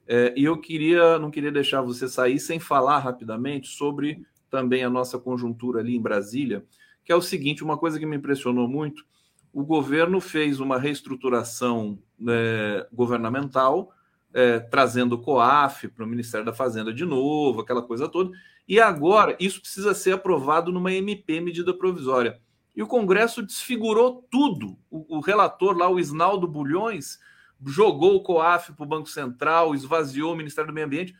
É, 0.07 0.33
e 0.35 0.43
eu 0.43 0.59
queria, 0.59 1.19
não 1.19 1.29
queria 1.29 1.51
deixar 1.51 1.83
você 1.83 2.09
sair 2.09 2.39
sem 2.39 2.59
falar 2.59 2.97
rapidamente 2.97 3.67
sobre 3.67 4.25
também 4.49 4.83
a 4.83 4.89
nossa 4.89 5.19
conjuntura 5.19 5.79
ali 5.79 5.95
em 5.95 6.01
Brasília, 6.01 6.65
que 7.05 7.11
é 7.11 7.15
o 7.15 7.21
seguinte: 7.21 7.63
uma 7.63 7.77
coisa 7.77 7.99
que 7.99 8.05
me 8.05 8.17
impressionou 8.17 8.67
muito, 8.67 9.05
o 9.53 9.63
governo 9.63 10.19
fez 10.19 10.59
uma 10.59 10.79
reestruturação 10.79 11.99
é, 12.27 12.87
governamental, 12.91 13.93
é, 14.33 14.59
trazendo 14.59 15.13
o 15.13 15.21
COAF 15.21 15.87
para 15.87 16.03
o 16.03 16.07
Ministério 16.07 16.47
da 16.47 16.53
Fazenda 16.53 16.91
de 16.91 17.05
novo, 17.05 17.61
aquela 17.61 17.83
coisa 17.83 18.09
toda, 18.09 18.31
e 18.67 18.79
agora 18.79 19.37
isso 19.39 19.61
precisa 19.61 19.93
ser 19.93 20.13
aprovado 20.13 20.71
numa 20.71 20.91
MP, 20.91 21.39
medida 21.39 21.77
provisória. 21.77 22.41
E 22.75 22.81
o 22.81 22.87
Congresso 22.87 23.41
desfigurou 23.41 24.27
tudo. 24.31 24.77
O, 24.89 25.17
o 25.17 25.19
relator 25.19 25.77
lá, 25.77 25.89
o 25.89 25.99
Isnaldo 25.99 26.47
Bulhões, 26.47 27.19
jogou 27.65 28.15
o 28.15 28.23
COAF 28.23 28.73
para 28.73 28.83
o 28.83 28.87
Banco 28.87 29.09
Central, 29.09 29.75
esvaziou 29.75 30.33
o 30.33 30.35
Ministério 30.35 30.71
do 30.71 30.73
Meio 30.73 30.87
Ambiente. 30.87 31.13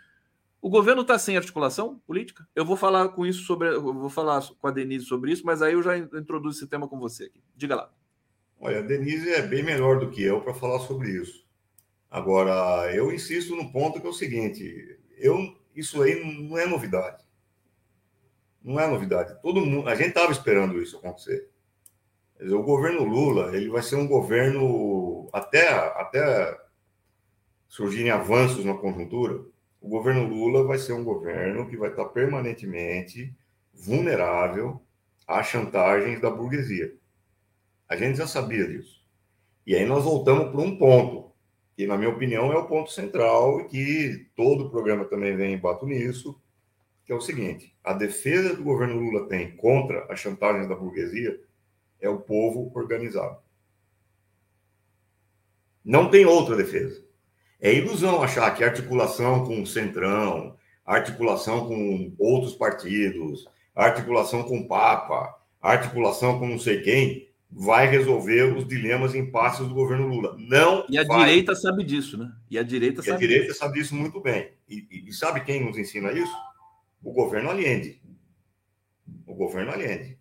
O 0.62 0.70
governo 0.70 1.02
está 1.02 1.18
sem 1.18 1.36
articulação 1.36 2.00
política? 2.06 2.48
Eu 2.56 2.64
vou 2.64 2.78
falar 2.78 3.10
com 3.10 3.26
isso 3.26 3.44
sobre. 3.44 3.78
vou 3.80 4.10
falar 4.10 4.44
com 4.60 4.68
a 4.68 4.72
Denise 4.72 5.06
sobre 5.06 5.32
isso, 5.32 5.46
mas 5.46 5.62
aí 5.62 5.74
eu 5.74 5.82
já 5.82 5.98
introduzo 5.98 6.60
esse 6.60 6.68
tema 6.68 6.88
com 6.88 7.00
você 7.00 7.26
aqui. 7.26 7.42
Diga 7.56 7.76
lá. 7.76 7.92
Olha, 8.60 8.80
a 8.80 8.84
Denise 8.84 9.30
é 9.32 9.42
bem 9.42 9.64
melhor 9.64 10.00
do 10.00 10.12
que 10.12 10.22
eu 10.22 10.40
para 10.42 10.54
falar 10.54 10.80
sobre 10.80 11.10
isso. 11.10 11.44
Agora, 12.10 12.94
eu 12.94 13.12
insisto 13.12 13.56
no 13.56 13.72
ponto 13.72 14.00
que 14.00 14.06
é 14.06 14.10
o 14.10 14.14
seguinte: 14.14 15.00
eu, 15.18 15.56
isso 15.76 16.02
aí 16.02 16.24
não 16.24 16.58
é 16.58 16.68
novidade. 16.68 17.24
Não 18.64 18.80
é 18.80 18.88
novidade. 18.88 19.40
Todo 19.42 19.66
mundo, 19.66 19.90
a 19.90 19.96
gente 19.96 20.10
estava 20.10 20.32
esperando 20.32 20.82
isso 20.82 20.98
acontecer. 20.98 21.50
Dizer, 22.40 22.56
o 22.56 22.64
governo 22.64 23.04
Lula 23.04 23.56
ele 23.56 23.70
vai 23.70 23.82
ser 23.82 23.96
um 23.96 24.08
governo 24.08 25.30
até 25.32 25.68
até 25.70 26.60
surgirem 27.68 28.12
avanços 28.12 28.66
na 28.66 28.74
conjuntura. 28.74 29.44
O 29.80 29.88
governo 29.88 30.28
Lula 30.28 30.64
vai 30.64 30.78
ser 30.78 30.94
um 30.94 31.04
governo 31.04 31.68
que 31.70 31.78
vai 31.78 31.90
estar 31.90 32.06
permanentemente 32.06 33.34
vulnerável 33.74 34.82
às 35.28 35.48
chantagens 35.48 36.20
da 36.20 36.30
burguesia. 36.30 36.94
A 37.88 37.96
gente 37.96 38.18
já 38.18 38.28
sabia 38.28 38.68
disso. 38.68 39.02
E 39.66 39.76
aí 39.76 39.86
nós 39.86 40.04
voltamos 40.04 40.52
para 40.52 40.62
um 40.62 40.78
ponto, 40.78 41.32
que 41.76 41.88
na 41.88 41.98
minha 41.98 42.10
opinião 42.10 42.52
é 42.52 42.58
o 42.58 42.68
ponto 42.68 42.92
central 42.92 43.62
e 43.62 43.66
que 43.66 44.28
todo 44.36 44.66
o 44.66 44.70
programa 44.70 45.06
também 45.06 45.36
vem 45.36 45.54
e 45.54 45.58
bato 45.58 45.86
nisso, 45.86 46.40
que 47.06 47.12
é 47.12 47.16
o 47.16 47.22
seguinte: 47.22 47.76
a 47.84 47.94
defesa 47.94 48.56
que 48.56 48.62
o 48.62 48.66
governo 48.66 49.00
Lula 49.00 49.28
tem 49.28 49.56
contra 49.56 50.06
as 50.12 50.20
chantagens 50.20 50.68
da 50.68 50.76
burguesia 50.76 51.40
é 52.00 52.10
o 52.10 52.20
povo 52.20 52.72
organizado. 52.76 53.38
Não 55.84 56.10
tem 56.10 56.26
outra 56.26 56.56
defesa. 56.56 57.04
É 57.60 57.74
ilusão 57.74 58.22
achar 58.22 58.50
que 58.56 58.64
articulação 58.64 59.46
com 59.46 59.62
o 59.62 59.68
Centrão, 59.68 60.56
articulação 60.86 61.68
com 61.68 62.14
outros 62.18 62.56
partidos, 62.56 63.48
articulação 63.76 64.44
com 64.44 64.60
o 64.60 64.68
Papa, 64.68 65.36
articulação 65.62 66.40
com 66.40 66.48
não 66.48 66.60
sei 66.60 66.82
quem, 66.82 67.30
vai 67.52 67.88
resolver 67.88 68.56
os 68.56 68.68
dilemas 68.68 69.14
e 69.14 69.20
impasses 69.20 69.68
do 69.68 69.74
governo 69.74 70.08
Lula. 70.08 70.36
Não. 70.40 70.86
E 70.90 70.98
a 70.98 71.04
vai. 71.04 71.20
direita 71.20 71.54
sabe 71.54 71.84
disso, 71.84 72.18
né? 72.18 72.32
E 72.50 72.58
a 72.58 72.64
direita 72.64 73.02
sabe. 73.02 73.12
E 73.12 73.16
a 73.16 73.20
direita 73.20 73.48
disso. 73.48 73.60
sabe 73.60 73.80
disso 73.80 73.96
muito 73.96 74.20
bem. 74.22 74.52
E, 74.68 74.88
e, 74.90 75.10
e 75.10 75.14
sabe 75.14 75.42
quem 75.42 75.64
nos 75.64 75.78
ensina 75.78 76.12
isso? 76.12 76.34
O 77.04 77.12
governo 77.12 77.50
Allende. 77.50 78.02
O 79.26 79.34
governo 79.34 79.72
Allende. 79.72 80.20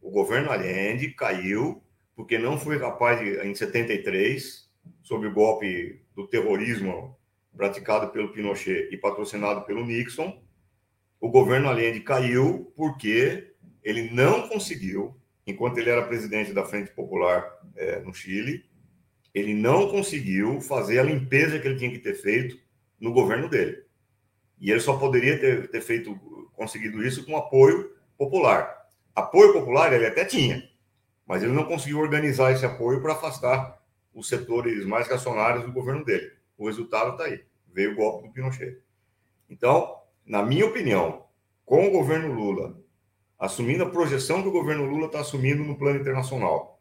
O 0.00 0.10
governo 0.10 0.50
Allende 0.50 1.10
caiu 1.10 1.82
porque 2.14 2.38
não 2.38 2.58
foi 2.58 2.78
capaz 2.78 3.20
de, 3.20 3.38
em 3.46 3.54
73, 3.54 4.70
sob 5.02 5.26
o 5.26 5.32
golpe 5.32 6.02
do 6.14 6.26
terrorismo 6.26 7.16
praticado 7.54 8.10
pelo 8.10 8.32
Pinochet 8.32 8.88
e 8.92 8.96
patrocinado 8.96 9.62
pelo 9.62 9.84
Nixon, 9.84 10.42
o 11.20 11.28
governo 11.28 11.68
Allende 11.68 12.00
caiu 12.00 12.72
porque 12.76 13.54
ele 13.82 14.10
não 14.10 14.48
conseguiu, 14.48 15.16
enquanto 15.46 15.78
ele 15.78 15.90
era 15.90 16.06
presidente 16.06 16.52
da 16.52 16.64
Frente 16.64 16.90
Popular 16.90 17.44
é, 17.74 18.00
no 18.00 18.12
Chile, 18.12 18.64
ele 19.34 19.54
não 19.54 19.88
conseguiu 19.88 20.60
fazer 20.60 20.98
a 20.98 21.02
limpeza 21.02 21.58
que 21.58 21.68
ele 21.68 21.78
tinha 21.78 21.90
que 21.90 21.98
ter 21.98 22.14
feito 22.14 22.58
no 22.98 23.12
governo 23.12 23.48
dele. 23.48 23.85
E 24.60 24.70
ele 24.70 24.80
só 24.80 24.96
poderia 24.96 25.38
ter, 25.38 25.70
ter 25.70 25.80
feito, 25.80 26.14
conseguido 26.54 27.04
isso 27.04 27.24
com 27.24 27.36
apoio 27.36 27.92
popular. 28.16 28.86
Apoio 29.14 29.52
popular 29.52 29.92
ele 29.92 30.06
até 30.06 30.24
tinha, 30.24 30.68
mas 31.26 31.42
ele 31.42 31.52
não 31.52 31.64
conseguiu 31.64 31.98
organizar 31.98 32.52
esse 32.52 32.64
apoio 32.64 33.00
para 33.00 33.12
afastar 33.12 33.82
os 34.14 34.28
setores 34.28 34.86
mais 34.86 35.06
reacionários 35.06 35.64
do 35.64 35.72
governo 35.72 36.04
dele. 36.04 36.32
O 36.56 36.66
resultado 36.66 37.12
está 37.12 37.24
aí. 37.24 37.44
Veio 37.72 37.92
o 37.92 37.96
golpe 37.96 38.26
do 38.26 38.32
Pinochet. 38.32 38.80
Então, 39.48 40.00
na 40.24 40.42
minha 40.42 40.66
opinião, 40.66 41.24
com 41.64 41.86
o 41.86 41.90
governo 41.90 42.32
Lula 42.32 42.80
assumindo 43.38 43.84
a 43.84 43.90
projeção 43.90 44.42
que 44.42 44.48
o 44.48 44.52
governo 44.52 44.86
Lula 44.86 45.06
está 45.06 45.20
assumindo 45.20 45.62
no 45.62 45.76
plano 45.76 46.00
internacional, 46.00 46.80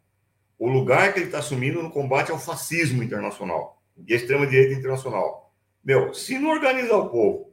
o 0.58 0.70
lugar 0.70 1.12
que 1.14 1.20
ele 1.20 1.26
está 1.26 1.40
assumindo 1.40 1.84
no 1.84 1.92
combate 1.92 2.32
ao 2.32 2.40
fascismo 2.40 3.04
internacional 3.04 3.82
e 4.08 4.14
à 4.14 4.16
extrema-direita 4.16 4.74
internacional. 4.74 5.54
Meu, 5.84 6.14
se 6.14 6.40
não 6.40 6.52
organizar 6.52 6.96
o 6.98 7.10
povo, 7.10 7.52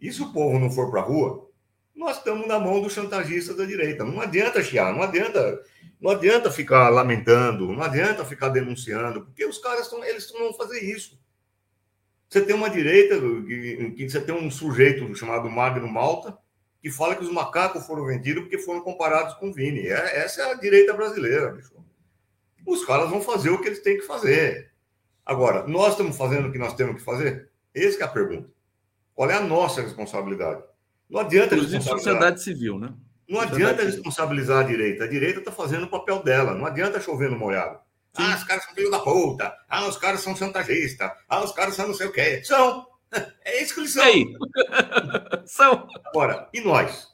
e 0.00 0.12
se 0.12 0.22
o 0.22 0.32
povo 0.32 0.58
não 0.58 0.70
for 0.70 0.90
para 0.90 1.00
a 1.00 1.04
rua, 1.04 1.48
nós 1.94 2.16
estamos 2.16 2.46
na 2.46 2.58
mão 2.58 2.80
dos 2.80 2.92
chantagistas 2.92 3.56
da 3.56 3.64
direita. 3.64 4.04
Não 4.04 4.20
adianta 4.20 4.62
chiar, 4.62 4.92
não 4.94 5.02
adianta, 5.02 5.60
não 6.00 6.10
adianta 6.10 6.50
ficar 6.50 6.88
lamentando, 6.88 7.70
não 7.72 7.82
adianta 7.82 8.24
ficar 8.24 8.48
denunciando, 8.48 9.26
porque 9.26 9.44
os 9.44 9.58
caras 9.58 9.82
estão, 9.82 10.02
eles 10.02 10.32
não 10.32 10.40
vão 10.40 10.54
fazer 10.54 10.80
isso. 10.80 11.20
Você 12.28 12.40
tem 12.40 12.54
uma 12.54 12.70
direita, 12.70 13.16
em 13.16 13.92
que 13.92 14.08
você 14.08 14.20
tem 14.20 14.34
um 14.34 14.50
sujeito 14.50 15.14
chamado 15.14 15.50
Magno 15.50 15.88
Malta, 15.88 16.38
que 16.80 16.90
fala 16.90 17.14
que 17.14 17.24
os 17.24 17.32
macacos 17.32 17.84
foram 17.86 18.06
vendidos 18.06 18.44
porque 18.44 18.56
foram 18.56 18.80
comparados 18.80 19.34
com 19.34 19.50
o 19.50 19.52
Vini. 19.52 19.86
É, 19.88 20.20
essa 20.20 20.42
é 20.42 20.52
a 20.52 20.54
direita 20.54 20.94
brasileira, 20.94 21.52
bicho. 21.52 21.74
Os 22.66 22.84
caras 22.84 23.10
vão 23.10 23.20
fazer 23.20 23.50
o 23.50 23.60
que 23.60 23.68
eles 23.68 23.80
têm 23.80 23.98
que 23.98 24.06
fazer. 24.06 24.70
Agora, 25.26 25.66
nós 25.66 25.92
estamos 25.92 26.16
fazendo 26.16 26.48
o 26.48 26.52
que 26.52 26.58
nós 26.58 26.74
temos 26.74 26.96
que 26.96 27.02
fazer? 27.02 27.50
Essa 27.74 28.02
é 28.02 28.04
a 28.04 28.08
pergunta. 28.08 28.48
Qual 29.20 29.30
é 29.30 29.34
a 29.34 29.42
nossa 29.42 29.82
responsabilidade? 29.82 30.62
Não 31.10 31.20
adianta 31.20 31.54
Inclusive 31.54 31.82
sociedade 31.84 32.42
civil, 32.42 32.78
né? 32.78 32.90
Não 33.28 33.38
adianta 33.38 33.82
responsabilizar 33.82 34.60
a 34.60 34.66
direita. 34.66 35.04
A 35.04 35.06
direita 35.06 35.40
está 35.40 35.52
fazendo 35.52 35.84
o 35.84 35.90
papel 35.90 36.22
dela. 36.22 36.54
Não 36.54 36.64
adianta 36.64 36.98
chover 37.02 37.30
no 37.30 37.38
molhado. 37.38 37.78
Sim. 38.14 38.22
Ah, 38.22 38.34
os 38.34 38.44
caras 38.44 38.64
são 38.64 38.74
filho 38.74 38.90
da 38.90 38.98
puta. 38.98 39.54
Ah, 39.68 39.86
os 39.86 39.98
caras 39.98 40.22
são 40.22 40.34
chantagistas. 40.34 41.12
Ah, 41.28 41.44
os 41.44 41.52
caras 41.52 41.74
são 41.74 41.88
não 41.88 41.94
sei 41.94 42.06
o 42.06 42.12
quê. 42.12 42.42
São. 42.42 42.86
É 43.44 43.62
isso 43.62 43.74
que 43.74 43.80
eles 43.80 43.92
são. 43.92 44.02
Aí. 44.02 44.24
são. 45.44 45.86
Agora, 46.06 46.48
e 46.54 46.62
nós? 46.62 47.06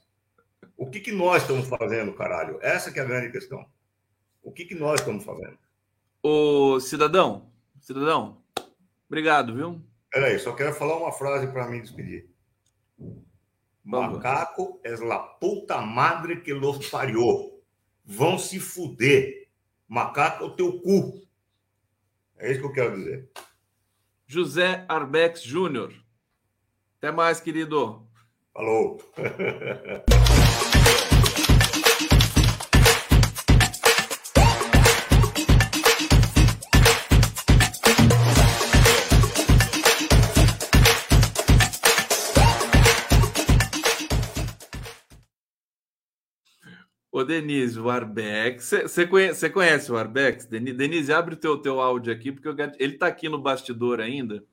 O 0.77 0.89
que, 0.89 1.01
que 1.01 1.11
nós 1.11 1.43
estamos 1.43 1.67
fazendo, 1.67 2.15
caralho? 2.15 2.61
Essa 2.63 2.93
que 2.93 3.01
é 3.01 3.03
a 3.03 3.07
grande 3.07 3.33
questão. 3.33 3.67
O 4.45 4.53
que, 4.53 4.65
que 4.65 4.77
nós 4.77 5.01
estamos 5.01 5.25
fazendo? 5.25 5.59
Ô, 6.23 6.79
cidadão, 6.79 7.51
cidadão, 7.81 8.41
obrigado, 9.09 9.57
viu? 9.57 9.83
Peraí, 10.17 10.39
só 10.39 10.55
quero 10.55 10.73
falar 10.73 10.97
uma 10.97 11.13
frase 11.13 11.47
para 11.49 11.69
mim 11.69 11.83
despedir. 11.83 12.27
Macaco 13.85 14.81
é 14.83 14.93
la 14.93 15.19
puta 15.19 15.83
madre 15.83 16.41
que 16.41 16.55
los 16.55 16.89
parió. 16.89 17.61
Vão 18.03 18.39
se 18.39 18.59
fuder. 18.59 19.51
Macaco 19.87 20.43
é 20.43 20.47
o 20.47 20.57
teu 20.57 20.81
cu. 20.81 21.23
É 22.39 22.51
isso 22.51 22.61
que 22.61 22.67
eu 22.67 22.73
quero 22.73 22.97
dizer. 22.97 23.29
José 24.27 24.87
Arbex 24.89 25.43
Júnior. 25.43 25.93
Até 26.97 27.13
mais, 27.13 27.39
querido. 27.39 28.09
Falou. 28.55 28.97
Ô, 47.17 47.25
Denise, 47.25 47.81
o 47.81 47.89
Arbex. 47.89 48.75
Você 48.83 49.07
conhece, 49.07 49.49
conhece, 49.49 49.91
o 49.91 49.97
Arbex? 49.97 50.45
Denise, 50.45 51.11
abre 51.15 51.33
o 51.33 51.39
teu, 51.39 51.57
teu 51.57 51.81
áudio 51.81 52.13
aqui, 52.13 52.31
porque 52.31 52.47
eu, 52.47 52.55
ele 52.79 52.93
está 52.93 53.07
aqui 53.07 53.27
no 53.27 53.41
bastidor 53.41 54.01
ainda. 54.01 54.45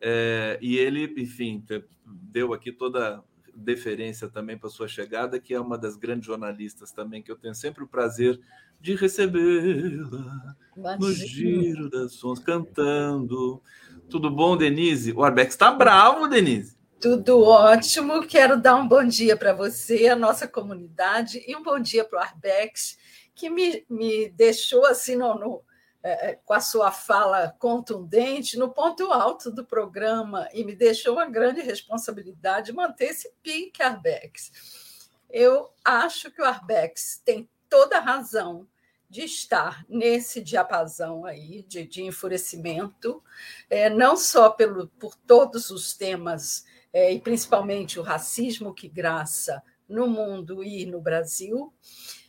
É, 0.00 0.56
e 0.62 0.76
ele, 0.76 1.12
enfim, 1.20 1.64
deu 2.06 2.52
aqui 2.52 2.70
toda 2.70 3.20
deferência 3.52 4.28
também 4.28 4.56
para 4.56 4.70
sua 4.70 4.86
chegada, 4.86 5.40
que 5.40 5.54
é 5.54 5.60
uma 5.60 5.76
das 5.76 5.96
grandes 5.96 6.26
jornalistas 6.26 6.92
também, 6.92 7.20
que 7.20 7.32
eu 7.32 7.36
tenho 7.36 7.52
sempre 7.52 7.82
o 7.82 7.88
prazer 7.88 8.40
de 8.80 8.94
recebê-la 8.94 10.54
no 11.00 11.12
giro 11.12 11.90
das 11.90 12.12
sons, 12.12 12.38
cantando. 12.38 13.60
Tudo 14.08 14.30
bom, 14.30 14.56
Denise? 14.56 15.12
O 15.16 15.24
Arbex 15.24 15.54
está 15.54 15.72
bravo, 15.72 16.28
Denise. 16.28 16.76
Tudo 17.04 17.42
ótimo. 17.42 18.26
Quero 18.26 18.58
dar 18.58 18.76
um 18.76 18.88
bom 18.88 19.04
dia 19.04 19.36
para 19.36 19.52
você, 19.52 20.08
a 20.08 20.16
nossa 20.16 20.48
comunidade, 20.48 21.44
e 21.46 21.54
um 21.54 21.62
bom 21.62 21.78
dia 21.78 22.02
para 22.02 22.18
o 22.18 22.22
Arbex, 22.22 22.96
que 23.34 23.50
me, 23.50 23.84
me 23.90 24.30
deixou 24.30 24.86
assim 24.86 25.14
no, 25.14 25.34
no 25.34 25.62
é, 26.02 26.30
é, 26.30 26.34
com 26.42 26.54
a 26.54 26.60
sua 26.60 26.90
fala 26.90 27.54
contundente 27.58 28.56
no 28.56 28.70
ponto 28.70 29.12
alto 29.12 29.50
do 29.50 29.66
programa 29.66 30.48
e 30.54 30.64
me 30.64 30.74
deixou 30.74 31.12
uma 31.12 31.26
grande 31.26 31.60
responsabilidade 31.60 32.72
manter 32.72 33.10
esse 33.10 33.30
pique, 33.42 33.82
Arbex. 33.82 35.10
Eu 35.28 35.70
acho 35.84 36.30
que 36.30 36.40
o 36.40 36.46
Arbex 36.46 37.20
tem 37.22 37.46
toda 37.68 37.98
a 37.98 38.00
razão 38.00 38.66
de 39.10 39.24
estar 39.24 39.84
nesse 39.90 40.40
diapasão 40.40 41.26
aí 41.26 41.64
de, 41.68 41.86
de 41.86 42.02
enfurecimento, 42.02 43.22
é, 43.68 43.90
não 43.90 44.16
só 44.16 44.48
pelo, 44.48 44.88
por 44.98 45.14
todos 45.14 45.68
os 45.68 45.92
temas 45.92 46.64
é, 46.94 47.12
e 47.12 47.18
principalmente 47.18 47.98
o 47.98 48.02
racismo 48.02 48.72
que 48.72 48.88
graça 48.88 49.60
no 49.88 50.06
mundo 50.06 50.62
e 50.62 50.86
no 50.86 51.00
Brasil, 51.00 51.74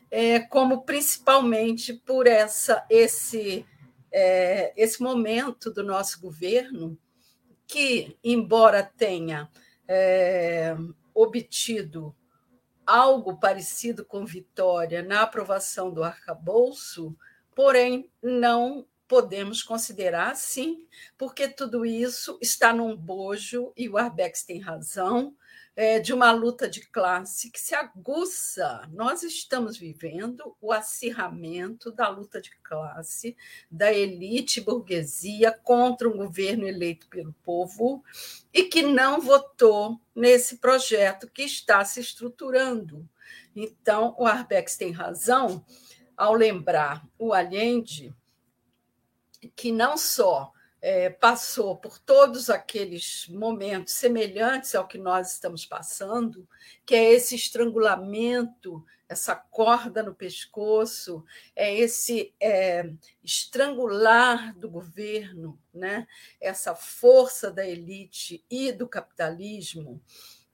é, 0.10 0.40
como 0.40 0.82
principalmente 0.82 1.94
por 1.94 2.26
essa 2.26 2.84
esse 2.90 3.64
é, 4.12 4.74
esse 4.76 5.04
momento 5.04 5.72
do 5.72 5.84
nosso 5.84 6.20
governo 6.20 6.98
que, 7.68 8.18
embora 8.24 8.82
tenha 8.82 9.50
é, 9.88 10.76
obtido 11.14 12.16
algo 12.86 13.40
parecido 13.40 14.04
com 14.04 14.26
vitória 14.26 15.04
na 15.04 15.22
aprovação 15.22 15.92
do 15.92 16.04
arcabouço, 16.04 17.16
porém 17.54 18.10
não 18.22 18.88
podemos 19.08 19.62
considerar 19.62 20.32
assim, 20.32 20.88
porque 21.18 21.48
tudo 21.48 21.86
isso 21.86 22.38
está 22.42 22.74
num 22.74 22.96
bojo, 22.96 23.72
e 23.76 23.88
o 23.88 23.98
Arbex 23.98 24.44
tem 24.44 24.60
razão, 24.60 25.36
é, 25.76 26.00
de 26.00 26.14
uma 26.14 26.32
luta 26.32 26.70
de 26.70 26.82
classe 26.88 27.52
que 27.52 27.60
se 27.60 27.76
aguça. 27.76 28.88
Nós 28.94 29.24
estamos 29.24 29.78
vivendo 29.78 30.56
o 30.62 30.72
acirramento 30.72 31.92
da 31.92 32.08
luta 32.08 32.40
de 32.40 32.52
classe 32.64 33.36
da 33.70 33.92
elite 33.92 34.62
burguesia 34.62 35.52
contra 35.52 36.08
um 36.08 36.16
governo 36.16 36.66
eleito 36.66 37.08
pelo 37.08 37.34
povo 37.44 38.04
e 38.54 38.64
que 38.64 38.82
não 38.82 39.20
votou 39.20 40.00
nesse 40.16 40.58
projeto 40.58 41.30
que 41.30 41.44
está 41.44 41.84
se 41.84 42.00
estruturando. 42.00 43.08
Então, 43.54 44.16
o 44.18 44.26
Arbex 44.26 44.78
tem 44.78 44.92
razão 44.92 45.66
ao 46.16 46.34
lembrar 46.34 47.06
o 47.20 47.34
Allende 47.34 48.16
que 49.56 49.72
não 49.72 49.98
só 49.98 50.54
é, 50.82 51.10
passou 51.10 51.76
por 51.76 51.98
todos 51.98 52.48
aqueles 52.48 53.28
momentos 53.28 53.94
semelhantes 53.94 54.76
ao 54.76 54.88
que 54.88 55.00
nós 55.00 55.34
estamos 55.34 55.66
passando, 55.66 56.48
que 56.86 56.94
é 56.94 57.12
esse 57.12 57.36
estrangulamento, 57.36 58.86
essa 59.10 59.36
corda 59.36 60.04
no 60.04 60.14
pescoço, 60.14 61.26
é 61.56 61.74
esse 61.74 62.34
é, 62.40 62.88
estrangular 63.24 64.56
do 64.58 64.70
governo, 64.70 65.60
né? 65.74 66.08
essa 66.40 66.76
força 66.76 67.50
da 67.50 67.66
elite 67.66 68.44
e 68.48 68.72
do 68.72 68.88
capitalismo, 68.88 70.00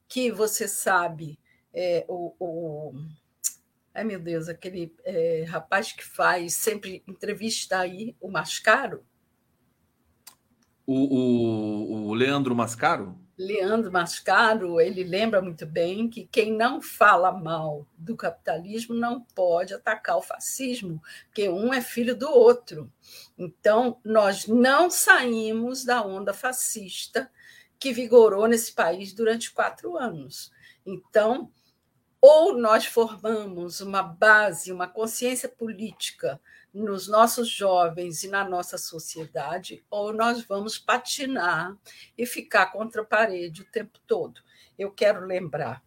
que 0.07 0.31
você 0.31 0.65
sabe, 0.65 1.37
é, 1.73 2.05
o, 2.07 2.33
o 2.39 2.93
Ai, 3.93 4.05
meu 4.05 4.19
Deus, 4.19 4.47
aquele 4.47 4.95
é, 5.03 5.43
rapaz 5.47 5.91
que 5.91 6.03
faz 6.03 6.55
sempre 6.55 7.03
entrevista 7.05 7.79
aí, 7.79 8.15
o 8.21 8.29
Mascaro. 8.29 9.03
O, 10.87 10.93
o, 10.93 12.07
o, 12.07 12.13
Leandro 12.13 12.55
Mascaro? 12.55 13.17
Leandro 13.37 13.91
Mascaro, 13.91 14.79
ele 14.79 15.03
lembra 15.03 15.41
muito 15.41 15.65
bem 15.65 16.09
que 16.09 16.25
quem 16.25 16.53
não 16.53 16.81
fala 16.81 17.31
mal 17.31 17.85
do 17.97 18.15
capitalismo 18.15 18.95
não 18.95 19.21
pode 19.35 19.73
atacar 19.73 20.17
o 20.17 20.21
fascismo, 20.21 21.01
porque 21.25 21.49
um 21.49 21.73
é 21.73 21.81
filho 21.81 22.15
do 22.15 22.29
outro. 22.29 22.91
Então, 23.37 23.99
nós 24.05 24.47
não 24.47 24.89
saímos 24.89 25.83
da 25.83 26.01
onda 26.01 26.33
fascista 26.33 27.29
que 27.79 27.91
vigorou 27.91 28.47
nesse 28.47 28.73
país 28.73 29.11
durante 29.11 29.51
quatro 29.51 29.97
anos. 29.97 30.51
Então, 30.85 31.51
ou 32.21 32.55
nós 32.55 32.85
formamos 32.85 33.81
uma 33.81 34.03
base, 34.03 34.71
uma 34.71 34.87
consciência 34.87 35.49
política 35.49 36.39
nos 36.71 37.07
nossos 37.07 37.49
jovens 37.49 38.23
e 38.23 38.27
na 38.27 38.47
nossa 38.47 38.77
sociedade, 38.77 39.83
ou 39.89 40.13
nós 40.13 40.43
vamos 40.43 40.77
patinar 40.77 41.75
e 42.15 42.25
ficar 42.25 42.67
contra 42.67 43.01
a 43.01 43.05
parede 43.05 43.63
o 43.63 43.71
tempo 43.71 43.99
todo. 44.05 44.39
Eu 44.77 44.91
quero 44.91 45.25
lembrar, 45.25 45.83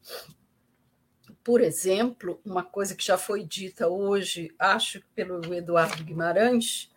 por 1.43 1.61
exemplo, 1.61 2.41
uma 2.45 2.65
coisa 2.65 2.95
que 2.97 3.07
já 3.07 3.17
foi 3.17 3.45
dita 3.45 3.89
hoje, 3.89 4.53
acho 4.59 5.03
pelo 5.15 5.55
Eduardo 5.55 6.03
Guimarães, 6.03 6.91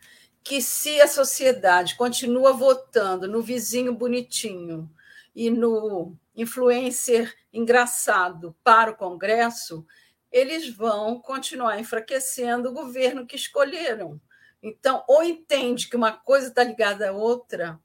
que 0.43 0.61
se 0.61 0.99
a 0.99 1.07
sociedade 1.07 1.95
continua 1.95 2.53
votando 2.53 3.27
no 3.27 3.41
vizinho 3.41 3.93
bonitinho 3.93 4.89
e 5.37 5.51
no 5.51 6.17
influencer 6.35 7.31
engraçado 7.53 8.55
para 8.63 8.89
o 8.89 8.95
Congresso, 8.95 9.85
eles 10.31 10.67
vão 10.67 11.21
continuar 11.21 11.79
enfraquecendo 11.79 12.69
o 12.69 12.73
governo 12.73 13.23
que 13.23 13.35
escolheram. 13.35 14.19
Então, 14.63 15.03
ou 15.07 15.21
entende 15.21 15.87
que 15.87 15.95
uma 15.95 16.11
coisa 16.11 16.47
está 16.47 16.63
ligada 16.63 17.09
à 17.09 17.11
outra, 17.11 17.79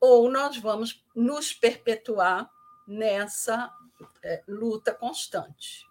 ou 0.00 0.28
nós 0.28 0.56
vamos 0.56 1.06
nos 1.14 1.52
perpetuar 1.52 2.50
nessa 2.84 3.72
é, 4.20 4.42
luta 4.48 4.92
constante. 4.92 5.86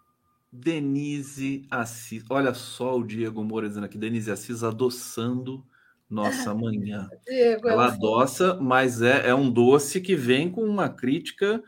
Denise 0.51 1.65
Assis, 1.71 2.21
olha 2.29 2.53
só 2.53 2.97
o 2.97 3.07
Diego 3.07 3.45
Moura 3.45 3.69
dizendo 3.69 3.85
aqui, 3.85 3.97
Denise 3.97 4.29
Assis 4.29 4.61
adoçando 4.61 5.65
nossa 6.09 6.53
manhã. 6.53 7.09
Diego, 7.25 7.67
ela 7.67 7.87
adoça, 7.87 8.57
mas 8.61 9.01
é, 9.01 9.29
é 9.29 9.35
um 9.35 9.49
doce 9.49 9.99
que 9.99 10.15
vem 10.15 10.49
com 10.49 10.63
uma 10.63 10.89
crítica 10.89 11.61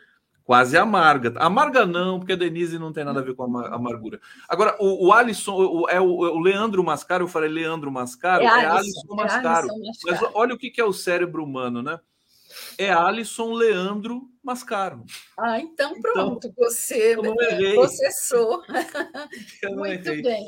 quase 0.50 0.76
amarga. 0.76 1.34
Amarga 1.38 1.86
não, 1.86 2.18
porque 2.18 2.34
a 2.34 2.36
Denise 2.36 2.80
não 2.80 2.92
tem 2.92 3.04
nada 3.04 3.20
a 3.20 3.24
ver 3.24 3.36
com 3.36 3.44
a 3.44 3.76
amargura. 3.76 4.20
Agora, 4.48 4.76
o, 4.80 5.08
o 5.08 5.14
Alisson, 5.14 5.54
o, 5.54 5.90
é 5.90 6.02
o, 6.02 6.08
o, 6.08 6.40
Leandro 6.40 6.84
Mascaro, 6.84 7.26
eu 7.26 7.28
falei 7.28 7.50
Leandro 7.50 7.92
Mascaro, 7.92 8.44
é, 8.44 8.48
é 8.48 8.66
Alisson, 8.66 9.16
Mascaro. 9.16 9.68
É 9.68 9.72
Alisson 9.72 10.08
Mas 10.08 10.20
olha 10.34 10.56
o 10.56 10.58
que 10.58 10.74
é 10.82 10.84
o 10.84 10.92
cérebro 10.92 11.44
humano, 11.44 11.84
né? 11.84 12.00
É 12.80 12.92
Alisson 12.92 13.54
Leandro 13.54 14.24
Mascaro. 14.44 15.06
Ah, 15.38 15.60
então, 15.60 15.92
então 15.92 16.02
pronto, 16.02 16.48
então, 16.48 16.66
você 16.66 17.16
processou. 17.76 18.64
Muito 19.76 20.10
errei. 20.10 20.22
bem. 20.24 20.48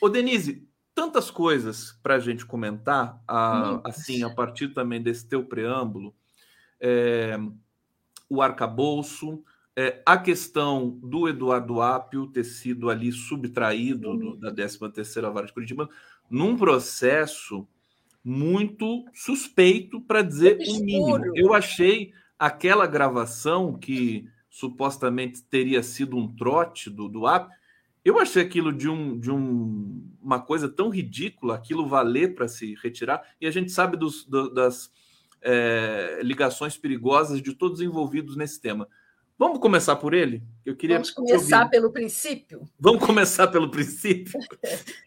Ô, 0.00 0.08
Denise, 0.08 0.66
tantas 0.96 1.30
coisas 1.30 1.92
para 2.02 2.14
a 2.14 2.18
gente 2.18 2.46
comentar, 2.46 3.22
a, 3.28 3.82
assim, 3.86 4.22
a 4.22 4.30
partir 4.30 4.68
também 4.68 5.00
desse 5.00 5.28
teu 5.28 5.44
preâmbulo. 5.44 6.14
É, 6.80 7.38
o 8.30 8.40
arcabouço, 8.40 9.44
é, 9.76 10.00
a 10.06 10.16
questão 10.16 10.98
do 11.02 11.28
Eduardo 11.28 11.82
Apio 11.82 12.26
ter 12.28 12.44
sido 12.44 12.88
ali 12.88 13.12
subtraído 13.12 14.08
uhum. 14.08 14.38
da 14.40 14.50
13ª 14.50 15.30
Vara 15.30 15.46
de 15.46 15.52
Curitiba, 15.52 15.86
num 16.30 16.56
processo 16.56 17.68
muito 18.24 19.04
suspeito, 19.12 20.00
para 20.00 20.22
dizer 20.22 20.56
o 20.66 20.80
mínimo. 20.80 21.36
Eu 21.36 21.52
achei 21.52 22.14
aquela 22.38 22.86
gravação 22.86 23.76
que 23.78 24.26
supostamente 24.48 25.42
teria 25.42 25.82
sido 25.82 26.16
um 26.16 26.34
trote 26.34 26.88
do, 26.88 27.06
do 27.06 27.26
Apio, 27.26 27.54
eu 28.08 28.20
achei 28.20 28.40
aquilo 28.40 28.72
de, 28.72 28.88
um, 28.88 29.18
de 29.18 29.32
um, 29.32 30.00
uma 30.22 30.40
coisa 30.40 30.68
tão 30.68 30.88
ridícula, 30.88 31.56
aquilo 31.56 31.88
valer 31.88 32.36
para 32.36 32.46
se 32.46 32.76
retirar, 32.80 33.20
e 33.40 33.48
a 33.48 33.50
gente 33.50 33.72
sabe 33.72 33.96
dos, 33.96 34.24
do, 34.24 34.48
das 34.54 34.92
é, 35.42 36.20
ligações 36.22 36.78
perigosas 36.78 37.42
de 37.42 37.52
todos 37.52 37.80
envolvidos 37.80 38.36
nesse 38.36 38.60
tema. 38.60 38.86
Vamos 39.36 39.58
começar 39.58 39.96
por 39.96 40.14
ele? 40.14 40.40
Eu 40.64 40.76
queria 40.76 40.96
Vamos 40.96 41.10
começar 41.10 41.68
pelo 41.68 41.90
princípio? 41.90 42.62
Vamos 42.78 43.04
começar 43.04 43.48
pelo 43.48 43.68
princípio? 43.68 44.38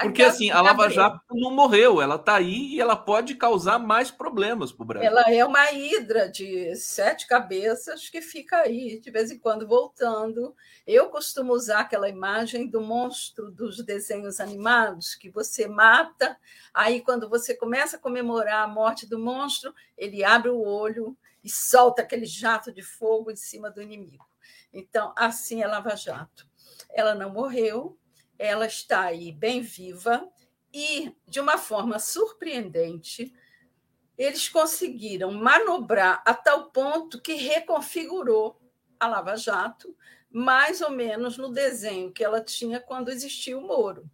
Porque 0.00 0.22
assim, 0.22 0.50
a 0.50 0.60
Lava 0.60 0.88
Jato 0.90 1.20
não 1.30 1.50
morreu, 1.50 2.00
ela 2.02 2.16
está 2.16 2.36
aí 2.36 2.74
e 2.74 2.80
ela 2.80 2.96
pode 2.96 3.34
causar 3.34 3.78
mais 3.78 4.10
problemas 4.10 4.70
para 4.70 4.82
o 4.82 4.86
Brasil. 4.86 5.08
Ela 5.08 5.32
é 5.32 5.44
uma 5.44 5.70
hidra 5.72 6.28
de 6.28 6.74
sete 6.76 7.26
cabeças 7.26 8.08
que 8.08 8.20
fica 8.20 8.58
aí 8.58 9.00
de 9.00 9.10
vez 9.10 9.30
em 9.30 9.38
quando 9.38 9.66
voltando. 9.66 10.54
Eu 10.86 11.08
costumo 11.08 11.52
usar 11.52 11.80
aquela 11.80 12.08
imagem 12.08 12.68
do 12.68 12.80
monstro 12.80 13.50
dos 13.50 13.82
desenhos 13.82 14.40
animados 14.40 15.14
que 15.14 15.30
você 15.30 15.66
mata, 15.66 16.36
aí 16.74 17.00
quando 17.00 17.28
você 17.28 17.54
começa 17.54 17.96
a 17.96 18.00
comemorar 18.00 18.64
a 18.64 18.68
morte 18.68 19.06
do 19.06 19.18
monstro, 19.18 19.74
ele 19.96 20.22
abre 20.22 20.50
o 20.50 20.60
olho 20.60 21.16
e 21.42 21.48
solta 21.48 22.02
aquele 22.02 22.26
jato 22.26 22.72
de 22.72 22.82
fogo 22.82 23.30
em 23.30 23.36
cima 23.36 23.70
do 23.70 23.82
inimigo. 23.82 24.26
Então, 24.72 25.12
assim 25.16 25.62
é 25.62 25.66
Lava 25.66 25.94
Jato. 25.96 26.46
Ela 26.90 27.14
não 27.14 27.30
morreu, 27.30 27.96
ela 28.38 28.66
está 28.66 29.02
aí 29.02 29.32
bem 29.32 29.60
viva 29.60 30.28
e, 30.72 31.14
de 31.26 31.40
uma 31.40 31.58
forma 31.58 31.98
surpreendente, 31.98 33.32
eles 34.16 34.48
conseguiram 34.48 35.32
manobrar 35.32 36.22
a 36.24 36.34
tal 36.34 36.70
ponto 36.70 37.20
que 37.20 37.34
reconfigurou 37.34 38.60
a 38.98 39.06
Lava 39.06 39.36
Jato, 39.36 39.96
mais 40.30 40.80
ou 40.80 40.90
menos 40.90 41.36
no 41.36 41.50
desenho 41.50 42.12
que 42.12 42.24
ela 42.24 42.40
tinha 42.40 42.80
quando 42.80 43.10
existia 43.10 43.58
o 43.58 43.66
Moro. 43.66 44.08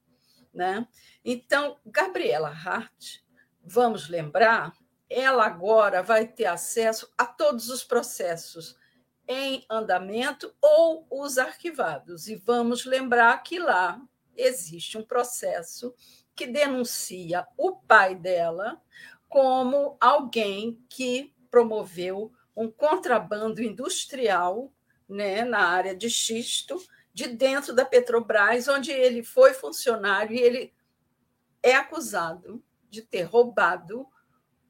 Né? 0.53 0.87
Então, 1.25 1.79
Gabriela 1.85 2.49
Hart, 2.49 3.19
vamos 3.63 4.09
lembrar, 4.09 4.73
ela 5.11 5.45
agora 5.45 6.03
vai 6.03 6.27
ter 6.27 6.47
acesso 6.47 7.13
a 7.17 7.27
todos 7.27 7.69
os 7.69 7.85
processos 7.85 8.78
em 9.29 9.65
andamento 9.69 10.53
ou 10.61 11.07
os 11.11 11.37
arquivados. 11.37 12.27
E 12.29 12.35
vamos 12.35 12.87
lembrar 12.87 13.43
que 13.43 13.59
lá 13.59 14.01
existe 14.35 14.97
um 14.97 15.05
processo 15.05 15.95
que 16.35 16.47
denuncia 16.47 17.47
o 17.57 17.77
pai 17.77 18.15
dela 18.15 18.81
como 19.29 19.99
alguém 20.01 20.83
que 20.89 21.35
promoveu 21.51 22.33
um 22.57 22.71
contrabando 22.71 23.63
industrial 23.63 24.73
né, 25.09 25.45
na 25.45 25.67
área 25.69 25.95
de 25.95 26.09
xisto 26.09 26.81
de 27.13 27.27
dentro 27.29 27.75
da 27.75 27.85
Petrobras, 27.85 28.69
onde 28.69 28.91
ele 28.91 29.23
foi 29.23 29.53
funcionário 29.53 30.35
e 30.35 30.41
ele 30.41 30.73
é 31.63 31.75
acusado 31.75 32.63
de 32.89 33.03
ter 33.03 33.23
roubado 33.23 34.07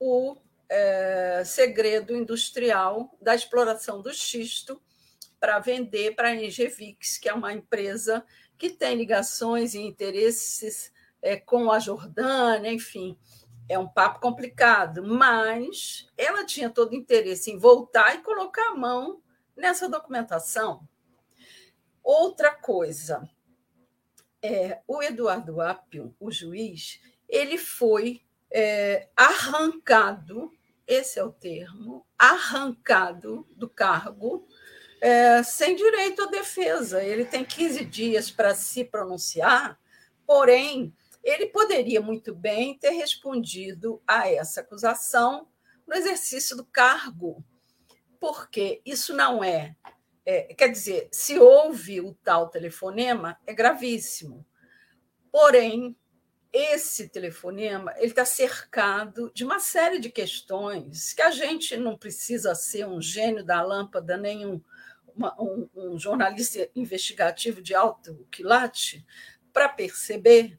o 0.01 0.37
é, 0.69 1.43
segredo 1.45 2.14
industrial 2.14 3.16
da 3.21 3.35
exploração 3.35 4.03
do 4.03 4.12
xisto 4.12 4.81
para 5.41 5.59
vender 5.59 6.14
para 6.14 6.29
a 6.29 6.35
Engevix, 6.35 7.16
que 7.16 7.29
é 7.29 7.35
uma 7.35 7.53
empresa 7.53 8.25
que 8.57 8.71
tem 8.71 8.97
ligações 8.97 9.75
e 9.75 9.81
interesses 9.81 10.93
é, 11.23 11.37
com 11.37 11.71
a 11.71 11.79
Jordânia, 11.79 12.73
enfim. 12.73 13.16
É 13.69 13.79
um 13.79 13.87
papo 13.87 14.21
complicado, 14.21 15.03
mas 15.05 16.11
ela 16.16 16.45
tinha 16.45 16.71
todo 16.71 16.95
interesse 16.95 17.51
em 17.51 17.59
voltar 17.59 18.14
e 18.14 18.23
colocar 18.23 18.71
a 18.71 18.75
mão 18.75 19.23
nessa 19.57 19.89
documentação. 19.89 20.89
Outra 22.03 22.55
coisa, 22.55 23.29
é, 24.43 24.81
o 24.87 25.03
Eduardo 25.03 25.61
Apio, 25.61 26.14
o 26.19 26.31
juiz, 26.31 27.01
ele 27.29 27.59
foi 27.59 28.23
é, 28.51 29.09
arrancado, 29.14 30.51
esse 30.89 31.18
é 31.18 31.22
o 31.22 31.30
termo, 31.30 32.07
arrancado 32.18 33.47
do 33.55 33.68
cargo 33.68 34.49
é, 35.03 35.43
sem 35.43 35.76
direito 35.76 36.22
à 36.22 36.26
defesa. 36.26 37.05
Ele 37.05 37.26
tem 37.26 37.45
15 37.45 37.84
dias 37.84 38.30
para 38.30 38.55
se 38.55 38.84
pronunciar, 38.84 39.78
porém, 40.26 40.95
ele 41.22 41.47
poderia 41.47 42.01
muito 42.01 42.34
bem 42.34 42.78
ter 42.78 42.91
respondido 42.91 44.03
a 44.07 44.28
essa 44.30 44.62
acusação 44.62 45.47
no 45.86 45.95
exercício 45.95 46.57
do 46.57 46.64
cargo, 46.64 47.45
porque 48.18 48.80
isso 48.84 49.14
não 49.14 49.45
é, 49.45 49.76
é 50.24 50.55
quer 50.55 50.68
dizer, 50.68 51.09
se 51.12 51.39
houve 51.39 52.01
o 52.01 52.14
tal 52.24 52.49
telefonema, 52.49 53.39
é 53.47 53.53
gravíssimo. 53.53 54.45
Porém, 55.30 55.95
esse 56.53 57.09
telefonema 57.09 57.93
ele 57.99 58.07
está 58.07 58.25
cercado 58.25 59.31
de 59.35 59.45
uma 59.45 59.61
série 59.61 59.99
de 59.99 60.11
questões 60.11 61.13
que 61.13 61.23
a 61.23 61.31
gente 61.31 61.77
não 61.77 61.97
precisa 61.97 62.55
ser 62.55 62.87
um 62.87 63.01
gênio 63.01 63.45
da 63.45 63.61
lâmpada, 63.63 64.17
nenhum 64.17 64.61
uma, 65.15 65.35
um, 65.41 65.69
um, 65.75 65.99
jornalista 65.99 66.71
investigativo 66.77 67.61
de 67.61 67.75
alto 67.75 68.27
quilate 68.31 69.05
para 69.53 69.69
perceber 69.69 70.57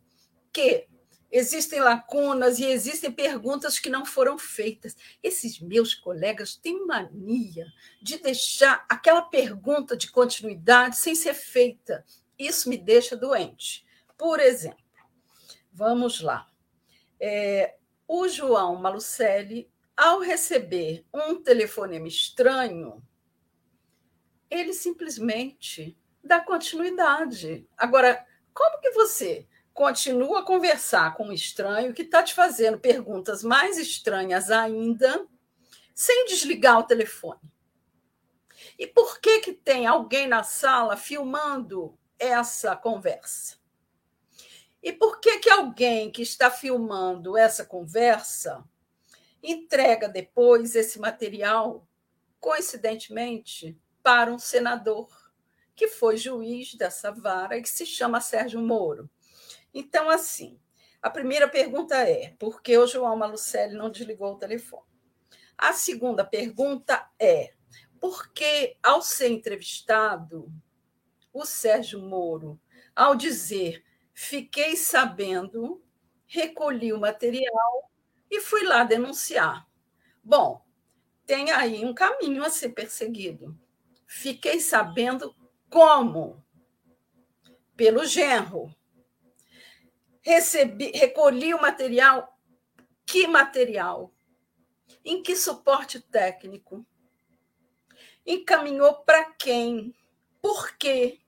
que 0.52 0.86
existem 1.32 1.80
lacunas 1.80 2.60
e 2.60 2.66
existem 2.66 3.12
perguntas 3.12 3.80
que 3.80 3.90
não 3.90 4.06
foram 4.06 4.38
feitas. 4.38 4.96
Esses 5.24 5.60
meus 5.62 5.96
colegas 5.96 6.56
têm 6.56 6.86
mania 6.86 7.66
de 8.02 8.18
deixar 8.18 8.86
aquela 8.90 9.22
pergunta 9.22 9.96
de 9.96 10.12
continuidade 10.12 10.98
sem 10.98 11.16
ser 11.16 11.34
feita. 11.34 12.04
Isso 12.38 12.70
me 12.70 12.78
deixa 12.78 13.16
doente. 13.16 13.86
Por 14.18 14.40
exemplo, 14.40 14.89
vamos 15.72 16.22
lá. 16.22 16.50
É, 17.20 17.76
o 18.08 18.28
João 18.28 18.76
Malucelli, 18.76 19.72
ao 19.96 20.20
receber 20.20 21.06
um 21.14 21.42
telefonema 21.42 22.08
estranho, 22.08 23.04
ele 24.50 24.74
simplesmente 24.74 25.98
dá 26.24 26.40
continuidade. 26.42 27.68
Agora, 27.78 28.26
como 28.54 28.80
que 28.80 28.92
você 28.92 29.48
continua 29.74 30.40
a 30.40 30.46
conversar 30.46 31.16
com 31.16 31.28
um 31.28 31.32
estranho 31.32 31.94
que 31.94 32.02
está 32.02 32.24
te 32.24 32.34
fazendo 32.34 32.80
perguntas 32.80 33.44
mais 33.44 33.78
estranhas 33.78 34.50
ainda, 34.50 35.28
sem 35.94 36.26
desligar 36.26 36.80
o 36.80 36.84
telefone? 36.84 37.54
E 38.78 38.88
por 38.88 39.20
que, 39.20 39.40
que 39.40 39.54
tem 39.54 39.86
alguém 39.86 40.28
na 40.28 40.44
sala 40.44 40.98
filmando 40.98 41.98
essa 42.18 42.76
conversa? 42.76 43.59
E 44.82 44.94
por 44.94 45.20
que, 45.20 45.40
que 45.40 45.50
alguém 45.50 46.12
que 46.12 46.22
está 46.22 46.50
filmando 46.50 47.38
essa 47.38 47.66
conversa 47.66 48.64
entrega 49.42 50.08
depois 50.08 50.76
esse 50.76 51.00
material, 51.00 51.88
coincidentemente, 52.40 53.78
para 54.02 54.32
um 54.32 54.40
senador 54.40 55.10
que 55.76 55.88
foi 55.88 56.18
juiz 56.18 56.76
dessa 56.76 57.12
vara 57.12 57.62
que 57.62 57.70
se 57.70 57.86
chama 57.86 58.20
Sérgio 58.20 58.62
Moro. 58.62 59.10
Então, 59.74 60.10
assim, 60.10 60.60
a 61.02 61.10
primeira 61.10 61.48
pergunta 61.48 61.96
é: 61.96 62.36
por 62.38 62.62
que 62.62 62.78
o 62.78 62.86
João 62.86 63.16
Malucelli 63.16 63.76
não 63.76 63.90
desligou 63.90 64.34
o 64.34 64.38
telefone? 64.38 64.84
A 65.58 65.72
segunda 65.72 66.26
pergunta 66.26 67.10
é: 67.18 67.54
por 68.00 68.34
que, 68.34 68.78
ao 68.84 69.02
ser 69.02 69.30
entrevistado, 69.30 70.52
o 71.32 71.46
Sérgio 71.46 72.02
Moro, 72.02 72.60
ao 72.94 73.16
dizer 73.16 73.84
fiquei 74.22 74.76
sabendo, 74.76 75.82
recolhi 76.28 76.92
o 76.92 77.00
material 77.00 77.90
e 78.30 78.42
fui 78.42 78.64
lá 78.64 78.84
denunciar. 78.84 79.66
Bom, 80.22 80.62
tem 81.26 81.52
aí 81.52 81.86
um 81.86 81.94
caminho 81.94 82.44
a 82.44 82.50
ser 82.50 82.70
perseguido. 82.70 83.58
Fiquei 84.06 84.60
sabendo 84.60 85.34
como? 85.70 86.44
Pelo 87.78 88.06
genro. 88.06 88.76
Recebi, 90.22 90.92
recolhi 90.92 91.54
o 91.54 91.62
material. 91.62 92.38
Que 93.06 93.26
material? 93.26 94.14
Em 95.06 95.24
que 95.24 95.34
suporte 95.34 96.02
técnico? 96.02 96.86
Encaminhou 98.26 98.96
para 98.96 99.32
quem? 99.32 99.96
Por 100.42 100.78
quê? 100.78 101.22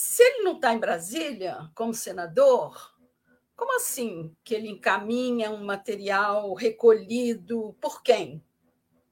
Se 0.00 0.22
ele 0.22 0.44
não 0.44 0.54
está 0.54 0.72
em 0.72 0.78
Brasília 0.78 1.68
como 1.74 1.92
senador, 1.92 2.96
como 3.56 3.74
assim 3.74 4.32
que 4.44 4.54
ele 4.54 4.68
encaminha 4.68 5.50
um 5.50 5.64
material 5.64 6.54
recolhido 6.54 7.76
por 7.80 8.00
quem? 8.00 8.40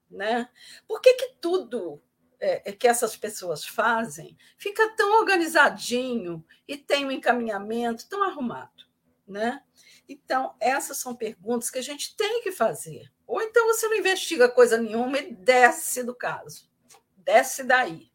Né? 0.09 0.49
Por 0.87 1.01
que, 1.01 1.15
que 1.15 1.35
tudo 1.41 2.01
é, 2.39 2.71
é, 2.71 2.73
que 2.73 2.87
essas 2.87 3.17
pessoas 3.17 3.67
fazem 3.67 4.39
fica 4.57 4.89
tão 4.91 5.19
organizadinho 5.19 6.47
e 6.69 6.77
tem 6.77 7.05
um 7.05 7.11
encaminhamento 7.11 8.09
tão 8.09 8.23
arrumado? 8.23 8.85
Né? 9.27 9.61
Então, 10.09 10.55
essas 10.61 10.99
são 10.99 11.17
perguntas 11.17 11.69
que 11.69 11.81
a 11.81 11.83
gente 11.83 12.17
tem 12.17 12.45
que 12.45 12.53
fazer. 12.53 13.13
Ou 13.27 13.43
então 13.43 13.67
você 13.67 13.89
não 13.89 13.97
investiga 13.97 14.49
coisa 14.49 14.79
nenhuma 14.79 15.19
e 15.19 15.35
desce 15.35 16.05
do 16.05 16.15
caso, 16.15 16.71
desce 17.17 17.65
daí. 17.65 18.09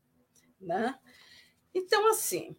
Né? 0.58 0.98
Então, 1.74 2.10
assim, 2.10 2.56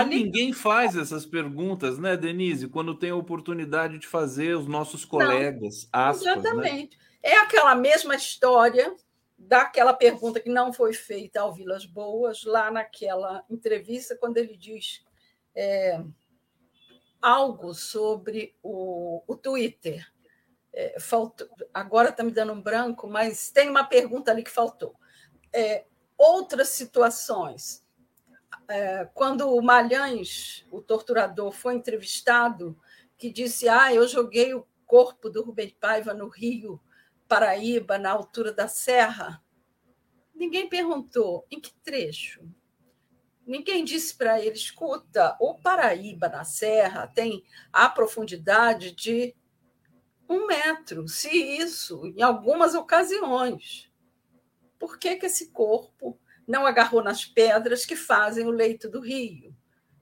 Ali... 0.00 0.24
Ninguém 0.24 0.52
faz 0.52 0.96
essas 0.96 1.26
perguntas, 1.26 1.98
né, 1.98 2.16
Denise? 2.16 2.68
Quando 2.68 2.94
tem 2.94 3.10
a 3.10 3.16
oportunidade 3.16 3.98
de 3.98 4.06
fazer 4.06 4.56
os 4.56 4.66
nossos 4.66 5.04
colegas. 5.04 5.88
Não, 5.92 6.00
aspas, 6.00 6.24
né? 6.24 6.32
exatamente. 6.32 6.96
Né? 6.96 7.04
É 7.22 7.36
aquela 7.38 7.74
mesma 7.74 8.14
história 8.14 8.94
daquela 9.36 9.94
pergunta 9.94 10.40
que 10.40 10.50
não 10.50 10.72
foi 10.72 10.92
feita 10.92 11.40
ao 11.40 11.54
Vilas 11.54 11.86
Boas, 11.86 12.44
lá 12.44 12.70
naquela 12.70 13.44
entrevista, 13.48 14.16
quando 14.16 14.36
ele 14.36 14.56
diz 14.56 15.04
é, 15.54 16.02
algo 17.20 17.72
sobre 17.74 18.56
o, 18.62 19.22
o 19.26 19.36
Twitter. 19.36 20.06
É, 20.72 21.00
faltou, 21.00 21.48
agora 21.72 22.10
está 22.10 22.22
me 22.22 22.30
dando 22.30 22.52
um 22.52 22.60
branco, 22.60 23.08
mas 23.08 23.50
tem 23.50 23.68
uma 23.68 23.84
pergunta 23.84 24.30
ali 24.30 24.42
que 24.42 24.50
faltou. 24.50 24.94
É, 25.52 25.84
outras 26.16 26.68
situações 26.70 27.84
é, 28.68 29.04
quando 29.14 29.48
o 29.48 29.62
Malhães, 29.62 30.66
o 30.70 30.80
torturador, 30.80 31.52
foi 31.52 31.74
entrevistado, 31.74 32.78
que 33.16 33.30
disse: 33.30 33.68
Ah, 33.68 33.92
eu 33.92 34.06
joguei 34.06 34.54
o 34.54 34.66
corpo 34.86 35.28
do 35.28 35.42
Rubem 35.42 35.74
Paiva 35.80 36.14
no 36.14 36.28
Rio 36.28 36.80
Paraíba, 37.26 37.98
na 37.98 38.10
altura 38.10 38.52
da 38.52 38.68
serra. 38.68 39.42
Ninguém 40.34 40.68
perguntou 40.68 41.46
em 41.50 41.60
que 41.60 41.74
trecho. 41.82 42.48
Ninguém 43.46 43.84
disse 43.84 44.14
para 44.14 44.40
ele: 44.40 44.54
escuta, 44.54 45.36
o 45.40 45.54
Paraíba 45.54 46.28
na 46.28 46.44
serra 46.44 47.06
tem 47.06 47.44
a 47.72 47.88
profundidade 47.88 48.92
de 48.92 49.34
um 50.28 50.46
metro, 50.46 51.08
se 51.08 51.30
isso, 51.30 52.06
em 52.06 52.22
algumas 52.22 52.74
ocasiões. 52.74 53.90
Por 54.78 54.98
que, 54.98 55.16
que 55.16 55.26
esse 55.26 55.50
corpo 55.50 56.20
não 56.48 56.66
agarrou 56.66 57.04
nas 57.04 57.26
pedras 57.26 57.84
que 57.84 57.94
fazem 57.94 58.46
o 58.46 58.50
leito 58.50 58.88
do 58.88 59.00
rio, 59.00 59.54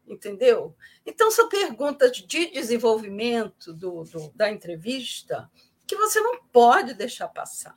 entendeu? 0.07 0.77
Então, 1.05 1.29
são 1.31 1.49
perguntas 1.49 2.17
de 2.17 2.53
desenvolvimento 2.53 3.75
do, 3.75 4.05
do, 4.05 4.31
da 4.33 4.49
entrevista 4.49 5.51
que 5.87 5.97
você 5.97 6.21
não 6.21 6.45
pode 6.47 6.95
deixar 6.95 7.29
passar. 7.29 7.75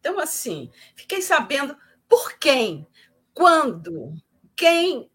Então, 0.00 0.18
assim, 0.18 0.70
fiquei 0.96 1.20
sabendo 1.20 1.76
por 2.08 2.38
quem, 2.38 2.86
quando, 3.34 4.14
quem 4.56 5.10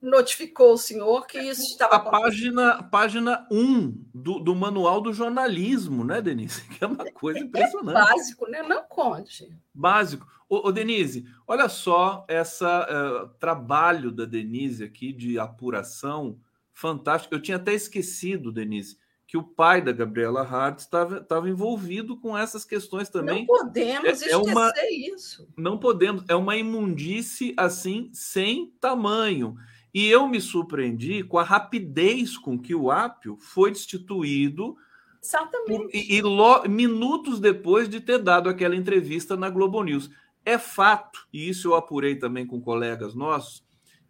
notificou 0.00 0.74
o 0.74 0.78
senhor 0.78 1.26
que 1.26 1.38
isso 1.38 1.62
estava 1.62 1.96
a 1.96 2.00
página 2.00 2.82
página 2.84 3.46
1 3.50 4.04
do, 4.14 4.38
do 4.38 4.54
manual 4.54 5.00
do 5.00 5.12
jornalismo, 5.12 6.04
né, 6.04 6.20
Denise? 6.20 6.62
Que 6.68 6.84
é 6.84 6.86
uma 6.86 7.10
coisa 7.12 7.38
é 7.38 7.42
impressionante. 7.42 7.96
É 7.96 8.14
básico, 8.14 8.50
né? 8.50 8.62
Não 8.62 8.82
conte. 8.84 9.48
Básico. 9.74 10.26
Ô, 10.48 10.68
ô 10.68 10.72
Denise, 10.72 11.26
olha 11.46 11.68
só 11.68 12.24
essa 12.28 12.86
uh, 12.86 13.28
trabalho 13.38 14.12
da 14.12 14.24
Denise 14.24 14.84
aqui 14.84 15.12
de 15.12 15.38
apuração 15.38 16.38
fantástico. 16.72 17.34
Eu 17.34 17.42
tinha 17.42 17.56
até 17.56 17.74
esquecido, 17.74 18.52
Denise, 18.52 18.98
que 19.26 19.36
o 19.36 19.42
pai 19.42 19.82
da 19.82 19.90
Gabriela 19.90 20.42
Hart 20.42 20.78
estava, 20.78 21.18
estava 21.18 21.48
envolvido 21.48 22.16
com 22.16 22.36
essas 22.36 22.64
questões 22.64 23.08
também. 23.08 23.40
Não 23.40 23.46
podemos 23.46 24.04
é, 24.04 24.12
esquecer 24.12 24.32
é 24.32 24.36
uma, 24.36 24.72
isso. 24.88 25.48
Não 25.56 25.78
podemos. 25.78 26.24
É 26.28 26.34
uma 26.36 26.56
imundice 26.56 27.52
assim 27.56 28.08
sem 28.12 28.70
tamanho. 28.80 29.56
E 29.96 30.08
eu 30.08 30.28
me 30.28 30.42
surpreendi 30.42 31.24
com 31.24 31.38
a 31.38 31.42
rapidez 31.42 32.36
com 32.36 32.58
que 32.58 32.74
o 32.74 32.90
Apio 32.90 33.38
foi 33.40 33.70
destituído. 33.70 34.76
Exatamente. 35.24 35.96
E, 35.96 36.16
e 36.16 36.20
lo, 36.20 36.68
minutos 36.68 37.40
depois 37.40 37.88
de 37.88 37.98
ter 37.98 38.18
dado 38.18 38.50
aquela 38.50 38.76
entrevista 38.76 39.38
na 39.38 39.48
Globo 39.48 39.82
News. 39.82 40.10
É 40.44 40.58
fato, 40.58 41.26
e 41.32 41.48
isso 41.48 41.68
eu 41.68 41.74
apurei 41.74 42.14
também 42.14 42.46
com 42.46 42.60
colegas 42.60 43.14
nossos, 43.14 43.64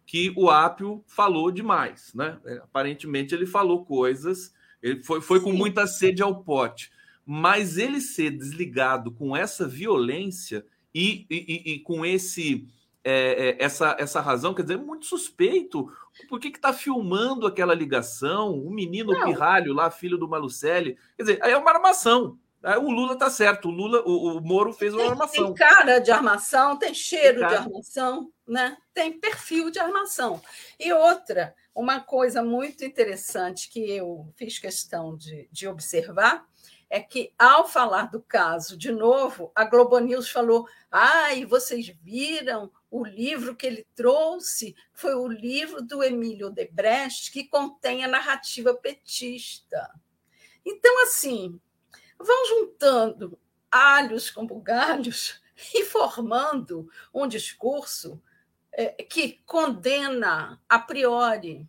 que 0.05 0.33
o 0.35 0.49
Apio 0.49 1.05
falou 1.07 1.49
demais. 1.51 2.11
Né? 2.13 2.37
É, 2.43 2.57
aparentemente 2.57 3.33
ele 3.33 3.45
falou 3.45 3.85
coisas, 3.85 4.53
ele 4.83 5.01
foi, 5.05 5.21
foi 5.21 5.39
com 5.39 5.53
muita 5.53 5.87
sede 5.87 6.21
ao 6.21 6.43
pote. 6.43 6.91
Mas 7.25 7.77
ele 7.77 8.01
ser 8.01 8.31
desligado 8.31 9.09
com 9.09 9.37
essa 9.37 9.65
violência 9.65 10.65
e, 10.93 11.25
e, 11.29 11.75
e 11.75 11.79
com 11.79 12.05
esse 12.05 12.67
é, 13.09 13.49
é, 13.49 13.63
essa, 13.63 13.95
essa 13.97 14.19
razão, 14.19 14.53
quer 14.53 14.63
dizer, 14.63 14.73
é 14.73 14.77
muito 14.83 15.05
suspeito. 15.05 15.89
Por 16.27 16.41
que 16.41 16.49
está 16.49 16.73
filmando 16.73 17.47
aquela 17.47 17.73
ligação? 17.73 18.51
O 18.51 18.69
menino 18.69 19.13
Não. 19.13 19.23
pirralho 19.23 19.73
lá, 19.73 19.89
filho 19.89 20.17
do 20.17 20.27
Malucelli. 20.27 20.97
Quer 21.15 21.23
dizer, 21.23 21.39
aí 21.41 21.53
é 21.53 21.57
uma 21.57 21.71
armação. 21.71 22.37
O 22.81 22.91
Lula 22.91 23.15
tá 23.15 23.29
certo, 23.29 23.69
o 23.69 23.71
Lula, 23.71 24.01
o, 24.05 24.39
o 24.39 24.41
Moro 24.41 24.73
fez 24.73 24.93
uma 24.93 25.03
tem, 25.03 25.11
armação. 25.11 25.45
Tem 25.45 25.53
cara 25.53 25.99
de 25.99 26.11
armação, 26.11 26.75
tem 26.75 26.93
cheiro 26.93 27.39
tem 27.39 27.47
de 27.47 27.55
armação, 27.55 28.29
né? 28.45 28.75
Tem 28.93 29.17
perfil 29.17 29.71
de 29.71 29.79
armação. 29.79 30.41
E 30.77 30.91
outra, 30.91 31.55
uma 31.73 32.01
coisa 32.01 32.43
muito 32.43 32.83
interessante 32.83 33.69
que 33.69 33.89
eu 33.89 34.27
fiz 34.35 34.59
questão 34.59 35.15
de, 35.15 35.47
de 35.49 35.65
observar 35.65 36.45
é 36.89 36.99
que, 36.99 37.31
ao 37.37 37.67
falar 37.67 38.09
do 38.09 38.21
caso 38.21 38.77
de 38.77 38.91
novo, 38.91 39.51
a 39.53 39.63
Globo 39.63 39.99
News 39.99 40.29
falou: 40.29 40.67
ai, 40.91 41.43
ah, 41.43 41.47
vocês 41.47 41.87
viram 42.01 42.71
o 42.89 43.05
livro 43.05 43.55
que 43.55 43.67
ele 43.67 43.85
trouxe 43.95 44.75
foi 44.93 45.13
o 45.13 45.27
livro 45.27 45.81
do 45.81 46.03
Emílio 46.03 46.49
Debrecht, 46.49 47.31
que 47.31 47.47
contém 47.47 48.03
a 48.03 48.07
narrativa 48.07 48.73
petista. 48.73 49.93
Então, 50.65 51.03
assim, 51.03 51.59
vão 52.17 52.45
juntando 52.47 53.37
alhos 53.71 54.31
com 54.31 54.45
bugalhos 54.45 55.41
e 55.73 55.83
formando 55.83 56.89
um 57.13 57.27
discurso 57.27 58.21
é, 58.71 59.03
que 59.03 59.41
condena 59.45 60.61
a 60.67 60.79
priori. 60.79 61.67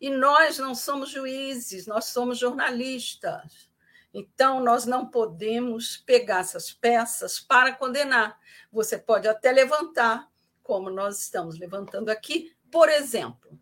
E 0.00 0.10
nós 0.10 0.58
não 0.58 0.74
somos 0.74 1.10
juízes, 1.10 1.86
nós 1.86 2.06
somos 2.06 2.38
jornalistas. 2.38 3.68
Então, 4.12 4.62
nós 4.62 4.86
não 4.86 5.06
podemos 5.06 5.96
pegar 5.96 6.40
essas 6.40 6.72
peças 6.72 7.40
para 7.40 7.72
condenar. 7.72 8.38
Você 8.72 8.96
pode 8.96 9.26
até 9.26 9.50
levantar 9.50 10.30
como 10.64 10.90
nós 10.90 11.20
estamos 11.20 11.58
levantando 11.58 12.08
aqui, 12.08 12.56
por 12.72 12.88
exemplo, 12.88 13.56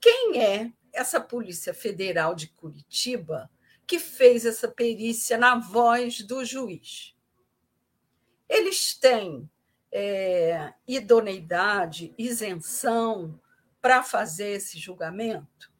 quem 0.00 0.40
é 0.40 0.72
essa 0.92 1.20
Polícia 1.20 1.74
Federal 1.74 2.36
de 2.36 2.46
Curitiba 2.48 3.50
que 3.84 3.98
fez 3.98 4.46
essa 4.46 4.68
perícia 4.68 5.36
na 5.36 5.58
voz 5.58 6.22
do 6.22 6.44
juiz? 6.44 7.16
Eles 8.48 8.94
têm 8.94 9.50
é, 9.90 10.72
idoneidade, 10.86 12.14
isenção 12.16 13.40
para 13.80 14.02
fazer 14.02 14.52
esse 14.52 14.78
julgamento? 14.78 15.72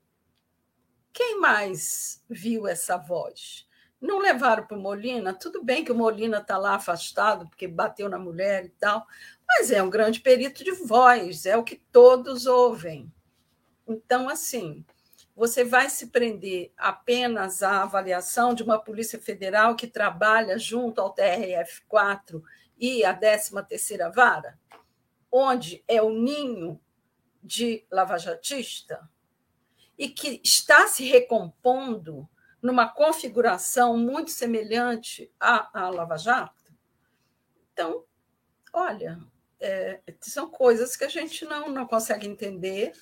Quem 1.13 1.39
mais 1.39 2.25
viu 2.29 2.67
essa 2.67 2.97
voz? 2.97 3.69
Não 4.01 4.19
levaram 4.19 4.67
para 4.67 4.77
o 4.77 4.81
Molina? 4.81 5.33
Tudo 5.33 5.63
bem 5.63 5.85
que 5.85 5.93
o 5.93 5.95
Molina 5.95 6.39
está 6.39 6.59
lá 6.59 6.75
afastado, 6.75 7.49
porque 7.49 7.69
bateu 7.69 8.09
na 8.09 8.19
mulher 8.19 8.65
e 8.65 8.71
tal, 8.71 9.07
mas 9.59 9.71
é 9.71 9.83
um 9.83 9.91
grande 9.91 10.21
perito 10.21 10.65
de 10.65 10.73
voz, 10.73 11.47
é 11.47 11.57
o 11.57 11.65
que 11.65 11.77
todos 11.77 12.47
ouvem. 12.47 13.13
Então, 13.87 14.29
assim, 14.29 14.85
você 15.35 15.65
vai 15.65 15.91
se 15.91 16.09
prender 16.09 16.73
apenas 16.77 17.63
à 17.63 17.83
avaliação 17.83 18.55
de 18.55 18.63
uma 18.63 18.79
Polícia 18.79 19.21
Federal 19.21 19.77
que 19.77 19.87
trabalha 19.87 20.59
junto 20.59 21.01
ao 21.01 21.15
TRF4 21.15 22.43
e 22.79 23.05
à 23.05 23.19
13ª 23.19 24.13
Vara, 24.13 24.59
onde 25.31 25.85
é 25.87 26.03
o 26.03 26.11
ninho 26.11 26.81
de 27.43 27.85
lavajatista 27.91 29.09
e 29.99 30.09
que 30.09 30.41
está 30.45 30.87
se 30.87 31.05
recompondo 31.05 32.29
numa 32.61 32.89
configuração 32.89 33.97
muito 33.97 34.31
semelhante 34.31 35.31
à, 35.39 35.85
à 35.85 35.91
Lava 35.91 36.17
Jato? 36.17 36.73
Então, 37.73 38.05
olha, 38.73 39.19
é, 39.63 40.01
são 40.21 40.51
coisas 40.51 40.97
que 40.97 41.05
a 41.05 41.09
gente 41.09 41.45
não, 41.45 41.69
não 41.69 41.87
consegue 41.87 42.27
entender, 42.27 42.93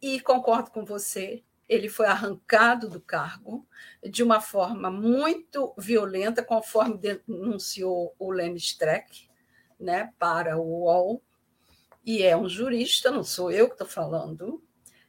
e 0.00 0.20
concordo 0.20 0.70
com 0.70 0.84
você, 0.84 1.44
ele 1.68 1.88
foi 1.88 2.06
arrancado 2.06 2.90
do 2.90 3.00
cargo 3.00 3.66
de 4.02 4.22
uma 4.22 4.40
forma 4.40 4.90
muito 4.90 5.72
violenta, 5.78 6.42
conforme 6.42 6.98
denunciou 6.98 8.14
o 8.18 8.32
Lenny 8.32 8.58
Streck, 8.58 9.30
né, 9.78 10.12
para 10.18 10.58
o 10.58 10.82
UOL, 10.82 11.22
e 12.04 12.22
é 12.22 12.36
um 12.36 12.48
jurista, 12.48 13.10
não 13.10 13.22
sou 13.22 13.52
eu 13.52 13.68
que 13.68 13.74
estou 13.74 13.86
falando, 13.86 14.62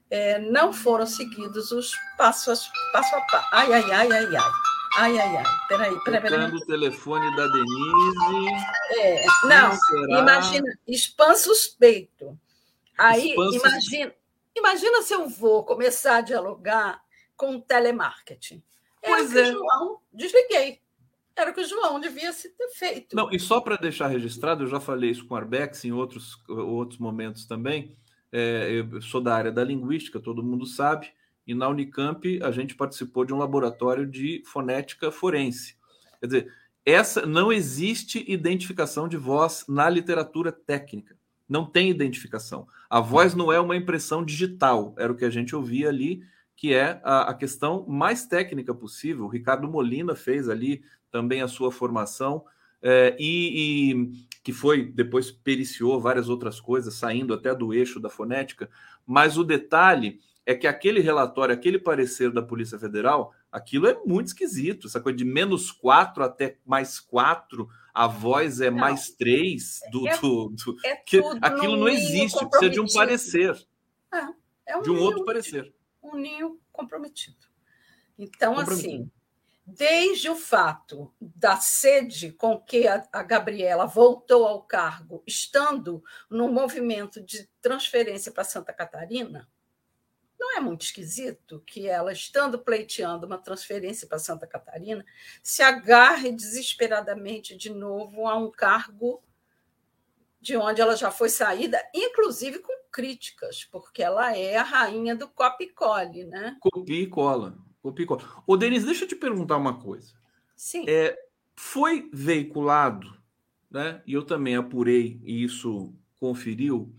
é, 0.09 0.37
não 0.37 0.71
foram 0.71 1.07
seguidos 1.07 1.71
os 1.71 1.91
passos 2.17 2.69
passo 2.91 3.15
a 3.15 3.21
passo. 3.21 3.49
Ai, 3.51 3.73
ai, 3.73 3.91
ai, 3.91 4.11
ai, 4.11 4.35
ai. 4.35 4.72
Ai, 4.97 5.19
ai, 5.19 5.37
ai. 5.37 5.43
Peraí, 5.67 5.99
peraí, 6.03 6.21
peraí. 6.21 6.51
o 6.51 6.65
telefone 6.65 7.35
da 7.35 7.47
Denise. 7.47 8.65
É, 8.91 9.25
não, 9.45 10.19
imagina, 10.19 10.79
spam 10.87 11.35
suspeito. 11.35 12.37
Aí, 12.97 13.31
spam 13.31 13.51
imagina, 13.51 14.15
imagina 14.55 15.01
se 15.01 15.13
eu 15.13 15.27
vou 15.27 15.63
começar 15.63 16.17
a 16.17 16.21
dialogar 16.21 17.01
com 17.35 17.59
telemarketing. 17.59 18.61
Era 19.01 19.15
pois 19.15 19.35
é. 19.35 19.51
João, 19.51 19.99
desliguei. 20.13 20.79
Era 21.35 21.49
o 21.49 21.53
que 21.53 21.61
o 21.61 21.67
João 21.67 21.99
devia 21.99 22.31
se 22.31 22.49
ter 22.49 22.69
feito. 22.69 23.15
Não, 23.15 23.31
e 23.31 23.39
só 23.39 23.59
para 23.59 23.75
deixar 23.75 24.07
registrado, 24.07 24.63
eu 24.63 24.67
já 24.67 24.79
falei 24.79 25.09
isso 25.09 25.25
com 25.25 25.33
o 25.33 25.37
Arbex 25.37 25.83
em 25.83 25.91
outros, 25.91 26.37
outros 26.47 26.99
momentos 26.99 27.45
também. 27.47 27.97
É, 28.31 28.69
eu 28.69 29.01
sou 29.01 29.19
da 29.19 29.35
área 29.35 29.51
da 29.51 29.63
linguística, 29.63 30.19
todo 30.19 30.43
mundo 30.43 30.65
sabe, 30.65 31.11
e 31.45 31.53
na 31.53 31.67
Unicamp 31.67 32.41
a 32.41 32.51
gente 32.51 32.75
participou 32.75 33.25
de 33.25 33.33
um 33.33 33.37
laboratório 33.37 34.05
de 34.05 34.43
fonética 34.45 35.11
forense. 35.11 35.75
Quer 36.19 36.25
dizer, 36.25 36.53
essa 36.85 37.25
não 37.25 37.51
existe 37.51 38.23
identificação 38.27 39.07
de 39.07 39.17
voz 39.17 39.65
na 39.67 39.89
literatura 39.89 40.51
técnica. 40.51 41.15
Não 41.47 41.65
tem 41.65 41.89
identificação. 41.89 42.67
A 42.89 42.99
voz 42.99 43.35
não 43.35 43.51
é 43.51 43.59
uma 43.59 43.75
impressão 43.75 44.23
digital, 44.23 44.93
era 44.97 45.11
o 45.11 45.15
que 45.15 45.25
a 45.25 45.29
gente 45.29 45.55
ouvia 45.55 45.89
ali, 45.89 46.23
que 46.55 46.73
é 46.73 47.01
a, 47.03 47.29
a 47.29 47.33
questão 47.33 47.85
mais 47.87 48.25
técnica 48.25 48.73
possível. 48.73 49.25
O 49.25 49.29
Ricardo 49.29 49.67
Molina 49.67 50.15
fez 50.15 50.49
ali 50.49 50.83
também 51.11 51.41
a 51.41 51.47
sua 51.47 51.71
formação, 51.71 52.45
é, 52.81 53.15
e, 53.17 53.93
e, 53.93 54.27
que 54.43 54.51
foi 54.51 54.83
depois 54.83 55.31
periciou 55.31 56.01
várias 56.01 56.27
outras 56.27 56.59
coisas, 56.59 56.93
saindo 56.95 57.33
até 57.33 57.55
do 57.55 57.73
eixo 57.73 57.99
da 57.99 58.09
fonética, 58.09 58.69
mas 59.05 59.37
o 59.37 59.43
detalhe 59.43 60.19
é 60.45 60.53
que 60.53 60.67
aquele 60.67 60.99
relatório, 60.99 61.53
aquele 61.53 61.79
parecer 61.79 62.31
da 62.31 62.41
Polícia 62.41 62.77
Federal, 62.77 63.33
aquilo 63.51 63.87
é 63.87 63.97
muito 64.05 64.27
esquisito, 64.27 64.87
essa 64.87 64.99
coisa 64.99 65.17
de 65.17 65.25
menos 65.25 65.71
quatro 65.71 66.23
até 66.23 66.57
mais 66.65 66.99
quatro, 66.99 67.69
a 67.93 68.07
voz 68.07 68.59
é 68.59 68.69
não, 68.69 68.77
mais 68.77 69.09
três 69.11 69.79
do, 69.91 70.07
é, 70.07 70.17
do, 70.17 70.49
do 70.49 70.77
é 70.83 70.95
que 70.95 71.21
aquilo 71.41 71.77
não 71.77 71.87
existe, 71.87 72.45
precisa 72.49 72.71
de 72.71 72.79
um 72.79 72.87
parecer. 72.87 73.55
É, 74.13 74.73
é 74.73 74.77
um 74.77 74.81
de 74.81 74.89
um 74.89 74.93
ninho, 74.95 75.05
outro 75.05 75.25
parecer. 75.25 75.73
Um 76.01 76.15
ninho 76.17 76.59
comprometido. 76.71 77.47
Então, 78.17 78.55
comprometido. 78.55 78.93
assim, 78.93 79.11
desde 79.65 80.29
o 80.29 80.35
fato 80.35 81.13
da 81.21 81.57
sede 81.57 82.31
com 82.33 82.59
que 82.59 82.87
a, 82.87 83.07
a 83.13 83.23
Gabriela 83.23 83.85
voltou 83.85 84.45
ao 84.45 84.63
cargo, 84.63 85.23
estando 85.25 86.03
no 86.29 86.51
movimento 86.51 87.21
de 87.21 87.47
transferência 87.61 88.31
para 88.31 88.43
Santa 88.43 88.73
Catarina, 88.73 89.47
não 90.43 90.57
é 90.57 90.59
muito 90.59 90.81
esquisito 90.81 91.63
que 91.65 91.87
ela, 91.87 92.11
estando 92.11 92.59
pleiteando 92.59 93.25
uma 93.25 93.37
transferência 93.37 94.05
para 94.05 94.19
Santa 94.19 94.45
Catarina, 94.45 95.05
se 95.41 95.63
agarre 95.63 96.33
desesperadamente 96.33 97.55
de 97.55 97.69
novo 97.69 98.27
a 98.27 98.37
um 98.37 98.51
cargo 98.51 99.23
de 100.41 100.57
onde 100.57 100.81
ela 100.81 100.97
já 100.97 101.09
foi 101.09 101.29
saída, 101.29 101.81
inclusive 101.95 102.59
com 102.59 102.73
críticas, 102.91 103.63
porque 103.63 104.03
ela 104.03 104.37
é 104.37 104.57
a 104.57 104.63
rainha 104.63 105.15
do 105.15 105.29
copy 105.29 105.67
cole, 105.69 106.25
né? 106.25 106.57
Copia 106.59 107.01
e 107.01 107.07
cola. 107.07 107.57
Copia 107.81 108.03
e 108.03 108.07
cola. 108.07 108.43
Ô, 108.45 108.57
Denis, 108.57 108.83
deixa 108.83 109.05
eu 109.05 109.07
te 109.07 109.15
perguntar 109.15 109.55
uma 109.55 109.79
coisa. 109.79 110.13
Sim. 110.53 110.83
É, 110.87 111.17
foi 111.55 112.09
veiculado, 112.11 113.17
né? 113.71 114.03
E 114.05 114.13
eu 114.13 114.25
também 114.25 114.57
apurei 114.57 115.21
e 115.23 115.45
isso 115.45 115.93
conferiu 116.19 116.93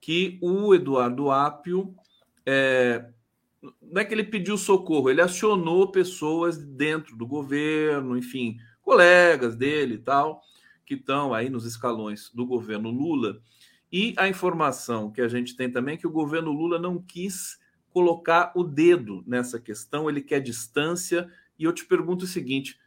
que 0.00 0.40
o 0.42 0.74
Eduardo 0.74 1.30
Apio 1.30 1.94
é, 2.46 3.04
não 3.80 4.00
é 4.00 4.04
que 4.04 4.12
ele 4.12 4.24
pediu 4.24 4.58
socorro, 4.58 5.10
ele 5.10 5.20
acionou 5.20 5.90
pessoas 5.90 6.58
dentro 6.58 7.16
do 7.16 7.26
governo, 7.26 8.16
enfim, 8.16 8.56
colegas 8.82 9.54
dele 9.54 9.94
e 9.94 9.98
tal, 9.98 10.42
que 10.84 10.94
estão 10.94 11.32
aí 11.32 11.48
nos 11.48 11.64
escalões 11.64 12.30
do 12.34 12.44
governo 12.44 12.90
Lula. 12.90 13.40
E 13.90 14.14
a 14.16 14.28
informação 14.28 15.10
que 15.10 15.20
a 15.20 15.28
gente 15.28 15.54
tem 15.54 15.70
também 15.70 15.94
é 15.94 15.98
que 15.98 16.06
o 16.06 16.10
governo 16.10 16.50
Lula 16.50 16.78
não 16.78 17.00
quis 17.00 17.60
colocar 17.90 18.52
o 18.56 18.64
dedo 18.64 19.22
nessa 19.26 19.60
questão, 19.60 20.08
ele 20.08 20.22
quer 20.22 20.40
distância. 20.40 21.30
E 21.58 21.64
eu 21.64 21.72
te 21.72 21.84
pergunto 21.84 22.24
o 22.24 22.28
seguinte: 22.28 22.80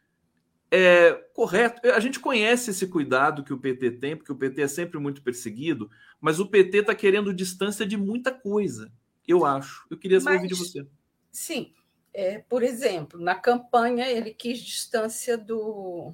é 0.69 1.13
correto? 1.33 1.87
A 1.91 1.99
gente 1.99 2.19
conhece 2.19 2.71
esse 2.71 2.87
cuidado 2.87 3.43
que 3.43 3.53
o 3.53 3.57
PT 3.57 3.91
tem, 3.91 4.15
porque 4.15 4.31
o 4.31 4.35
PT 4.35 4.63
é 4.63 4.67
sempre 4.67 4.99
muito 4.99 5.21
perseguido, 5.21 5.89
mas 6.19 6.39
o 6.39 6.47
PT 6.47 6.79
está 6.79 6.95
querendo 6.95 7.33
distância 7.33 7.85
de 7.85 7.95
muita 7.95 8.31
coisa. 8.31 8.91
Eu 9.28 9.45
acho. 9.45 9.86
Eu 9.89 9.97
queria 9.97 10.19
saber 10.19 10.39
Mas, 10.39 10.47
de 10.47 10.55
você. 10.55 10.88
Sim. 11.32 11.73
É, 12.13 12.39
por 12.39 12.63
exemplo, 12.63 13.19
na 13.19 13.36
campanha 13.36 14.07
ele 14.07 14.34
quis 14.34 14.59
distância 14.59 15.38
do, 15.38 16.13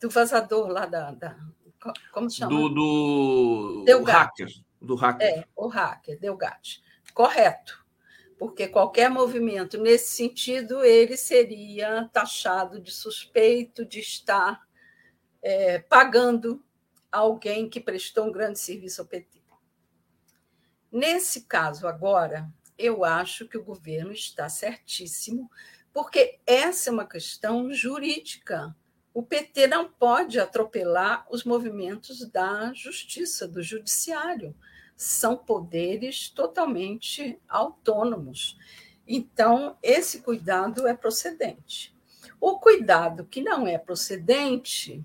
do 0.00 0.08
vazador 0.08 0.68
lá 0.68 0.86
da, 0.86 1.10
da 1.10 1.36
como 2.12 2.30
chama? 2.30 2.50
Do, 2.50 2.68
do, 3.84 4.04
hacker. 4.04 4.48
Do 4.80 4.94
hacker. 4.94 5.28
É, 5.28 5.46
o 5.54 5.68
hacker, 5.68 6.18
Delgatti. 6.18 6.82
Correto. 7.14 7.84
Porque 8.38 8.68
qualquer 8.68 9.08
movimento 9.08 9.78
nesse 9.78 10.14
sentido, 10.14 10.84
ele 10.84 11.16
seria 11.16 12.08
taxado 12.12 12.80
de 12.80 12.92
suspeito 12.92 13.84
de 13.84 14.00
estar 14.00 14.60
é, 15.42 15.78
pagando 15.78 16.62
alguém 17.10 17.68
que 17.68 17.80
prestou 17.80 18.26
um 18.26 18.32
grande 18.32 18.58
serviço 18.58 19.00
ao 19.00 19.06
PT. 19.06 19.42
Nesse 20.96 21.42
caso 21.42 21.86
agora, 21.86 22.50
eu 22.78 23.04
acho 23.04 23.46
que 23.46 23.58
o 23.58 23.62
governo 23.62 24.12
está 24.12 24.48
certíssimo, 24.48 25.50
porque 25.92 26.38
essa 26.46 26.88
é 26.88 26.92
uma 26.94 27.06
questão 27.06 27.70
jurídica. 27.70 28.74
O 29.12 29.22
PT 29.22 29.66
não 29.66 29.90
pode 29.90 30.40
atropelar 30.40 31.26
os 31.30 31.44
movimentos 31.44 32.26
da 32.30 32.72
justiça, 32.72 33.46
do 33.46 33.62
judiciário. 33.62 34.56
São 34.96 35.36
poderes 35.36 36.30
totalmente 36.30 37.38
autônomos. 37.46 38.56
Então, 39.06 39.76
esse 39.82 40.22
cuidado 40.22 40.86
é 40.86 40.94
procedente. 40.94 41.94
O 42.40 42.58
cuidado 42.58 43.26
que 43.26 43.42
não 43.42 43.66
é 43.66 43.76
procedente 43.76 45.04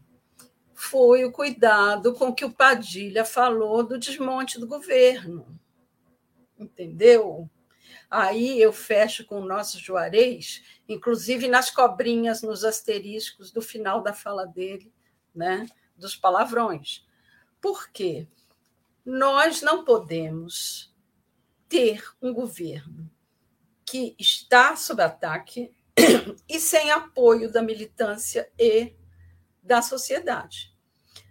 foi 0.74 1.26
o 1.26 1.34
cuidado 1.34 2.14
com 2.14 2.34
que 2.34 2.46
o 2.46 2.54
Padilha 2.54 3.26
falou 3.26 3.84
do 3.84 4.00
desmonte 4.00 4.58
do 4.58 4.66
governo 4.66 5.60
entendeu? 6.62 7.50
Aí 8.10 8.62
eu 8.62 8.72
fecho 8.72 9.26
com 9.26 9.40
o 9.40 9.46
nosso 9.46 9.80
Juarez, 9.80 10.62
inclusive 10.88 11.48
nas 11.48 11.70
cobrinhas, 11.70 12.42
nos 12.42 12.64
asteriscos 12.64 13.52
do 13.52 13.62
final 13.62 14.02
da 14.02 14.14
fala 14.14 14.46
dele, 14.46 14.94
né, 15.34 15.66
dos 15.96 16.16
palavrões. 16.16 17.06
Por 17.60 17.90
quê? 17.90 18.28
Nós 19.06 19.62
não 19.62 19.84
podemos 19.84 20.94
ter 21.68 22.04
um 22.22 22.34
governo 22.34 23.10
que 23.86 24.16
está 24.20 24.76
sob 24.76 25.02
ataque 25.02 25.74
e 26.48 26.60
sem 26.60 26.92
apoio 26.92 27.52
da 27.52 27.62
militância 27.62 28.52
e 28.58 28.94
da 29.62 29.82
sociedade. 29.82 30.76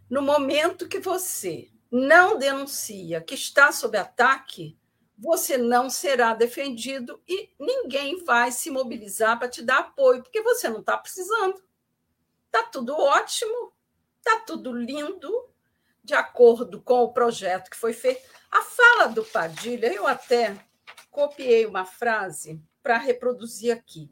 No 0.09 0.22
momento 0.22 0.89
que 0.89 0.99
você 0.99 1.70
não 1.91 2.39
denuncia 2.39 3.20
que 3.20 3.35
está 3.35 3.72
sob 3.72 3.99
ataque, 3.99 4.78
você 5.21 5.59
não 5.59 5.91
será 5.91 6.33
defendido 6.33 7.23
e 7.29 7.51
ninguém 7.59 8.25
vai 8.25 8.51
se 8.51 8.71
mobilizar 8.71 9.39
para 9.39 9.51
te 9.51 9.62
dar 9.62 9.81
apoio, 9.81 10.23
porque 10.23 10.41
você 10.41 10.66
não 10.66 10.81
está 10.81 10.97
precisando. 10.97 11.62
Está 12.47 12.62
tudo 12.64 12.97
ótimo, 12.97 13.73
está 14.18 14.41
tudo 14.41 14.73
lindo, 14.73 15.31
de 16.03 16.14
acordo 16.14 16.81
com 16.81 17.03
o 17.03 17.12
projeto 17.12 17.68
que 17.68 17.77
foi 17.77 17.93
feito. 17.93 18.27
A 18.51 18.62
fala 18.62 19.09
do 19.09 19.23
Padilha, 19.23 19.93
eu 19.93 20.07
até 20.07 20.57
copiei 21.11 21.66
uma 21.66 21.85
frase 21.85 22.59
para 22.83 22.97
reproduzir 22.97 23.77
aqui. 23.77 24.11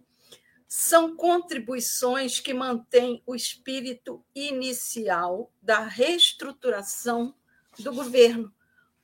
São 0.68 1.16
contribuições 1.16 2.38
que 2.38 2.52
mantêm 2.52 3.22
o 3.24 3.34
espírito 3.34 4.22
inicial 4.34 5.50
da 5.62 5.80
reestruturação 5.80 7.34
do 7.78 7.94
governo 7.94 8.52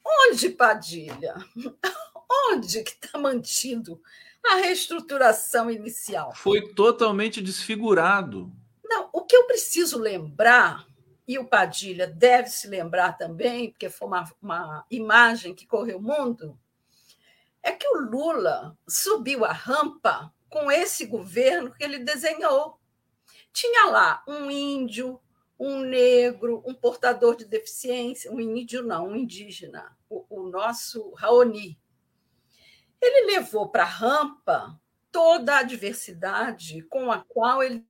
Onde, 0.05 0.51
Padilha? 0.51 1.35
Onde 2.53 2.83
que 2.83 2.93
está 2.93 3.19
mantido 3.19 4.01
a 4.45 4.57
reestruturação 4.57 5.71
inicial. 5.71 6.35
Foi 6.35 6.75
totalmente 6.75 7.41
desfigurado. 7.41 8.53
Não, 8.85 9.09
o 9.13 9.23
que 9.23 9.35
eu 9.35 9.45
preciso 9.47 9.99
lembrar, 9.99 10.87
e 11.27 11.39
o 11.39 11.47
Padilha 11.47 12.07
deve 12.07 12.51
se 12.51 12.69
lembrar 12.69 13.17
também, 13.17 13.71
porque 13.71 13.89
foi 13.89 14.07
uma, 14.07 14.31
uma 14.43 14.87
imagem 14.91 15.55
que 15.55 15.67
correu 15.67 15.99
o 15.99 16.03
mundo, 16.03 16.59
é 17.63 17.73
que 17.73 17.89
o 17.89 18.01
Lula 18.01 18.77
subiu 18.87 19.45
a 19.45 19.53
rampa 19.53 20.33
com 20.51 20.71
esse 20.71 21.07
governo 21.07 21.73
que 21.75 21.83
ele 21.83 21.99
desenhou. 21.99 22.79
Tinha 23.53 23.87
lá 23.87 24.23
um 24.29 24.51
índio, 24.51 25.19
um 25.59 25.81
negro, 25.81 26.63
um 26.67 26.75
portador 26.75 27.37
de 27.37 27.45
deficiência, 27.45 28.33
um 28.33 28.41
índio 28.41 28.83
não, 28.83 29.09
um 29.09 29.17
indígena, 29.17 29.97
o, 30.09 30.25
o 30.29 30.49
nosso 30.49 31.13
Raoni. 31.15 31.79
Ele 33.01 33.35
levou 33.35 33.69
para 33.69 33.83
a 33.83 33.87
rampa 33.87 34.81
toda 35.13 35.59
a 35.59 35.63
diversidade 35.63 36.83
com 36.83 37.11
a 37.11 37.25
qual 37.25 37.63
ele 37.63 37.87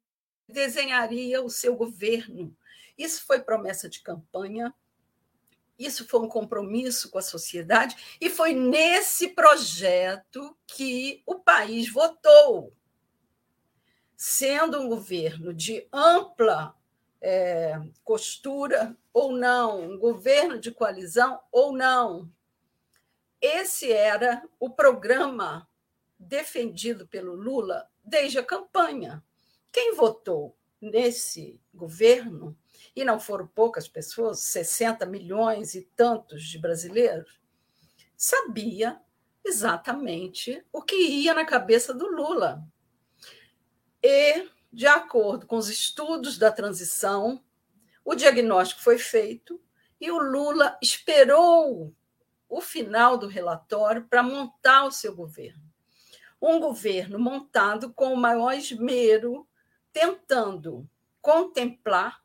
desenharia 0.48 1.42
o 1.42 1.48
seu 1.48 1.74
governo. 1.74 2.54
Isso 2.98 3.24
foi 3.26 3.40
promessa 3.40 3.88
de 3.88 4.00
campanha, 4.00 4.74
isso 5.78 6.06
foi 6.06 6.20
um 6.20 6.28
compromisso 6.28 7.10
com 7.10 7.18
a 7.18 7.22
sociedade, 7.22 7.96
e 8.20 8.30
foi 8.30 8.52
nesse 8.52 9.28
projeto 9.28 10.56
que 10.66 11.22
o 11.26 11.36
país 11.36 11.90
votou. 11.90 12.72
Sendo 14.16 14.80
um 14.80 14.88
governo 14.88 15.52
de 15.52 15.88
ampla 15.92 16.76
é, 17.26 17.80
costura 18.04 18.94
ou 19.10 19.32
não, 19.32 19.80
um 19.80 19.98
governo 19.98 20.60
de 20.60 20.70
coalizão 20.70 21.40
ou 21.50 21.72
não. 21.74 22.30
Esse 23.40 23.90
era 23.90 24.46
o 24.60 24.68
programa 24.68 25.66
defendido 26.18 27.08
pelo 27.08 27.34
Lula 27.34 27.88
desde 28.04 28.38
a 28.38 28.44
campanha. 28.44 29.24
Quem 29.72 29.94
votou 29.94 30.54
nesse 30.78 31.58
governo, 31.72 32.54
e 32.94 33.02
não 33.04 33.18
foram 33.18 33.46
poucas 33.46 33.88
pessoas, 33.88 34.40
60 34.40 35.06
milhões 35.06 35.74
e 35.74 35.80
tantos 35.96 36.44
de 36.44 36.58
brasileiros, 36.58 37.40
sabia 38.14 39.00
exatamente 39.42 40.62
o 40.70 40.82
que 40.82 40.94
ia 40.94 41.32
na 41.32 41.46
cabeça 41.46 41.94
do 41.94 42.06
Lula. 42.06 42.62
E 44.02 44.46
de 44.74 44.88
acordo 44.88 45.46
com 45.46 45.56
os 45.56 45.68
estudos 45.68 46.36
da 46.36 46.50
transição, 46.50 47.42
o 48.04 48.14
diagnóstico 48.14 48.82
foi 48.82 48.98
feito 48.98 49.62
e 50.00 50.10
o 50.10 50.18
Lula 50.18 50.76
esperou 50.82 51.94
o 52.48 52.60
final 52.60 53.16
do 53.16 53.28
relatório 53.28 54.04
para 54.04 54.22
montar 54.22 54.84
o 54.84 54.90
seu 54.90 55.14
governo. 55.14 55.62
Um 56.42 56.58
governo 56.58 57.20
montado 57.20 57.92
com 57.92 58.12
o 58.12 58.16
maior 58.16 58.52
esmero, 58.52 59.48
tentando 59.92 60.88
contemplar 61.22 62.20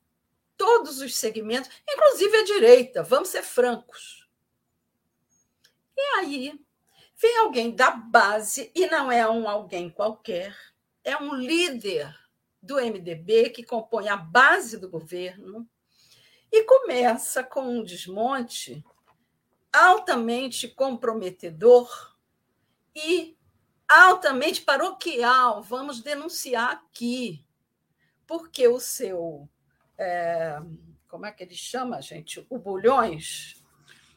todos 0.57 0.99
os 0.99 1.15
segmentos, 1.15 1.69
inclusive 1.87 2.35
a 2.35 2.43
direita, 2.43 3.03
vamos 3.03 3.29
ser 3.29 3.43
francos. 3.43 4.27
E 5.95 6.01
aí 6.17 6.59
vem 7.15 7.37
alguém 7.37 7.75
da 7.75 7.91
base, 7.91 8.71
e 8.73 8.87
não 8.87 9.11
é 9.11 9.29
um 9.29 9.47
alguém 9.47 9.89
qualquer, 9.89 10.57
é 11.03 11.15
um 11.15 11.35
líder 11.35 12.18
do 12.61 12.75
MDB, 12.75 13.49
que 13.49 13.63
compõe 13.63 14.09
a 14.09 14.17
base 14.17 14.77
do 14.77 14.89
governo, 14.89 15.67
e 16.51 16.63
começa 16.63 17.43
com 17.43 17.61
um 17.61 17.83
desmonte 17.83 18.83
altamente 19.71 20.67
comprometedor 20.67 22.15
e 22.95 23.37
altamente 23.87 24.61
paroquial. 24.61 25.61
Vamos 25.61 26.01
denunciar 26.01 26.71
aqui, 26.71 27.45
porque 28.25 28.67
o 28.67 28.79
seu. 28.79 29.47
É, 29.97 30.59
como 31.07 31.25
é 31.25 31.31
que 31.31 31.43
ele 31.43 31.55
chama, 31.55 32.01
gente? 32.01 32.45
O 32.49 32.57
Bulhões. 32.57 33.61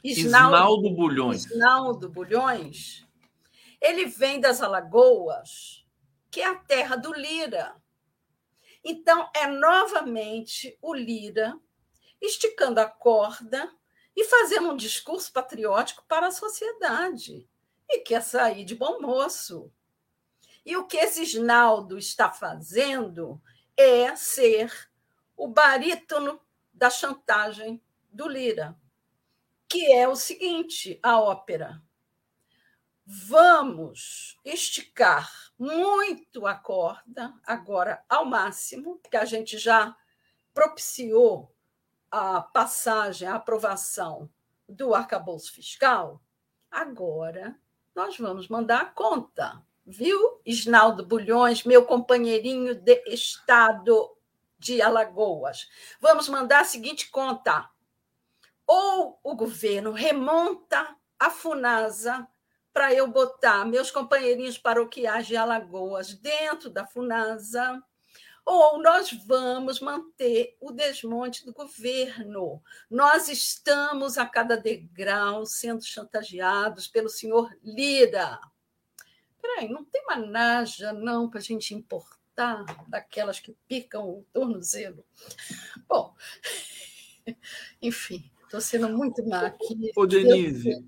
Isnaldo, 0.05 0.57
Isnaldo 0.57 0.91
Bulhões. 0.91 1.47
Isnaldo 1.47 2.09
Bulhões. 2.09 3.07
Ele 3.81 4.07
vem 4.07 4.41
das 4.41 4.61
Alagoas, 4.61 5.85
que 6.31 6.41
é 6.41 6.47
a 6.47 6.55
terra 6.55 6.97
do 6.97 7.13
Lira. 7.13 7.75
Então, 8.85 9.31
é 9.35 9.47
novamente 9.47 10.77
o 10.83 10.95
Lira 10.95 11.59
esticando 12.21 12.81
a 12.81 12.87
corda 12.87 13.73
e 14.15 14.25
fazendo 14.25 14.71
um 14.71 14.77
discurso 14.77 15.33
patriótico 15.33 16.05
para 16.07 16.29
a 16.29 16.33
sociedade. 16.33 17.49
E 17.89 17.99
quer 18.01 18.23
sair 18.23 18.65
de 18.65 18.75
bom 18.75 19.01
moço. 19.01 19.73
E 20.65 20.77
o 20.77 20.87
que 20.87 20.97
esse 20.97 21.23
Isnaldo 21.23 21.99
está 21.99 22.31
fazendo 22.31 23.41
é 23.77 24.15
ser 24.15 24.91
o 25.37 25.49
barítono 25.49 26.41
da 26.73 26.89
chantagem 26.89 27.83
do 28.11 28.29
Lira, 28.29 28.77
que 29.69 29.93
é 29.93 30.09
o 30.09 30.15
seguinte: 30.15 30.99
a 31.03 31.21
ópera 31.21 31.83
vamos 33.05 34.39
esticar 34.45 35.52
muito 35.63 36.45
a 36.45 36.57
corda, 36.57 37.33
agora 37.47 38.05
ao 38.09 38.25
máximo, 38.25 38.99
porque 38.99 39.17
a 39.17 39.25
gente 39.25 39.57
já 39.59 39.97
propiciou 40.53 41.55
a 42.11 42.43
passagem, 42.43 43.29
a 43.29 43.37
aprovação 43.37 44.29
do 44.69 44.93
arcabouço 44.93 45.53
fiscal. 45.53 46.21
Agora 46.69 47.57
nós 47.95 48.19
vamos 48.19 48.49
mandar 48.49 48.81
a 48.81 48.87
conta, 48.87 49.63
viu? 49.87 50.41
Isnaldo 50.45 51.07
Bulhões, 51.07 51.63
meu 51.63 51.87
companheirinho 51.87 52.75
de 52.75 53.01
estado 53.07 54.17
de 54.59 54.83
Alagoas. 54.83 55.71
Vamos 56.01 56.29
mandar 56.29 56.63
a 56.63 56.65
seguinte 56.65 57.09
conta: 57.09 57.71
ou 58.67 59.21
o 59.23 59.37
governo 59.37 59.93
remonta 59.93 60.97
a 61.21 61.31
FUNASA 61.31 62.27
para 62.73 62.93
eu 62.93 63.07
botar 63.07 63.65
meus 63.65 63.91
companheirinhos 63.91 64.59
paroquiais 64.59 65.27
de 65.27 65.37
Alagoas 65.37 66.15
dentro 66.15 66.71
da 66.71 66.87
FUNASA, 66.87 67.83
ou 68.45 68.83
nós 68.83 69.13
vamos 69.27 69.81
manter 69.81 70.57
o 70.61 70.73
desmonte 70.73 71.45
do 71.45 71.53
governo. 71.53 72.61
Nós 72.91 73.29
estamos 73.29 74.19
a 74.19 74.27
cada 74.27 74.57
degrau 74.57 75.47
sendo 75.47 75.85
chantageados 75.85 76.89
pelo 76.89 77.09
senhor 77.09 77.57
Lira. 77.63 78.41
Peraí, 79.41 79.69
não 79.69 79.85
tem 79.85 80.03
uma 80.05 80.17
naja, 80.17 80.93
não, 80.93 81.29
para 81.29 81.39
a 81.39 81.43
gente 81.43 81.75
importar 81.75 82.65
daquelas 82.89 83.39
que 83.39 83.57
picam 83.69 84.09
o 84.09 84.27
tornozelo. 84.33 85.05
Bom, 85.89 86.15
enfim, 87.81 88.29
estou 88.45 88.61
sendo 88.61 88.89
muito 88.89 89.25
má 89.29 89.47
aqui. 89.47 89.93
Ô, 89.95 90.07
Denise, 90.07 90.85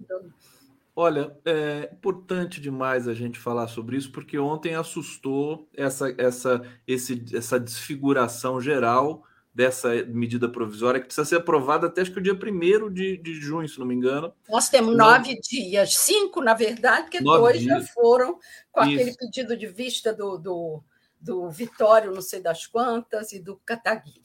Olha, 0.97 1.37
é 1.45 1.91
importante 1.93 2.61
demais 2.61 3.09
a 3.09 3.15
gente 3.15 3.39
falar 3.39 3.67
sobre 3.67 3.97
isso, 3.97 4.13
porque 4.13 4.39
ontem 4.39 4.77
assustou 4.77 5.69
essa, 5.77 6.15
essa, 6.17 6.63
esse, 6.87 7.25
essa 7.35 7.59
desfiguração 7.59 8.61
geral 8.61 9.25
dessa 9.53 9.95
medida 10.07 10.49
provisória, 10.49 11.01
que 11.01 11.07
precisa 11.07 11.25
ser 11.25 11.37
aprovada 11.37 11.87
até 11.87 12.03
acho 12.03 12.13
que 12.13 12.19
o 12.19 12.23
dia 12.23 12.35
1 12.35 12.93
de, 12.93 13.17
de 13.17 13.35
junho, 13.35 13.69
se 13.69 13.79
não 13.79 13.87
me 13.87 13.95
engano. 13.95 14.33
Nós 14.49 14.69
temos 14.69 14.97
nove 14.97 15.39
dias, 15.41 15.97
cinco, 15.97 16.41
na 16.41 16.55
verdade, 16.55 17.03
porque 17.03 17.21
dois 17.21 17.61
dias. 17.61 17.85
já 17.85 17.93
foram 17.93 18.39
com 18.73 18.85
isso. 18.85 18.95
aquele 18.95 19.17
pedido 19.17 19.57
de 19.57 19.67
vista 19.69 20.13
do, 20.13 20.39
do, 20.39 20.83
do 21.21 21.51
Vitório, 21.51 22.13
não 22.13 22.23
sei 22.23 22.41
das 22.41 22.67
quantas, 22.67 23.33
e 23.33 23.39
do 23.39 23.57
Cataguiri. 23.65 24.23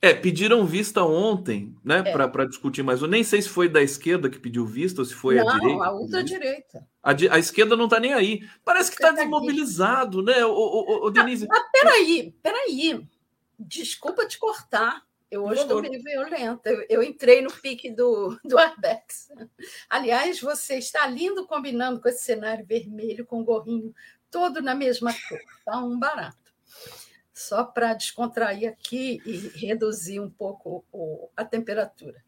É, 0.00 0.14
pediram 0.14 0.64
vista 0.64 1.02
ontem, 1.02 1.76
né, 1.84 2.04
é. 2.06 2.12
para 2.12 2.44
discutir 2.44 2.84
mais. 2.84 3.02
Eu 3.02 3.08
nem 3.08 3.24
sei 3.24 3.42
se 3.42 3.48
foi 3.48 3.68
da 3.68 3.82
esquerda 3.82 4.30
que 4.30 4.38
pediu 4.38 4.64
vista 4.64 5.00
ou 5.00 5.04
se 5.04 5.12
foi 5.12 5.34
não, 5.36 5.48
a 5.48 5.52
direita. 5.54 5.76
Não, 5.76 5.82
a 5.82 5.92
ultradireita. 5.92 6.88
A, 7.02 7.10
a 7.10 7.38
esquerda 7.38 7.76
não 7.76 7.86
está 7.86 7.98
nem 7.98 8.14
aí. 8.14 8.48
Parece 8.64 8.90
que 8.90 8.96
está 8.96 9.10
desmobilizado, 9.10 10.22
né, 10.22 10.44
o, 10.44 10.52
o, 10.52 11.06
o 11.06 11.10
Denise? 11.10 11.48
Mas, 11.48 11.58
mas 11.60 11.70
peraí, 11.72 12.32
peraí. 12.40 13.04
Desculpa 13.58 14.24
te 14.24 14.38
cortar. 14.38 15.02
Eu 15.28 15.44
hoje 15.44 15.62
estou 15.62 15.82
meio 15.82 16.00
violenta. 16.00 16.70
Eu, 16.70 16.86
eu, 16.88 17.02
entrei 17.02 17.42
no 17.42 17.50
pique 17.50 17.90
do, 17.90 18.38
do 18.44 18.56
Arbex. 18.56 19.30
Aliás, 19.90 20.40
você 20.40 20.78
está 20.78 21.08
lindo 21.08 21.44
combinando 21.44 22.00
com 22.00 22.08
esse 22.08 22.24
cenário 22.24 22.64
vermelho, 22.64 23.26
com 23.26 23.40
o 23.40 23.44
gorrinho 23.44 23.92
todo 24.30 24.62
na 24.62 24.76
mesma 24.76 25.12
cor. 25.12 25.40
Tá 25.64 25.78
um 25.78 25.98
barato 25.98 26.48
só 27.38 27.62
para 27.62 27.94
descontrair 27.94 28.68
aqui 28.68 29.22
e 29.24 29.36
reduzir 29.66 30.18
um 30.18 30.28
pouco 30.28 30.84
a 31.36 31.44
temperatura. 31.44 32.22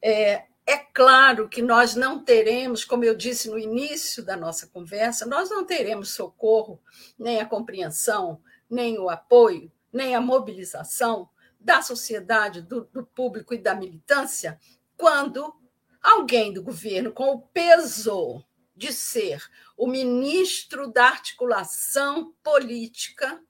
É, 0.00 0.44
é 0.66 0.76
claro 0.76 1.48
que 1.48 1.62
nós 1.62 1.94
não 1.94 2.22
teremos, 2.22 2.84
como 2.84 3.02
eu 3.02 3.14
disse 3.16 3.48
no 3.48 3.58
início 3.58 4.22
da 4.22 4.36
nossa 4.36 4.66
conversa, 4.66 5.24
nós 5.24 5.48
não 5.48 5.64
teremos 5.64 6.10
socorro, 6.10 6.80
nem 7.18 7.40
a 7.40 7.46
compreensão, 7.46 8.40
nem 8.68 8.98
o 8.98 9.08
apoio, 9.08 9.72
nem 9.90 10.14
a 10.14 10.20
mobilização 10.20 11.28
da 11.58 11.80
sociedade, 11.80 12.60
do, 12.60 12.84
do 12.92 13.06
público 13.06 13.54
e 13.54 13.58
da 13.58 13.74
militância, 13.74 14.60
quando 14.96 15.54
alguém 16.02 16.52
do 16.52 16.62
governo, 16.62 17.12
com 17.12 17.30
o 17.32 17.40
peso 17.40 18.44
de 18.76 18.92
ser 18.92 19.42
o 19.76 19.86
ministro 19.86 20.88
da 20.88 21.06
articulação 21.06 22.34
política, 22.42 23.40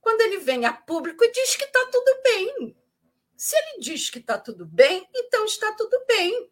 quando 0.00 0.20
ele 0.22 0.38
vem 0.38 0.64
a 0.64 0.72
público 0.72 1.24
e 1.24 1.32
diz 1.32 1.56
que 1.56 1.64
está 1.64 1.86
tudo 1.90 2.22
bem. 2.22 2.76
Se 3.36 3.56
ele 3.56 3.80
diz 3.80 4.10
que 4.10 4.18
está 4.18 4.38
tudo 4.38 4.66
bem, 4.66 5.08
então 5.14 5.44
está 5.44 5.72
tudo 5.74 6.04
bem. 6.06 6.50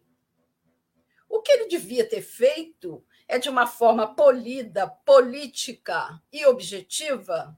O 1.27 1.41
que 1.41 1.51
ele 1.51 1.67
devia 1.67 2.07
ter 2.07 2.21
feito 2.21 3.05
é, 3.27 3.37
de 3.37 3.49
uma 3.49 3.67
forma 3.67 4.15
polida, 4.15 4.87
política 4.87 6.19
e 6.33 6.45
objetiva, 6.45 7.55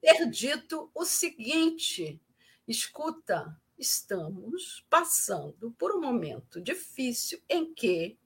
ter 0.00 0.28
dito 0.30 0.90
o 0.94 1.04
seguinte: 1.04 2.20
escuta, 2.66 3.54
estamos 3.78 4.86
passando 4.88 5.72
por 5.72 5.94
um 5.94 6.00
momento 6.00 6.60
difícil 6.60 7.42
em 7.48 7.74
que 7.74 8.18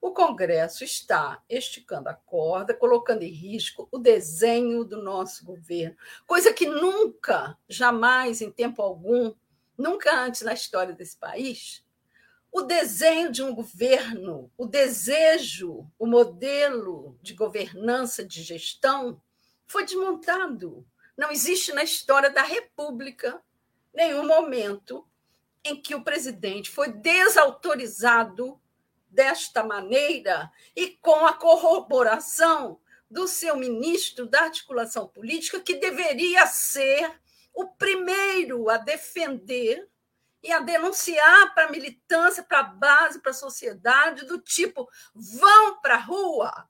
o 0.00 0.12
Congresso 0.12 0.84
está 0.84 1.42
esticando 1.48 2.08
a 2.08 2.14
corda, 2.14 2.72
colocando 2.72 3.22
em 3.22 3.30
risco 3.30 3.88
o 3.90 3.98
desenho 3.98 4.84
do 4.84 5.02
nosso 5.02 5.44
governo, 5.44 5.96
coisa 6.26 6.52
que 6.52 6.66
nunca, 6.66 7.58
jamais, 7.68 8.40
em 8.40 8.50
tempo 8.50 8.80
algum, 8.80 9.34
nunca 9.76 10.14
antes 10.14 10.42
na 10.42 10.52
história 10.52 10.94
desse 10.94 11.16
país, 11.16 11.84
o 12.50 12.62
desenho 12.62 13.30
de 13.30 13.42
um 13.42 13.54
governo, 13.54 14.50
o 14.56 14.66
desejo, 14.66 15.86
o 15.98 16.06
modelo 16.06 17.18
de 17.20 17.34
governança, 17.34 18.24
de 18.24 18.42
gestão, 18.42 19.20
foi 19.66 19.84
desmontado. 19.84 20.86
Não 21.16 21.30
existe 21.30 21.72
na 21.72 21.82
história 21.82 22.30
da 22.30 22.42
República 22.42 23.42
nenhum 23.92 24.26
momento 24.26 25.06
em 25.64 25.80
que 25.80 25.94
o 25.94 26.02
presidente 26.02 26.70
foi 26.70 26.90
desautorizado 26.90 28.58
desta 29.10 29.62
maneira 29.64 30.50
e 30.74 30.90
com 31.00 31.26
a 31.26 31.32
corroboração 31.32 32.80
do 33.10 33.26
seu 33.26 33.56
ministro 33.56 34.26
da 34.26 34.42
articulação 34.42 35.08
política, 35.08 35.60
que 35.60 35.76
deveria 35.76 36.46
ser 36.46 37.10
o 37.54 37.66
primeiro 37.66 38.68
a 38.68 38.76
defender 38.76 39.88
e 40.42 40.52
a 40.52 40.60
denunciar 40.60 41.54
para 41.54 41.66
a 41.66 41.70
militância, 41.70 42.42
para 42.42 42.60
a 42.60 42.64
base, 42.64 43.20
para 43.20 43.30
a 43.30 43.34
sociedade, 43.34 44.26
do 44.26 44.38
tipo: 44.38 44.88
vão 45.14 45.80
para 45.80 45.94
a 45.94 46.00
rua, 46.00 46.68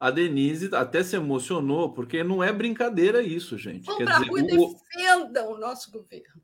A 0.00 0.10
Denise 0.10 0.74
até 0.74 1.04
se 1.04 1.14
emocionou, 1.14 1.92
porque 1.92 2.24
não 2.24 2.42
é 2.42 2.50
brincadeira 2.50 3.20
isso, 3.20 3.58
gente. 3.58 3.84
Vão 3.84 3.98
para 3.98 4.16
a 4.16 4.18
rua 4.20 4.40
e 4.40 4.46
defendam 4.46 5.52
o 5.52 5.58
nosso 5.58 5.90
governo. 5.90 6.40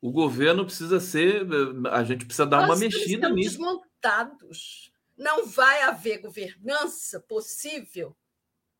O 0.00 0.12
governo 0.12 0.64
precisa 0.64 1.00
ser. 1.00 1.46
A 1.90 2.04
gente 2.04 2.24
precisa 2.24 2.46
dar 2.46 2.58
Nós 2.58 2.70
uma 2.70 2.76
mexida 2.76 3.28
nisso. 3.28 3.50
desmontados. 3.50 4.92
Não 5.16 5.46
vai 5.46 5.82
haver 5.82 6.18
governança 6.18 7.20
possível 7.20 8.16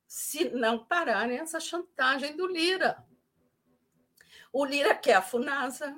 se 0.06 0.48
não 0.50 0.84
pararem 0.84 1.38
essa 1.38 1.58
chantagem 1.58 2.36
do 2.36 2.46
Lira. 2.46 3.04
O 4.52 4.64
Lira 4.64 4.94
quer 4.94 5.14
a 5.14 5.22
FUNASA 5.22 5.94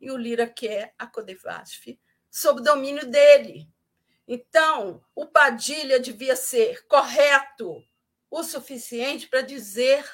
e 0.00 0.10
o 0.10 0.16
Lira 0.16 0.48
quer 0.48 0.94
a 0.98 1.06
Codevasf 1.06 1.98
sob 2.30 2.62
domínio 2.62 3.08
dele. 3.08 3.68
Então, 4.26 5.04
o 5.14 5.26
Padilha 5.26 6.00
devia 6.00 6.34
ser 6.34 6.86
correto 6.86 7.84
o 8.30 8.42
suficiente 8.42 9.28
para 9.28 9.42
dizer: 9.42 10.04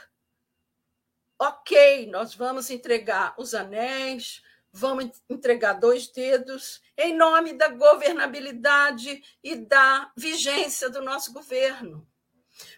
ok, 1.39 2.11
nós 2.11 2.35
vamos 2.35 2.69
entregar 2.69 3.35
os 3.39 3.55
anéis, 3.55 4.43
vamos 4.73 5.11
entregar 5.29 5.75
dois 5.75 6.09
dedos 6.09 6.81
em 6.97 7.17
nome 7.17 7.53
da 7.53 7.69
governabilidade 7.69 9.23
e 9.43 9.57
da 9.57 10.13
vigência 10.17 10.91
do 10.91 11.03
nosso 11.03 11.33
governo. 11.33 12.07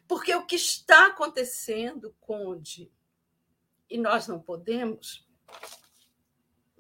Porque 0.07 0.35
o 0.35 0.47
que 0.47 0.57
está 0.57 1.07
acontecendo, 1.07 2.15
Conde, 2.21 2.93
e 3.89 3.99
nós 3.99 4.29
não 4.29 4.41
podemos 4.41 5.27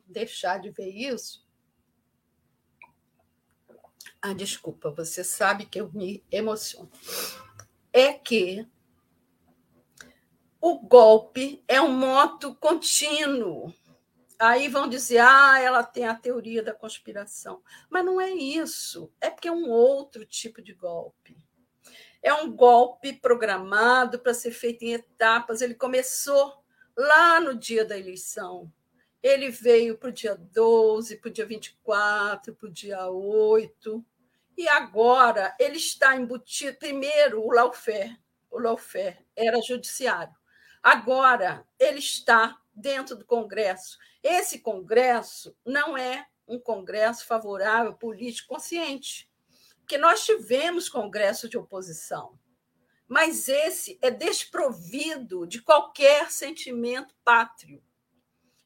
deixar 0.07 0.59
de 0.59 0.71
ver 0.71 0.91
isso, 0.91 1.49
ah, 4.23 4.35
desculpa, 4.35 4.91
você 4.91 5.25
sabe 5.25 5.65
que 5.65 5.81
eu 5.81 5.91
me 5.93 6.23
emociono. 6.31 6.91
É 7.91 8.13
que 8.13 8.69
o 10.61 10.79
golpe 10.79 11.65
é 11.67 11.81
um 11.81 11.93
moto 11.93 12.55
contínuo. 12.57 13.73
Aí 14.41 14.69
vão 14.69 14.89
dizer, 14.89 15.19
ah, 15.19 15.61
ela 15.61 15.83
tem 15.83 16.09
a 16.09 16.15
teoria 16.15 16.63
da 16.63 16.73
conspiração. 16.73 17.63
Mas 17.91 18.03
não 18.03 18.19
é 18.19 18.31
isso. 18.31 19.13
É 19.21 19.29
porque 19.29 19.49
é 19.49 19.53
um 19.53 19.69
outro 19.69 20.25
tipo 20.25 20.63
de 20.63 20.73
golpe. 20.73 21.37
É 22.23 22.33
um 22.33 22.51
golpe 22.51 23.13
programado 23.13 24.19
para 24.19 24.33
ser 24.33 24.53
feito 24.53 24.83
em 24.83 24.95
etapas. 24.95 25.61
Ele 25.61 25.75
começou 25.75 26.65
lá 26.97 27.39
no 27.39 27.55
dia 27.55 27.85
da 27.85 27.99
eleição. 27.99 28.73
Ele 29.23 29.51
veio 29.51 29.99
para 29.99 30.09
o 30.09 30.13
dia 30.13 30.35
12, 30.35 31.19
para 31.19 31.29
o 31.29 31.33
dia 31.33 31.45
24, 31.45 32.55
para 32.55 32.67
o 32.67 32.73
dia 32.73 33.11
8. 33.11 34.03
E 34.57 34.67
agora 34.69 35.55
ele 35.61 35.77
está 35.77 36.17
embutido. 36.17 36.79
Primeiro, 36.79 37.45
o 37.45 37.53
lawfare, 37.53 38.19
o 38.51 38.59
lawfare 38.59 39.19
era 39.37 39.61
judiciário. 39.61 40.35
Agora 40.83 41.67
ele 41.79 41.99
está 41.99 42.59
dentro 42.81 43.17
do 43.17 43.25
Congresso. 43.25 43.99
Esse 44.23 44.59
Congresso 44.61 45.57
não 45.65 45.97
é 45.97 46.27
um 46.47 46.59
Congresso 46.59 47.27
favorável, 47.27 47.95
político, 47.95 48.55
consciente, 48.55 49.31
porque 49.79 49.97
nós 49.97 50.25
tivemos 50.25 50.89
Congresso 50.89 51.49
de 51.49 51.57
oposição, 51.57 52.39
mas 53.07 53.49
esse 53.49 53.99
é 54.03 54.11
desprovido 54.11 55.47
de 55.47 55.63
qualquer 55.63 56.31
sentimento 56.31 57.15
pátrio. 57.25 57.83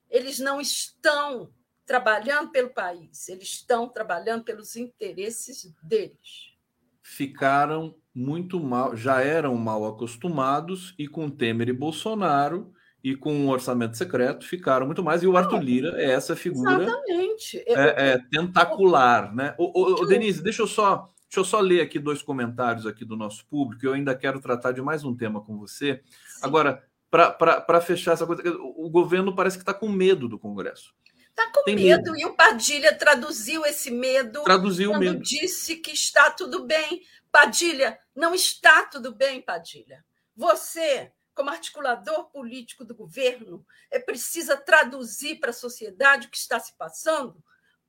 Eles 0.08 0.38
não 0.38 0.60
estão 0.60 1.52
trabalhando 1.86 2.50
pelo 2.50 2.70
país, 2.70 3.28
eles 3.28 3.48
estão 3.48 3.88
trabalhando 3.88 4.44
pelos 4.44 4.76
interesses 4.76 5.74
deles. 5.82 6.54
Ficaram 7.02 7.94
muito 8.14 8.58
mal, 8.58 8.96
já 8.96 9.20
eram 9.20 9.54
mal 9.56 9.84
acostumados 9.84 10.94
e 10.98 11.06
com 11.06 11.28
Temer 11.28 11.68
e 11.68 11.72
Bolsonaro 11.72 12.72
e 13.04 13.14
com 13.14 13.34
um 13.34 13.50
orçamento 13.50 13.98
secreto 13.98 14.48
ficaram 14.48 14.86
muito 14.86 15.04
mais. 15.04 15.22
E 15.22 15.26
o 15.26 15.36
Arthur 15.36 15.60
Lira 15.60 16.02
é 16.02 16.10
essa 16.10 16.34
figura 16.34 16.82
Exatamente. 16.82 17.58
É, 17.66 18.12
é, 18.12 18.18
tentacular, 18.30 19.34
né? 19.34 19.54
O, 19.58 20.02
o, 20.02 20.06
Denise, 20.06 20.42
deixa 20.42 20.62
eu 20.62 20.66
só 20.66 21.10
deixa 21.28 21.40
eu 21.40 21.44
só 21.44 21.60
ler 21.60 21.82
aqui 21.82 21.98
dois 21.98 22.22
comentários 22.22 22.86
aqui 22.86 23.04
do 23.04 23.14
nosso 23.14 23.44
público. 23.46 23.84
Eu 23.84 23.92
ainda 23.92 24.14
quero 24.14 24.40
tratar 24.40 24.72
de 24.72 24.80
mais 24.80 25.04
um 25.04 25.14
tema 25.14 25.42
com 25.42 25.58
você. 25.58 26.00
Sim. 26.28 26.40
Agora, 26.42 26.82
para 27.10 27.80
fechar 27.82 28.12
essa 28.12 28.26
coisa, 28.26 28.42
o 28.58 28.88
governo 28.88 29.34
parece 29.34 29.58
que 29.58 29.62
está 29.62 29.74
com 29.74 29.88
medo 29.88 30.26
do 30.26 30.38
Congresso. 30.38 30.94
Está 31.28 31.50
com 31.52 31.62
medo. 31.66 31.82
medo. 31.82 32.16
E 32.16 32.24
o 32.24 32.34
Padilha 32.34 32.96
traduziu 32.96 33.66
esse 33.66 33.90
medo 33.90 34.42
traduziu 34.44 34.92
quando 34.92 35.00
medo. 35.00 35.20
disse 35.22 35.76
que 35.76 35.90
está 35.90 36.30
tudo 36.30 36.64
bem. 36.64 37.02
Padilha, 37.30 37.98
não 38.16 38.34
está 38.34 38.84
tudo 38.84 39.14
bem, 39.14 39.42
Padilha. 39.42 40.02
Você, 40.36 41.12
como 41.34 41.50
articulador 41.50 42.30
político 42.30 42.84
do 42.84 42.94
governo, 42.94 43.66
é 43.90 43.98
precisa 43.98 44.56
traduzir 44.56 45.40
para 45.40 45.50
a 45.50 45.54
sociedade 45.54 46.26
o 46.26 46.30
que 46.30 46.36
está 46.36 46.58
se 46.60 46.74
passando 46.74 47.42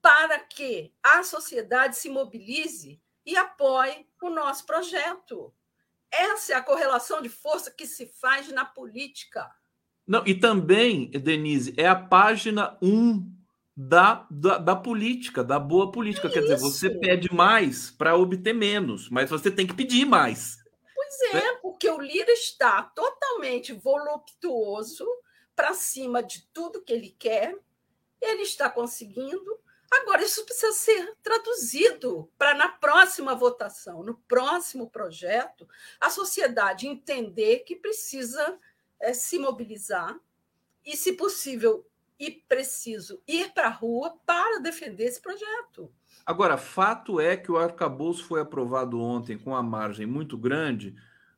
para 0.06 0.38
que 0.38 0.94
a 1.02 1.24
sociedade 1.24 1.98
se 1.98 2.10
mobilize 2.10 3.02
e 3.26 3.36
apoie 3.36 4.06
o 4.22 4.30
nosso 4.30 4.64
projeto. 4.64 5.52
Essa 6.12 6.54
é 6.54 6.56
a 6.56 6.62
correlação 6.62 7.24
de 7.24 7.30
força 7.30 7.72
que 7.72 7.88
se 7.88 8.06
faz 8.06 8.48
na 8.50 8.64
política. 8.64 9.50
Não, 10.06 10.22
e 10.28 10.36
também, 10.36 11.10
Denise, 11.10 11.74
é 11.76 11.88
a 11.88 11.96
página 11.96 12.78
1 12.84 13.36
da, 13.76 14.28
da, 14.30 14.60
da 14.60 14.76
política, 14.76 15.44
da 15.44 15.58
boa 15.58 15.92
política. 15.92 16.28
É 16.28 16.32
Quer 16.32 16.42
dizer, 16.42 16.60
você 16.60 16.88
pede 16.88 17.34
mais 17.34 17.90
para 17.90 18.16
obter 18.16 18.54
menos, 18.54 19.10
mas 19.10 19.32
você 19.32 19.50
tem 19.50 19.66
que 19.66 19.74
pedir 19.74 20.06
mais. 20.06 20.60
Pois 20.94 21.22
é, 21.22 21.34
né? 21.34 21.60
Porque 21.76 21.90
o 21.90 22.00
Lira 22.00 22.32
está 22.32 22.82
totalmente 22.82 23.74
voluptuoso 23.74 25.06
para 25.54 25.74
cima 25.74 26.24
de 26.24 26.48
tudo 26.54 26.82
que 26.82 26.94
ele 26.94 27.14
quer, 27.20 27.54
ele 28.22 28.44
está 28.44 28.70
conseguindo. 28.70 29.60
Agora, 29.92 30.24
isso 30.24 30.46
precisa 30.46 30.72
ser 30.72 31.16
traduzido 31.22 32.32
para, 32.38 32.54
na 32.54 32.70
próxima 32.70 33.36
votação, 33.36 34.04
no 34.04 34.16
próximo 34.20 34.90
projeto, 34.90 35.68
a 36.00 36.10
sociedade 36.10 36.88
entender 36.88 37.60
que 37.60 37.76
precisa 37.76 38.58
é, 38.98 39.14
se 39.14 39.38
mobilizar 39.38 40.18
e, 40.86 40.96
se 40.96 41.12
possível, 41.12 41.86
e 42.18 42.32
preciso 42.32 43.22
ir 43.28 43.54
para 43.54 43.68
a 43.68 43.72
rua 43.72 44.18
para 44.26 44.62
defender 44.62 45.08
esse 45.08 45.22
projeto. 45.22 45.94
Agora, 46.26 46.58
fato 46.58 47.20
é 47.20 47.36
que 47.36 47.52
o 47.52 47.58
arcabouço 47.58 48.24
foi 48.24 48.40
aprovado 48.40 48.98
ontem 48.98 49.38
com 49.38 49.50
uma 49.50 49.62
margem 49.62 50.06
muito 50.06 50.38
grande, 50.38 50.96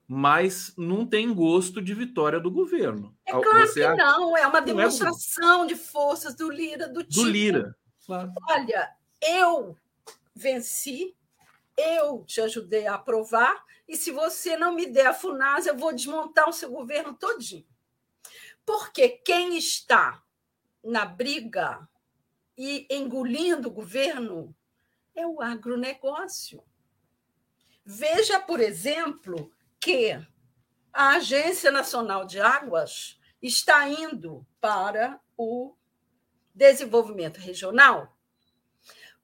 mas 0.07 0.73
não 0.77 1.05
tem 1.05 1.33
gosto 1.33 1.81
de 1.81 1.93
vitória 1.93 2.39
do 2.39 2.49
governo. 2.49 3.13
É 3.25 3.31
claro 3.31 3.67
Você 3.67 3.81
que 3.81 3.85
acha... 3.85 3.95
não, 3.97 4.37
é 4.37 4.47
uma 4.47 4.61
demonstração 4.61 5.65
é... 5.65 5.67
de 5.67 5.75
forças 5.75 6.33
do 6.33 6.49
Lira, 6.49 6.87
do 6.87 7.03
tipo. 7.03 7.23
Do 7.23 7.29
Lira. 7.29 7.75
Claro. 8.05 8.31
Olha, 8.49 8.89
eu 9.21 9.77
venci, 10.33 11.13
eu 11.75 12.23
te 12.23 12.39
ajudei 12.39 12.87
a 12.87 12.95
aprovar, 12.95 13.65
e 13.85 13.97
se 13.97 14.11
você 14.11 14.55
não 14.55 14.73
me 14.73 14.85
der 14.85 15.07
a 15.07 15.13
FUNAS, 15.13 15.65
eu 15.65 15.77
vou 15.77 15.93
desmontar 15.93 16.47
o 16.47 16.53
seu 16.53 16.71
governo 16.71 17.13
todinho. 17.13 17.65
Porque 18.65 19.09
quem 19.09 19.57
está 19.57 20.23
na 20.83 21.05
briga 21.05 21.87
e 22.57 22.87
engolindo 22.89 23.67
o 23.67 23.71
governo 23.71 24.55
é 25.13 25.27
o 25.27 25.41
agronegócio. 25.41 26.63
Veja, 27.85 28.39
por 28.39 28.59
exemplo, 28.59 29.51
que 29.87 30.11
a 30.91 31.11
Agência 31.11 31.71
Nacional 31.71 32.25
de 32.25 32.41
Águas 32.41 33.17
está 33.41 33.87
indo 33.87 34.45
para 34.59 35.17
o 35.37 35.77
desenvolvimento 36.53 37.37
regional, 37.37 38.13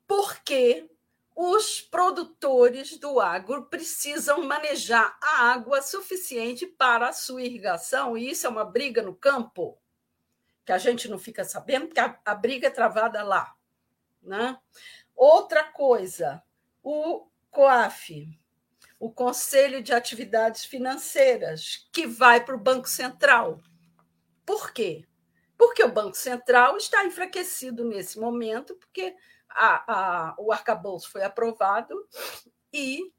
porque 0.07 0.89
os 1.35 1.81
produtores 1.81 2.97
do 2.97 3.19
agro 3.19 3.65
precisam 3.65 4.43
manejar 4.43 5.19
a 5.21 5.51
água 5.51 5.81
suficiente 5.81 6.65
para 6.65 7.09
a 7.09 7.13
sua 7.13 7.41
irrigação, 7.41 8.17
e 8.17 8.29
isso 8.29 8.47
é 8.47 8.49
uma 8.49 8.63
briga 8.63 9.01
no 9.01 9.13
campo, 9.13 9.77
que 10.63 10.71
a 10.71 10.77
gente 10.77 11.09
não 11.09 11.19
fica 11.19 11.43
sabendo, 11.43 11.87
porque 11.87 11.99
a, 11.99 12.17
a 12.23 12.33
briga 12.33 12.67
é 12.67 12.71
travada 12.71 13.21
lá. 13.21 13.53
Né? 14.21 14.57
Outra 15.13 15.65
coisa, 15.65 16.41
o 16.81 17.27
COAF, 17.51 18.39
o 19.03 19.11
Conselho 19.11 19.83
de 19.83 19.91
Atividades 19.91 20.63
Financeiras, 20.63 21.89
que 21.91 22.07
vai 22.07 22.41
para 22.41 22.55
o 22.55 22.57
Banco 22.59 22.87
Central. 22.87 23.59
Por 24.45 24.71
quê? 24.71 25.05
Porque 25.57 25.83
o 25.83 25.91
Banco 25.91 26.15
Central 26.15 26.77
está 26.77 27.05
enfraquecido 27.05 27.83
nesse 27.83 28.17
momento, 28.17 28.73
porque 28.75 29.13
a, 29.49 29.93
a, 30.31 30.35
o 30.39 30.53
arcabouço 30.53 31.11
foi 31.11 31.21
aprovado 31.21 32.07
e 32.71 33.11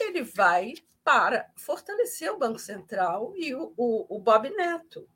ele 0.00 0.24
vai 0.24 0.74
para 1.04 1.48
fortalecer 1.56 2.32
o 2.32 2.38
Banco 2.38 2.58
Central 2.58 3.32
e 3.36 3.54
o, 3.54 3.72
o, 3.76 4.16
o 4.16 4.18
Bob 4.18 4.50
Neto. 4.50 5.08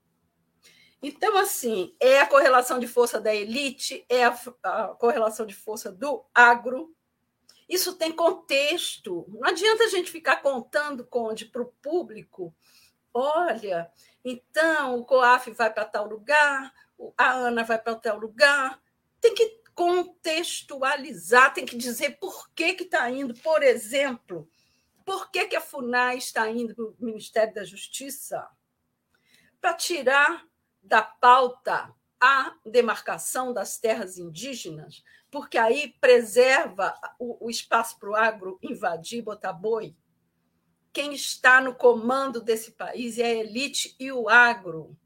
Então, 1.02 1.36
assim, 1.38 1.92
é 1.98 2.20
a 2.20 2.26
correlação 2.28 2.78
de 2.78 2.86
força 2.86 3.20
da 3.20 3.34
elite, 3.34 4.06
é 4.08 4.24
a, 4.24 4.38
a 4.62 4.88
correlação 4.94 5.44
de 5.44 5.56
força 5.56 5.90
do 5.90 6.24
agro. 6.32 6.93
Isso 7.68 7.94
tem 7.94 8.12
contexto. 8.12 9.24
Não 9.28 9.48
adianta 9.48 9.84
a 9.84 9.88
gente 9.88 10.10
ficar 10.10 10.36
contando, 10.36 11.06
Conde, 11.06 11.46
para 11.46 11.62
o 11.62 11.72
público. 11.82 12.54
Olha, 13.12 13.90
então 14.24 14.98
o 14.98 15.04
COAF 15.04 15.50
vai 15.52 15.72
para 15.72 15.84
tal 15.84 16.08
lugar, 16.08 16.72
a 17.16 17.32
Ana 17.32 17.62
vai 17.62 17.78
para 17.78 17.94
tal 17.94 18.18
lugar. 18.18 18.80
Tem 19.20 19.34
que 19.34 19.62
contextualizar, 19.74 21.52
tem 21.52 21.66
que 21.66 21.76
dizer 21.76 22.18
por 22.18 22.50
que 22.50 22.76
está 22.80 23.10
indo. 23.10 23.34
Por 23.34 23.62
exemplo, 23.62 24.48
por 25.04 25.30
que, 25.30 25.46
que 25.46 25.56
a 25.56 25.60
FUNAI 25.60 26.18
está 26.18 26.48
indo 26.48 26.74
para 26.74 26.84
o 26.84 26.96
Ministério 26.98 27.54
da 27.54 27.64
Justiça? 27.64 28.48
Para 29.60 29.74
tirar 29.74 30.46
da 30.82 31.02
pauta 31.02 31.94
a 32.20 32.56
demarcação 32.64 33.52
das 33.52 33.78
terras 33.78 34.16
indígenas, 34.16 35.02
porque 35.34 35.58
aí 35.58 35.92
preserva 36.00 36.94
o, 37.18 37.46
o 37.46 37.50
espaço 37.50 37.98
para 37.98 38.08
o 38.08 38.14
agro 38.14 38.56
invadir, 38.62 39.20
botar 39.20 39.52
boi. 39.52 39.96
Quem 40.92 41.12
está 41.12 41.60
no 41.60 41.74
comando 41.74 42.40
desse 42.40 42.70
país 42.70 43.18
é 43.18 43.24
a 43.24 43.34
elite 43.34 43.96
e 43.98 44.12
o 44.12 44.28
agro. 44.28 44.96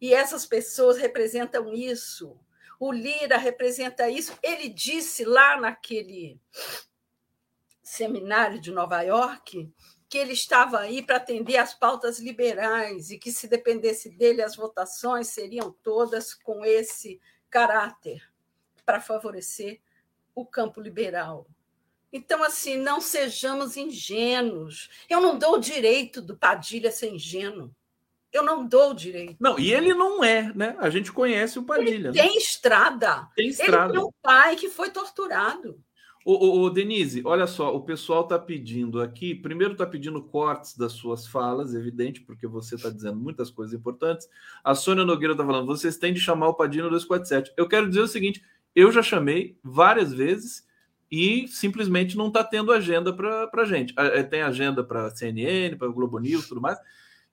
E 0.00 0.12
essas 0.12 0.44
pessoas 0.44 0.98
representam 0.98 1.72
isso. 1.72 2.36
O 2.80 2.90
Lira 2.90 3.36
representa 3.36 4.10
isso. 4.10 4.36
Ele 4.42 4.68
disse 4.68 5.24
lá 5.24 5.56
naquele 5.56 6.40
seminário 7.80 8.60
de 8.60 8.72
Nova 8.72 9.02
York 9.02 9.72
que 10.08 10.18
ele 10.18 10.32
estava 10.32 10.80
aí 10.80 11.00
para 11.00 11.18
atender 11.18 11.58
às 11.58 11.74
pautas 11.74 12.18
liberais 12.18 13.12
e 13.12 13.18
que, 13.20 13.30
se 13.30 13.46
dependesse 13.46 14.10
dele, 14.10 14.42
as 14.42 14.56
votações 14.56 15.28
seriam 15.28 15.70
todas 15.80 16.34
com 16.34 16.64
esse 16.64 17.20
caráter 17.48 18.29
para 18.90 19.00
favorecer 19.00 19.78
o 20.34 20.44
campo 20.44 20.80
liberal. 20.80 21.46
Então, 22.12 22.42
assim, 22.42 22.76
não 22.76 23.00
sejamos 23.00 23.76
ingênuos. 23.76 24.90
Eu 25.08 25.20
não 25.20 25.38
dou 25.38 25.54
o 25.54 25.60
direito 25.60 26.20
do 26.20 26.36
Padilha 26.36 26.90
ser 26.90 27.14
ingênuo. 27.14 27.70
Eu 28.32 28.42
não 28.42 28.66
dou 28.66 28.90
o 28.90 28.94
direito. 28.94 29.36
Não, 29.38 29.56
e 29.60 29.72
ele 29.72 29.94
não 29.94 30.24
é, 30.24 30.52
né? 30.54 30.74
A 30.80 30.90
gente 30.90 31.12
conhece 31.12 31.56
o 31.56 31.62
Padilha. 31.62 32.08
Ele 32.08 32.18
tem 32.18 32.36
estrada. 32.36 33.28
Tem 33.36 33.46
estrada. 33.46 33.92
Ele 33.92 33.92
tem 33.92 34.08
um 34.08 34.12
pai 34.20 34.56
que 34.56 34.68
foi 34.68 34.90
torturado. 34.90 35.80
Ô, 36.24 36.32
ô, 36.32 36.62
ô, 36.62 36.70
Denise, 36.70 37.22
olha 37.24 37.46
só, 37.46 37.74
o 37.74 37.80
pessoal 37.80 38.24
está 38.24 38.38
pedindo 38.40 39.00
aqui. 39.00 39.36
Primeiro 39.36 39.74
está 39.74 39.86
pedindo 39.86 40.20
cortes 40.20 40.76
das 40.76 40.92
suas 40.92 41.28
falas, 41.28 41.74
evidente, 41.74 42.20
porque 42.20 42.46
você 42.46 42.74
está 42.74 42.90
dizendo 42.90 43.20
muitas 43.20 43.50
coisas 43.50 43.72
importantes. 43.72 44.28
A 44.64 44.74
Sônia 44.74 45.04
Nogueira 45.04 45.34
está 45.34 45.46
falando: 45.46 45.66
vocês 45.66 45.96
têm 45.96 46.12
de 46.12 46.20
chamar 46.20 46.48
o 46.48 46.54
Padilha 46.54 46.88
247. 46.88 47.52
Eu 47.56 47.68
quero 47.68 47.88
dizer 47.88 48.00
o 48.00 48.08
seguinte: 48.08 48.42
eu 48.74 48.90
já 48.92 49.02
chamei 49.02 49.58
várias 49.62 50.12
vezes 50.12 50.66
e 51.10 51.48
simplesmente 51.48 52.16
não 52.16 52.28
está 52.28 52.44
tendo 52.44 52.72
agenda 52.72 53.12
para 53.12 53.50
a 53.52 53.64
gente. 53.64 53.94
É, 53.96 54.22
tem 54.22 54.42
agenda 54.42 54.84
para 54.84 55.10
CNN, 55.10 55.76
para 55.76 55.88
o 55.88 55.92
Globo 55.92 56.18
News 56.18 56.48
tudo 56.48 56.60
mais. 56.60 56.78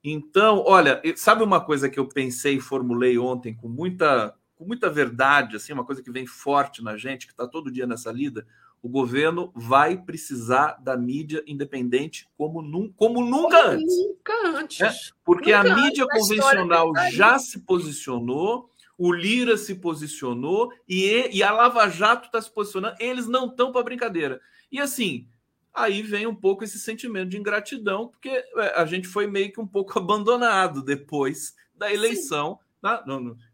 Então, 0.03 0.63
olha, 0.65 1.01
sabe 1.15 1.43
uma 1.43 1.59
coisa 1.59 1.89
que 1.89 1.99
eu 1.99 2.07
pensei 2.07 2.55
e 2.55 2.61
formulei 2.61 3.17
ontem 3.17 3.53
com 3.53 3.67
muita, 3.67 4.33
com 4.55 4.65
muita 4.65 4.89
verdade, 4.89 5.55
assim, 5.55 5.73
uma 5.73 5.85
coisa 5.85 6.01
que 6.01 6.11
vem 6.11 6.25
forte 6.25 6.83
na 6.83 6.97
gente, 6.97 7.27
que 7.27 7.33
está 7.33 7.47
todo 7.47 7.71
dia 7.71 7.85
nessa 7.85 8.11
lida? 8.11 8.45
o 8.81 8.89
governo 8.89 9.51
vai 9.55 9.97
precisar 9.97 10.77
da 10.81 10.95
mídia 10.95 11.43
independente 11.47 12.27
como, 12.37 12.61
num, 12.61 12.91
como 12.91 13.23
nunca 13.23 13.57
como 13.57 13.73
antes. 13.73 13.97
Nunca 13.97 14.33
antes. 14.59 14.81
É, 14.81 14.93
porque 15.25 15.55
nunca 15.55 15.73
a 15.73 15.75
mídia 15.75 16.07
convencional 16.07 16.93
já 17.11 17.39
se 17.39 17.59
posicionou, 17.59 18.69
o 18.97 19.11
Lira 19.11 19.57
se 19.57 19.75
posicionou 19.75 20.71
e, 20.87 21.29
e 21.31 21.43
a 21.43 21.51
Lava 21.51 21.87
Jato 21.89 22.27
está 22.27 22.41
se 22.41 22.51
posicionando. 22.51 22.95
Eles 22.99 23.27
não 23.27 23.47
estão 23.47 23.71
para 23.71 23.83
brincadeira. 23.83 24.41
E 24.71 24.79
assim, 24.79 25.27
aí 25.73 26.01
vem 26.01 26.25
um 26.25 26.35
pouco 26.35 26.63
esse 26.63 26.79
sentimento 26.79 27.29
de 27.29 27.37
ingratidão, 27.37 28.07
porque 28.07 28.43
a 28.75 28.85
gente 28.85 29.07
foi 29.07 29.27
meio 29.27 29.51
que 29.51 29.61
um 29.61 29.67
pouco 29.67 29.97
abandonado 29.99 30.83
depois 30.83 31.55
da 31.75 31.93
eleição. 31.93 32.59
Tá? 32.79 33.03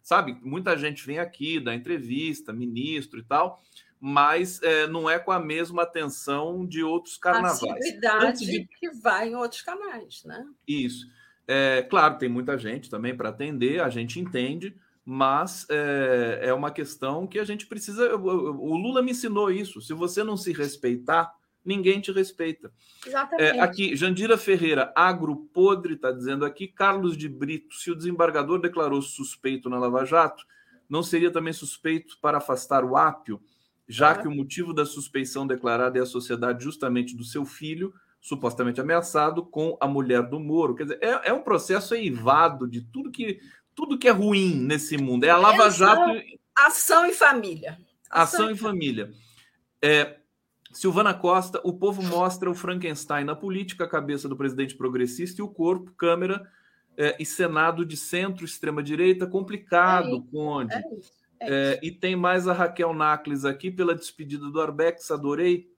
sabe, 0.01 0.37
muita 0.43 0.77
gente 0.77 1.05
vem 1.05 1.17
aqui, 1.17 1.59
dá 1.59 1.73
entrevista, 1.73 2.51
ministro 2.51 3.19
e 3.19 3.23
tal 3.23 3.63
mas 4.05 4.61
é, 4.61 4.85
não 4.85 5.09
é 5.09 5.17
com 5.17 5.31
a 5.31 5.39
mesma 5.39 5.83
atenção 5.83 6.65
de 6.65 6.83
outros 6.83 7.15
carnavais. 7.15 7.63
Atividade 7.63 8.45
de... 8.45 8.67
que 8.77 8.89
vai 8.89 9.29
em 9.29 9.35
outros 9.35 9.61
canais, 9.61 10.25
né? 10.25 10.45
Isso. 10.67 11.07
É, 11.47 11.83
claro, 11.89 12.17
tem 12.17 12.27
muita 12.27 12.57
gente 12.57 12.89
também 12.89 13.15
para 13.15 13.29
atender, 13.29 13.79
a 13.79 13.89
gente 13.89 14.19
entende, 14.19 14.75
mas 15.05 15.65
é, 15.69 16.39
é, 16.43 16.53
uma 16.53 16.71
questão 16.71 17.27
que 17.27 17.39
a 17.39 17.43
gente 17.43 17.65
precisa. 17.67 18.15
O 18.15 18.77
Lula 18.77 19.01
me 19.01 19.11
ensinou 19.11 19.51
isso. 19.51 19.81
Se 19.81 19.93
você 19.93 20.23
não 20.23 20.37
se 20.37 20.53
respeitar, 20.53 21.33
ninguém 21.63 21.99
te 21.99 22.11
respeita. 22.11 22.71
É, 23.05 23.09
Exatamente. 23.09 23.57
É, 23.57 23.59
aqui, 23.59 23.95
Jandira 23.95 24.37
Ferreira, 24.37 24.93
agro 24.95 25.35
podre, 25.53 25.95
está 25.95 26.11
dizendo 26.11 26.45
aqui. 26.45 26.67
Carlos 26.67 27.17
de 27.17 27.27
Brito, 27.27 27.75
se 27.75 27.91
o 27.91 27.95
desembargador 27.95 28.59
declarou 28.59 29.01
suspeito 29.01 29.69
na 29.69 29.77
Lava 29.77 30.05
Jato, 30.05 30.45
não 30.89 31.03
seria 31.03 31.31
também 31.31 31.53
suspeito 31.53 32.17
para 32.21 32.37
afastar 32.37 32.85
o 32.85 32.95
ápio? 32.95 33.41
já 33.87 34.15
que 34.15 34.27
o 34.27 34.31
motivo 34.31 34.73
da 34.73 34.85
suspeição 34.85 35.45
declarada 35.45 35.99
é 35.99 36.01
a 36.01 36.05
sociedade 36.05 36.63
justamente 36.63 37.15
do 37.15 37.23
seu 37.23 37.45
filho, 37.45 37.93
supostamente 38.21 38.79
ameaçado, 38.79 39.45
com 39.45 39.77
a 39.79 39.87
mulher 39.87 40.23
do 40.23 40.39
Moro. 40.39 40.75
Quer 40.75 40.83
dizer, 40.83 40.99
é, 41.01 41.29
é 41.29 41.33
um 41.33 41.41
processo 41.41 41.93
eivado 41.93 42.67
de 42.67 42.81
tudo 42.81 43.11
que, 43.11 43.39
tudo 43.75 43.97
que 43.97 44.07
é 44.07 44.11
ruim 44.11 44.55
nesse 44.55 44.97
mundo. 44.97 45.23
É 45.23 45.29
a 45.29 45.37
Lava 45.37 45.69
Jato. 45.69 46.11
Ação 46.55 47.05
em 47.05 47.13
família. 47.13 47.77
Ação, 48.09 48.41
ação 48.41 48.51
em 48.51 48.55
família. 48.55 49.11
É, 49.81 50.17
Silvana 50.71 51.13
Costa, 51.13 51.59
o 51.63 51.73
povo 51.73 52.01
mostra 52.01 52.49
o 52.49 52.55
Frankenstein 52.55 53.23
na 53.23 53.35
política, 53.35 53.83
a 53.83 53.89
cabeça 53.89 54.27
do 54.29 54.35
presidente 54.35 54.75
progressista 54.75 55.41
e 55.41 55.43
o 55.43 55.47
corpo, 55.47 55.91
Câmara 55.97 56.47
é, 56.97 57.15
e 57.19 57.25
Senado 57.25 57.85
de 57.85 57.97
centro, 57.97 58.45
extrema-direita. 58.45 59.27
Complicado, 59.27 60.15
é 60.15 60.31
Conde. 60.31 60.73
É 60.73 60.83
isso. 60.97 61.11
É, 61.39 61.79
e 61.83 61.91
tem 61.91 62.15
mais 62.15 62.47
a 62.47 62.53
Raquel 62.53 62.93
Nacles 62.93 63.43
aqui 63.43 63.69
pela 63.69 63.93
despedida 63.93 64.49
do 64.49 64.61
Arbex, 64.61 65.11
adorei. 65.11 65.69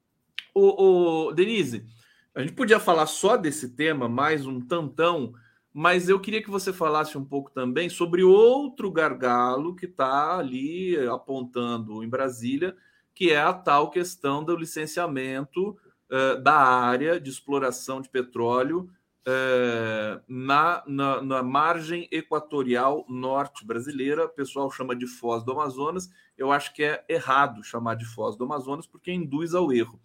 O, 0.53 1.33
Denise, 1.33 1.85
a 2.33 2.41
gente 2.41 2.53
podia 2.53 2.79
falar 2.79 3.07
só 3.07 3.35
desse 3.35 3.69
tema, 3.75 4.07
mais 4.07 4.45
um 4.45 4.61
tantão, 4.61 5.33
mas 5.77 6.07
eu 6.07 6.17
queria 6.21 6.41
que 6.41 6.49
você 6.49 6.71
falasse 6.71 7.17
um 7.17 7.25
pouco 7.25 7.51
também 7.51 7.89
sobre 7.89 8.23
outro 8.23 8.89
gargalo 8.89 9.75
que 9.75 9.87
está 9.87 10.37
ali 10.37 10.97
apontando 11.09 12.01
em 12.01 12.07
Brasília, 12.07 12.77
que 13.13 13.29
é 13.29 13.41
a 13.41 13.51
tal 13.51 13.89
questão 13.89 14.41
do 14.41 14.55
licenciamento 14.55 15.77
uh, 16.09 16.41
da 16.41 16.55
área 16.55 17.19
de 17.19 17.29
exploração 17.29 17.99
de 17.99 18.07
petróleo 18.07 18.89
uh, 19.27 20.23
na, 20.29 20.81
na, 20.87 21.21
na, 21.21 21.43
margem 21.43 22.07
equatorial 22.09 23.05
norte 23.09 23.67
brasileira. 23.67 24.27
O 24.27 24.29
pessoal 24.29 24.71
chama 24.71 24.95
de 24.95 25.05
Foz 25.05 25.43
do 25.43 25.51
Amazonas. 25.51 26.09
Eu 26.37 26.53
acho 26.53 26.73
que 26.73 26.83
é 26.83 27.03
errado 27.09 27.61
chamar 27.65 27.95
de 27.95 28.05
Foz 28.05 28.37
do 28.37 28.45
Amazonas, 28.45 28.87
porque 28.87 29.11
induz 29.11 29.53
ao 29.53 29.73
erro. 29.73 29.99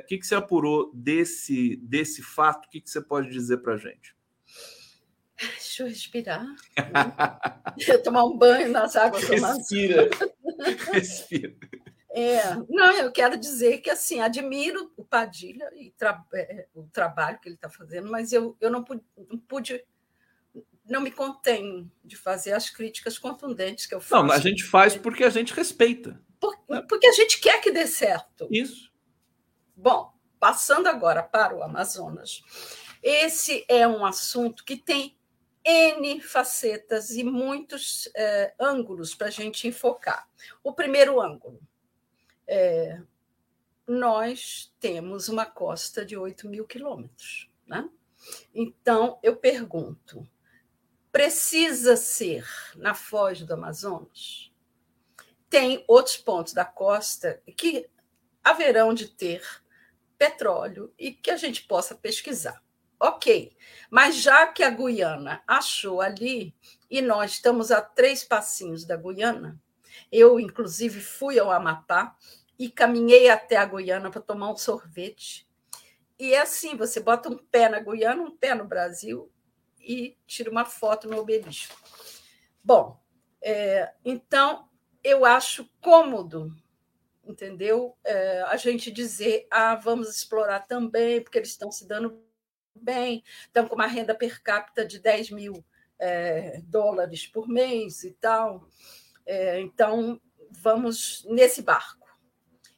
O 0.00 0.06
que, 0.06 0.16
que 0.18 0.24
você 0.24 0.36
apurou 0.36 0.92
desse, 0.94 1.74
desse 1.78 2.22
fato? 2.22 2.66
O 2.66 2.70
que, 2.70 2.80
que 2.80 2.88
você 2.88 3.00
pode 3.00 3.30
dizer 3.30 3.56
para 3.56 3.74
a 3.74 3.76
gente? 3.76 4.15
Deixa 5.38 5.82
eu 5.82 5.88
respirar. 5.88 6.46
tomar 8.02 8.24
um 8.24 8.36
banho 8.36 8.70
nas 8.70 8.96
águas 8.96 9.26
do 9.26 9.34
Respira. 9.34 10.08
Respira. 10.92 11.56
É, 12.10 12.54
não, 12.70 12.92
eu 12.92 13.12
quero 13.12 13.36
dizer 13.36 13.78
que 13.82 13.90
assim 13.90 14.20
admiro 14.20 14.90
o 14.96 15.04
Padilha 15.04 15.70
e 15.74 15.90
tra 15.90 16.24
é, 16.32 16.66
o 16.74 16.84
trabalho 16.84 17.38
que 17.38 17.48
ele 17.48 17.56
está 17.56 17.68
fazendo, 17.68 18.10
mas 18.10 18.32
eu, 18.32 18.56
eu 18.58 18.70
não, 18.70 18.82
pude, 18.82 19.02
não 19.28 19.38
pude, 19.38 19.84
não 20.86 21.02
me 21.02 21.10
contém 21.10 21.92
de 22.02 22.16
fazer 22.16 22.54
as 22.54 22.70
críticas 22.70 23.18
contundentes 23.18 23.84
que 23.84 23.94
eu 23.94 24.00
faço. 24.00 24.24
Não, 24.24 24.32
a 24.32 24.38
gente 24.38 24.64
faz 24.64 24.96
porque 24.96 25.24
a 25.24 25.28
gente 25.28 25.52
respeita. 25.52 26.18
Por, 26.40 26.56
porque 26.88 27.06
a 27.06 27.12
gente 27.12 27.38
quer 27.38 27.60
que 27.60 27.70
dê 27.70 27.86
certo. 27.86 28.48
Isso. 28.50 28.90
Bom, 29.76 30.10
passando 30.40 30.86
agora 30.86 31.22
para 31.22 31.54
o 31.54 31.62
Amazonas, 31.62 32.42
esse 33.02 33.62
é 33.68 33.86
um 33.86 34.06
assunto 34.06 34.64
que 34.64 34.76
tem 34.76 35.18
N 35.68 36.20
facetas 36.20 37.10
e 37.10 37.24
muitos 37.24 38.08
é, 38.14 38.54
ângulos 38.58 39.16
para 39.16 39.26
a 39.26 39.30
gente 39.30 39.66
enfocar. 39.66 40.28
O 40.62 40.72
primeiro 40.72 41.20
ângulo 41.20 41.60
é, 42.46 43.00
nós 43.84 44.72
temos 44.78 45.28
uma 45.28 45.44
costa 45.44 46.04
de 46.04 46.16
8 46.16 46.48
mil 46.48 46.66
quilômetros. 46.66 47.50
Né? 47.66 47.88
Então, 48.54 49.18
eu 49.24 49.34
pergunto: 49.34 50.24
precisa 51.10 51.96
ser 51.96 52.46
na 52.76 52.94
foz 52.94 53.42
do 53.42 53.54
Amazonas? 53.54 54.52
Tem 55.50 55.84
outros 55.88 56.16
pontos 56.16 56.52
da 56.52 56.64
costa 56.64 57.42
que 57.56 57.88
haverão 58.44 58.94
de 58.94 59.08
ter 59.08 59.42
petróleo 60.16 60.92
e 60.96 61.12
que 61.12 61.30
a 61.30 61.36
gente 61.36 61.64
possa 61.64 61.94
pesquisar. 61.94 62.62
Ok, 62.98 63.54
mas 63.90 64.16
já 64.16 64.46
que 64.46 64.62
a 64.62 64.70
Guiana 64.70 65.42
achou 65.46 66.00
ali, 66.00 66.54
e 66.90 67.02
nós 67.02 67.32
estamos 67.32 67.70
a 67.70 67.80
três 67.82 68.24
passinhos 68.24 68.84
da 68.84 68.96
Guiana, 68.96 69.60
eu, 70.10 70.38
inclusive, 70.40 71.00
fui 71.00 71.38
ao 71.38 71.50
Amapá 71.50 72.16
e 72.58 72.70
caminhei 72.70 73.28
até 73.28 73.56
a 73.56 73.66
Guiana 73.66 74.10
para 74.10 74.20
tomar 74.20 74.50
um 74.50 74.56
sorvete. 74.56 75.46
E 76.18 76.32
é 76.34 76.40
assim: 76.40 76.76
você 76.76 77.00
bota 77.00 77.28
um 77.28 77.36
pé 77.36 77.68
na 77.68 77.80
Guiana, 77.80 78.22
um 78.22 78.34
pé 78.34 78.54
no 78.54 78.64
Brasil 78.64 79.30
e 79.78 80.16
tira 80.26 80.50
uma 80.50 80.64
foto 80.64 81.08
no 81.08 81.18
obelisco. 81.18 81.76
Bom, 82.62 83.00
é, 83.42 83.92
então 84.04 84.68
eu 85.04 85.24
acho 85.24 85.70
cômodo, 85.80 86.52
entendeu? 87.24 87.96
É, 88.02 88.42
a 88.42 88.56
gente 88.56 88.90
dizer, 88.90 89.46
ah, 89.50 89.74
vamos 89.74 90.08
explorar 90.08 90.60
também, 90.60 91.20
porque 91.20 91.38
eles 91.38 91.50
estão 91.50 91.70
se 91.70 91.86
dando 91.86 92.25
bem, 92.80 93.22
estão 93.40 93.66
com 93.66 93.74
uma 93.74 93.86
renda 93.86 94.14
per 94.14 94.42
capita 94.42 94.84
de 94.84 94.98
10 94.98 95.30
mil 95.30 95.64
é, 95.98 96.60
dólares 96.64 97.26
por 97.26 97.48
mês 97.48 98.04
e 98.04 98.12
tal. 98.12 98.68
É, 99.24 99.60
então, 99.60 100.20
vamos 100.50 101.24
nesse 101.28 101.62
barco. 101.62 102.06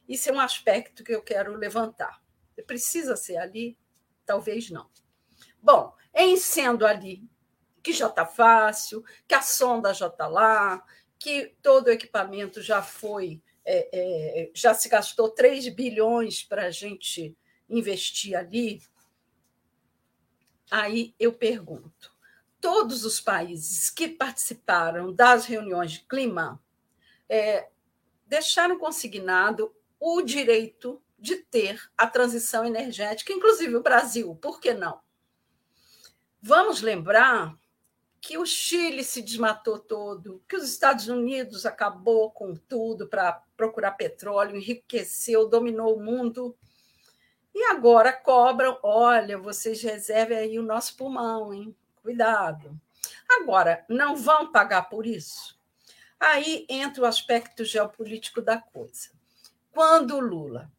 Isso 0.07 0.29
é 0.29 0.33
um 0.33 0.39
aspecto 0.39 1.03
que 1.03 1.13
eu 1.13 1.21
quero 1.21 1.55
levantar. 1.55 2.21
Precisa 2.65 3.15
ser 3.15 3.37
ali? 3.37 3.77
Talvez 4.25 4.69
não. 4.69 4.89
Bom, 5.61 5.93
em 6.13 6.35
sendo 6.37 6.85
ali, 6.85 7.29
que 7.81 7.93
já 7.93 8.07
está 8.07 8.25
fácil, 8.25 9.03
que 9.27 9.35
a 9.35 9.41
sonda 9.41 9.93
já 9.93 10.07
está 10.07 10.27
lá, 10.27 10.83
que 11.17 11.55
todo 11.61 11.87
o 11.87 11.91
equipamento 11.91 12.61
já 12.61 12.81
foi, 12.81 13.41
é, 13.65 13.89
é, 13.93 14.51
já 14.53 14.73
se 14.73 14.89
gastou 14.89 15.29
3 15.29 15.69
bilhões 15.69 16.43
para 16.43 16.65
a 16.65 16.71
gente 16.71 17.37
investir 17.69 18.35
ali. 18.35 18.81
Aí 20.69 21.13
eu 21.19 21.33
pergunto: 21.33 22.13
todos 22.59 23.05
os 23.05 23.19
países 23.19 23.89
que 23.89 24.07
participaram 24.07 25.13
das 25.13 25.45
reuniões 25.45 25.91
de 25.91 25.99
clima 26.01 26.61
é, 27.27 27.69
deixaram 28.25 28.77
consignado 28.77 29.73
o 29.99 30.21
direito 30.21 31.01
de 31.17 31.35
ter 31.35 31.81
a 31.97 32.07
transição 32.07 32.65
energética, 32.65 33.33
inclusive 33.33 33.75
o 33.75 33.83
Brasil, 33.83 34.35
por 34.35 34.59
que 34.59 34.73
não? 34.73 35.01
Vamos 36.41 36.81
lembrar 36.81 37.57
que 38.21 38.37
o 38.37 38.45
Chile 38.45 39.03
se 39.03 39.21
desmatou 39.21 39.79
todo, 39.79 40.41
que 40.47 40.55
os 40.55 40.63
Estados 40.63 41.07
Unidos 41.07 41.65
acabou 41.65 42.31
com 42.31 42.55
tudo 42.55 43.07
para 43.07 43.41
procurar 43.55 43.91
petróleo, 43.91 44.57
enriqueceu, 44.57 45.47
dominou 45.47 45.97
o 45.97 46.03
mundo. 46.03 46.55
E 47.59 47.63
agora 47.63 48.13
cobram, 48.13 48.79
olha, 48.81 49.37
vocês 49.37 49.81
reservem 49.81 50.37
aí 50.37 50.57
o 50.57 50.63
nosso 50.63 50.95
pulmão, 50.95 51.53
hein? 51.53 51.75
Cuidado. 52.01 52.79
Agora, 53.29 53.83
não 53.89 54.15
vão 54.15 54.49
pagar 54.49 54.83
por 54.83 55.05
isso? 55.05 55.59
Aí 56.17 56.65
entra 56.69 57.03
o 57.03 57.05
aspecto 57.05 57.65
geopolítico 57.65 58.41
da 58.41 58.59
coisa. 58.61 59.09
Quando 59.73 60.15
o 60.15 60.21
Lula 60.21 60.71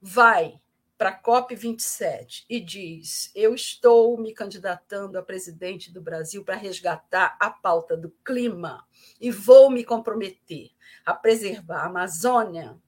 vai 0.00 0.60
para 0.96 1.08
a 1.08 1.20
COP27 1.20 2.44
e 2.48 2.60
diz: 2.60 3.32
Eu 3.34 3.52
estou 3.52 4.16
me 4.16 4.32
candidatando 4.32 5.18
a 5.18 5.24
presidente 5.24 5.92
do 5.92 6.00
Brasil 6.00 6.44
para 6.44 6.54
resgatar 6.54 7.36
a 7.40 7.50
pauta 7.50 7.96
do 7.96 8.08
clima 8.24 8.86
e 9.20 9.32
vou 9.32 9.68
me 9.68 9.82
comprometer 9.82 10.70
a 11.04 11.12
preservar 11.12 11.80
a 11.80 11.86
Amazônia, 11.86 12.78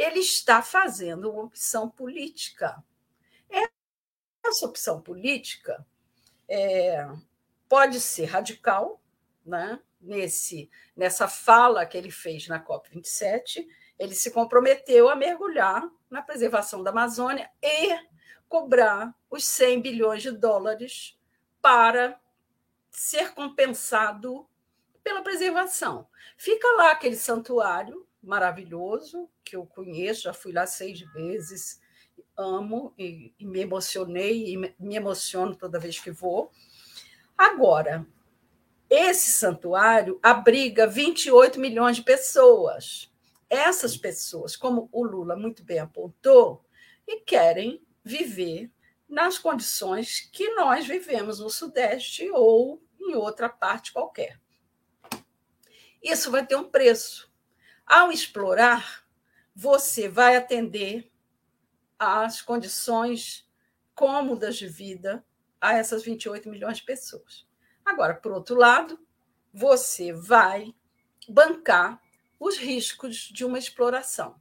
ele 0.00 0.20
está 0.20 0.62
fazendo 0.62 1.30
uma 1.30 1.42
opção 1.42 1.90
política. 1.90 2.82
Essa 4.42 4.64
opção 4.64 5.00
política 5.02 5.86
é, 6.48 7.06
pode 7.68 8.00
ser 8.00 8.24
radical, 8.24 9.00
né? 9.44 9.78
Nesse, 10.00 10.70
nessa 10.96 11.28
fala 11.28 11.84
que 11.84 11.98
ele 11.98 12.10
fez 12.10 12.48
na 12.48 12.58
COP27, 12.58 13.66
ele 13.98 14.14
se 14.14 14.30
comprometeu 14.30 15.10
a 15.10 15.14
mergulhar 15.14 15.86
na 16.08 16.22
preservação 16.22 16.82
da 16.82 16.90
Amazônia 16.90 17.50
e 17.62 17.94
cobrar 18.48 19.14
os 19.30 19.44
100 19.44 19.82
bilhões 19.82 20.22
de 20.22 20.30
dólares 20.30 21.20
para 21.60 22.18
ser 22.90 23.34
compensado 23.34 24.48
pela 25.04 25.22
preservação. 25.22 26.08
Fica 26.38 26.66
lá 26.72 26.92
aquele 26.92 27.16
santuário 27.16 28.08
maravilhoso 28.22 29.28
que 29.44 29.56
eu 29.56 29.66
conheço, 29.66 30.22
já 30.22 30.32
fui 30.32 30.52
lá 30.52 30.66
seis 30.66 31.00
vezes, 31.00 31.80
amo 32.36 32.94
e, 32.98 33.32
e 33.38 33.46
me 33.46 33.60
emocionei 33.60 34.52
e 34.52 34.56
me 34.56 34.96
emociono 34.96 35.54
toda 35.54 35.78
vez 35.78 35.98
que 35.98 36.10
vou. 36.10 36.50
Agora, 37.36 38.06
esse 38.88 39.30
santuário 39.30 40.18
abriga 40.22 40.86
28 40.86 41.60
milhões 41.60 41.96
de 41.96 42.02
pessoas. 42.02 43.10
Essas 43.48 43.96
pessoas, 43.96 44.56
como 44.56 44.88
o 44.92 45.04
Lula 45.04 45.36
muito 45.36 45.64
bem 45.64 45.78
apontou, 45.78 46.64
e 47.06 47.20
querem 47.20 47.82
viver 48.04 48.70
nas 49.08 49.38
condições 49.38 50.28
que 50.32 50.54
nós 50.54 50.86
vivemos 50.86 51.40
no 51.40 51.50
Sudeste 51.50 52.30
ou 52.30 52.82
em 53.00 53.14
outra 53.14 53.48
parte 53.48 53.92
qualquer. 53.92 54.40
Isso 56.02 56.30
vai 56.30 56.46
ter 56.46 56.56
um 56.56 56.68
preço. 56.68 57.29
Ao 57.90 58.12
explorar, 58.12 59.04
você 59.52 60.08
vai 60.08 60.36
atender 60.36 61.10
as 61.98 62.40
condições 62.40 63.44
cômodas 63.96 64.56
de 64.56 64.68
vida 64.68 65.24
a 65.60 65.74
essas 65.74 66.04
28 66.04 66.48
milhões 66.48 66.76
de 66.76 66.84
pessoas. 66.84 67.48
Agora, 67.84 68.14
por 68.14 68.30
outro 68.30 68.54
lado, 68.54 68.96
você 69.52 70.12
vai 70.12 70.72
bancar 71.28 72.00
os 72.38 72.56
riscos 72.58 73.16
de 73.16 73.44
uma 73.44 73.58
exploração. 73.58 74.40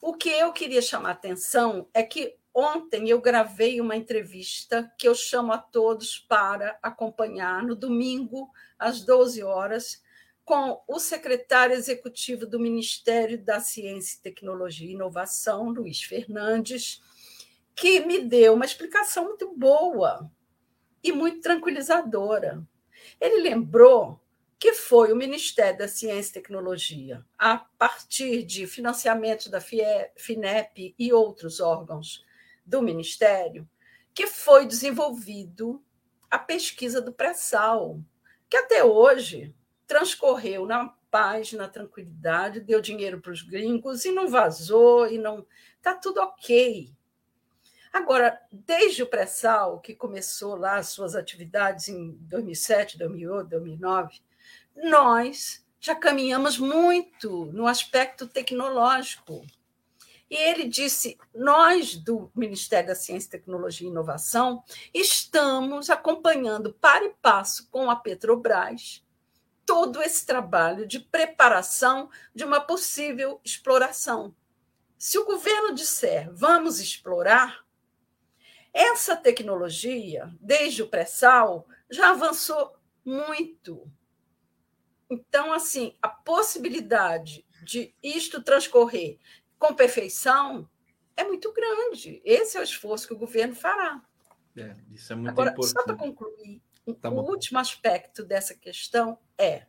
O 0.00 0.14
que 0.14 0.30
eu 0.30 0.52
queria 0.52 0.80
chamar 0.80 1.10
atenção 1.10 1.88
é 1.92 2.04
que 2.04 2.36
ontem 2.54 3.08
eu 3.10 3.20
gravei 3.20 3.80
uma 3.80 3.96
entrevista 3.96 4.88
que 4.96 5.08
eu 5.08 5.16
chamo 5.16 5.52
a 5.52 5.58
todos 5.58 6.20
para 6.20 6.78
acompanhar 6.80 7.60
no 7.64 7.74
domingo, 7.74 8.52
às 8.78 9.00
12 9.00 9.42
horas, 9.42 10.00
com 10.44 10.82
o 10.86 10.98
secretário 10.98 11.74
executivo 11.74 12.46
do 12.46 12.60
Ministério 12.60 13.42
da 13.42 13.60
Ciência, 13.60 14.20
Tecnologia 14.22 14.88
e 14.88 14.92
Inovação, 14.92 15.70
Luiz 15.70 16.02
Fernandes, 16.02 17.02
que 17.74 18.00
me 18.00 18.20
deu 18.20 18.54
uma 18.54 18.64
explicação 18.64 19.24
muito 19.24 19.56
boa 19.56 20.30
e 21.02 21.12
muito 21.12 21.40
tranquilizadora. 21.40 22.62
Ele 23.20 23.40
lembrou 23.40 24.20
que 24.58 24.72
foi 24.72 25.12
o 25.12 25.16
Ministério 25.16 25.78
da 25.78 25.88
Ciência 25.88 26.30
e 26.30 26.34
Tecnologia, 26.34 27.24
a 27.38 27.58
partir 27.58 28.42
de 28.44 28.66
financiamento 28.66 29.50
da 29.50 29.60
FINEP 29.60 30.94
e 30.98 31.12
outros 31.12 31.60
órgãos 31.60 32.24
do 32.64 32.80
Ministério, 32.80 33.68
que 34.14 34.26
foi 34.26 34.66
desenvolvido 34.66 35.82
a 36.30 36.38
pesquisa 36.38 37.00
do 37.02 37.12
pré-sal, 37.12 38.00
que 38.48 38.56
até 38.56 38.82
hoje 38.84 39.54
transcorreu 39.86 40.66
na 40.66 40.88
paz, 41.10 41.52
na 41.52 41.68
tranquilidade, 41.68 42.60
deu 42.60 42.80
dinheiro 42.80 43.20
para 43.20 43.32
os 43.32 43.42
gringos 43.42 44.04
e 44.04 44.10
não 44.10 44.28
vazou 44.28 45.06
e 45.06 45.16
não 45.18 45.46
está 45.76 45.94
tudo 45.94 46.20
ok. 46.20 46.92
Agora, 47.92 48.40
desde 48.50 49.04
o 49.04 49.06
pré-sal, 49.06 49.78
que 49.78 49.94
começou 49.94 50.56
lá 50.56 50.78
as 50.78 50.88
suas 50.88 51.14
atividades 51.14 51.88
em 51.88 52.10
2007, 52.22 52.98
2008, 52.98 53.48
2009, 53.48 54.20
nós 54.74 55.64
já 55.78 55.94
caminhamos 55.94 56.58
muito 56.58 57.44
no 57.52 57.68
aspecto 57.68 58.26
tecnológico. 58.26 59.46
E 60.28 60.34
ele 60.34 60.66
disse: 60.66 61.16
nós, 61.32 61.94
do 61.94 62.32
Ministério 62.34 62.88
da 62.88 62.94
Ciência, 62.96 63.30
Tecnologia 63.30 63.86
e 63.86 63.90
Inovação, 63.90 64.64
estamos 64.92 65.90
acompanhando 65.90 66.72
para 66.72 67.04
e 67.04 67.14
passo 67.22 67.68
com 67.70 67.88
a 67.88 67.94
Petrobras 67.94 69.03
todo 69.66 70.02
esse 70.02 70.24
trabalho 70.26 70.86
de 70.86 71.00
preparação 71.00 72.10
de 72.34 72.44
uma 72.44 72.60
possível 72.60 73.40
exploração. 73.44 74.34
Se 74.98 75.18
o 75.18 75.24
governo 75.24 75.74
disser 75.74 76.30
vamos 76.32 76.80
explorar, 76.80 77.64
essa 78.72 79.16
tecnologia, 79.16 80.34
desde 80.40 80.82
o 80.82 80.88
pré-sal, 80.88 81.66
já 81.88 82.10
avançou 82.10 82.76
muito. 83.04 83.88
Então, 85.08 85.52
assim, 85.52 85.96
a 86.02 86.08
possibilidade 86.08 87.46
de 87.62 87.94
isto 88.02 88.42
transcorrer 88.42 89.18
com 89.58 89.74
perfeição 89.74 90.68
é 91.16 91.22
muito 91.22 91.52
grande. 91.52 92.20
Esse 92.24 92.56
é 92.56 92.60
o 92.60 92.64
esforço 92.64 93.06
que 93.06 93.14
o 93.14 93.18
governo 93.18 93.54
fará. 93.54 94.02
É, 94.56 94.74
isso 94.90 95.12
é 95.12 95.16
muito 95.16 95.30
Agora, 95.30 95.50
importante. 95.50 95.72
só 95.72 95.84
para 95.84 95.96
concluir, 95.96 96.62
Tá 97.00 97.08
o 97.08 97.20
último 97.20 97.58
aspecto 97.58 98.22
dessa 98.24 98.54
questão 98.54 99.18
é: 99.38 99.66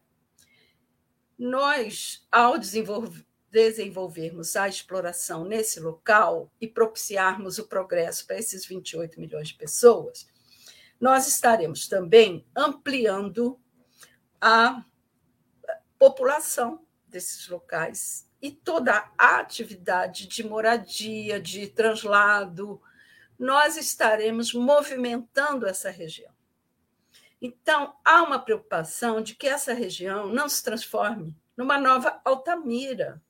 nós, 1.38 2.28
ao 2.32 2.58
desenvolver, 2.58 3.26
desenvolvermos 3.50 4.58
a 4.58 4.68
exploração 4.68 5.46
nesse 5.46 5.80
local 5.80 6.52
e 6.60 6.68
propiciarmos 6.68 7.58
o 7.58 7.68
progresso 7.68 8.28
para 8.28 8.38
esses 8.38 8.66
28 8.66 9.18
milhões 9.18 9.48
de 9.48 9.54
pessoas, 9.54 10.28
nós 11.00 11.26
estaremos 11.26 11.88
também 11.88 12.46
ampliando 12.54 13.58
a 14.42 14.84
população 15.98 16.86
desses 17.08 17.48
locais 17.48 18.30
e 18.42 18.52
toda 18.52 19.10
a 19.18 19.40
atividade 19.40 20.28
de 20.28 20.44
moradia, 20.44 21.40
de 21.40 21.68
translado, 21.68 22.82
nós 23.40 23.78
estaremos 23.78 24.54
movimentando 24.54 25.66
essa 25.66 25.90
região. 25.90 26.35
Então, 27.46 27.96
há 28.04 28.24
uma 28.24 28.40
preocupação 28.40 29.22
de 29.22 29.36
que 29.36 29.46
essa 29.48 29.72
região 29.72 30.26
não 30.26 30.50
se 30.50 30.64
transforme 30.64 31.36
numa 31.56 31.80
nova 31.80 32.20
Altamira, 32.26 33.22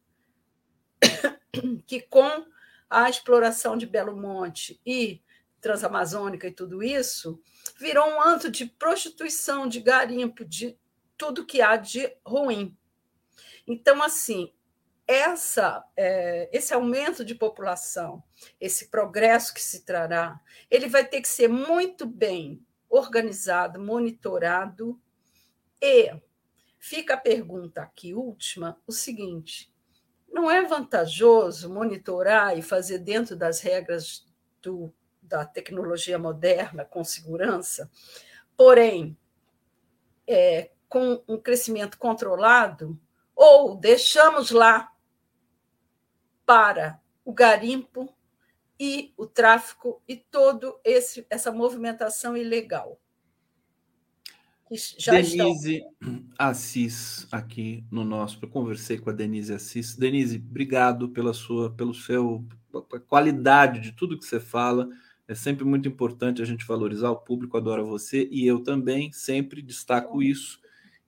que 1.86 2.00
com 2.00 2.46
a 2.90 3.10
exploração 3.10 3.76
de 3.76 3.86
Belo 3.86 4.16
Monte 4.16 4.80
e 4.86 5.22
Transamazônica 5.60 6.48
e 6.48 6.54
tudo 6.54 6.82
isso, 6.82 7.42
virou 7.78 8.08
um 8.08 8.22
antro 8.22 8.50
de 8.50 8.66
prostituição, 8.66 9.68
de 9.68 9.82
garimpo, 9.82 10.46
de 10.46 10.80
tudo 11.18 11.46
que 11.46 11.62
há 11.62 11.76
de 11.76 12.16
ruim. 12.26 12.74
Então, 13.68 14.02
assim, 14.02 14.54
essa, 15.06 15.86
é, 15.98 16.50
esse 16.54 16.74
aumento 16.74 17.26
de 17.26 17.36
população, 17.36 18.24
esse 18.62 18.88
progresso 18.90 19.54
que 19.54 19.62
se 19.62 19.84
trará, 19.84 20.40
ele 20.72 20.88
vai 20.88 21.06
ter 21.06 21.20
que 21.20 21.28
ser 21.28 21.50
muito 21.50 22.06
bem 22.06 22.65
organizado, 22.96 23.80
monitorado. 23.80 25.00
E 25.82 26.14
fica 26.80 27.16
a 27.16 27.18
pergunta 27.18 27.82
aqui 27.82 28.14
última, 28.14 28.80
o 28.88 28.92
seguinte: 28.92 29.72
não 30.32 30.50
é 30.50 30.64
vantajoso 30.64 31.74
monitorar 31.74 32.58
e 32.58 32.62
fazer 32.62 33.00
dentro 33.00 33.36
das 33.36 33.60
regras 33.60 34.26
do, 34.62 34.94
da 35.22 35.46
tecnologia 35.46 36.18
moderna 36.18 36.86
com 36.86 37.04
segurança, 37.04 37.90
porém 38.56 39.18
é, 40.28 40.72
com 40.88 41.22
um 41.28 41.38
crescimento 41.38 41.98
controlado, 41.98 43.00
ou 43.36 43.76
deixamos 43.76 44.52
lá 44.52 44.92
para 46.46 47.02
o 47.24 47.34
garimpo 47.34 48.15
e 48.80 49.14
o 49.18 49.26
tráfico 49.26 50.02
e 50.08 50.16
todo 50.16 50.80
esse 50.84 51.26
essa 51.30 51.52
movimentação 51.52 52.36
ilegal. 52.36 53.00
Já 54.98 55.20
estão 55.20 55.46
Denise 55.46 55.84
Assis 56.38 57.28
aqui 57.32 57.86
no 57.92 58.04
nosso, 58.04 58.40
eu 58.42 58.50
conversei 58.50 58.98
com 58.98 59.12
a 59.12 59.14
Denise 59.14 59.54
Assis. 59.54 59.96
Denise, 59.96 60.38
obrigado 60.38 61.10
pela 61.10 61.34
sua, 61.34 61.72
pelo 61.72 61.94
seu 61.94 62.44
qualidade 63.08 63.80
de 63.80 63.92
tudo 63.92 64.18
que 64.18 64.26
você 64.26 64.40
fala. 64.40 64.90
É 65.28 65.36
sempre 65.36 65.64
muito 65.64 65.88
importante 65.88 66.42
a 66.42 66.46
gente 66.46 66.66
valorizar 66.66 67.12
o 67.12 67.18
público, 67.18 67.58
adora 67.58 67.84
você 67.84 68.28
e 68.32 68.46
eu 68.46 68.62
também 68.62 69.12
sempre 69.12 69.62
destaco 69.62 70.22
isso 70.22 70.60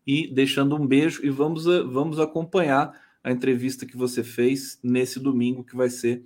e 0.05 0.31
deixando 0.33 0.75
um 0.75 0.85
beijo 0.85 1.25
e 1.25 1.29
vamos 1.29 1.65
vamos 1.65 2.19
acompanhar 2.19 2.93
a 3.23 3.31
entrevista 3.31 3.85
que 3.85 3.97
você 3.97 4.23
fez 4.23 4.79
nesse 4.83 5.19
domingo 5.19 5.63
que 5.63 5.75
vai 5.75 5.89
ser 5.89 6.23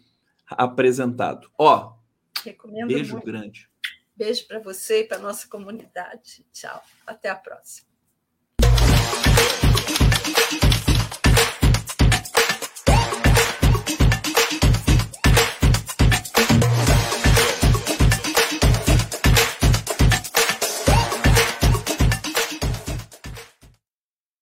apresentado. 0.57 1.49
Ó, 1.57 1.93
recomendo 2.43 2.87
beijo 2.87 3.13
muito. 3.13 3.25
grande. 3.25 3.69
Beijo 4.15 4.47
para 4.47 4.59
você 4.59 5.01
e 5.01 5.03
para 5.05 5.17
nossa 5.17 5.47
comunidade. 5.47 6.45
Tchau. 6.51 6.81
Até 7.05 7.29
a 7.29 7.35
próxima. 7.35 7.89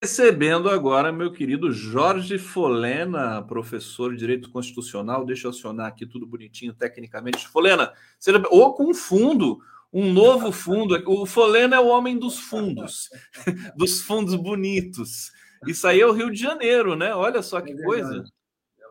Recebendo 0.02 0.70
agora 0.70 1.12
meu 1.12 1.30
querido 1.30 1.74
Jorge 1.74 2.38
Folena, 2.38 3.42
professor 3.42 4.14
de 4.14 4.20
Direito 4.20 4.50
Constitucional. 4.50 5.26
Deixa 5.26 5.46
eu 5.48 5.52
acionar 5.52 5.88
aqui 5.88 6.06
tudo 6.06 6.26
bonitinho 6.26 6.74
tecnicamente. 6.74 7.46
Folena, 7.50 7.92
seja... 8.18 8.42
ou 8.50 8.74
com 8.74 8.94
fundo, 8.94 9.60
um 9.92 10.14
novo 10.14 10.54
fundo. 10.54 10.96
O 11.06 11.26
Folena 11.26 11.76
é 11.76 11.80
o 11.82 11.88
homem 11.88 12.18
dos 12.18 12.40
fundos, 12.40 13.10
dos 13.76 14.02
fundos 14.02 14.36
bonitos. 14.36 15.34
Isso 15.68 15.86
aí 15.86 16.00
é 16.00 16.06
o 16.06 16.14
Rio 16.14 16.32
de 16.32 16.40
Janeiro, 16.40 16.96
né? 16.96 17.14
Olha 17.14 17.42
só 17.42 17.60
que 17.60 17.74
É 17.74 17.84
coisa. 17.84 18.10
verdade. 18.10 18.32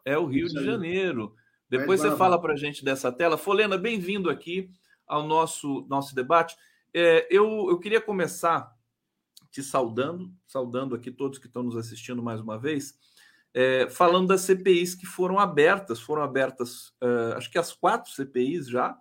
É 0.04 0.18
o 0.18 0.26
Rio 0.26 0.46
de 0.46 0.62
Janeiro. 0.62 1.34
Depois 1.70 2.02
você 2.02 2.14
fala 2.16 2.38
para 2.38 2.52
a 2.52 2.56
gente 2.56 2.84
dessa 2.84 3.10
tela. 3.10 3.38
Folena, 3.38 3.78
bem-vindo 3.78 4.28
aqui 4.28 4.68
ao 5.06 5.26
nosso, 5.26 5.86
nosso 5.88 6.14
debate. 6.14 6.54
É, 6.92 7.26
eu, 7.30 7.68
eu 7.70 7.78
queria 7.78 8.00
começar 8.00 8.70
te 9.50 9.62
saudando, 9.62 10.32
saudando 10.46 10.94
aqui 10.94 11.10
todos 11.10 11.38
que 11.38 11.46
estão 11.46 11.62
nos 11.62 11.76
assistindo 11.76 12.22
mais 12.22 12.40
uma 12.40 12.58
vez, 12.58 12.94
é, 13.54 13.88
falando 13.88 14.28
das 14.28 14.42
CPIs 14.42 14.94
que 14.94 15.06
foram 15.06 15.38
abertas, 15.38 16.00
foram 16.00 16.22
abertas, 16.22 16.92
é, 17.00 17.36
acho 17.36 17.50
que 17.50 17.58
as 17.58 17.72
quatro 17.72 18.12
CPIs 18.12 18.68
já, 18.68 18.96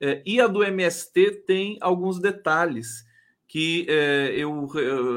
é, 0.00 0.22
e 0.26 0.40
a 0.40 0.46
do 0.46 0.64
MST 0.64 1.44
tem 1.46 1.78
alguns 1.80 2.18
detalhes 2.18 3.04
que 3.46 3.86
é, 3.88 4.32
eu, 4.36 4.68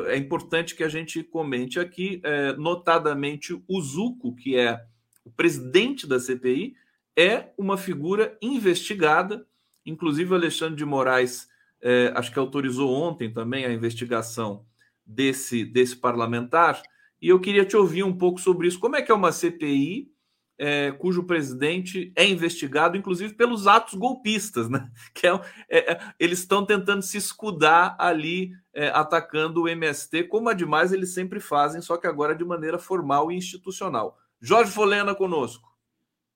é, 0.07 0.13
é 0.13 0.17
importante 0.17 0.75
que 0.75 0.83
a 0.83 0.89
gente 0.89 1.23
comente 1.23 1.79
aqui, 1.79 2.21
é, 2.23 2.53
notadamente 2.53 3.59
o 3.67 3.81
Zuco, 3.81 4.35
que 4.35 4.55
é 4.55 4.85
o 5.25 5.31
presidente 5.31 6.05
da 6.05 6.19
CPI, 6.19 6.75
é 7.15 7.49
uma 7.57 7.77
figura 7.77 8.37
investigada, 8.41 9.47
inclusive 9.85 10.33
Alexandre 10.33 10.75
de 10.75 10.85
Moraes 10.85 11.49
é, 11.81 12.11
acho 12.15 12.31
que 12.31 12.39
autorizou 12.39 12.91
ontem 12.93 13.31
também 13.31 13.65
a 13.65 13.71
investigação 13.71 14.65
desse, 15.05 15.63
desse 15.63 15.95
parlamentar, 15.95 16.81
e 17.21 17.29
eu 17.29 17.39
queria 17.39 17.65
te 17.65 17.75
ouvir 17.75 18.03
um 18.03 18.15
pouco 18.15 18.39
sobre 18.39 18.67
isso. 18.67 18.79
Como 18.79 18.95
é 18.95 19.01
que 19.01 19.11
é 19.11 19.15
uma 19.15 19.31
CPI 19.31 20.11
é, 20.57 20.91
cujo 20.91 21.23
presidente 21.23 22.11
é 22.15 22.27
investigado, 22.27 22.97
inclusive 22.97 23.33
pelos 23.35 23.67
atos 23.67 23.93
golpistas, 23.93 24.69
né? 24.69 24.89
Que 25.13 25.27
é, 25.27 25.39
é, 25.69 25.99
eles 26.19 26.39
estão 26.39 26.65
tentando 26.65 27.03
se 27.03 27.17
escudar 27.17 27.95
ali, 27.99 28.51
é, 28.73 28.87
atacando 28.89 29.63
o 29.63 29.67
MST, 29.67 30.23
como 30.23 30.49
ademais 30.49 30.91
eles 30.91 31.13
sempre 31.13 31.39
fazem, 31.39 31.81
só 31.81 31.97
que 31.97 32.07
agora 32.07 32.35
de 32.35 32.43
maneira 32.43 32.79
formal 32.79 33.31
e 33.31 33.35
institucional. 33.35 34.17
Jorge 34.41 34.71
Folena 34.71 35.13
conosco. 35.13 35.67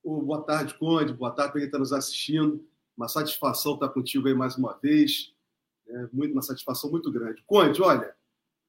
Ô, 0.04 0.22
boa 0.22 0.42
tarde, 0.44 0.74
Conde. 0.76 1.14
Boa 1.14 1.32
tarde 1.32 1.52
para 1.52 1.62
quem 1.62 1.68
está 1.68 1.80
nos 1.80 1.94
assistindo. 1.94 2.64
Uma 2.96 3.08
satisfação 3.08 3.76
estar 3.76 3.90
contigo 3.90 4.28
aí 4.28 4.34
mais 4.34 4.56
uma 4.56 4.78
vez. 4.82 5.31
É 5.94 6.08
muito, 6.12 6.34
uma 6.34 6.42
satisfação 6.42 6.90
muito 6.90 7.12
grande. 7.12 7.44
Conde, 7.46 7.82
olha, 7.82 8.16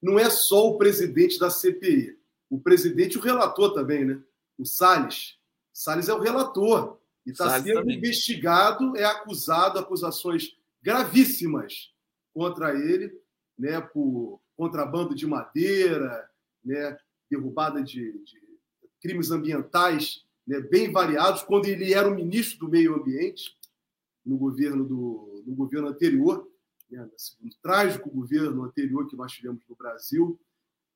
não 0.00 0.18
é 0.18 0.28
só 0.28 0.68
o 0.68 0.78
presidente 0.78 1.38
da 1.38 1.50
CPI. 1.50 2.18
O 2.50 2.60
presidente 2.60 3.14
e 3.14 3.18
o 3.18 3.22
relator 3.22 3.72
também, 3.72 4.04
né? 4.04 4.20
O 4.58 4.64
Salles. 4.64 5.38
Salles 5.72 6.08
é 6.08 6.14
o 6.14 6.20
relator. 6.20 6.98
E 7.24 7.30
está 7.30 7.60
sendo 7.62 7.80
também. 7.80 7.96
investigado, 7.96 8.96
é 8.96 9.04
acusado, 9.04 9.78
acusações 9.78 10.56
gravíssimas 10.82 11.92
contra 12.34 12.74
ele, 12.74 13.16
né, 13.56 13.80
por 13.80 14.40
contrabando 14.56 15.14
de 15.14 15.26
madeira, 15.26 16.28
né, 16.64 16.96
derrubada 17.30 17.82
de, 17.82 18.12
de 18.24 18.40
crimes 19.00 19.30
ambientais 19.30 20.24
né, 20.46 20.60
bem 20.60 20.90
variados, 20.90 21.42
quando 21.42 21.66
ele 21.66 21.92
era 21.92 22.08
o 22.08 22.14
ministro 22.14 22.60
do 22.60 22.68
Meio 22.68 22.94
Ambiente 22.94 23.56
no 24.24 24.36
governo, 24.36 24.84
do, 24.84 25.42
no 25.46 25.54
governo 25.54 25.88
anterior, 25.88 26.48
né, 26.92 27.08
no 27.40 27.50
trágico 27.62 28.10
governo 28.10 28.64
anterior 28.64 29.08
que 29.08 29.16
nós 29.16 29.32
tivemos 29.32 29.62
no 29.68 29.74
Brasil. 29.74 30.38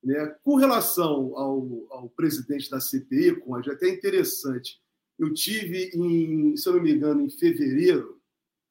Né, 0.03 0.27
com 0.43 0.55
relação 0.55 1.35
ao, 1.35 1.87
ao 1.89 2.09
presidente 2.09 2.69
da 2.69 2.79
CPI, 2.79 3.37
Conde, 3.37 3.69
é 3.69 3.73
até 3.73 3.89
interessante, 3.89 4.79
eu 5.17 5.33
tive, 5.33 5.89
em, 5.95 6.55
se 6.55 6.69
eu 6.69 6.73
não 6.73 6.81
me 6.81 6.93
engano, 6.93 7.21
em 7.21 7.29
fevereiro 7.29 8.21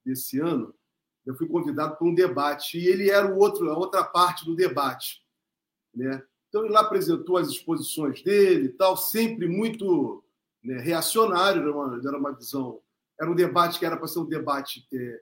desse 0.05 0.39
ano, 0.39 0.73
eu 1.25 1.35
fui 1.35 1.45
convidado 1.45 1.97
para 1.97 2.07
um 2.07 2.15
debate, 2.15 2.79
e 2.79 2.87
ele 2.87 3.09
era 3.09 3.27
o 3.27 3.37
outro, 3.37 3.69
a 3.69 3.77
outra 3.77 4.01
parte 4.05 4.45
do 4.45 4.55
debate. 4.55 5.21
Né? 5.93 6.23
Então, 6.47 6.63
ele 6.63 6.73
lá 6.73 6.79
apresentou 6.79 7.35
as 7.35 7.49
exposições 7.49 8.23
dele 8.23 8.67
e 8.67 8.73
tal, 8.73 8.95
sempre 8.95 9.45
muito 9.45 10.23
né, 10.63 10.77
reacionário, 10.79 11.61
era 11.61 11.71
uma, 11.71 11.97
era 11.97 12.17
uma 12.17 12.31
visão. 12.31 12.79
Era 13.19 13.29
um 13.29 13.35
debate 13.35 13.77
que 13.77 13.85
era 13.85 13.97
para 13.97 14.07
ser 14.07 14.19
um 14.19 14.25
debate 14.25 14.87
é, 14.93 15.21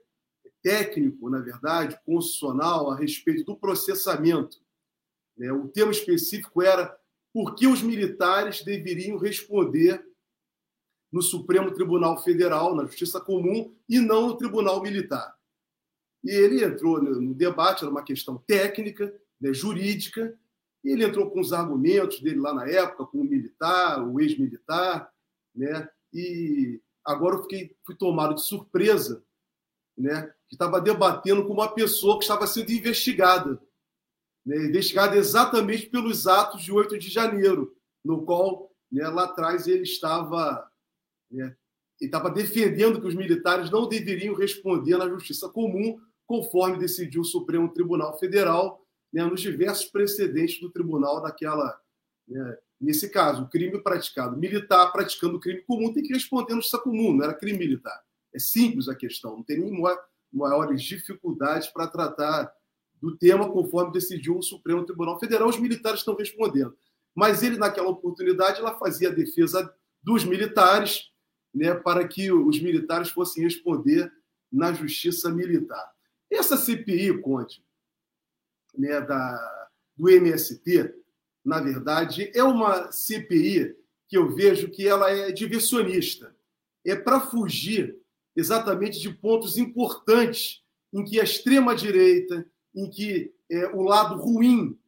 técnico, 0.66 1.30
na 1.30 1.38
verdade, 1.38 1.96
constitucional, 2.04 2.90
a 2.90 2.96
respeito 2.96 3.44
do 3.44 3.56
processamento. 3.56 4.60
Né? 5.38 5.52
O 5.52 5.68
tema 5.68 5.92
específico 5.92 6.60
era 6.60 6.92
por 7.32 7.54
que 7.54 7.68
os 7.68 7.82
militares 7.82 8.64
deveriam 8.64 9.16
responder 9.16 10.04
no 11.12 11.22
Supremo 11.22 11.70
Tribunal 11.70 12.20
Federal, 12.20 12.74
na 12.74 12.84
Justiça 12.84 13.20
Comum, 13.20 13.72
e 13.88 14.00
não 14.00 14.26
no 14.26 14.36
Tribunal 14.36 14.82
Militar. 14.82 15.36
E 16.24 16.30
ele 16.32 16.64
entrou 16.64 17.00
no 17.00 17.32
debate, 17.32 17.84
era 17.84 17.90
uma 17.90 18.02
questão 18.02 18.36
técnica, 18.44 19.14
né, 19.40 19.52
jurídica, 19.52 20.36
e 20.82 20.90
ele 20.90 21.04
entrou 21.04 21.30
com 21.30 21.38
os 21.38 21.52
argumentos 21.52 22.20
dele 22.20 22.40
lá 22.40 22.52
na 22.52 22.68
época, 22.68 23.06
com 23.06 23.18
o 23.18 23.24
militar, 23.24 24.04
o 24.04 24.20
ex-militar, 24.20 25.12
né? 25.54 25.88
E 26.12 26.80
agora 27.04 27.36
eu 27.36 27.42
fiquei, 27.42 27.76
fui 27.84 27.94
tomado 27.94 28.34
de 28.34 28.42
surpresa, 28.42 29.24
né? 29.96 30.32
Que 30.48 30.54
estava 30.54 30.80
debatendo 30.80 31.44
com 31.46 31.52
uma 31.52 31.72
pessoa 31.72 32.18
que 32.18 32.24
estava 32.24 32.46
sendo 32.46 32.70
investigada, 32.70 33.60
né? 34.44 34.56
investigada 34.66 35.16
exatamente 35.16 35.86
pelos 35.86 36.26
atos 36.26 36.62
de 36.62 36.72
8 36.72 36.98
de 36.98 37.08
janeiro, 37.08 37.76
no 38.04 38.24
qual 38.24 38.70
né, 38.90 39.08
lá 39.08 39.24
atrás 39.24 39.66
ele 39.66 39.82
estava 39.82 40.70
né, 41.30 41.56
estava 42.00 42.30
defendendo 42.30 43.00
que 43.00 43.06
os 43.06 43.14
militares 43.14 43.70
não 43.70 43.88
deveriam 43.88 44.34
responder 44.34 44.96
na 44.96 45.08
justiça 45.08 45.48
comum 45.48 45.98
conforme 46.26 46.78
decidiu 46.78 47.22
o 47.22 47.24
Supremo 47.24 47.72
Tribunal 47.72 48.18
Federal, 48.18 48.84
né, 49.12 49.24
nos 49.24 49.40
diversos 49.40 49.86
precedentes 49.86 50.60
do 50.60 50.70
tribunal 50.70 51.22
daquela. 51.22 51.80
Né, 52.28 52.58
nesse 52.80 53.08
caso, 53.08 53.44
o 53.44 53.48
crime 53.48 53.80
praticado 53.82 54.36
militar 54.36 54.92
praticando 54.92 55.40
crime 55.40 55.62
comum 55.62 55.92
tem 55.92 56.02
que 56.02 56.12
responder 56.12 56.50
na 56.50 56.56
justiça 56.56 56.78
comum, 56.78 57.14
não 57.14 57.24
era 57.24 57.34
crime 57.34 57.58
militar. 57.58 58.05
É 58.36 58.38
simples 58.38 58.86
a 58.86 58.94
questão, 58.94 59.38
não 59.38 59.42
tem 59.42 59.58
nem 59.58 59.82
maiores 60.30 60.82
dificuldades 60.82 61.68
para 61.68 61.86
tratar 61.86 62.52
do 63.00 63.16
tema 63.16 63.50
conforme 63.50 63.92
decidiu 63.92 64.36
o 64.36 64.42
Supremo 64.42 64.84
Tribunal 64.84 65.18
Federal. 65.18 65.48
Os 65.48 65.58
militares 65.58 66.00
estão 66.00 66.14
respondendo. 66.14 66.76
Mas 67.14 67.42
ele, 67.42 67.56
naquela 67.56 67.88
oportunidade, 67.88 68.60
ela 68.60 68.78
fazia 68.78 69.08
a 69.08 69.12
defesa 69.12 69.74
dos 70.02 70.22
militares 70.22 71.10
né, 71.54 71.74
para 71.74 72.06
que 72.06 72.30
os 72.30 72.60
militares 72.60 73.08
fossem 73.08 73.42
responder 73.42 74.12
na 74.52 74.70
justiça 74.74 75.30
militar. 75.30 75.90
Essa 76.30 76.58
CPI, 76.58 77.22
Conte, 77.22 77.64
né, 78.76 79.00
da, 79.00 79.68
do 79.96 80.10
MST, 80.10 80.94
na 81.42 81.58
verdade, 81.58 82.30
é 82.34 82.42
uma 82.42 82.92
CPI 82.92 83.74
que 84.06 84.18
eu 84.18 84.34
vejo 84.34 84.70
que 84.70 84.86
ela 84.86 85.10
é 85.10 85.32
diversionista. 85.32 86.36
É 86.84 86.94
para 86.94 87.18
fugir 87.18 87.98
exatamente 88.36 89.00
de 89.00 89.12
pontos 89.12 89.56
importantes 89.56 90.62
em 90.92 91.02
que 91.02 91.18
a 91.18 91.24
extrema-direita, 91.24 92.46
em 92.74 92.88
que 92.88 93.32
é, 93.50 93.66
o 93.68 93.82
lado 93.82 94.16
ruim, 94.16 94.78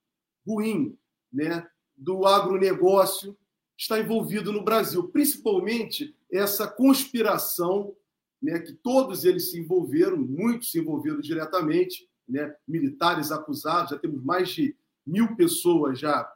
ruim 0.47 0.97
né, 1.33 1.67
do 1.97 2.27
agronegócio 2.27 3.37
está 3.77 3.99
envolvido 3.99 4.53
no 4.53 4.63
Brasil, 4.63 5.09
principalmente 5.09 6.15
essa 6.31 6.67
conspiração 6.67 7.95
né, 8.41 8.59
que 8.59 8.73
todos 8.73 9.25
eles 9.25 9.51
se 9.51 9.59
envolveram, 9.59 10.17
muitos 10.17 10.71
se 10.71 10.79
envolveram 10.79 11.21
diretamente, 11.21 12.09
né, 12.29 12.55
militares 12.67 13.33
acusados, 13.33 13.91
já 13.91 13.99
temos 13.99 14.23
mais 14.23 14.51
de 14.51 14.77
mil 15.07 15.35
pessoas 15.37 15.99
já 15.99 16.31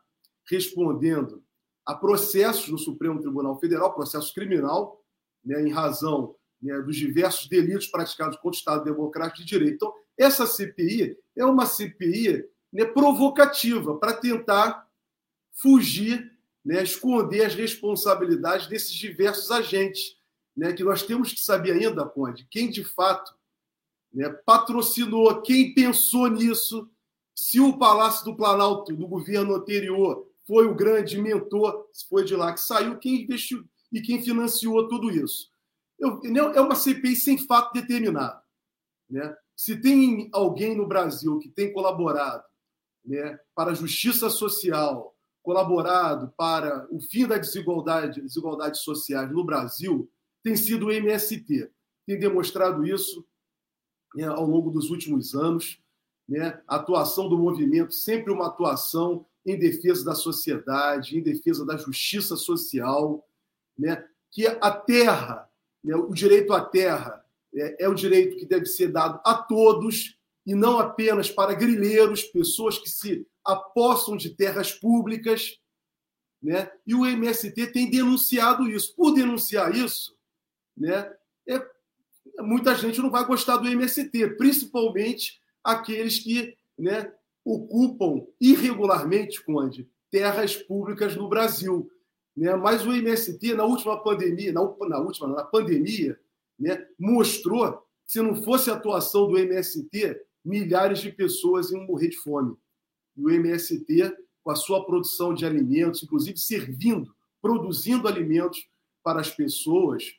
respondendo 0.49 1.43
a 1.85 1.95
processos 1.95 2.69
no 2.69 2.79
Supremo 2.79 3.21
Tribunal 3.21 3.59
Federal, 3.59 3.95
processo 3.95 4.33
criminal, 4.33 5.03
né, 5.45 5.61
em 5.61 5.71
razão 5.71 6.35
né, 6.63 6.81
dos 6.81 6.97
diversos 6.97 7.49
delitos 7.49 7.89
praticados 7.89 8.37
contra 8.37 8.51
o 8.51 8.59
Estado 8.59 8.85
Democrático 8.85 9.39
de 9.39 9.45
Direito. 9.47 9.75
Então, 9.75 9.95
essa 10.17 10.47
CPI 10.47 11.17
é 11.37 11.45
uma 11.45 11.67
CPI 11.67 12.45
né, 12.73 12.85
provocativa 12.85 13.97
para 13.97 14.13
tentar 14.13 14.87
fugir, 15.53 16.31
né, 16.65 16.83
esconder 16.83 17.47
as 17.47 17.55
responsabilidades 17.55 18.69
desses 18.69 18.93
diversos 18.93 19.51
agentes 19.51 20.17
né, 20.57 20.73
que 20.73 20.85
nós 20.85 21.03
temos 21.03 21.33
que 21.33 21.41
saber 21.41 21.73
ainda, 21.73 22.05
Conde, 22.05 22.47
quem 22.51 22.71
de 22.71 22.85
fato 22.85 23.35
né, 24.13 24.29
patrocinou, 24.45 25.41
quem 25.43 25.75
pensou 25.75 26.29
nisso, 26.29 26.89
se 27.35 27.59
o 27.59 27.79
Palácio 27.79 28.25
do 28.27 28.37
Planalto 28.37 28.95
do 28.95 29.09
governo 29.09 29.55
anterior 29.55 30.29
foi 30.47 30.67
o 30.67 30.75
grande 30.75 31.21
mentor, 31.21 31.89
se 31.93 32.07
foi 32.07 32.25
de 32.25 32.37
lá 32.37 32.53
que 32.53 32.61
saiu, 32.61 32.99
quem 32.99 33.23
investiu 33.23 33.65
e 33.91 34.01
quem 34.01 34.23
financiou 34.23 34.87
tudo 34.89 35.11
isso. 35.11 35.52
Eu, 36.03 36.21
é 36.53 36.61
uma 36.61 36.75
CPI 36.75 37.15
sem 37.15 37.39
fato 37.39 37.73
determinado. 37.73 38.43
Né? 39.09 39.37
Se 39.55 39.81
tem 39.81 40.29
alguém 40.33 40.77
no 40.77 40.89
Brasil 40.89 41.39
que 41.39 41.49
tem 41.49 41.73
colaborado 41.73 42.43
né, 43.05 43.39
para 43.55 43.71
a 43.71 43.75
justiça 43.75 44.29
social, 44.29 45.15
colaborado 45.43 46.33
para 46.37 46.89
o 46.91 47.01
fim 47.01 47.27
da 47.27 47.39
desigualdade, 47.39 48.21
desigualdades 48.21 48.81
sociais 48.81 49.31
no 49.31 49.45
Brasil, 49.45 50.11
tem 50.43 50.57
sido 50.57 50.87
o 50.87 50.93
MST. 50.93 51.71
Tem 52.05 52.19
demonstrado 52.19 52.85
isso 52.85 53.25
né, 54.17 54.27
ao 54.27 54.45
longo 54.45 54.71
dos 54.71 54.91
últimos 54.91 55.37
anos. 55.37 55.81
Né? 56.29 56.61
A 56.67 56.77
atuação 56.77 57.29
do 57.29 57.39
movimento, 57.39 57.95
sempre 57.95 58.33
uma 58.33 58.49
atuação 58.49 59.25
em 59.47 59.57
defesa 59.57 60.05
da 60.05 60.17
sociedade, 60.17 61.17
em 61.17 61.23
defesa 61.23 61.65
da 61.65 61.77
justiça 61.77 62.35
social, 62.35 63.25
né? 63.79 64.05
que 64.33 64.47
a 64.47 64.71
terra, 64.71 65.49
né, 65.51 65.52
o 65.85 66.15
direito 66.15 66.53
à 66.53 66.65
terra, 66.65 67.25
é, 67.55 67.85
é 67.85 67.89
o 67.89 67.95
direito 67.95 68.37
que 68.37 68.47
deve 68.47 68.67
ser 68.67 68.89
dado 68.89 69.21
a 69.25 69.35
todos 69.35 70.17
e 70.45 70.55
não 70.55 70.79
apenas 70.79 71.31
para 71.31 71.55
grileiros, 71.55 72.23
pessoas 72.25 72.79
que 72.79 72.89
se 72.89 73.27
apossam 73.45 74.17
de 74.17 74.31
terras 74.31 74.73
públicas. 74.73 75.59
Né? 76.43 76.71
E 76.87 76.95
o 76.95 77.07
MST 77.07 77.69
tem 77.69 77.91
denunciado 77.91 78.69
isso. 78.69 78.95
Por 78.97 79.13
denunciar 79.13 79.75
isso, 79.75 80.17
né, 80.77 81.13
é, 81.47 81.65
muita 82.41 82.75
gente 82.75 83.01
não 83.01 83.11
vai 83.11 83.25
gostar 83.25 83.57
do 83.59 83.69
MST, 83.69 84.37
principalmente 84.37 85.41
aqueles 85.63 86.19
que 86.19 86.57
né, 86.79 87.13
ocupam 87.45 88.27
irregularmente, 88.41 89.43
Conde, 89.45 89.89
terras 90.11 90.57
públicas 90.57 91.15
no 91.17 91.29
Brasil. 91.29 91.91
Né? 92.37 92.55
Mas 92.57 92.85
o 92.87 92.93
MST, 92.93 93.55
na 93.55 93.65
última 93.65 94.03
pandemia, 94.03 94.53
na, 94.53 94.61
na 94.89 94.99
última, 94.99 95.29
na 95.29 95.45
pandemia, 95.45 96.19
né, 96.59 96.87
mostrou 96.99 97.83
se 98.05 98.21
não 98.21 98.35
fosse 98.43 98.71
a 98.71 98.75
atuação 98.75 99.27
do 99.27 99.39
MST, 99.39 100.21
milhares 100.45 101.01
de 101.01 101.11
pessoas 101.11 101.71
iam 101.71 101.87
morrer 101.87 102.09
de 102.09 102.19
fome. 102.19 102.57
E 103.17 103.23
o 103.23 103.31
MST, 103.31 104.17
com 104.43 104.51
a 104.51 104.57
sua 104.57 104.85
produção 104.85 105.33
de 105.33 105.47
alimentos, 105.47 106.03
inclusive 106.03 106.39
servindo, 106.39 107.15
produzindo 107.41 108.09
alimentos 108.09 108.67
para 109.03 109.21
as 109.21 109.31
pessoas, 109.31 110.15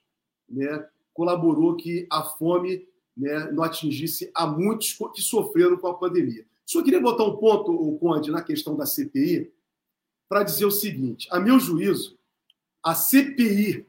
né, 0.50 0.88
colaborou 1.14 1.76
que 1.76 2.08
a 2.12 2.24
fome 2.24 2.88
né, 3.16 3.52
não 3.52 3.64
atingisse 3.64 4.32
a 4.34 4.48
muitos 4.48 4.98
que 5.14 5.22
sofreram 5.22 5.78
com 5.78 5.88
a 5.88 5.94
pandemia. 5.94 6.46
Só 6.66 6.82
queria 6.82 7.00
botar 7.00 7.26
um 7.26 7.38
ponto, 7.38 7.98
Conde, 8.00 8.32
na 8.32 8.42
questão 8.42 8.76
da 8.76 8.86
CPI, 8.86 9.52
para 10.34 10.42
dizer 10.42 10.66
o 10.66 10.72
seguinte: 10.72 11.28
a 11.30 11.40
meu 11.40 11.60
juízo, 11.60 12.18
a 12.84 12.96
CPI 12.96 13.86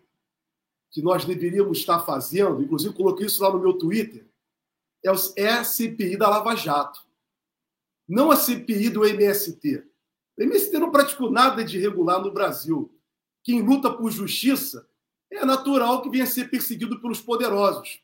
que 0.91 1.01
nós 1.01 1.25
deveríamos 1.25 1.79
estar 1.79 2.01
fazendo, 2.01 2.63
inclusive 2.63 2.95
coloquei 2.95 3.27
isso 3.27 3.43
lá 3.43 3.51
no 3.51 3.59
meu 3.59 3.73
Twitter, 3.73 4.27
é, 5.03 5.11
é 5.37 5.49
a 5.55 5.65
CPI 5.65 6.19
da 6.19 6.29
Lava 6.29 6.55
Jato, 6.55 7.01
não 8.07 8.31
a 8.31 8.37
CPI 8.37 8.91
do 8.91 9.07
MST. 9.07 9.85
O 10.37 10.43
MST 10.43 10.79
não 10.79 10.91
praticou 10.91 11.31
nada 11.31 11.65
de 11.65 11.79
irregular 11.79 12.21
no 12.21 12.31
Brasil. 12.31 12.95
Quem 13.43 13.63
luta 13.63 13.91
por 13.91 14.11
justiça 14.11 14.87
é 15.31 15.47
natural 15.47 16.03
que 16.03 16.11
venha 16.11 16.25
a 16.25 16.27
ser 16.27 16.51
perseguido 16.51 17.01
pelos 17.01 17.23
poderosos. 17.23 18.03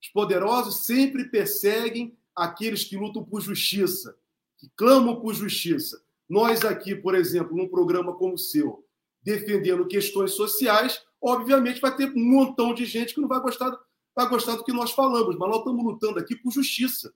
Os 0.00 0.08
poderosos 0.08 0.86
sempre 0.86 1.26
perseguem 1.26 2.16
aqueles 2.34 2.84
que 2.84 2.96
lutam 2.96 3.22
por 3.22 3.42
justiça, 3.42 4.16
que 4.56 4.70
clamam 4.74 5.20
por 5.20 5.34
justiça. 5.34 6.02
Nós 6.32 6.64
aqui, 6.64 6.96
por 6.96 7.14
exemplo, 7.14 7.54
num 7.54 7.68
programa 7.68 8.14
como 8.14 8.36
o 8.36 8.38
seu, 8.38 8.88
defendendo 9.22 9.86
questões 9.86 10.30
sociais, 10.30 11.04
obviamente 11.20 11.78
vai 11.78 11.94
ter 11.94 12.10
um 12.10 12.24
montão 12.24 12.72
de 12.72 12.86
gente 12.86 13.12
que 13.12 13.20
não 13.20 13.28
vai 13.28 13.38
gostar, 13.38 13.70
vai 14.16 14.26
gostar 14.30 14.56
do 14.56 14.64
que 14.64 14.72
nós 14.72 14.92
falamos, 14.92 15.36
mas 15.36 15.46
nós 15.50 15.58
estamos 15.58 15.84
lutando 15.84 16.18
aqui 16.18 16.34
por 16.34 16.50
justiça, 16.50 17.12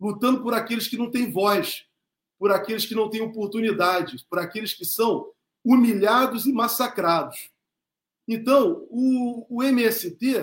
lutando 0.00 0.42
por 0.42 0.54
aqueles 0.54 0.88
que 0.88 0.96
não 0.96 1.10
têm 1.10 1.30
voz, 1.30 1.84
por 2.38 2.50
aqueles 2.50 2.86
que 2.86 2.94
não 2.94 3.10
têm 3.10 3.20
oportunidades, 3.20 4.22
por 4.22 4.38
aqueles 4.38 4.72
que 4.72 4.86
são 4.86 5.30
humilhados 5.62 6.46
e 6.46 6.52
massacrados. 6.54 7.50
Então, 8.26 8.86
o, 8.88 9.58
o 9.58 9.62
MST 9.62 10.34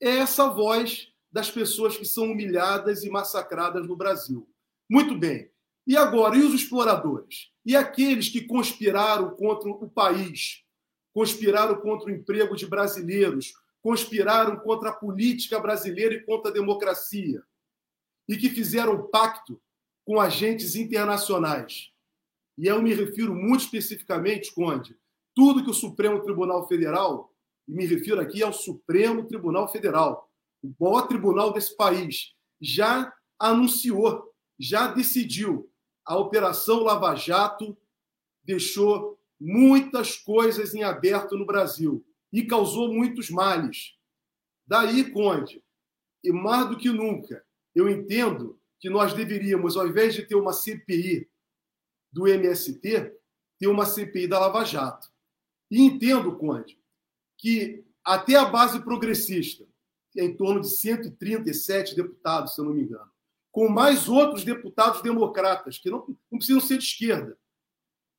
é 0.00 0.18
essa 0.18 0.48
voz 0.48 1.12
das 1.32 1.50
pessoas 1.50 1.96
que 1.96 2.04
são 2.04 2.30
humilhadas 2.30 3.02
e 3.02 3.10
massacradas 3.10 3.88
no 3.88 3.96
Brasil. 3.96 4.48
Muito 4.88 5.18
bem. 5.18 5.50
E 5.88 5.96
agora, 5.96 6.36
e 6.36 6.42
os 6.42 6.52
exploradores? 6.52 7.50
E 7.64 7.74
aqueles 7.74 8.28
que 8.28 8.46
conspiraram 8.46 9.30
contra 9.30 9.70
o 9.70 9.88
país, 9.88 10.62
conspiraram 11.14 11.80
contra 11.80 12.08
o 12.08 12.14
emprego 12.14 12.54
de 12.54 12.66
brasileiros, 12.66 13.54
conspiraram 13.80 14.58
contra 14.58 14.90
a 14.90 14.94
política 14.94 15.58
brasileira 15.58 16.14
e 16.14 16.22
contra 16.26 16.50
a 16.50 16.54
democracia, 16.54 17.42
e 18.28 18.36
que 18.36 18.50
fizeram 18.50 19.08
pacto 19.08 19.58
com 20.04 20.20
agentes 20.20 20.76
internacionais. 20.76 21.90
E 22.58 22.66
eu 22.66 22.82
me 22.82 22.92
refiro 22.92 23.34
muito 23.34 23.62
especificamente, 23.62 24.52
Conde, 24.52 24.94
tudo 25.34 25.64
que 25.64 25.70
o 25.70 25.74
Supremo 25.74 26.20
Tribunal 26.20 26.68
Federal, 26.68 27.32
e 27.66 27.72
me 27.72 27.86
refiro 27.86 28.20
aqui 28.20 28.42
ao 28.42 28.52
Supremo 28.52 29.26
Tribunal 29.26 29.66
Federal, 29.68 30.30
o 30.62 30.70
maior 30.78 31.08
tribunal 31.08 31.50
desse 31.50 31.74
país, 31.74 32.34
já 32.60 33.10
anunciou, 33.38 34.34
já 34.60 34.88
decidiu. 34.88 35.67
A 36.08 36.16
Operação 36.16 36.84
Lava 36.84 37.14
Jato 37.14 37.76
deixou 38.42 39.20
muitas 39.38 40.16
coisas 40.16 40.74
em 40.74 40.82
aberto 40.82 41.36
no 41.36 41.44
Brasil 41.44 42.02
e 42.32 42.46
causou 42.46 42.90
muitos 42.90 43.28
males. 43.28 43.94
Daí, 44.66 45.12
Conde, 45.12 45.62
e 46.24 46.32
mais 46.32 46.66
do 46.66 46.78
que 46.78 46.88
nunca, 46.88 47.44
eu 47.74 47.90
entendo 47.90 48.58
que 48.80 48.88
nós 48.88 49.12
deveríamos, 49.12 49.76
ao 49.76 49.86
invés 49.86 50.14
de 50.14 50.22
ter 50.22 50.34
uma 50.34 50.54
CPI 50.54 51.28
do 52.10 52.26
MST, 52.26 53.14
ter 53.58 53.66
uma 53.66 53.84
CPI 53.84 54.26
da 54.26 54.38
Lava 54.38 54.64
Jato. 54.64 55.10
E 55.70 55.82
entendo, 55.82 56.38
Conde, 56.38 56.80
que 57.36 57.84
até 58.02 58.34
a 58.36 58.46
base 58.46 58.82
progressista, 58.82 59.66
que 60.10 60.22
é 60.22 60.24
em 60.24 60.34
torno 60.34 60.62
de 60.62 60.70
137 60.70 61.94
deputados, 61.94 62.54
se 62.54 62.62
eu 62.62 62.64
não 62.64 62.72
me 62.72 62.84
engano, 62.84 63.10
com 63.58 63.68
mais 63.68 64.08
outros 64.08 64.44
deputados 64.44 65.02
democratas, 65.02 65.78
que 65.78 65.90
não, 65.90 66.06
não 66.30 66.38
precisam 66.38 66.60
ser 66.60 66.78
de 66.78 66.84
esquerda. 66.84 67.36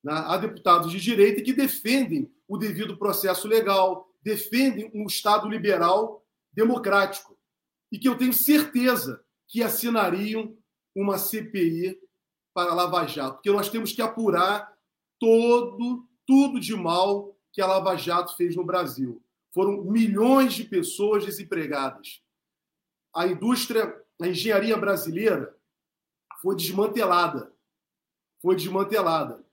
Né? 0.03 0.11
Há 0.11 0.35
deputados 0.35 0.91
de 0.91 0.99
direita 0.99 1.41
que 1.41 1.53
defendem 1.53 2.29
o 2.45 2.57
devido 2.57 2.97
processo 2.97 3.47
legal, 3.47 4.13
defendem 4.21 4.91
um 4.93 5.07
Estado 5.07 5.47
liberal 5.47 6.27
democrático. 6.51 7.39
E 7.89 7.97
que 7.97 8.09
eu 8.09 8.17
tenho 8.17 8.33
certeza 8.33 9.23
que 9.47 9.63
assinariam 9.63 10.57
uma 10.93 11.17
CPI 11.17 11.97
para 12.53 12.73
Lava 12.73 13.07
Jato, 13.07 13.35
porque 13.35 13.49
nós 13.49 13.69
temos 13.69 13.93
que 13.93 14.01
apurar 14.01 14.77
todo 15.17 16.05
tudo 16.27 16.59
de 16.59 16.75
mal 16.75 17.33
que 17.53 17.61
a 17.61 17.65
Lava 17.65 17.95
Jato 17.95 18.35
fez 18.35 18.57
no 18.57 18.65
Brasil. 18.65 19.23
Foram 19.53 19.85
milhões 19.85 20.51
de 20.51 20.65
pessoas 20.65 21.23
desempregadas. 21.23 22.21
A 23.15 23.25
indústria, 23.25 23.95
a 24.19 24.27
engenharia 24.27 24.77
brasileira 24.77 25.55
foi 26.41 26.55
desmantelada. 26.55 27.53
Foi 28.41 28.55
desmantelada. 28.55 29.43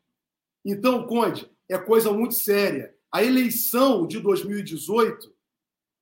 Então, 0.64 1.06
Conde, 1.06 1.50
é 1.68 1.78
coisa 1.78 2.12
muito 2.12 2.34
séria. 2.34 2.94
A 3.10 3.22
eleição 3.22 4.06
de 4.06 4.20
2018 4.20 5.34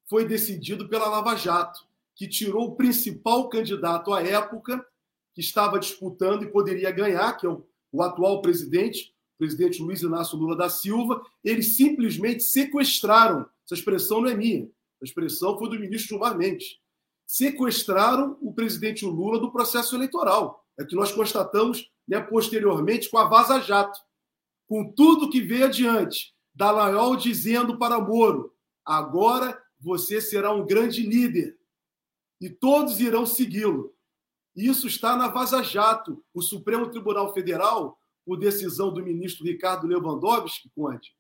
foi 0.09 0.27
decidida 0.27 0.87
pela 0.89 1.09
Lava 1.09 1.37
Jato 1.37 1.87
que 2.15 2.29
tirou 2.29 2.69
o 2.69 2.77
principal 2.77 3.49
candidato 3.49 4.13
à 4.13 4.23
época, 4.23 4.85
que 5.35 5.41
estava 5.41 5.79
disputando 5.79 6.45
e 6.45 6.51
poderia 6.51 6.91
ganhar, 6.91 7.37
que 7.37 7.47
é 7.47 7.49
o, 7.49 7.67
o 7.91 8.03
atual 8.03 8.41
presidente, 8.41 9.13
o 9.35 9.39
presidente 9.39 9.83
Luiz 9.83 10.01
Inácio 10.01 10.39
Lula 10.39 10.57
da 10.57 10.69
Silva, 10.69 11.21
eles 11.43 11.77
simplesmente 11.77 12.45
sequestraram, 12.45 13.47
essa 13.65 13.75
expressão 13.75 14.21
não 14.21 14.29
é 14.29 14.35
minha, 14.35 14.71
a 15.03 15.05
expressão 15.05 15.59
foi 15.59 15.69
do 15.69 15.79
ministro 15.79 16.11
Gilmar 16.11 16.39
Mendes, 16.39 16.79
sequestraram 17.27 18.37
o 18.41 18.53
presidente 18.53 19.05
Lula 19.05 19.41
do 19.41 19.51
processo 19.53 19.95
eleitoral. 19.95 20.65
É 20.79 20.85
que 20.85 20.97
nós 20.97 21.13
constatamos 21.13 21.91
né, 22.07 22.21
posteriormente 22.21 23.09
com 23.09 23.19
a 23.19 23.25
Vaza 23.29 23.61
Jato, 23.61 23.99
com 24.67 24.93
tudo 24.93 25.31
que 25.31 25.41
veio 25.41 25.67
adiante. 25.67 26.35
Dallagnol 26.55 27.17
dizendo 27.17 27.79
para 27.79 28.01
Moro: 28.01 28.53
agora 28.85 29.61
você 29.81 30.21
será 30.21 30.53
um 30.53 30.67
grande 30.67 31.03
líder 31.03 31.59
e 32.41 32.51
todos 32.51 33.01
irão 33.01 33.27
segui-lo. 33.27 33.95
Isso 34.55 34.87
está 34.87 35.17
na 35.17 35.29
Vaza 35.29 35.63
Jato. 35.63 36.25
O 36.33 36.41
Supremo 36.41 36.89
Tribunal 36.89 37.33
Federal, 37.35 37.99
por 38.25 38.39
decisão 38.39 38.93
do 38.93 39.03
ministro 39.03 39.45
Ricardo 39.45 39.87
Lewandowski, 39.87 40.71
Conde, 40.75 41.13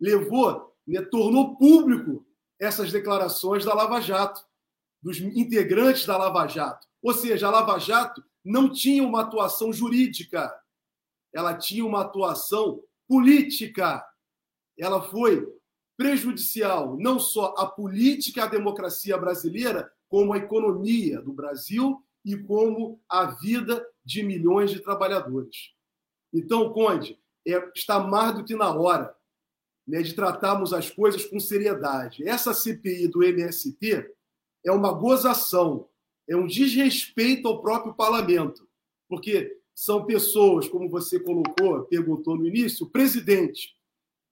levou, 0.00 0.74
né, 0.86 1.00
tornou 1.02 1.56
público 1.56 2.26
essas 2.58 2.90
declarações 2.90 3.64
da 3.64 3.74
Lava 3.74 4.00
Jato, 4.00 4.44
dos 5.04 5.20
integrantes 5.20 6.06
da 6.06 6.16
Lava 6.16 6.46
Jato. 6.46 6.88
Ou 7.02 7.12
seja, 7.12 7.46
a 7.46 7.50
Lava 7.50 7.78
Jato 7.78 8.24
não 8.42 8.72
tinha 8.72 9.04
uma 9.04 9.20
atuação 9.20 9.70
jurídica, 9.70 10.50
ela 11.30 11.52
tinha 11.52 11.84
uma 11.84 12.00
atuação 12.00 12.82
política. 13.06 14.02
Ela 14.78 15.02
foi 15.02 15.46
prejudicial 15.94 16.96
não 16.98 17.20
só 17.20 17.54
à 17.58 17.66
política 17.66 18.40
e 18.40 18.42
à 18.44 18.46
democracia 18.46 19.18
brasileira, 19.18 19.92
como 20.08 20.32
a 20.32 20.38
economia 20.38 21.20
do 21.20 21.34
Brasil 21.34 22.02
e 22.24 22.36
como 22.36 22.98
a 23.06 23.26
vida 23.26 23.86
de 24.02 24.22
milhões 24.22 24.70
de 24.70 24.80
trabalhadores. 24.80 25.74
Então, 26.32 26.72
Conde, 26.72 27.20
é, 27.46 27.70
está 27.74 28.00
mais 28.00 28.34
do 28.34 28.44
que 28.44 28.56
na 28.56 28.72
hora 28.72 29.14
né, 29.86 30.00
de 30.00 30.14
tratarmos 30.14 30.72
as 30.72 30.90
coisas 30.90 31.26
com 31.26 31.38
seriedade. 31.38 32.26
Essa 32.26 32.54
CPI 32.54 33.08
do 33.08 33.22
MST 33.22 34.13
é 34.64 34.72
uma 34.72 34.92
gozação, 34.92 35.88
é 36.28 36.36
um 36.36 36.46
desrespeito 36.46 37.46
ao 37.46 37.60
próprio 37.60 37.94
parlamento, 37.94 38.66
porque 39.08 39.60
são 39.74 40.04
pessoas, 40.04 40.68
como 40.68 40.88
você 40.88 41.18
colocou, 41.18 41.84
perguntou 41.84 42.36
no 42.36 42.46
início, 42.46 42.86
o 42.86 42.90
presidente 42.90 43.76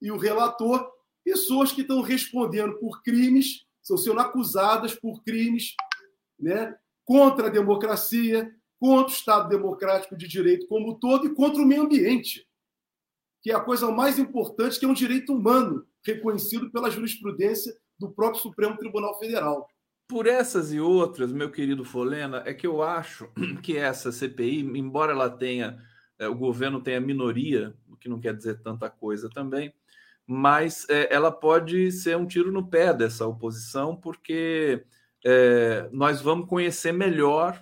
e 0.00 0.10
o 0.10 0.16
relator, 0.16 0.88
pessoas 1.24 1.72
que 1.72 1.82
estão 1.82 2.00
respondendo 2.00 2.78
por 2.78 3.02
crimes 3.02 3.66
estão 3.82 3.96
sendo 3.96 4.20
acusadas 4.20 4.94
por 4.94 5.22
crimes 5.22 5.74
né, 6.38 6.76
contra 7.04 7.48
a 7.48 7.50
democracia, 7.50 8.54
contra 8.78 9.12
o 9.12 9.16
Estado 9.16 9.48
democrático 9.48 10.16
de 10.16 10.26
direito 10.26 10.66
como 10.66 10.92
um 10.92 10.94
todo 10.94 11.26
e 11.26 11.34
contra 11.34 11.62
o 11.62 11.66
meio 11.66 11.82
ambiente, 11.82 12.46
que 13.42 13.50
é 13.50 13.54
a 13.54 13.60
coisa 13.60 13.90
mais 13.90 14.18
importante, 14.18 14.78
que 14.78 14.84
é 14.84 14.88
um 14.88 14.94
direito 14.94 15.32
humano 15.34 15.86
reconhecido 16.04 16.70
pela 16.70 16.90
jurisprudência 16.90 17.76
do 17.98 18.10
próprio 18.10 18.40
Supremo 18.40 18.76
Tribunal 18.76 19.18
Federal. 19.18 19.68
Por 20.12 20.26
essas 20.26 20.74
e 20.74 20.78
outras, 20.78 21.32
meu 21.32 21.50
querido 21.50 21.86
Folena, 21.86 22.42
é 22.44 22.52
que 22.52 22.66
eu 22.66 22.82
acho 22.82 23.30
que 23.64 23.78
essa 23.78 24.12
CPI, 24.12 24.60
embora 24.60 25.12
ela 25.12 25.30
tenha, 25.30 25.82
é, 26.18 26.28
o 26.28 26.34
governo 26.34 26.82
tenha 26.82 27.00
minoria, 27.00 27.72
o 27.88 27.96
que 27.96 28.10
não 28.10 28.20
quer 28.20 28.36
dizer 28.36 28.60
tanta 28.60 28.90
coisa 28.90 29.30
também, 29.30 29.72
mas 30.26 30.86
é, 30.90 31.08
ela 31.10 31.32
pode 31.32 31.90
ser 31.90 32.14
um 32.14 32.26
tiro 32.26 32.52
no 32.52 32.68
pé 32.68 32.92
dessa 32.92 33.26
oposição, 33.26 33.96
porque 33.96 34.84
é, 35.24 35.88
nós 35.90 36.20
vamos 36.20 36.46
conhecer 36.46 36.92
melhor. 36.92 37.58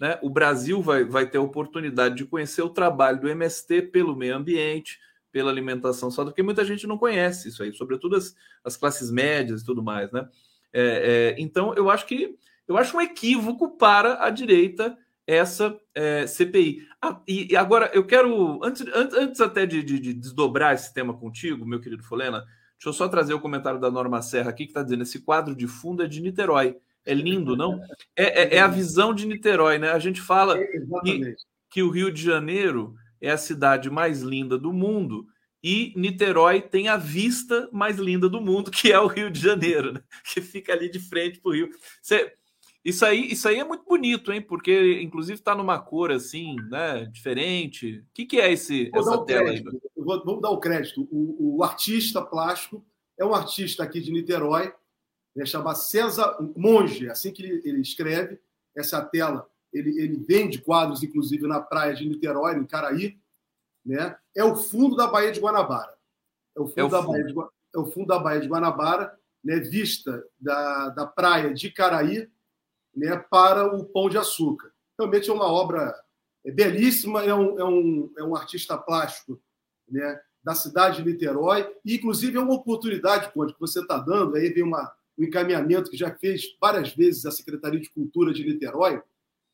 Né? 0.00 0.18
O 0.20 0.28
Brasil 0.28 0.82
vai, 0.82 1.04
vai 1.04 1.30
ter 1.30 1.38
a 1.38 1.42
oportunidade 1.42 2.16
de 2.16 2.24
conhecer 2.24 2.62
o 2.62 2.70
trabalho 2.70 3.20
do 3.20 3.28
MST 3.28 3.82
pelo 3.92 4.16
meio 4.16 4.34
ambiente, 4.34 4.98
pela 5.30 5.48
alimentação 5.48 6.10
saudável, 6.10 6.32
porque 6.32 6.42
muita 6.42 6.64
gente 6.64 6.88
não 6.88 6.98
conhece 6.98 7.50
isso 7.50 7.62
aí, 7.62 7.72
sobretudo 7.72 8.16
as, 8.16 8.34
as 8.64 8.76
classes 8.76 9.12
médias 9.12 9.62
e 9.62 9.64
tudo 9.64 9.80
mais. 9.80 10.10
Né? 10.10 10.28
É, 10.74 11.34
é 11.36 11.42
então, 11.42 11.72
eu 11.74 11.88
acho 11.88 12.04
que 12.06 12.36
eu 12.66 12.76
acho 12.76 12.96
um 12.96 13.00
equívoco 13.00 13.76
para 13.76 14.24
a 14.24 14.30
direita 14.30 14.96
essa 15.26 15.76
é, 15.94 16.26
CPI. 16.26 16.86
Ah, 17.00 17.20
e, 17.26 17.52
e, 17.52 17.56
agora 17.56 17.90
eu 17.94 18.04
quero, 18.04 18.62
antes, 18.62 18.84
antes, 18.94 19.16
antes 19.16 19.40
até 19.40 19.64
de, 19.64 19.82
de, 19.82 19.98
de, 19.98 20.12
desdobrar 20.12 20.74
esse 20.74 20.92
tema 20.92 21.14
contigo, 21.14 21.64
meu 21.64 21.80
querido 21.80 22.02
Folena, 22.02 22.40
deixa 22.40 22.88
eu 22.88 22.92
só 22.92 23.08
trazer 23.08 23.32
o 23.34 23.40
comentário 23.40 23.80
da 23.80 23.90
Norma 23.90 24.20
Serra 24.20 24.50
aqui, 24.50 24.64
que 24.64 24.70
está 24.70 24.82
dizendo: 24.82 25.02
esse 25.02 25.20
quadro 25.20 25.54
de 25.54 25.66
fundo 25.66 26.02
é 26.02 26.06
de 26.06 26.20
Niterói. 26.20 26.76
É 27.06 27.12
lindo, 27.12 27.54
não? 27.54 27.78
É, 28.16 28.56
é, 28.56 28.56
é 28.56 28.60
a 28.60 28.66
visão 28.66 29.14
de 29.14 29.26
Niterói, 29.26 29.78
né? 29.78 29.90
A 29.90 29.98
gente 29.98 30.22
fala 30.22 30.58
que, 31.02 31.36
que 31.68 31.82
o 31.82 31.90
Rio 31.90 32.10
de 32.10 32.22
Janeiro 32.22 32.94
é 33.20 33.30
a 33.30 33.36
cidade 33.36 33.90
mais 33.90 34.22
linda 34.22 34.56
do 34.56 34.72
mundo 34.72 35.26
e 35.64 35.94
Niterói 35.96 36.60
tem 36.60 36.88
a 36.88 36.98
vista 36.98 37.70
mais 37.72 37.96
linda 37.96 38.28
do 38.28 38.38
mundo, 38.38 38.70
que 38.70 38.92
é 38.92 39.00
o 39.00 39.06
Rio 39.06 39.30
de 39.30 39.40
Janeiro, 39.40 39.94
né? 39.94 40.02
que 40.22 40.42
fica 40.42 40.74
ali 40.74 40.90
de 40.90 41.00
frente 41.00 41.40
para 41.40 41.48
o 41.48 41.54
Rio. 41.54 41.70
Você 42.02 42.34
Isso 42.84 43.02
aí, 43.06 43.32
isso 43.32 43.48
aí 43.48 43.58
é 43.58 43.64
muito 43.64 43.86
bonito, 43.86 44.30
hein? 44.30 44.42
Porque, 44.42 45.00
inclusive, 45.00 45.38
está 45.38 45.54
numa 45.54 45.78
cor 45.78 46.12
assim, 46.12 46.54
né? 46.68 47.06
Diferente. 47.06 48.00
O 48.00 48.04
que, 48.12 48.26
que 48.26 48.38
é 48.38 48.52
esse, 48.52 48.90
vou 48.90 49.00
essa 49.00 49.24
tela 49.24 49.48
aí? 49.48 49.64
Vou, 49.96 50.22
vamos 50.22 50.42
dar 50.42 50.50
o 50.50 50.60
crédito. 50.60 51.08
O, 51.10 51.56
o, 51.56 51.64
artista 51.64 52.20
plástico 52.20 52.84
é 53.18 53.24
um 53.24 53.34
artista 53.34 53.82
aqui 53.82 54.02
de 54.02 54.12
Niterói, 54.12 54.70
né, 55.34 55.46
chamado 55.46 55.78
César 55.78 56.36
Monge, 56.54 57.08
assim 57.08 57.32
que 57.32 57.42
ele, 57.42 57.62
ele 57.64 57.80
escreve. 57.80 58.38
Essa 58.76 59.02
tela, 59.02 59.48
ele, 59.72 59.98
ele 59.98 60.22
vende 60.28 60.58
quadros, 60.58 61.02
inclusive, 61.02 61.46
na 61.46 61.60
praia 61.60 61.94
de 61.94 62.06
Niterói, 62.06 62.58
em 62.58 62.66
Caraí. 62.66 63.16
Né? 63.84 64.16
É 64.36 64.44
o 64.44 64.56
fundo 64.56 64.96
da 64.96 65.06
Baía 65.06 65.32
de 65.32 65.40
Guanabara. 65.40 65.94
É 66.56 66.60
o 66.60 66.66
fundo, 66.66 66.80
é 66.80 66.84
o 66.84 66.88
da, 66.88 67.02
fundo. 67.02 67.12
Baía 67.12 67.24
de, 67.24 67.34
é 67.74 67.78
o 67.78 67.86
fundo 67.86 68.06
da 68.06 68.18
Baía 68.18 68.40
de 68.40 68.48
Guanabara, 68.48 69.18
né? 69.42 69.58
vista 69.60 70.24
da, 70.38 70.88
da 70.90 71.06
praia 71.06 71.52
de 71.52 71.70
Caraí 71.70 72.28
né, 72.94 73.16
para 73.30 73.74
o 73.74 73.84
Pão 73.84 74.08
de 74.08 74.16
Açúcar. 74.16 74.72
Realmente 74.98 75.28
é 75.28 75.32
uma 75.32 75.50
obra 75.50 75.94
é 76.44 76.50
belíssima, 76.50 77.22
é 77.22 77.34
um, 77.34 77.58
é, 77.58 77.64
um, 77.64 78.12
é 78.18 78.22
um 78.22 78.36
artista 78.36 78.76
plástico 78.76 79.40
né, 79.88 80.20
da 80.42 80.54
cidade 80.54 81.02
de 81.02 81.10
Niterói, 81.10 81.66
e 81.84 81.96
inclusive 81.96 82.36
é 82.36 82.40
uma 82.40 82.54
oportunidade, 82.54 83.32
Conde, 83.32 83.54
que 83.54 83.60
você 83.60 83.80
está 83.80 83.98
dando, 83.98 84.36
aí 84.36 84.50
vem 84.50 84.62
uma, 84.62 84.92
um 85.18 85.24
encaminhamento 85.24 85.90
que 85.90 85.96
já 85.96 86.14
fez 86.14 86.54
várias 86.60 86.94
vezes 86.94 87.24
a 87.24 87.30
Secretaria 87.30 87.80
de 87.80 87.90
Cultura 87.90 88.32
de 88.32 88.44
Niterói. 88.44 89.02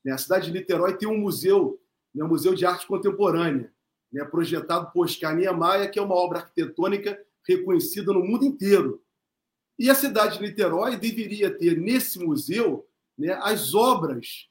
Né, 0.05 0.13
a 0.13 0.19
cidade 0.19 0.47
de 0.47 0.53
Niterói 0.53 0.97
tem 0.97 1.09
um 1.09 1.19
museu, 1.19 1.81
né, 2.13 2.25
um 2.25 2.29
museu 2.29 2.55
de 2.55 2.67
arte 2.67 2.87
contemporânea, 2.87 3.73
né, 4.13 4.25
projetado 4.25 4.91
por 4.93 5.05
Oscar 5.05 5.35
Niemeyer, 5.37 5.91
que 5.91 5.99
é 5.99 6.03
uma 6.03 6.15
obra 6.15 6.41
arquitetônica 6.41 7.19
reconhecida 7.47 8.13
no 8.13 8.25
mundo 8.25 8.45
inteiro. 8.45 9.03
E 9.79 9.89
a 9.89 9.95
cidade 9.95 10.39
de 10.39 10.45
Niterói 10.45 10.97
deveria 10.97 11.51
ter 11.57 11.79
nesse 11.79 12.19
museu 12.19 12.87
né, 13.17 13.33
as 13.43 13.75
obras 13.75 14.49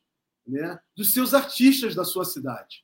né, 0.48 0.80
dos 0.96 1.14
seus 1.14 1.34
artistas 1.34 1.94
da 1.94 2.04
sua 2.04 2.26
cidade. 2.26 2.84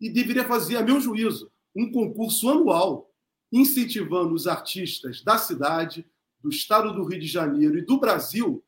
E 0.00 0.10
deveria 0.10 0.44
fazer, 0.44 0.76
a 0.76 0.82
meu 0.82 1.00
juízo, 1.00 1.50
um 1.74 1.90
concurso 1.90 2.48
anual 2.50 3.10
incentivando 3.52 4.34
os 4.34 4.46
artistas 4.46 5.22
da 5.22 5.38
cidade, 5.38 6.06
do 6.40 6.50
estado 6.50 6.92
do 6.92 7.04
Rio 7.04 7.20
de 7.20 7.26
Janeiro 7.26 7.78
e 7.78 7.82
do 7.82 7.98
Brasil, 7.98 8.62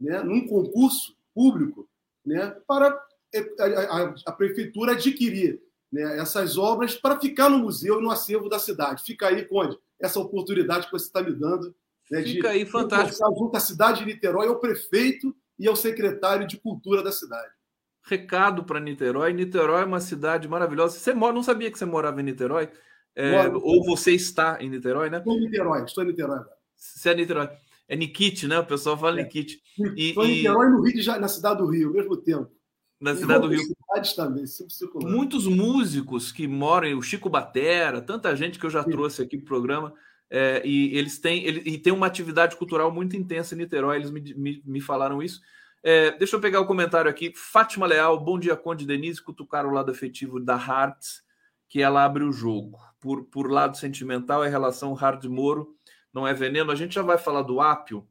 né, 0.00 0.22
num 0.22 0.46
concurso 0.46 1.16
público, 1.34 1.88
né, 2.24 2.50
para 2.66 2.88
a, 2.88 3.64
a, 3.64 4.14
a 4.26 4.32
prefeitura 4.32 4.92
adquirir 4.92 5.60
né, 5.92 6.18
essas 6.20 6.56
obras 6.56 6.94
para 6.94 7.18
ficar 7.18 7.48
no 7.48 7.58
museu 7.58 7.98
e 7.98 8.02
no 8.02 8.10
acervo 8.10 8.48
da 8.48 8.58
cidade. 8.58 9.02
Fica 9.04 9.28
aí, 9.28 9.44
Conde, 9.44 9.76
essa 10.00 10.20
oportunidade 10.20 10.86
que 10.86 10.92
você 10.92 11.06
está 11.06 11.22
me 11.22 11.32
dando. 11.32 11.74
Né, 12.10 12.22
Fica 12.22 12.48
de 12.48 12.54
aí, 12.54 12.66
fantástico. 12.66 13.34
Junto 13.38 13.56
à 13.56 13.60
cidade 13.60 14.00
de 14.00 14.06
Niterói, 14.06 14.48
ao 14.48 14.58
prefeito 14.58 15.34
e 15.58 15.68
ao 15.68 15.76
secretário 15.76 16.46
de 16.46 16.56
Cultura 16.58 17.02
da 17.02 17.12
cidade. 17.12 17.52
Recado 18.02 18.64
para 18.64 18.80
Niterói. 18.80 19.32
Niterói 19.32 19.82
é 19.82 19.84
uma 19.84 20.00
cidade 20.00 20.48
maravilhosa. 20.48 20.98
Você 20.98 21.12
mora, 21.12 21.34
não 21.34 21.42
sabia 21.42 21.70
que 21.70 21.78
você 21.78 21.84
morava 21.84 22.20
em 22.20 22.24
Niterói? 22.24 22.68
É, 23.14 23.48
ou 23.48 23.84
você 23.84 24.12
está 24.12 24.58
em 24.60 24.70
Niterói, 24.70 25.10
né? 25.10 25.18
Estou 25.18 25.34
em 25.34 25.40
Niterói, 25.40 25.84
estou 25.84 26.04
em 26.04 26.06
Niterói 26.06 26.36
agora. 26.38 26.56
Você 26.76 27.10
é 27.10 27.14
Niterói. 27.14 27.48
É 27.88 27.96
Nikit, 27.96 28.46
né? 28.46 28.58
O 28.58 28.66
pessoal 28.66 28.96
fala 28.96 29.20
é. 29.20 29.24
Nikit. 29.24 29.60
Estou 29.96 30.24
em 30.24 30.36
Niterói 30.36 30.66
e 30.66 30.70
no 30.70 30.82
Rio 30.82 30.94
de 30.94 31.18
na 31.18 31.28
cidade 31.28 31.58
do 31.58 31.66
Rio, 31.66 31.88
ao 31.88 31.94
mesmo 31.94 32.16
tempo. 32.16 32.50
Na 33.00 33.16
cidade 33.16 33.40
do 33.40 33.48
Rio. 33.48 33.62
Também, 34.14 34.44
Muitos 35.02 35.46
músicos 35.46 36.30
que 36.30 36.46
moram, 36.46 36.98
o 36.98 37.02
Chico 37.02 37.30
Batera, 37.30 38.00
tanta 38.02 38.36
gente 38.36 38.58
que 38.58 38.66
eu 38.66 38.70
já 38.70 38.84
Sim. 38.84 38.90
trouxe 38.90 39.22
aqui 39.22 39.36
para 39.38 39.44
o 39.44 39.48
programa, 39.48 39.94
é, 40.28 40.62
e 40.64 40.96
eles 40.96 41.18
têm 41.18 41.44
ele, 41.44 41.62
e 41.64 41.78
tem 41.78 41.92
uma 41.92 42.06
atividade 42.06 42.56
cultural 42.56 42.92
muito 42.92 43.16
intensa 43.16 43.54
em 43.54 43.58
Niterói, 43.58 43.96
eles 43.96 44.10
me, 44.10 44.20
me, 44.34 44.62
me 44.64 44.80
falaram 44.80 45.22
isso. 45.22 45.40
É, 45.82 46.12
deixa 46.18 46.36
eu 46.36 46.40
pegar 46.40 46.60
o 46.60 46.66
comentário 46.66 47.10
aqui. 47.10 47.32
Fátima 47.34 47.86
Leal, 47.86 48.22
bom 48.22 48.38
dia, 48.38 48.54
Conde 48.54 48.86
Denise, 48.86 49.22
cutucar 49.22 49.66
o 49.66 49.70
lado 49.70 49.90
afetivo 49.90 50.38
da 50.38 50.54
Hearts, 50.54 51.22
que 51.68 51.80
ela 51.80 52.04
abre 52.04 52.22
o 52.22 52.32
jogo. 52.32 52.78
Por, 53.00 53.24
por 53.24 53.50
lado 53.50 53.78
sentimental, 53.78 54.44
é 54.44 54.48
relação 54.48 54.92
Hard-Moro, 54.92 55.74
não 56.12 56.28
é 56.28 56.34
veneno. 56.34 56.70
A 56.70 56.76
gente 56.76 56.94
já 56.94 57.02
vai 57.02 57.16
falar 57.16 57.42
do 57.42 57.60
Ápio, 57.60 58.06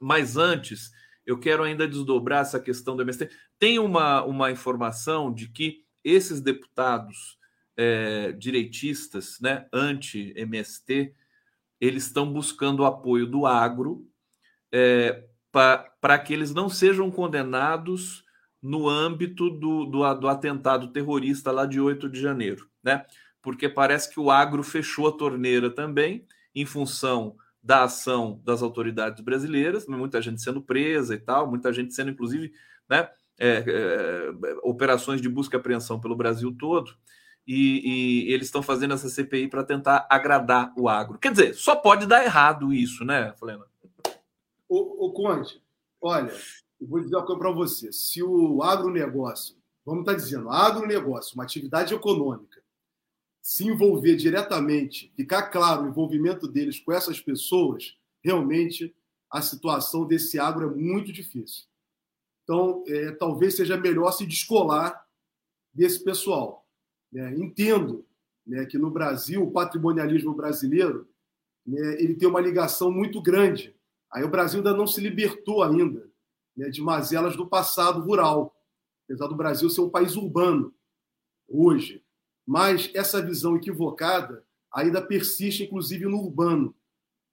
mas 0.00 0.36
antes, 0.36 0.92
eu 1.26 1.38
quero 1.38 1.62
ainda 1.62 1.86
desdobrar 1.86 2.42
essa 2.42 2.60
questão 2.60 2.96
do 2.96 3.02
MST. 3.02 3.30
Tem 3.58 3.78
uma, 3.78 4.24
uma 4.24 4.50
informação 4.50 5.32
de 5.32 5.48
que 5.48 5.84
esses 6.04 6.40
deputados 6.40 7.38
é, 7.76 8.32
direitistas, 8.32 9.38
né, 9.40 9.66
anti-MST, 9.72 11.14
eles 11.80 12.06
estão 12.06 12.30
buscando 12.32 12.80
o 12.80 12.84
apoio 12.84 13.26
do 13.26 13.46
agro 13.46 14.06
é, 14.70 15.24
para 15.50 16.18
que 16.18 16.32
eles 16.32 16.52
não 16.54 16.68
sejam 16.68 17.10
condenados 17.10 18.24
no 18.60 18.88
âmbito 18.88 19.50
do, 19.50 19.84
do, 19.86 20.14
do, 20.14 20.28
atentado 20.28 20.92
terrorista 20.92 21.50
lá 21.50 21.66
de 21.66 21.80
8 21.80 22.08
de 22.08 22.20
janeiro, 22.20 22.68
né? 22.82 23.04
Porque 23.42 23.68
parece 23.68 24.12
que 24.12 24.20
o 24.20 24.30
agro 24.30 24.62
fechou 24.62 25.08
a 25.08 25.12
torneira 25.12 25.68
também, 25.68 26.24
em 26.54 26.64
função 26.64 27.36
da 27.62 27.84
ação 27.84 28.40
das 28.44 28.62
autoridades 28.62 29.22
brasileiras, 29.22 29.86
muita 29.86 30.20
gente 30.20 30.42
sendo 30.42 30.60
presa 30.60 31.14
e 31.14 31.18
tal, 31.18 31.48
muita 31.48 31.72
gente 31.72 31.94
sendo, 31.94 32.10
inclusive, 32.10 32.52
né, 32.88 33.08
é, 33.38 33.64
é, 33.66 34.56
operações 34.62 35.20
de 35.20 35.28
busca 35.28 35.56
e 35.56 35.60
apreensão 35.60 36.00
pelo 36.00 36.16
Brasil 36.16 36.54
todo 36.58 36.92
e, 37.46 38.26
e 38.28 38.32
eles 38.32 38.46
estão 38.46 38.62
fazendo 38.62 38.94
essa 38.94 39.08
CPI 39.08 39.48
para 39.48 39.64
tentar 39.64 40.06
agradar 40.08 40.72
o 40.76 40.88
agro. 40.88 41.18
Quer 41.18 41.32
dizer, 41.32 41.54
só 41.54 41.76
pode 41.76 42.06
dar 42.06 42.24
errado 42.24 42.72
isso, 42.72 43.04
né, 43.04 43.32
Flena? 43.38 43.64
O, 44.68 45.06
o 45.06 45.12
Conde, 45.12 45.60
olha, 46.00 46.32
eu 46.80 46.86
vou 46.86 47.00
dizer 47.00 47.16
uma 47.16 47.26
coisa 47.26 47.40
para 47.40 47.50
você. 47.50 47.92
Se 47.92 48.22
o 48.22 48.62
agronegócio, 48.62 49.56
vamos 49.84 50.02
estar 50.02 50.12
tá 50.12 50.18
dizendo, 50.18 50.50
agronegócio, 50.50 51.34
uma 51.34 51.44
atividade 51.44 51.94
econômica, 51.94 52.61
se 53.42 53.66
envolver 53.66 54.14
diretamente, 54.14 55.12
ficar 55.16 55.48
claro 55.50 55.82
o 55.82 55.88
envolvimento 55.88 56.46
deles 56.46 56.78
com 56.78 56.92
essas 56.92 57.20
pessoas, 57.20 57.98
realmente 58.22 58.94
a 59.28 59.42
situação 59.42 60.06
desse 60.06 60.38
agro 60.38 60.70
é 60.70 60.74
muito 60.74 61.12
difícil. 61.12 61.64
Então, 62.44 62.84
é, 62.86 63.10
talvez 63.12 63.56
seja 63.56 63.76
melhor 63.76 64.12
se 64.12 64.24
descolar 64.24 65.04
desse 65.74 66.04
pessoal. 66.04 66.68
Né? 67.10 67.34
Entendo 67.36 68.06
né, 68.46 68.64
que 68.64 68.78
no 68.78 68.90
Brasil, 68.90 69.42
o 69.42 69.50
patrimonialismo 69.50 70.34
brasileiro 70.34 71.08
né, 71.66 72.00
ele 72.00 72.14
tem 72.14 72.28
uma 72.28 72.40
ligação 72.40 72.92
muito 72.92 73.20
grande. 73.20 73.74
Aí 74.12 74.22
o 74.22 74.30
Brasil 74.30 74.58
ainda 74.58 74.74
não 74.74 74.86
se 74.86 75.00
libertou 75.00 75.62
ainda 75.62 76.08
né, 76.56 76.68
de 76.68 76.80
mazelas 76.80 77.36
do 77.36 77.48
passado 77.48 78.00
rural, 78.00 78.54
apesar 79.04 79.26
do 79.26 79.34
Brasil 79.36 79.68
ser 79.68 79.80
um 79.80 79.90
país 79.90 80.14
urbano 80.14 80.72
hoje. 81.48 82.04
Mas 82.46 82.90
essa 82.94 83.22
visão 83.22 83.56
equivocada 83.56 84.44
ainda 84.72 85.00
persiste, 85.00 85.64
inclusive 85.64 86.06
no 86.06 86.18
urbano. 86.18 86.74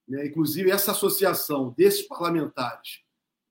Né? 0.07 0.27
Inclusive 0.27 0.72
essa 0.72 0.91
associação 0.91 1.73
desses 1.77 2.02
parlamentares 2.03 3.02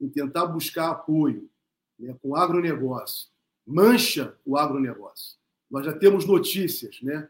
em 0.00 0.08
tentar 0.08 0.46
buscar 0.46 0.90
apoio 0.90 1.50
né, 1.98 2.16
com 2.22 2.30
o 2.30 2.36
agronegócio 2.36 3.28
mancha 3.68 4.34
o 4.46 4.56
agronegócio. 4.56 5.36
Nós 5.70 5.84
já 5.84 5.92
temos 5.92 6.24
notícias, 6.24 7.02
né? 7.02 7.28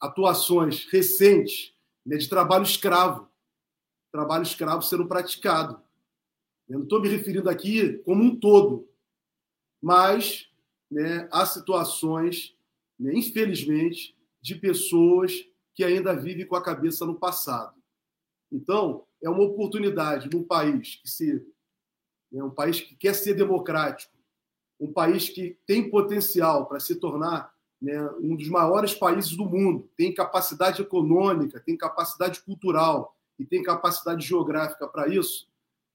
atuações 0.00 0.86
recentes 0.86 1.72
né, 2.04 2.16
de 2.16 2.28
trabalho 2.28 2.64
escravo, 2.64 3.30
trabalho 4.10 4.42
escravo 4.42 4.82
sendo 4.82 5.06
praticado. 5.06 5.80
Eu 6.68 6.78
não 6.78 6.82
estou 6.82 7.00
me 7.00 7.08
referindo 7.08 7.48
aqui 7.48 7.98
como 7.98 8.24
um 8.24 8.36
todo, 8.36 8.88
mas 9.80 10.50
né, 10.90 11.28
há 11.30 11.46
situações, 11.46 12.53
né, 12.98 13.12
infelizmente, 13.14 14.16
de 14.40 14.54
pessoas 14.54 15.32
que 15.74 15.82
ainda 15.82 16.14
vivem 16.14 16.46
com 16.46 16.56
a 16.56 16.62
cabeça 16.62 17.04
no 17.04 17.18
passado. 17.18 17.74
Então, 18.52 19.04
é 19.22 19.28
uma 19.28 19.42
oportunidade 19.42 20.30
num 20.30 20.44
país 20.44 20.96
que 20.96 21.08
se 21.08 21.44
é 22.32 22.42
um 22.42 22.50
país 22.50 22.80
que 22.80 22.94
quer 22.96 23.14
ser 23.14 23.34
democrático, 23.34 24.12
um 24.78 24.92
país 24.92 25.28
que 25.28 25.56
tem 25.66 25.88
potencial 25.88 26.66
para 26.66 26.80
se 26.80 26.96
tornar 26.96 27.54
né, 27.80 28.00
um 28.20 28.34
dos 28.34 28.48
maiores 28.48 28.94
países 28.94 29.36
do 29.36 29.44
mundo, 29.44 29.88
tem 29.96 30.12
capacidade 30.12 30.82
econômica, 30.82 31.60
tem 31.60 31.76
capacidade 31.76 32.40
cultural 32.42 33.16
e 33.38 33.44
tem 33.44 33.62
capacidade 33.62 34.26
geográfica 34.26 34.88
para 34.88 35.08
isso, 35.08 35.48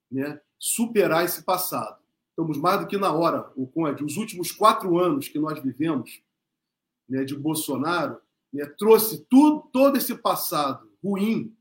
né, 0.09 0.39
superar 0.57 1.25
esse 1.25 1.43
passado. 1.43 1.99
Estamos 2.29 2.57
mais 2.57 2.79
do 2.79 2.87
que 2.87 2.97
na 2.97 3.11
hora, 3.11 3.51
o 3.55 3.67
Conde. 3.67 4.03
Os 4.03 4.15
últimos 4.15 4.51
quatro 4.51 4.97
anos 4.97 5.27
que 5.27 5.39
nós 5.39 5.61
vivemos 5.61 6.21
né, 7.09 7.23
de 7.23 7.35
Bolsonaro 7.35 8.21
né, 8.53 8.65
trouxe 8.77 9.25
tudo, 9.29 9.67
todo 9.73 9.97
esse 9.97 10.15
passado 10.15 10.89
ruim 11.03 11.55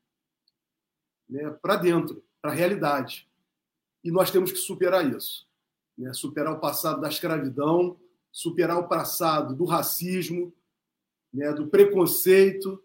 né, 1.28 1.50
para 1.62 1.76
dentro, 1.76 2.22
para 2.40 2.52
a 2.52 2.54
realidade. 2.54 3.28
E 4.04 4.10
nós 4.10 4.30
temos 4.30 4.52
que 4.52 4.58
superar 4.58 5.10
isso 5.10 5.48
né? 5.98 6.12
superar 6.14 6.52
o 6.52 6.60
passado 6.60 7.00
da 7.00 7.08
escravidão, 7.08 7.98
superar 8.30 8.78
o 8.78 8.86
passado 8.86 9.54
do 9.54 9.64
racismo, 9.64 10.54
né? 11.34 11.52
do 11.52 11.66
preconceito. 11.66 12.82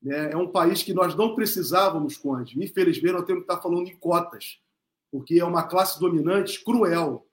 Né? 0.00 0.32
É 0.32 0.36
um 0.36 0.48
país 0.48 0.82
que 0.82 0.94
nós 0.94 1.16
não 1.16 1.34
precisávamos, 1.34 2.16
Conde. 2.16 2.62
Infelizmente, 2.62 3.12
nós 3.12 3.24
temos 3.24 3.44
que 3.44 3.50
estar 3.50 3.60
falando 3.60 3.88
em 3.88 3.96
cotas. 3.96 4.60
porque 5.10 5.38
é 5.38 5.44
uma 5.44 5.64
classe 5.64 6.00
dominante 6.00 6.62
cruel, 6.64 7.26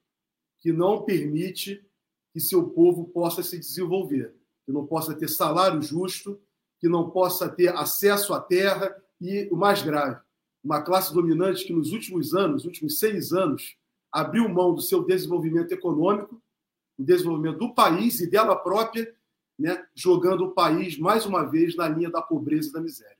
que 0.58 0.74
não 0.74 1.04
permite 1.04 1.86
que 2.34 2.40
seu 2.40 2.70
povo 2.70 3.06
possa 3.06 3.42
se 3.44 3.58
desenvolver, 3.58 4.34
que 4.66 4.72
não 4.72 4.86
possa 4.86 5.14
ter 5.14 5.28
salário 5.28 5.82
justo, 5.82 6.40
que 6.80 6.88
não 6.88 7.10
possa 7.10 7.50
ter 7.50 7.76
acesso 7.76 8.34
à 8.34 8.40
terra 8.40 8.96
e, 9.20 9.50
o 9.52 9.56
mais 9.56 9.82
grave, 9.82 10.20
uma 10.64 10.82
classe 10.82 11.14
dominante 11.14 11.66
que 11.66 11.74
nos 11.74 11.92
últimos 11.92 12.34
anos, 12.34 12.66
últimos 12.66 13.00
seis 13.00 13.34
anos, 13.34 13.76
abriu 14.12 14.48
mão 14.50 14.74
do 14.74 14.82
seu 14.82 15.04
desenvolvimento 15.04 15.72
econômico, 15.72 16.42
o 16.98 17.04
desenvolvimento 17.04 17.60
do 17.60 17.74
país 17.74 18.20
e 18.20 18.30
dela 18.30 18.56
própria, 18.56 19.14
né, 19.58 19.86
jogando 19.94 20.46
o 20.46 20.52
país 20.52 20.98
mais 20.98 21.26
uma 21.26 21.44
vez 21.44 21.76
na 21.76 21.88
linha 21.88 22.10
da 22.10 22.22
pobreza 22.22 22.70
e 22.70 22.74
da 22.74 22.82
miséria. 22.82 23.18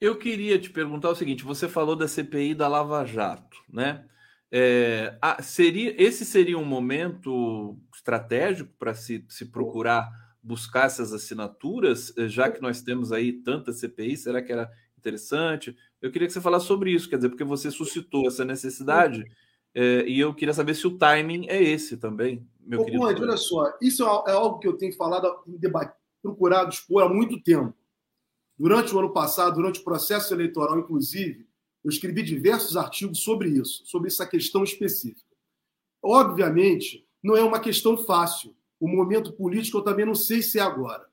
Eu 0.00 0.18
queria 0.18 0.58
te 0.58 0.68
perguntar 0.68 1.10
o 1.10 1.14
seguinte: 1.14 1.44
você 1.44 1.68
falou 1.68 1.94
da 1.94 2.08
CPI 2.08 2.54
da 2.54 2.68
Lava 2.68 3.04
Jato, 3.04 3.56
né? 3.68 4.04
É, 4.54 5.16
seria, 5.40 5.94
esse 6.00 6.26
seria 6.26 6.58
um 6.58 6.64
momento 6.64 7.78
estratégico 7.94 8.70
para 8.78 8.92
se, 8.92 9.24
se 9.28 9.46
procurar 9.46 10.10
buscar 10.42 10.86
essas 10.86 11.12
assinaturas, 11.12 12.12
eh, 12.18 12.28
já 12.28 12.50
que 12.50 12.60
nós 12.60 12.82
temos 12.82 13.12
aí 13.12 13.32
tanta 13.32 13.72
CPI, 13.72 14.16
será 14.16 14.42
que 14.42 14.52
era 14.52 14.68
interessante? 14.98 15.76
Eu 16.00 16.10
queria 16.10 16.26
que 16.26 16.34
você 16.34 16.40
falasse 16.40 16.66
sobre 16.66 16.90
isso, 16.90 17.08
quer 17.08 17.16
dizer, 17.16 17.28
porque 17.28 17.44
você 17.44 17.70
suscitou 17.70 18.26
essa 18.26 18.44
necessidade 18.44 19.24
é, 19.74 20.04
e 20.06 20.18
eu 20.18 20.34
queria 20.34 20.52
saber 20.52 20.74
se 20.74 20.86
o 20.86 20.98
timing 20.98 21.46
é 21.48 21.62
esse 21.62 21.96
também, 21.96 22.46
meu 22.60 22.80
Ô, 22.80 22.84
querido. 22.84 23.02
olha 23.02 23.36
só, 23.36 23.72
isso 23.80 24.04
é, 24.04 24.32
é 24.32 24.34
algo 24.34 24.58
que 24.58 24.66
eu 24.66 24.76
tenho 24.76 24.92
falado, 24.94 25.28
debate, 25.46 25.96
procurado 26.20 26.70
expor 26.70 27.04
há 27.04 27.08
muito 27.08 27.40
tempo. 27.40 27.72
Durante 28.58 28.94
o 28.94 28.98
ano 28.98 29.12
passado, 29.12 29.54
durante 29.54 29.80
o 29.80 29.84
processo 29.84 30.34
eleitoral, 30.34 30.78
inclusive, 30.78 31.46
eu 31.84 31.90
escrevi 31.90 32.22
diversos 32.22 32.76
artigos 32.76 33.20
sobre 33.20 33.48
isso, 33.48 33.82
sobre 33.84 34.08
essa 34.08 34.26
questão 34.26 34.62
específica. 34.62 35.36
Obviamente, 36.02 37.06
não 37.22 37.36
é 37.36 37.42
uma 37.42 37.60
questão 37.60 37.96
fácil. 37.96 38.54
O 38.78 38.88
momento 38.88 39.32
político 39.32 39.78
eu 39.78 39.82
também 39.82 40.04
não 40.04 40.14
sei 40.14 40.42
se 40.42 40.58
é 40.58 40.62
agora. 40.62 41.06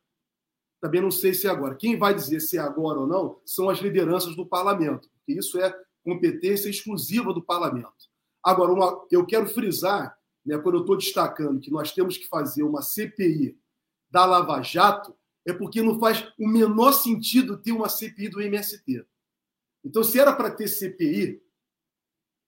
Também 0.81 1.01
não 1.01 1.11
sei 1.11 1.33
se 1.33 1.47
é 1.47 1.49
agora. 1.49 1.75
Quem 1.75 1.97
vai 1.97 2.13
dizer 2.13 2.39
se 2.39 2.57
é 2.57 2.59
agora 2.59 2.99
ou 2.99 3.07
não 3.07 3.39
são 3.45 3.69
as 3.69 3.79
lideranças 3.79 4.35
do 4.35 4.45
parlamento, 4.45 5.09
porque 5.09 5.33
isso 5.33 5.59
é 5.59 5.75
competência 6.03 6.69
exclusiva 6.69 7.33
do 7.33 7.43
parlamento. 7.43 8.09
Agora, 8.43 8.71
uma, 8.71 9.05
eu 9.11 9.25
quero 9.25 9.47
frisar, 9.47 10.17
né, 10.45 10.57
quando 10.57 10.75
eu 10.75 10.81
estou 10.81 10.97
destacando 10.97 11.59
que 11.59 11.69
nós 11.69 11.91
temos 11.91 12.17
que 12.17 12.27
fazer 12.27 12.63
uma 12.63 12.81
CPI 12.81 13.57
da 14.09 14.25
Lava 14.25 14.61
Jato, 14.61 15.13
é 15.45 15.53
porque 15.53 15.81
não 15.81 15.99
faz 15.99 16.31
o 16.39 16.47
menor 16.47 16.93
sentido 16.93 17.57
ter 17.57 17.71
uma 17.71 17.89
CPI 17.89 18.29
do 18.29 18.41
MST. 18.41 19.05
Então, 19.83 20.03
se 20.03 20.19
era 20.19 20.33
para 20.33 20.51
ter 20.51 20.67
CPI, 20.67 21.41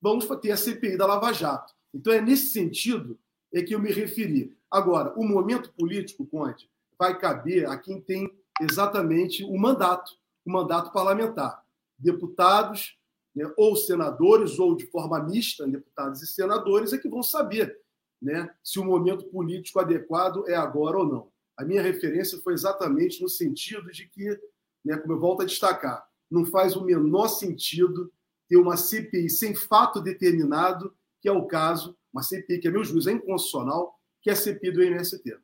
vamos 0.01 0.25
ter 0.41 0.51
a 0.51 0.57
CPI 0.57 0.97
da 0.97 1.05
Lava 1.05 1.31
Jato. 1.31 1.73
Então, 1.93 2.11
é 2.13 2.21
nesse 2.21 2.47
sentido 2.47 3.19
é 3.53 3.61
que 3.61 3.75
eu 3.75 3.79
me 3.79 3.91
referi. 3.91 4.57
Agora, 4.69 5.13
o 5.17 5.25
momento 5.25 5.71
político, 5.73 6.25
Conte, 6.25 6.69
vai 6.97 7.17
caber 7.17 7.67
a 7.67 7.77
quem 7.77 7.99
tem 7.99 8.29
exatamente 8.61 9.43
o 9.43 9.57
mandato, 9.57 10.11
o 10.45 10.51
mandato 10.51 10.91
parlamentar. 10.91 11.63
Deputados, 11.97 12.97
né, 13.35 13.51
ou 13.57 13.75
senadores, 13.75 14.59
ou 14.59 14.75
de 14.75 14.85
forma 14.85 15.21
mista, 15.21 15.67
deputados 15.67 16.21
e 16.21 16.27
senadores, 16.27 16.93
é 16.93 16.97
que 16.97 17.09
vão 17.09 17.23
saber 17.23 17.77
né, 18.21 18.53
se 18.63 18.79
o 18.79 18.85
momento 18.85 19.25
político 19.25 19.79
adequado 19.79 20.47
é 20.47 20.55
agora 20.55 20.99
ou 20.99 21.05
não. 21.05 21.31
A 21.57 21.65
minha 21.65 21.81
referência 21.81 22.39
foi 22.41 22.53
exatamente 22.53 23.21
no 23.21 23.27
sentido 23.27 23.91
de 23.91 24.07
que, 24.07 24.39
né, 24.85 24.97
como 24.97 25.13
eu 25.13 25.19
volto 25.19 25.41
a 25.41 25.45
destacar, 25.45 26.07
não 26.31 26.45
faz 26.45 26.75
o 26.75 26.83
menor 26.83 27.27
sentido 27.27 28.11
ter 28.47 28.57
uma 28.57 28.77
CPI 28.77 29.29
sem 29.29 29.53
fato 29.53 30.01
determinado, 30.01 30.95
que 31.21 31.27
é 31.27 31.31
o 31.31 31.45
caso, 31.45 31.97
uma 32.11 32.23
CPI 32.23 32.59
que, 32.59 32.67
a 32.67 32.71
meu 32.71 32.83
juízo, 32.83 33.09
é 33.09 33.13
inconstitucional, 33.13 33.93
que 34.21 34.29
é 34.29 34.33
a 34.33 34.35
CPI 34.35 34.71
do 34.71 34.81
MST. 34.81 35.37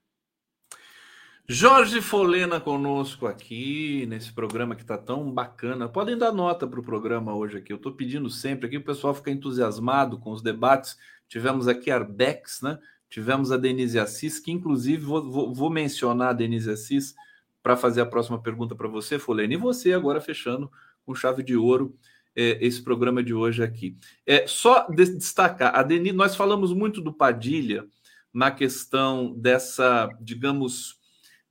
Jorge 1.49 2.01
Folena 2.01 2.59
conosco 2.59 3.25
aqui 3.25 4.05
nesse 4.07 4.33
programa 4.33 4.75
que 4.75 4.81
está 4.81 4.97
tão 4.97 5.31
bacana. 5.31 5.87
Podem 5.87 6.17
dar 6.17 6.33
nota 6.33 6.67
para 6.67 6.79
o 6.79 6.83
programa 6.83 7.33
hoje 7.33 7.57
aqui. 7.57 7.71
Eu 7.71 7.77
estou 7.77 7.93
pedindo 7.93 8.29
sempre 8.29 8.67
aqui 8.67 8.75
o 8.75 8.83
pessoal 8.83 9.13
fica 9.13 9.31
entusiasmado 9.31 10.19
com 10.19 10.31
os 10.31 10.41
debates. 10.41 10.97
Tivemos 11.29 11.69
aqui 11.69 11.89
Arbex, 11.89 12.61
né? 12.61 12.77
Tivemos 13.09 13.53
a 13.53 13.57
Denise 13.57 13.97
Assis, 13.97 14.39
que 14.39 14.51
inclusive 14.51 15.05
vou, 15.05 15.31
vou, 15.31 15.53
vou 15.53 15.69
mencionar 15.69 16.31
a 16.31 16.33
Denise 16.33 16.69
Assis 16.69 17.15
para 17.67 17.75
fazer 17.75 17.99
a 17.99 18.05
próxima 18.05 18.41
pergunta 18.41 18.73
para 18.73 18.87
você, 18.87 19.19
Folena. 19.19 19.53
E 19.53 19.57
você 19.57 19.91
agora 19.91 20.21
fechando 20.21 20.71
com 21.05 21.13
chave 21.13 21.43
de 21.43 21.57
ouro 21.57 21.93
é, 22.33 22.65
esse 22.65 22.81
programa 22.81 23.21
de 23.21 23.33
hoje 23.33 23.61
aqui. 23.61 23.97
É 24.25 24.47
só 24.47 24.87
destacar, 24.87 25.75
a 25.75 25.83
Denise, 25.83 26.15
nós 26.15 26.33
falamos 26.33 26.71
muito 26.71 27.01
do 27.01 27.11
Padilha 27.11 27.85
na 28.33 28.51
questão 28.51 29.37
dessa, 29.37 30.09
digamos, 30.21 30.97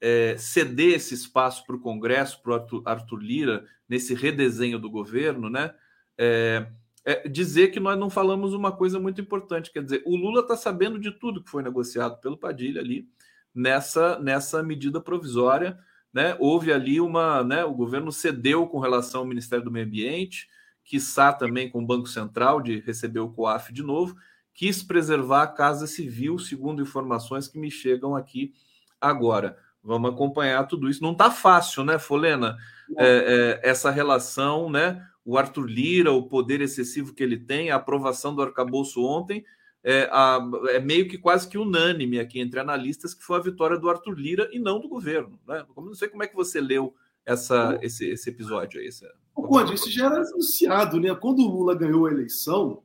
é, 0.01 0.37
ceder 0.39 0.95
esse 0.95 1.13
espaço 1.13 1.67
para 1.67 1.77
o 1.77 1.81
Congresso, 1.81 2.43
para 2.43 2.53
o 2.55 2.83
Arthur, 2.87 3.19
Lira, 3.19 3.67
nesse 3.87 4.15
redesenho 4.15 4.79
do 4.79 4.89
governo, 4.89 5.51
né? 5.51 5.75
É, 6.17 6.67
é 7.05 7.29
dizer 7.29 7.69
que 7.69 7.79
nós 7.79 7.99
não 7.99 8.09
falamos 8.09 8.55
uma 8.55 8.73
coisa 8.73 8.99
muito 8.99 9.21
importante, 9.21 9.71
quer 9.71 9.83
dizer, 9.83 10.03
o 10.07 10.17
Lula 10.17 10.41
está 10.41 10.57
sabendo 10.57 10.99
de 10.99 11.11
tudo 11.11 11.45
que 11.45 11.51
foi 11.51 11.63
negociado 11.63 12.19
pelo 12.23 12.39
Padilha 12.39 12.81
ali 12.81 13.07
nessa, 13.55 14.19
nessa 14.19 14.63
medida 14.63 14.99
provisória, 14.99 15.79
né? 16.17 16.35
Houve 16.41 16.73
ali 16.73 16.99
uma, 16.99 17.45
né? 17.45 17.63
O 17.63 17.75
governo 17.75 18.11
cedeu 18.11 18.67
com 18.67 18.79
relação 18.79 19.21
ao 19.21 19.27
Ministério 19.27 19.63
do 19.63 19.71
Meio 19.71 19.85
Ambiente, 19.85 20.49
quiçá 20.83 21.31
também 21.31 21.69
com 21.69 21.83
o 21.83 21.87
Banco 21.87 22.09
Central 22.09 22.63
de 22.63 22.81
receber 22.81 23.21
o 23.21 23.29
COAF 23.29 23.71
de 23.71 23.83
novo, 23.83 24.17
quis 24.55 24.83
preservar 24.83 25.43
a 25.43 25.47
Casa 25.47 25.87
Civil, 25.87 26.39
segundo 26.39 26.81
informações 26.81 27.47
que 27.47 27.59
me 27.59 27.71
chegam 27.71 28.17
aqui 28.17 28.55
agora. 28.99 29.59
Vamos 29.83 30.11
acompanhar 30.11 30.67
tudo 30.67 30.89
isso. 30.89 31.03
Não 31.03 31.13
está 31.13 31.31
fácil, 31.31 31.85
né, 31.85 31.99
Folena? 31.99 32.57
É, 32.97 33.61
é, 33.63 33.69
essa 33.69 33.91
relação, 33.91 34.71
né? 34.71 35.07
O 35.23 35.37
Arthur 35.37 35.67
Lira, 35.67 36.13
o 36.13 36.27
poder 36.27 36.63
excessivo 36.63 37.13
que 37.13 37.23
ele 37.23 37.37
tem, 37.37 37.71
a 37.71 37.77
aprovação 37.77 38.35
do 38.35 38.41
arcabouço 38.41 39.05
ontem, 39.05 39.45
é, 39.89 40.09
a, 40.11 40.41
é, 40.71 40.81
meio 40.81 41.09
que 41.09 41.17
quase 41.17 41.49
que 41.49 41.57
unânime 41.57 42.19
aqui 42.19 42.41
entre 42.41 42.59
analistas 42.59 43.15
que 43.15 43.23
foi 43.23 43.39
a 43.39 43.43
vitória 43.43 43.79
do 43.79 43.89
Arthur 43.89 44.19
Lira 44.19 44.51
e 44.53 44.59
não 44.59 44.81
do 44.81 44.89
governo. 44.89 45.39
Né? 45.47 45.65
Não 45.77 45.95
sei 45.95 46.09
como 46.09 46.25
é 46.25 46.27
que 46.27 46.35
você 46.35 46.61
leu 46.61 46.93
essa, 47.25 47.79
esse, 47.81 48.05
esse 48.09 48.29
episódio 48.29 48.81
aí. 48.81 48.89
Essa... 48.89 49.09
Conde, 49.33 49.75
isso 49.75 49.89
já 49.89 50.07
era 50.07 50.17
anunciado, 50.17 50.99
né? 50.99 51.15
Quando 51.15 51.39
o 51.39 51.49
Lula 51.49 51.73
ganhou 51.73 52.07
a 52.07 52.11
eleição, 52.11 52.83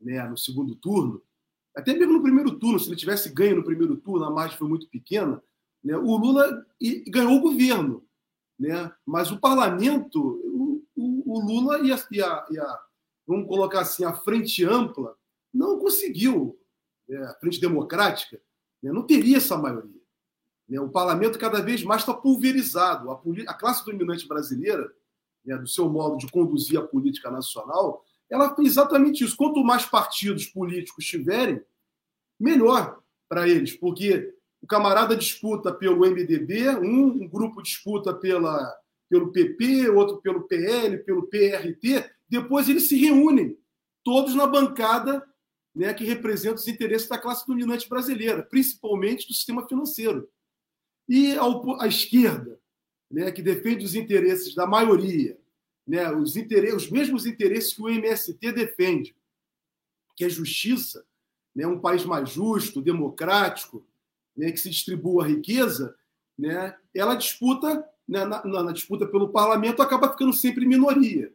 né, 0.00 0.26
no 0.26 0.36
segundo 0.36 0.74
turno, 0.74 1.22
até 1.72 1.94
mesmo 1.94 2.14
no 2.14 2.22
primeiro 2.22 2.58
turno, 2.58 2.80
se 2.80 2.88
ele 2.88 2.96
tivesse 2.96 3.32
ganho 3.32 3.56
no 3.56 3.64
primeiro 3.64 3.96
turno, 3.96 4.24
a 4.24 4.30
margem 4.30 4.58
foi 4.58 4.68
muito 4.68 4.88
pequena, 4.88 5.40
né? 5.84 5.96
O 5.96 6.16
Lula 6.16 6.66
ganhou 7.08 7.36
o 7.36 7.42
governo, 7.42 8.04
né? 8.58 8.90
mas 9.06 9.30
o 9.30 9.38
parlamento, 9.38 10.20
o, 10.20 10.84
o, 10.96 11.36
o 11.36 11.40
Lula 11.40 11.78
e 11.78 11.92
a, 11.92 11.98
e, 12.10 12.20
a, 12.20 12.46
e 12.50 12.58
a, 12.58 12.80
vamos 13.24 13.46
colocar 13.46 13.82
assim, 13.82 14.04
a 14.04 14.14
frente 14.14 14.64
ampla, 14.64 15.14
não 15.54 15.78
conseguiu, 15.78 16.58
né? 17.08 17.18
a 17.24 17.34
frente 17.34 17.60
democrática, 17.60 18.40
né? 18.82 18.92
não 18.92 19.06
teria 19.06 19.36
essa 19.36 19.56
maioria. 19.56 20.00
Né? 20.68 20.80
O 20.80 20.88
parlamento 20.88 21.38
cada 21.38 21.62
vez 21.62 21.84
mais 21.84 22.02
está 22.02 22.12
pulverizado. 22.12 23.10
A, 23.10 23.22
a, 23.46 23.54
classe 23.54 23.84
dominante 23.84 24.26
brasileira, 24.26 24.92
né? 25.44 25.56
do 25.56 25.68
seu 25.68 25.88
modo 25.88 26.18
de 26.18 26.30
conduzir 26.30 26.78
a 26.78 26.82
política 26.82 27.30
nacional, 27.30 28.04
ela 28.28 28.54
fez 28.54 28.68
exatamente 28.68 29.22
isso. 29.22 29.36
Quanto 29.36 29.62
mais 29.62 29.86
partidos 29.86 30.46
políticos 30.46 31.04
tiverem, 31.04 31.62
melhor 32.38 33.00
para 33.28 33.48
eles, 33.48 33.76
porque 33.76 34.34
o 34.60 34.66
camarada 34.66 35.16
disputa 35.16 35.72
pelo 35.72 36.00
MDB, 36.00 36.70
um, 36.70 37.22
um 37.22 37.28
grupo 37.28 37.62
disputa 37.62 38.12
pela, 38.12 38.74
pelo 39.08 39.30
PP, 39.30 39.88
outro 39.90 40.20
pelo 40.20 40.42
PL, 40.42 40.98
pelo 41.04 41.28
PRT, 41.28 42.10
depois 42.28 42.68
eles 42.68 42.88
se 42.88 42.96
reúnem, 42.96 43.56
todos 44.02 44.34
na 44.34 44.46
bancada 44.46 45.24
né, 45.74 45.92
que 45.92 46.04
representa 46.04 46.56
os 46.56 46.68
interesses 46.68 47.08
da 47.08 47.18
classe 47.18 47.46
dominante 47.46 47.88
brasileira, 47.88 48.42
principalmente 48.42 49.26
do 49.26 49.34
sistema 49.34 49.66
financeiro. 49.66 50.28
E 51.08 51.36
a, 51.80 51.86
esquerda, 51.86 52.60
né, 53.10 53.32
que 53.32 53.42
defende 53.42 53.84
os 53.84 53.94
interesses 53.94 54.54
da 54.54 54.66
maioria, 54.66 55.38
né, 55.86 56.10
os, 56.12 56.36
interesses, 56.36 56.84
os 56.84 56.90
mesmos 56.90 57.26
interesses 57.26 57.74
que 57.74 57.82
o 57.82 57.88
MST 57.88 58.52
defende, 58.52 59.16
que 60.16 60.24
é 60.24 60.28
justiça, 60.28 61.04
né, 61.54 61.66
um 61.66 61.78
país 61.78 62.04
mais 62.04 62.30
justo, 62.30 62.80
democrático, 62.80 63.84
né, 64.36 64.50
que 64.52 64.58
se 64.58 64.70
distribua 64.70 65.24
a 65.24 65.28
riqueza, 65.28 65.94
né, 66.38 66.76
ela 66.94 67.16
disputa, 67.16 67.84
né, 68.06 68.24
na, 68.24 68.44
na, 68.44 68.72
disputa 68.72 69.06
pelo 69.06 69.28
parlamento, 69.28 69.82
acaba 69.82 70.10
ficando 70.10 70.32
sempre 70.32 70.66
minoria. 70.66 71.34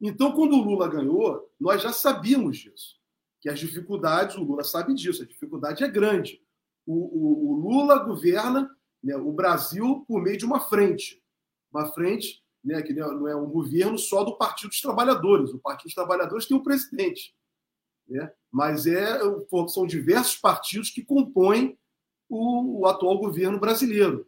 Então, 0.00 0.32
quando 0.32 0.52
o 0.52 0.62
Lula 0.62 0.88
ganhou, 0.88 1.50
nós 1.58 1.82
já 1.82 1.92
sabíamos 1.92 2.58
disso, 2.58 2.97
que 3.40 3.48
as 3.48 3.58
dificuldades, 3.58 4.36
o 4.36 4.42
Lula 4.42 4.64
sabe 4.64 4.94
disso, 4.94 5.22
a 5.22 5.26
dificuldade 5.26 5.84
é 5.84 5.88
grande. 5.88 6.42
O, 6.86 6.94
o, 6.94 7.50
o 7.50 7.52
Lula 7.60 7.98
governa 7.98 8.70
né, 9.02 9.16
o 9.16 9.32
Brasil 9.32 10.04
por 10.08 10.22
meio 10.22 10.36
de 10.36 10.44
uma 10.44 10.60
frente, 10.60 11.22
uma 11.72 11.86
frente 11.92 12.42
né, 12.64 12.82
que 12.82 12.92
não 12.92 13.28
é 13.28 13.36
um 13.36 13.48
governo 13.48 13.96
só 13.98 14.24
do 14.24 14.36
Partido 14.36 14.70
dos 14.70 14.80
Trabalhadores. 14.80 15.50
O 15.52 15.58
Partido 15.58 15.86
dos 15.86 15.94
Trabalhadores 15.94 16.46
tem 16.46 16.56
um 16.56 16.62
presidente. 16.62 17.34
né? 18.08 18.32
mas 18.50 18.86
é, 18.86 19.20
são 19.68 19.86
diversos 19.86 20.36
partidos 20.36 20.90
que 20.90 21.04
compõem 21.04 21.78
o, 22.28 22.80
o 22.80 22.86
atual 22.86 23.18
governo 23.18 23.58
brasileiro. 23.60 24.26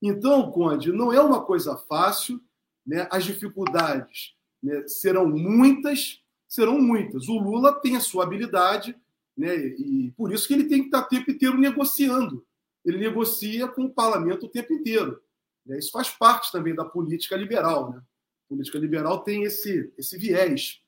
Então, 0.00 0.50
Conde, 0.50 0.92
não 0.92 1.12
é 1.12 1.20
uma 1.20 1.44
coisa 1.44 1.76
fácil, 1.76 2.40
né? 2.86 3.08
as 3.10 3.24
dificuldades 3.24 4.34
né, 4.62 4.86
serão 4.86 5.28
muitas, 5.28 6.22
serão 6.48 6.80
muitas. 6.80 7.28
O 7.28 7.38
Lula 7.38 7.78
tem 7.80 7.94
a 7.94 8.00
sua 8.00 8.24
habilidade, 8.24 8.96
né, 9.36 9.54
e 9.54 10.12
por 10.16 10.32
isso 10.32 10.48
que 10.48 10.54
ele 10.54 10.64
tem 10.64 10.80
que 10.80 10.86
estar 10.86 11.02
o 11.02 11.08
tempo 11.08 11.30
inteiro 11.30 11.58
negociando. 11.58 12.44
Ele 12.84 12.98
negocia 12.98 13.68
com 13.68 13.84
o 13.84 13.92
parlamento 13.92 14.46
o 14.46 14.48
tempo 14.48 14.72
inteiro. 14.72 15.22
Né? 15.64 15.78
Isso 15.78 15.90
faz 15.90 16.08
parte 16.08 16.50
também 16.50 16.74
da 16.74 16.84
política 16.84 17.36
liberal. 17.36 17.92
Né? 17.92 17.98
A 17.98 18.48
política 18.48 18.78
liberal 18.78 19.22
tem 19.22 19.44
esse, 19.44 19.92
esse 19.98 20.16
viés, 20.16 20.80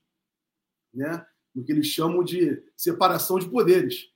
né? 0.93 1.25
no 1.55 1.63
que 1.63 1.73
eles 1.73 1.87
chamam 1.87 2.25
de 2.25 2.63
separação 2.77 3.39
de 3.39 3.49
poderes. 3.49 4.11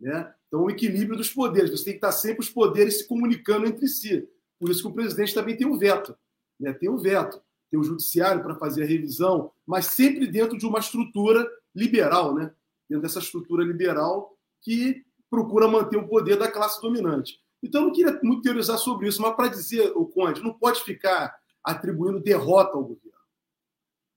Né? 0.00 0.34
Então, 0.48 0.64
o 0.64 0.70
equilíbrio 0.70 1.16
dos 1.16 1.32
poderes. 1.32 1.70
Você 1.70 1.84
tem 1.84 1.92
que 1.92 1.98
estar 1.98 2.12
sempre 2.12 2.40
os 2.40 2.50
poderes 2.50 2.98
se 2.98 3.06
comunicando 3.06 3.66
entre 3.66 3.86
si. 3.86 4.28
Por 4.58 4.70
isso 4.70 4.82
que 4.82 4.88
o 4.88 4.92
presidente 4.92 5.32
também 5.32 5.56
tem 5.56 5.66
o 5.66 5.78
veto. 5.78 6.18
Né? 6.58 6.72
Tem 6.72 6.88
o 6.88 6.98
veto, 6.98 7.40
tem 7.70 7.78
o 7.78 7.84
judiciário 7.84 8.42
para 8.42 8.56
fazer 8.56 8.82
a 8.82 8.86
revisão, 8.86 9.52
mas 9.66 9.86
sempre 9.86 10.26
dentro 10.26 10.58
de 10.58 10.66
uma 10.66 10.80
estrutura 10.80 11.48
liberal, 11.74 12.34
né? 12.34 12.52
dentro 12.88 13.02
dessa 13.02 13.20
estrutura 13.20 13.64
liberal 13.64 14.36
que 14.60 15.04
procura 15.30 15.68
manter 15.68 15.96
o 15.96 16.08
poder 16.08 16.36
da 16.36 16.50
classe 16.50 16.80
dominante. 16.82 17.40
Então, 17.62 17.82
eu 17.82 17.86
não 17.86 17.94
queria 17.94 18.18
muito 18.22 18.42
teorizar 18.42 18.78
sobre 18.78 19.06
isso, 19.06 19.22
mas 19.22 19.36
para 19.36 19.48
dizer, 19.48 19.92
o 19.94 20.06
Conde, 20.06 20.42
não 20.42 20.52
pode 20.52 20.82
ficar 20.82 21.38
atribuindo 21.62 22.20
derrota 22.20 22.76
ao 22.76 22.82
governo 22.82 23.10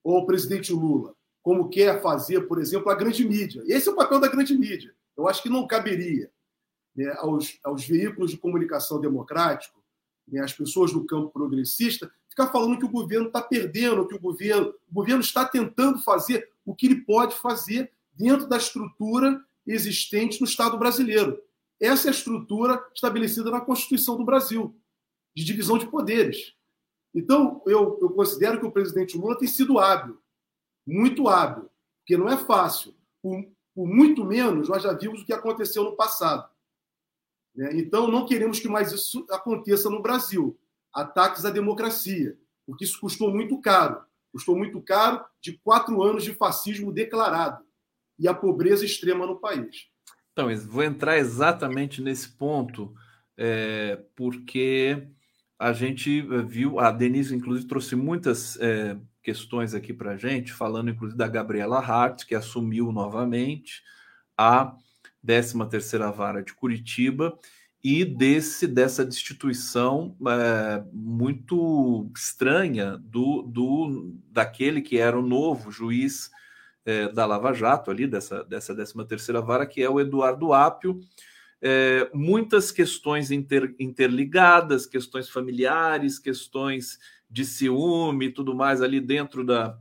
ou 0.04 0.18
ao 0.18 0.26
presidente 0.26 0.74
Lula, 0.74 1.16
como 1.42 1.70
quer 1.70 2.02
fazer, 2.02 2.42
por 2.42 2.60
exemplo, 2.60 2.90
a 2.90 2.96
grande 2.96 3.26
mídia. 3.26 3.64
Esse 3.68 3.88
é 3.88 3.92
o 3.92 3.96
papel 3.96 4.20
da 4.20 4.28
grande 4.28 4.58
mídia. 4.58 4.94
Eu 5.16 5.28
acho 5.28 5.42
que 5.42 5.50
não 5.50 5.68
caberia 5.68 6.32
né, 6.96 7.14
aos, 7.18 7.60
aos 7.64 7.86
veículos 7.86 8.32
de 8.32 8.38
comunicação 8.38 9.00
democrático, 9.00 9.83
né, 10.28 10.42
às 10.42 10.54
pessoas 10.54 10.92
do 10.92 11.06
campo 11.06 11.30
progressista, 11.30 12.12
ficar 12.30 12.48
falando 12.48 12.78
que 12.78 12.86
o 12.86 12.92
governo 12.92 13.28
está 13.28 13.42
perdendo, 13.42 14.08
que 14.08 14.16
o 14.16 14.20
governo, 14.20 14.74
o 14.90 14.94
governo 14.94 15.22
está 15.22 15.46
tentando 15.46 16.00
fazer 16.00 16.50
o 16.66 16.74
que 16.74 16.88
ele 16.88 17.02
pode 17.02 17.36
fazer 17.36 17.92
dentro 18.14 18.48
da 18.48 18.58
estrutura 18.58 19.44
existente 19.66 20.40
no 20.42 20.48
Estado 20.48 20.78
brasileiro. 20.78 21.40
Essa 21.80 22.08
é 22.08 22.10
a 22.10 22.14
estrutura 22.14 22.84
estabelecida 22.94 23.52
na 23.52 23.62
Constituição 23.62 24.18
do 24.18 24.26
Brasil, 24.26 24.76
de 25.36 25.44
divisão 25.44 25.78
de 25.78 25.88
poderes. 25.88 26.54
Então, 27.14 27.62
eu, 27.66 28.00
eu 28.02 28.10
considero 28.10 28.60
que 28.60 28.66
o 28.66 28.72
presidente 28.72 29.18
Lula 29.18 29.38
tem 29.38 29.48
sido 29.48 29.78
hábil, 29.78 30.18
muito 30.86 31.28
hábil, 31.28 31.70
porque 32.00 32.18
não 32.18 32.28
é 32.28 32.38
fácil. 32.38 32.96
Por, 33.22 33.46
por 33.76 33.88
muito 33.88 34.26
menos, 34.26 34.70
nós 34.70 34.82
já 34.82 34.94
vimos 34.94 35.22
o 35.22 35.26
que 35.26 35.34
aconteceu 35.34 35.84
no 35.84 35.96
passado. 35.96 36.50
Né? 37.56 37.72
Então, 37.74 38.08
não 38.08 38.26
queremos 38.26 38.60
que 38.60 38.68
mais 38.68 38.92
isso 38.92 39.26
aconteça 39.30 39.90
no 39.90 40.02
Brasil 40.02 40.58
ataques 40.94 41.46
à 41.46 41.50
democracia, 41.50 42.38
porque 42.66 42.86
isso 42.86 43.00
custou 43.00 43.32
muito 43.32 43.60
caro. 43.60 44.02
Custou 44.32 44.58
muito 44.58 44.82
caro 44.82 45.24
de 45.42 45.54
quatro 45.64 46.02
anos 46.02 46.24
de 46.24 46.34
fascismo 46.34 46.92
declarado 46.92 47.64
e 48.18 48.28
a 48.28 48.34
pobreza 48.34 48.86
extrema 48.86 49.26
no 49.26 49.40
país. 49.40 49.88
Então, 50.32 50.50
vou 50.68 50.84
entrar 50.84 51.18
exatamente 51.18 52.02
nesse 52.02 52.30
ponto, 52.30 52.94
é, 53.38 54.04
porque 54.16 55.08
a 55.60 55.72
gente 55.72 56.22
viu, 56.46 56.80
a 56.80 56.92
Denise, 56.92 57.36
inclusive, 57.36 57.68
trouxe 57.68 57.96
muitas 57.96 58.58
é, 58.60 58.98
questões 59.22 59.74
aqui 59.74 59.94
para 59.94 60.12
a 60.12 60.18
gente, 60.18 60.52
falando 60.52 60.90
inclusive 60.90 61.18
da 61.18 61.28
Gabriela 61.28 61.80
Hart, 61.80 62.26
que 62.26 62.36
assumiu 62.36 62.92
novamente 62.92 63.84
a 64.38 64.76
13ª 65.26 66.12
Vara 66.14 66.44
de 66.44 66.54
Curitiba, 66.54 67.38
e 67.84 68.06
desse 68.06 68.66
dessa 68.66 69.04
destituição 69.04 70.16
é, 70.26 70.84
muito 70.94 72.10
estranha 72.16 72.98
do, 72.98 73.42
do 73.42 74.16
daquele 74.32 74.82
que 74.82 74.98
era 74.98 75.20
o 75.20 75.28
novo 75.28 75.70
juiz 75.70 76.32
é, 76.86 77.10
da 77.10 77.26
Lava 77.26 77.52
Jato 77.52 77.92
ali 77.92 78.08
dessa 78.08 78.44
dessa 78.46 78.74
13 78.74 79.06
terceira 79.06 79.42
vara 79.42 79.66
que 79.66 79.84
é 79.84 79.90
o 79.90 80.00
Eduardo 80.00 80.54
Apio. 80.54 81.02
É, 81.66 82.10
muitas 82.14 82.72
questões 82.72 83.32
inter, 83.32 83.74
interligadas 83.78 84.86
questões 84.86 85.30
familiares 85.30 86.20
questões 86.20 86.98
de 87.30 87.44
ciúme 87.44 88.28
e 88.28 88.32
tudo 88.32 88.56
mais 88.56 88.82
ali 88.82 89.02
dentro 89.02 89.46
da 89.46 89.78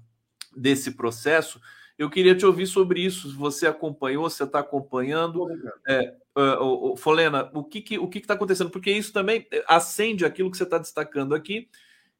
desse 0.56 0.92
processo 0.92 1.60
eu 1.98 2.10
queria 2.10 2.34
te 2.34 2.44
ouvir 2.44 2.66
sobre 2.66 3.00
isso. 3.00 3.36
Você 3.36 3.66
acompanhou, 3.66 4.28
você 4.28 4.44
está 4.44 4.60
acompanhando. 4.60 5.46
É, 5.86 6.14
uh, 6.36 6.92
uh, 6.92 6.96
Folena, 6.96 7.50
o 7.54 7.62
que 7.64 7.78
está 7.78 7.88
que, 7.88 7.98
o 7.98 8.08
que 8.08 8.20
que 8.20 8.26
tá 8.26 8.34
acontecendo? 8.34 8.70
Porque 8.70 8.90
isso 8.90 9.12
também 9.12 9.46
acende 9.66 10.24
aquilo 10.24 10.50
que 10.50 10.56
você 10.56 10.64
está 10.64 10.78
destacando 10.78 11.34
aqui, 11.34 11.68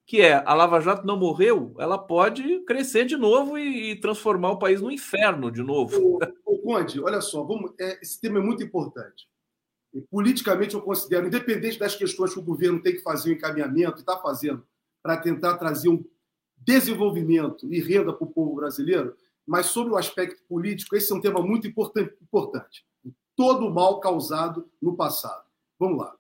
que 0.07 0.21
é 0.21 0.43
a 0.45 0.55
Lava 0.55 0.81
Jato 0.81 1.07
não 1.07 1.17
morreu, 1.17 1.75
ela 1.79 1.97
pode 1.97 2.61
crescer 2.61 3.05
de 3.05 3.17
novo 3.17 3.57
e, 3.57 3.93
e 3.93 3.97
transformar 4.01 4.51
o 4.51 4.59
país 4.59 4.81
no 4.81 4.91
inferno 4.91 5.51
de 5.51 5.63
novo. 5.63 6.19
O 6.45 6.59
Conde, 6.59 7.01
olha 7.01 7.21
só, 7.21 7.43
vamos, 7.43 7.73
é, 7.81 7.99
esse 8.03 8.21
tema 8.21 8.39
é 8.39 8.43
muito 8.43 8.63
importante. 8.63 9.27
E, 9.93 10.01
politicamente, 10.01 10.75
eu 10.75 10.81
considero, 10.81 11.27
independente 11.27 11.79
das 11.79 11.95
questões 11.95 12.33
que 12.33 12.39
o 12.39 12.45
governo 12.45 12.81
tem 12.81 12.95
que 12.95 13.03
fazer 13.03 13.31
o 13.31 13.33
encaminhamento 13.35 13.99
e 13.99 14.01
está 14.01 14.17
fazendo 14.17 14.65
para 15.03 15.17
tentar 15.17 15.57
trazer 15.57 15.89
um 15.89 16.05
desenvolvimento 16.57 17.73
e 17.73 17.81
renda 17.81 18.13
para 18.13 18.25
o 18.25 18.31
povo 18.31 18.55
brasileiro, 18.55 19.15
mas 19.47 19.67
sobre 19.67 19.93
o 19.93 19.97
aspecto 19.97 20.43
político, 20.49 20.97
esse 20.97 21.13
é 21.13 21.15
um 21.15 21.21
tema 21.21 21.43
muito 21.43 21.67
importante. 21.67 22.85
Todo 23.37 23.67
o 23.67 23.75
mal 23.75 24.01
causado 24.01 24.71
no 24.81 24.97
passado. 24.97 25.45
Vamos 25.79 25.99
lá. 25.99 26.15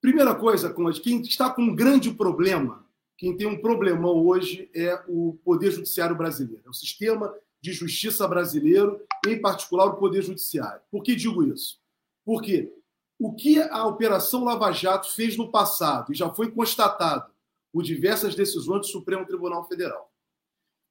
Primeira 0.00 0.34
coisa, 0.34 0.74
quem 1.02 1.20
está 1.22 1.50
com 1.50 1.62
um 1.62 1.74
grande 1.74 2.12
problema, 2.12 2.86
quem 3.16 3.36
tem 3.36 3.46
um 3.46 3.60
problemão 3.60 4.24
hoje 4.24 4.70
é 4.74 5.02
o 5.08 5.36
Poder 5.44 5.72
Judiciário 5.72 6.16
brasileiro, 6.16 6.62
é 6.64 6.70
o 6.70 6.74
sistema 6.74 7.34
de 7.60 7.72
justiça 7.72 8.26
brasileiro, 8.28 9.00
em 9.26 9.40
particular 9.40 9.86
o 9.86 9.96
Poder 9.96 10.22
Judiciário. 10.22 10.80
Por 10.90 11.02
que 11.02 11.16
digo 11.16 11.42
isso? 11.42 11.80
Porque 12.24 12.72
o 13.18 13.34
que 13.34 13.60
a 13.60 13.84
Operação 13.84 14.44
Lava 14.44 14.70
Jato 14.70 15.12
fez 15.12 15.36
no 15.36 15.50
passado, 15.50 16.12
e 16.12 16.14
já 16.14 16.30
foi 16.30 16.52
constatado 16.52 17.32
por 17.72 17.82
diversas 17.82 18.36
decisões 18.36 18.82
do 18.82 18.86
Supremo 18.86 19.26
Tribunal 19.26 19.66
Federal, 19.66 20.07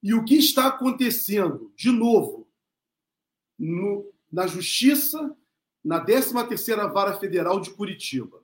e 0.08 0.14
o 0.14 0.24
que 0.24 0.36
está 0.36 0.68
acontecendo, 0.68 1.74
de 1.76 1.92
novo, 1.92 2.48
no, 3.60 4.10
na 4.32 4.48
Justiça, 4.48 5.36
na 5.84 6.00
13ª 6.06 6.94
Vara 6.94 7.20
Federal 7.20 7.60
de 7.60 7.72
Curitiba 7.72 8.42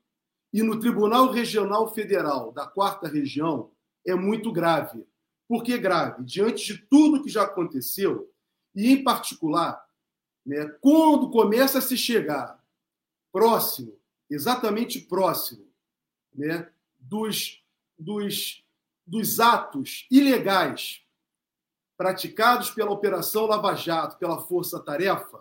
e 0.51 0.61
no 0.61 0.77
Tribunal 0.77 1.31
Regional 1.31 1.93
Federal 1.93 2.51
da 2.51 2.67
Quarta 2.67 3.07
Região, 3.07 3.71
é 4.05 4.13
muito 4.13 4.51
grave. 4.51 5.07
Por 5.47 5.63
que 5.63 5.77
grave? 5.77 6.25
Diante 6.25 6.65
de 6.65 6.79
tudo 6.79 7.23
que 7.23 7.29
já 7.29 7.43
aconteceu, 7.43 8.29
e 8.75 8.91
em 8.91 9.01
particular, 9.01 9.81
né, 10.45 10.65
quando 10.81 11.31
começa 11.31 11.77
a 11.77 11.81
se 11.81 11.95
chegar 11.95 12.61
próximo, 13.31 13.97
exatamente 14.29 14.99
próximo, 14.99 15.65
né, 16.35 16.69
dos, 16.99 17.63
dos, 17.97 18.65
dos 19.07 19.39
atos 19.39 20.05
ilegais 20.11 21.02
praticados 22.03 22.69
pela 22.69 22.91
Operação 22.91 23.45
Lava 23.45 23.73
Jato, 23.75 24.17
pela 24.17 24.37
Força 24.37 24.77
Tarefa, 24.77 25.39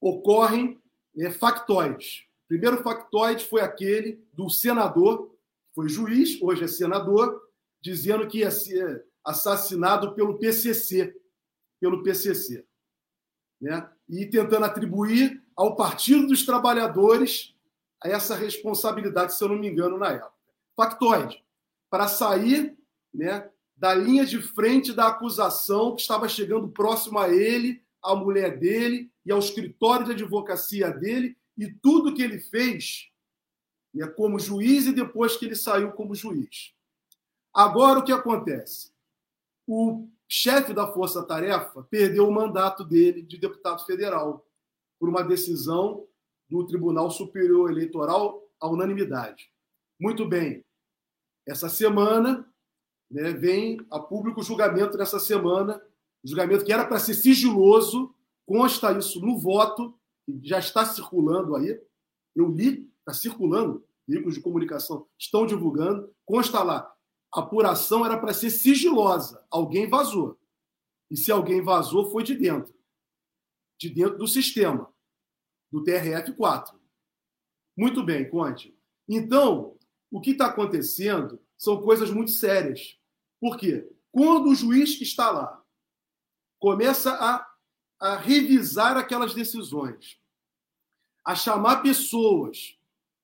ocorrem 0.00 0.82
é, 1.16 1.30
factoides. 1.30 2.24
O 2.46 2.48
primeiro 2.48 2.82
factoide 2.82 3.44
foi 3.44 3.60
aquele 3.60 4.26
do 4.32 4.50
senador, 4.50 5.32
foi 5.72 5.88
juiz, 5.88 6.42
hoje 6.42 6.64
é 6.64 6.66
senador, 6.66 7.40
dizendo 7.80 8.26
que 8.26 8.38
ia 8.38 8.50
ser 8.50 9.06
assassinado 9.24 10.16
pelo 10.16 10.36
PCC, 10.36 11.16
pelo 11.80 12.02
PCC, 12.02 12.66
né? 13.60 13.88
E 14.08 14.26
tentando 14.26 14.64
atribuir 14.64 15.40
ao 15.54 15.76
Partido 15.76 16.26
dos 16.26 16.44
Trabalhadores 16.44 17.54
essa 18.02 18.34
responsabilidade, 18.34 19.32
se 19.32 19.44
eu 19.44 19.48
não 19.48 19.58
me 19.60 19.68
engano, 19.68 19.96
na 19.96 20.08
época. 20.08 20.34
Factoide, 20.74 21.44
para 21.88 22.08
sair, 22.08 22.76
né, 23.14 23.48
da 23.76 23.94
linha 23.94 24.24
de 24.24 24.40
frente 24.40 24.92
da 24.92 25.08
acusação 25.08 25.94
que 25.94 26.02
estava 26.02 26.28
chegando 26.28 26.68
próximo 26.68 27.18
a 27.18 27.28
ele, 27.28 27.82
à 28.02 28.14
mulher 28.14 28.58
dele 28.58 29.10
e 29.24 29.32
ao 29.32 29.38
escritório 29.38 30.06
de 30.06 30.12
advocacia 30.12 30.90
dele 30.90 31.36
e 31.56 31.72
tudo 31.72 32.14
que 32.14 32.22
ele 32.22 32.38
fez 32.38 33.10
né, 33.94 34.06
como 34.08 34.38
juiz 34.38 34.86
e 34.86 34.92
depois 34.92 35.36
que 35.36 35.46
ele 35.46 35.56
saiu 35.56 35.92
como 35.92 36.14
juiz. 36.14 36.74
Agora 37.52 38.00
o 38.00 38.04
que 38.04 38.12
acontece? 38.12 38.92
O 39.66 40.08
chefe 40.28 40.74
da 40.74 40.92
Força 40.92 41.24
Tarefa 41.24 41.82
perdeu 41.84 42.28
o 42.28 42.32
mandato 42.32 42.84
dele 42.84 43.22
de 43.22 43.38
deputado 43.38 43.84
federal 43.84 44.46
por 44.98 45.08
uma 45.08 45.22
decisão 45.22 46.06
do 46.48 46.66
Tribunal 46.66 47.10
Superior 47.10 47.70
Eleitoral 47.70 48.42
à 48.60 48.68
unanimidade. 48.68 49.50
Muito 49.98 50.26
bem. 50.26 50.64
Essa 51.46 51.68
semana 51.68 52.50
né, 53.10 53.32
vem 53.32 53.78
a 53.90 53.98
público 53.98 54.42
julgamento 54.42 54.96
nessa 54.96 55.18
semana 55.18 55.80
julgamento 56.24 56.64
que 56.64 56.72
era 56.72 56.86
para 56.86 56.98
ser 56.98 57.14
sigiloso, 57.14 58.14
consta 58.46 58.96
isso 58.96 59.20
no 59.20 59.38
voto, 59.38 59.94
já 60.42 60.58
está 60.58 60.86
circulando 60.86 61.54
aí. 61.54 61.80
Eu 62.34 62.48
li, 62.48 62.90
está 63.00 63.12
circulando, 63.12 63.84
veículos 64.08 64.34
de 64.34 64.40
comunicação 64.40 65.06
estão 65.18 65.46
divulgando, 65.46 66.12
consta 66.24 66.62
lá. 66.62 66.90
A 67.32 67.40
apuração 67.40 68.06
era 68.06 68.18
para 68.18 68.32
ser 68.32 68.50
sigilosa, 68.50 69.44
alguém 69.50 69.88
vazou. 69.88 70.38
E 71.10 71.16
se 71.16 71.30
alguém 71.30 71.62
vazou, 71.62 72.10
foi 72.10 72.22
de 72.22 72.34
dentro. 72.34 72.74
De 73.78 73.90
dentro 73.90 74.16
do 74.16 74.26
sistema, 74.26 74.92
do 75.70 75.84
TRF4. 75.84 76.74
Muito 77.76 78.02
bem, 78.02 78.28
Conte. 78.30 78.76
Então, 79.08 79.76
o 80.10 80.20
que 80.20 80.30
está 80.30 80.46
acontecendo 80.46 81.40
são 81.64 81.80
coisas 81.80 82.10
muito 82.10 82.30
sérias. 82.30 82.98
Por 83.40 83.56
quê? 83.56 83.90
Quando 84.12 84.50
o 84.50 84.54
juiz 84.54 84.96
que 84.96 85.02
está 85.02 85.30
lá 85.30 85.64
começa 86.60 87.12
a, 87.12 87.46
a 87.98 88.16
revisar 88.16 88.96
aquelas 88.96 89.34
decisões, 89.34 90.20
a 91.24 91.34
chamar 91.34 91.82
pessoas 91.82 92.78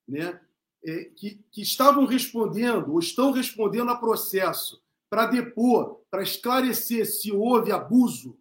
né, 0.07 0.41
é, 0.83 1.05
que, 1.15 1.39
que 1.51 1.61
estavam 1.61 2.05
respondendo 2.05 2.91
ou 2.91 2.99
estão 2.99 3.31
respondendo 3.31 3.91
a 3.91 3.95
processo 3.95 4.81
para 5.09 5.27
depor, 5.27 6.01
para 6.09 6.23
esclarecer 6.23 7.05
se 7.05 7.31
houve 7.31 7.71
abuso 7.71 8.37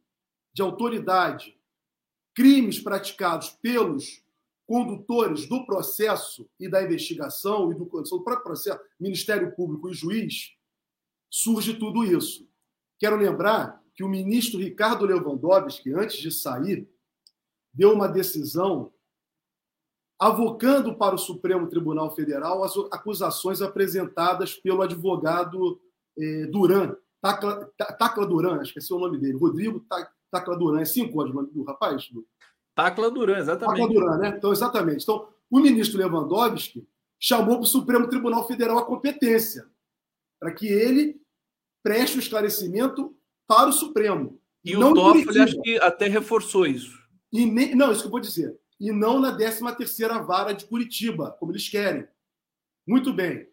de 0.52 0.62
autoridade, 0.62 1.58
crimes 2.34 2.80
praticados 2.80 3.50
pelos 3.50 4.22
condutores 4.70 5.48
do 5.48 5.66
processo 5.66 6.48
e 6.56 6.70
da 6.70 6.80
investigação 6.80 7.72
e 7.72 7.74
do, 7.74 7.86
do 7.86 8.22
próprio 8.22 8.44
processo, 8.44 8.78
Ministério 9.00 9.52
Público 9.56 9.90
e 9.90 9.92
juiz, 9.92 10.52
surge 11.28 11.74
tudo 11.74 12.04
isso. 12.04 12.48
Quero 12.96 13.16
lembrar 13.16 13.82
que 13.92 14.04
o 14.04 14.08
ministro 14.08 14.60
Ricardo 14.60 15.04
Lewandowski, 15.04 15.92
antes 15.92 16.18
de 16.18 16.30
sair, 16.30 16.88
deu 17.74 17.92
uma 17.92 18.06
decisão 18.06 18.92
avocando 20.16 20.94
para 20.94 21.16
o 21.16 21.18
Supremo 21.18 21.66
Tribunal 21.66 22.14
Federal 22.14 22.62
as 22.62 22.74
acusações 22.92 23.60
apresentadas 23.60 24.54
pelo 24.54 24.82
advogado 24.82 25.80
eh, 26.16 26.46
Duran, 26.46 26.94
Tacla, 27.20 27.68
Tacla 27.76 28.24
Duran, 28.24 28.62
é 28.62 28.94
o 28.94 28.98
nome 29.00 29.18
dele, 29.18 29.36
Rodrigo 29.36 29.84
Tacla 30.30 30.56
Duran, 30.56 30.80
é 30.80 30.84
cinco 30.84 31.20
anos 31.20 31.32
o 31.32 31.36
nome 31.38 31.50
do 31.50 31.64
rapaz? 31.64 32.08
Tacla 32.84 33.10
Duran, 33.10 33.38
exatamente. 33.38 33.80
Tacla 33.80 33.94
Duran, 33.94 34.18
né? 34.18 34.34
Então, 34.36 34.52
exatamente. 34.52 35.02
Então, 35.02 35.28
o 35.50 35.60
ministro 35.60 35.98
Lewandowski 35.98 36.86
chamou 37.18 37.56
para 37.56 37.64
o 37.64 37.66
Supremo 37.66 38.08
Tribunal 38.08 38.46
Federal 38.46 38.78
a 38.78 38.86
competência, 38.86 39.68
para 40.38 40.52
que 40.52 40.66
ele 40.66 41.20
preste 41.82 42.16
o 42.16 42.20
esclarecimento 42.20 43.14
para 43.46 43.68
o 43.68 43.72
Supremo. 43.72 44.40
E 44.64 44.76
o 44.76 44.94
Toffoli 44.94 45.40
acho 45.40 45.60
que 45.60 45.78
até 45.78 46.06
reforçou 46.06 46.66
isso. 46.66 46.98
E 47.32 47.46
nem, 47.46 47.74
não, 47.74 47.92
isso 47.92 48.02
que 48.02 48.06
eu 48.06 48.10
vou 48.10 48.20
dizer. 48.20 48.58
E 48.78 48.92
não 48.92 49.20
na 49.20 49.36
13ª 49.36 50.24
vara 50.24 50.52
de 50.52 50.64
Curitiba, 50.64 51.36
como 51.38 51.52
eles 51.52 51.68
querem. 51.68 52.06
Muito 52.86 53.12
bem. 53.12 53.48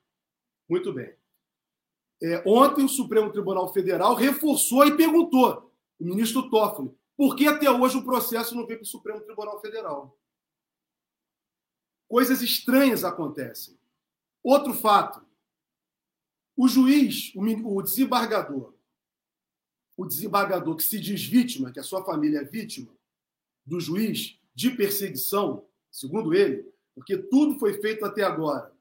Muito 0.70 0.94
bem. 0.94 1.14
É, 2.22 2.42
ontem 2.46 2.84
o 2.84 2.90
Supremo 2.90 3.32
Tribunal 3.32 3.72
Federal 3.72 4.16
reforçou 4.16 4.86
e 4.86 4.98
perguntou, 4.98 5.72
o 6.00 6.06
ministro 6.06 6.50
Toffoli, 6.50 6.92
por 7.18 7.36
que 7.36 7.48
até 7.48 7.70
hoje 7.70 7.98
o 7.98 8.06
processo 8.06 8.56
não 8.56 8.66
veio 8.66 8.80
para 8.80 8.86
o 8.86 8.88
Supremo 8.88 9.22
Tribunal 9.22 9.60
Federal? 9.60 10.18
Coisas 12.08 12.42
estranhas 12.42 13.04
acontecem. 13.04 13.78
Outro 14.42 14.74
fato. 14.74 15.26
O 16.56 16.68
juiz, 16.68 17.34
o 17.36 17.82
desembargador, 17.82 18.74
o 19.96 20.06
desembargador 20.06 20.76
que 20.76 20.84
se 20.84 21.00
diz 21.00 21.24
vítima, 21.24 21.72
que 21.72 21.80
a 21.80 21.84
sua 21.84 22.04
família 22.04 22.40
é 22.40 22.44
vítima 22.44 22.96
do 23.66 23.80
juiz 23.80 24.40
de 24.56 24.72
perseguição, 24.72 25.68
segundo 25.92 26.34
ele, 26.34 26.72
porque 26.96 27.18
tudo 27.18 27.60
foi 27.60 27.80
feito 27.82 28.06
até 28.06 28.24
agora 28.24 28.76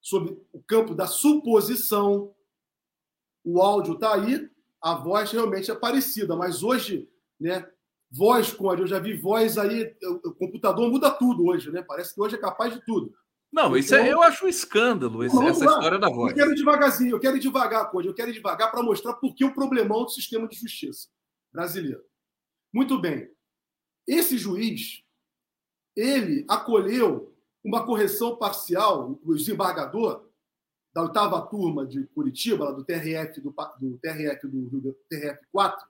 sob 0.00 0.40
o 0.52 0.62
campo 0.62 0.94
da 0.94 1.06
suposição. 1.06 2.34
O 3.44 3.60
áudio 3.60 3.94
está 3.94 4.14
aí, 4.14 4.50
a 4.80 4.94
voz 4.94 5.30
realmente 5.30 5.70
é 5.70 5.74
parecida, 5.74 6.36
mas 6.36 6.62
hoje, 6.62 7.10
né, 7.40 7.66
voz, 8.10 8.52
Conde, 8.52 8.82
eu 8.82 8.86
já 8.86 8.98
vi 8.98 9.14
voz 9.14 9.58
aí, 9.58 9.94
o 10.24 10.32
computador 10.32 10.90
muda 10.90 11.10
tudo 11.10 11.46
hoje, 11.46 11.70
né? 11.70 11.82
Parece 11.82 12.14
que 12.14 12.20
hoje 12.20 12.36
é 12.36 12.38
capaz 12.38 12.72
de 12.72 12.84
tudo. 12.84 13.12
Não, 13.50 13.76
isso 13.76 13.94
é, 13.94 14.00
então, 14.02 14.12
eu 14.12 14.22
acho 14.22 14.44
um 14.44 14.48
escândalo, 14.48 15.24
esse, 15.24 15.36
essa 15.42 15.64
lá. 15.64 15.72
história 15.72 15.98
da 15.98 16.08
voz. 16.08 16.32
Eu 16.32 16.36
quero 16.36 16.52
ir 16.52 16.56
devagarzinho, 16.56 17.10
eu 17.12 17.20
quero 17.20 17.38
devagar, 17.38 17.90
Conde, 17.90 18.08
eu 18.08 18.14
quero 18.14 18.30
ir 18.30 18.34
devagar 18.34 18.70
para 18.70 18.82
mostrar 18.82 19.14
por 19.14 19.34
que 19.34 19.44
o 19.44 19.54
problemão 19.54 20.04
do 20.04 20.10
sistema 20.10 20.46
de 20.46 20.56
justiça 20.56 21.08
brasileiro. 21.52 22.02
Muito 22.72 23.00
bem. 23.00 23.30
Esse 24.06 24.36
juiz, 24.36 25.02
ele 25.96 26.44
acolheu 26.48 27.34
uma 27.64 27.84
correção 27.84 28.36
parcial, 28.36 29.18
o 29.22 29.34
desembargador 29.34 30.28
da 30.94 31.02
oitava 31.02 31.40
turma 31.42 31.86
de 31.86 32.06
Curitiba, 32.08 32.72
do 32.72 32.84
TRF 32.84 33.40
do, 33.40 33.54
do 33.80 33.98
TRF 33.98 34.46
do, 34.46 34.80
do 34.80 34.96
TRF 35.08 35.40
4, 35.52 35.86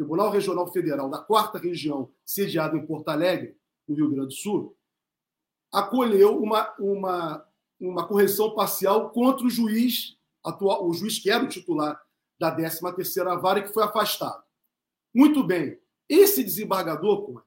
Tribunal 0.00 0.30
Regional 0.30 0.66
Federal 0.72 1.10
da 1.10 1.18
quarta 1.18 1.58
região, 1.58 2.10
sediado 2.24 2.74
em 2.74 2.86
Porto 2.86 3.10
Alegre, 3.10 3.54
no 3.86 3.94
Rio 3.94 4.08
Grande 4.08 4.28
do 4.28 4.32
Sul, 4.32 4.74
acolheu 5.70 6.42
uma, 6.42 6.74
uma, 6.78 7.46
uma 7.78 8.08
correção 8.08 8.54
parcial 8.54 9.10
contra 9.10 9.44
o 9.44 9.50
juiz 9.50 10.16
atual, 10.42 10.88
o 10.88 10.94
juiz 10.94 11.18
que 11.18 11.30
era 11.30 11.44
o 11.44 11.48
titular 11.48 12.00
da 12.38 12.56
13ª 12.56 13.38
vara 13.38 13.60
que 13.60 13.74
foi 13.74 13.82
afastado. 13.82 14.42
Muito 15.14 15.44
bem. 15.44 15.78
Esse 16.08 16.42
desembargador, 16.42 17.44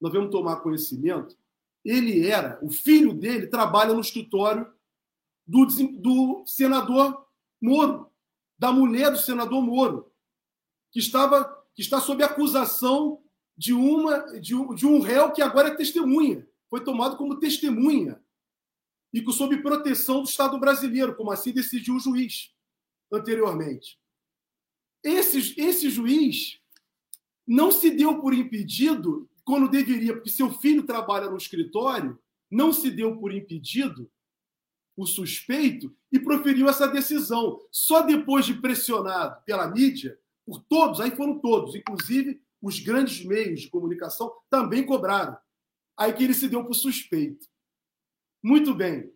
nós 0.00 0.12
vamos 0.12 0.30
tomar 0.30 0.60
conhecimento, 0.60 1.36
ele 1.84 2.24
era, 2.24 2.60
o 2.62 2.70
filho 2.70 3.12
dele 3.12 3.48
trabalha 3.48 3.92
no 3.92 4.00
escritório 4.00 4.72
do, 5.44 5.66
do 5.98 6.44
senador 6.46 7.26
Moro, 7.60 8.08
da 8.56 8.70
mulher 8.70 9.10
do 9.10 9.18
senador 9.18 9.60
Moro, 9.60 10.12
que 10.92 11.00
estava 11.00 11.59
que 11.74 11.82
está 11.82 12.00
sob 12.00 12.22
acusação 12.22 13.22
de 13.56 13.72
uma 13.72 14.40
de 14.40 14.54
um, 14.54 14.74
de 14.74 14.86
um 14.86 15.00
réu 15.00 15.32
que 15.32 15.42
agora 15.42 15.68
é 15.68 15.74
testemunha 15.74 16.46
foi 16.70 16.84
tomado 16.84 17.16
como 17.16 17.40
testemunha 17.40 18.22
e 19.12 19.32
sob 19.32 19.60
proteção 19.60 20.22
do 20.22 20.28
Estado 20.28 20.58
brasileiro, 20.58 21.16
como 21.16 21.32
assim 21.32 21.52
decidiu 21.52 21.96
o 21.96 22.00
juiz 22.00 22.54
anteriormente. 23.12 23.98
Esse, 25.02 25.60
esse 25.60 25.90
juiz 25.90 26.60
não 27.44 27.72
se 27.72 27.90
deu 27.90 28.20
por 28.20 28.32
impedido 28.32 29.28
quando 29.42 29.68
deveria, 29.68 30.14
porque 30.14 30.30
seu 30.30 30.52
filho 30.52 30.84
trabalha 30.84 31.28
no 31.28 31.36
escritório, 31.36 32.16
não 32.48 32.72
se 32.72 32.88
deu 32.88 33.18
por 33.18 33.34
impedido 33.34 34.08
o 34.96 35.04
suspeito 35.06 35.92
e 36.12 36.20
proferiu 36.20 36.68
essa 36.68 36.86
decisão. 36.86 37.60
Só 37.72 38.02
depois 38.02 38.46
de 38.46 38.54
pressionado 38.54 39.42
pela 39.44 39.68
mídia, 39.68 40.19
por 40.50 40.64
todos, 40.64 41.00
aí 41.00 41.14
foram 41.14 41.38
todos, 41.38 41.76
inclusive 41.76 42.42
os 42.60 42.80
grandes 42.80 43.24
meios 43.24 43.60
de 43.60 43.70
comunicação 43.70 44.34
também 44.50 44.84
cobraram 44.84 45.38
aí 45.96 46.12
que 46.12 46.24
ele 46.24 46.34
se 46.34 46.48
deu 46.48 46.64
por 46.64 46.74
suspeito. 46.74 47.46
Muito 48.42 48.74
bem. 48.74 49.14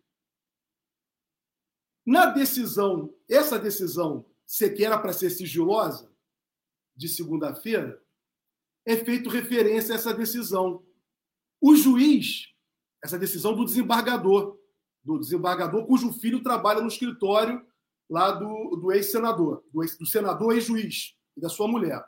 Na 2.06 2.26
decisão, 2.26 3.12
essa 3.28 3.58
decisão, 3.58 4.24
que 4.76 4.84
era 4.84 4.96
para 4.96 5.12
ser 5.12 5.30
sigilosa, 5.30 6.14
de 6.94 7.08
segunda-feira, 7.08 8.00
é 8.86 8.96
feito 8.96 9.28
referência 9.28 9.92
a 9.92 9.96
essa 9.96 10.14
decisão. 10.14 10.86
O 11.60 11.74
juiz, 11.74 12.54
essa 13.02 13.18
decisão 13.18 13.56
do 13.56 13.64
desembargador, 13.64 14.56
do 15.02 15.18
desembargador 15.18 15.84
cujo 15.84 16.12
filho 16.12 16.44
trabalha 16.44 16.80
no 16.80 16.86
escritório 16.86 17.66
lá 18.08 18.30
do, 18.30 18.76
do 18.76 18.92
ex-senador, 18.92 19.64
do, 19.72 19.82
ex, 19.82 19.98
do 19.98 20.06
senador 20.06 20.52
ex-juiz 20.52 21.16
e 21.36 21.40
da 21.40 21.48
sua 21.48 21.68
mulher. 21.68 22.04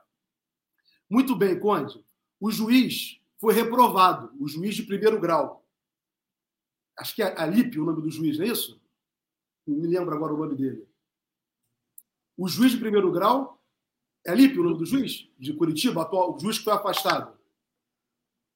Muito 1.09 1.36
bem, 1.36 1.59
Conde. 1.59 2.05
O 2.40 2.51
juiz 2.51 3.20
foi 3.39 3.55
reprovado, 3.55 4.32
o 4.39 4.48
juiz 4.48 4.74
de 4.74 4.82
primeiro 4.82 5.20
grau. 5.20 5.65
Acho 6.98 7.15
que 7.15 7.23
é 7.23 7.39
Alípio 7.40 7.82
o 7.82 7.86
nome 7.86 8.03
do 8.03 8.11
juiz, 8.11 8.39
não 8.39 8.47
é 8.47 8.48
isso? 8.48 8.81
Não 9.66 9.77
me 9.77 9.86
lembro 9.86 10.15
agora 10.15 10.35
o 10.35 10.39
nome 10.39 10.57
dele. 10.57 10.86
O 12.36 12.48
juiz 12.48 12.73
de 12.73 12.78
primeiro 12.78 13.11
grau 13.12 13.62
é 14.27 14.31
Alípio 14.31 14.61
o 14.61 14.65
nome 14.65 14.78
do 14.78 14.86
juiz? 14.86 15.28
De 15.39 15.53
Curitiba, 15.53 16.03
atual, 16.03 16.35
o 16.35 16.39
juiz 16.39 16.59
que 16.59 16.65
foi 16.65 16.73
afastado. 16.73 17.36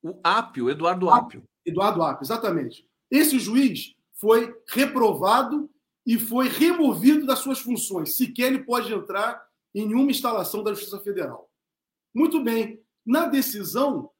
O 0.03 0.19
Ápio, 0.23 0.71
Eduardo 0.71 1.11
Ápio. 1.11 1.45
Eduardo 1.65 2.03
Ápio, 2.03 2.25
exatamente. 2.25 2.89
Esse 3.11 3.39
juiz 3.39 3.95
foi 4.15 4.55
reprovado 4.69 5.71
e 6.07 6.19
foi 6.19 6.49
removido 6.49 7.27
das 7.27 7.41
suas 7.41 7.61
funções. 7.61 8.17
Sequer 8.17 8.53
ele 8.53 8.65
pode 8.65 8.93
entrar 8.93 9.47
em 9.75 9.87
nenhuma 9.87 10.11
instalação 10.11 10.63
da 10.63 10.73
Justiça 10.73 11.01
Federal. 11.01 11.51
Muito 12.15 12.43
bem. 12.43 12.83
Na 13.05 13.27
decisão, 13.27 14.11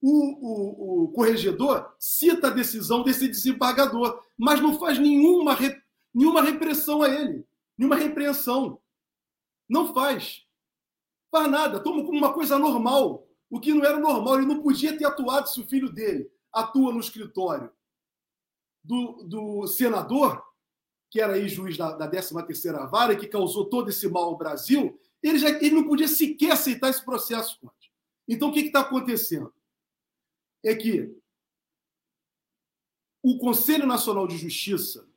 o, 0.00 0.10
o, 0.10 1.04
o, 1.04 1.08
corregedor 1.12 1.94
cita 1.98 2.48
a 2.48 2.50
decisão 2.50 3.02
desse 3.02 3.28
desembargador, 3.28 4.22
mas 4.36 4.60
não 4.60 4.78
faz 4.78 4.98
nenhuma, 4.98 5.54
re, 5.54 5.74
nenhuma 6.14 6.42
repressão 6.42 7.02
a 7.02 7.08
ele, 7.08 7.46
nenhuma 7.76 7.96
repreensão. 7.96 8.80
Não 9.68 9.92
faz. 9.92 10.44
Faz 11.30 11.50
nada, 11.50 11.80
toma 11.80 12.04
como 12.04 12.18
uma 12.18 12.32
coisa 12.32 12.58
normal. 12.58 13.26
O 13.50 13.60
que 13.60 13.72
não 13.72 13.84
era 13.84 13.98
normal. 13.98 14.36
Ele 14.36 14.46
não 14.46 14.62
podia 14.62 14.96
ter 14.96 15.04
atuado 15.04 15.48
se 15.48 15.60
o 15.60 15.66
filho 15.66 15.90
dele 15.90 16.30
atua 16.52 16.92
no 16.92 17.00
escritório 17.00 17.70
do, 18.82 19.24
do 19.24 19.66
senador, 19.66 20.42
que 21.16 21.20
era 21.22 21.32
aí 21.32 21.48
juiz 21.48 21.78
da, 21.78 21.96
da 21.96 22.10
13ª 22.10 22.90
Vara, 22.90 23.16
que 23.16 23.26
causou 23.26 23.64
todo 23.64 23.88
esse 23.88 24.06
mal 24.06 24.24
ao 24.24 24.36
Brasil, 24.36 25.00
ele, 25.22 25.38
já, 25.38 25.48
ele 25.48 25.70
não 25.70 25.88
podia 25.88 26.06
sequer 26.06 26.52
aceitar 26.52 26.90
esse 26.90 27.02
processo. 27.02 27.58
Então, 28.28 28.50
o 28.50 28.52
que 28.52 28.60
está 28.60 28.80
acontecendo? 28.80 29.50
É 30.62 30.74
que 30.74 31.16
o 33.22 33.38
Conselho 33.38 33.86
Nacional 33.86 34.26
de 34.26 34.36
Justiça, 34.36 35.08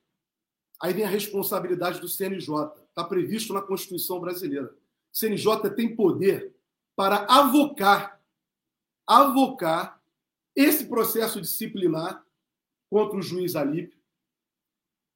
aí 0.82 0.94
vem 0.94 1.04
a 1.04 1.10
responsabilidade 1.10 2.00
do 2.00 2.08
CNJ, 2.08 2.72
está 2.88 3.04
previsto 3.04 3.52
na 3.52 3.62
Constituição 3.62 4.22
brasileira. 4.22 4.74
O 5.14 5.18
CNJ 5.18 5.70
tem 5.76 5.98
poder 5.98 6.56
para 6.96 7.26
avocar, 7.26 8.22
avocar 9.06 10.02
esse 10.56 10.88
processo 10.88 11.42
disciplinar 11.42 12.26
contra 12.90 13.18
o 13.18 13.22
juiz 13.22 13.58
Alípio 13.58 13.99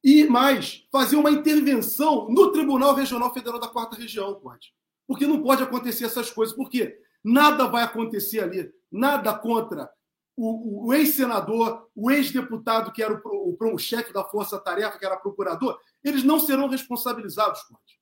e 0.03 0.25
mais, 0.25 0.85
fazer 0.91 1.15
uma 1.15 1.31
intervenção 1.31 2.27
no 2.29 2.51
Tribunal 2.51 2.93
Regional 2.93 3.33
Federal 3.33 3.59
da 3.59 3.69
Quarta 3.69 3.95
Região, 3.95 4.35
pode. 4.35 4.73
Porque 5.07 5.25
não 5.25 5.41
pode 5.41 5.63
acontecer 5.63 6.05
essas 6.05 6.29
coisas, 6.29 6.53
porque 6.55 6.99
nada 7.23 7.67
vai 7.67 7.83
acontecer 7.83 8.41
ali, 8.41 8.69
nada 8.91 9.33
contra 9.33 9.89
o, 10.35 10.87
o 10.87 10.93
ex-senador, 10.93 11.89
o 11.95 12.11
ex-deputado 12.11 12.91
que 12.91 13.01
era 13.01 13.13
o, 13.13 13.57
o, 13.57 13.73
o 13.73 13.77
chefe 13.77 14.11
da 14.11 14.25
Força 14.25 14.59
Tarefa, 14.59 14.97
que 14.97 15.05
era 15.05 15.15
procurador, 15.15 15.79
eles 16.03 16.23
não 16.23 16.39
serão 16.39 16.67
responsabilizados, 16.67 17.61
pode. 17.63 17.99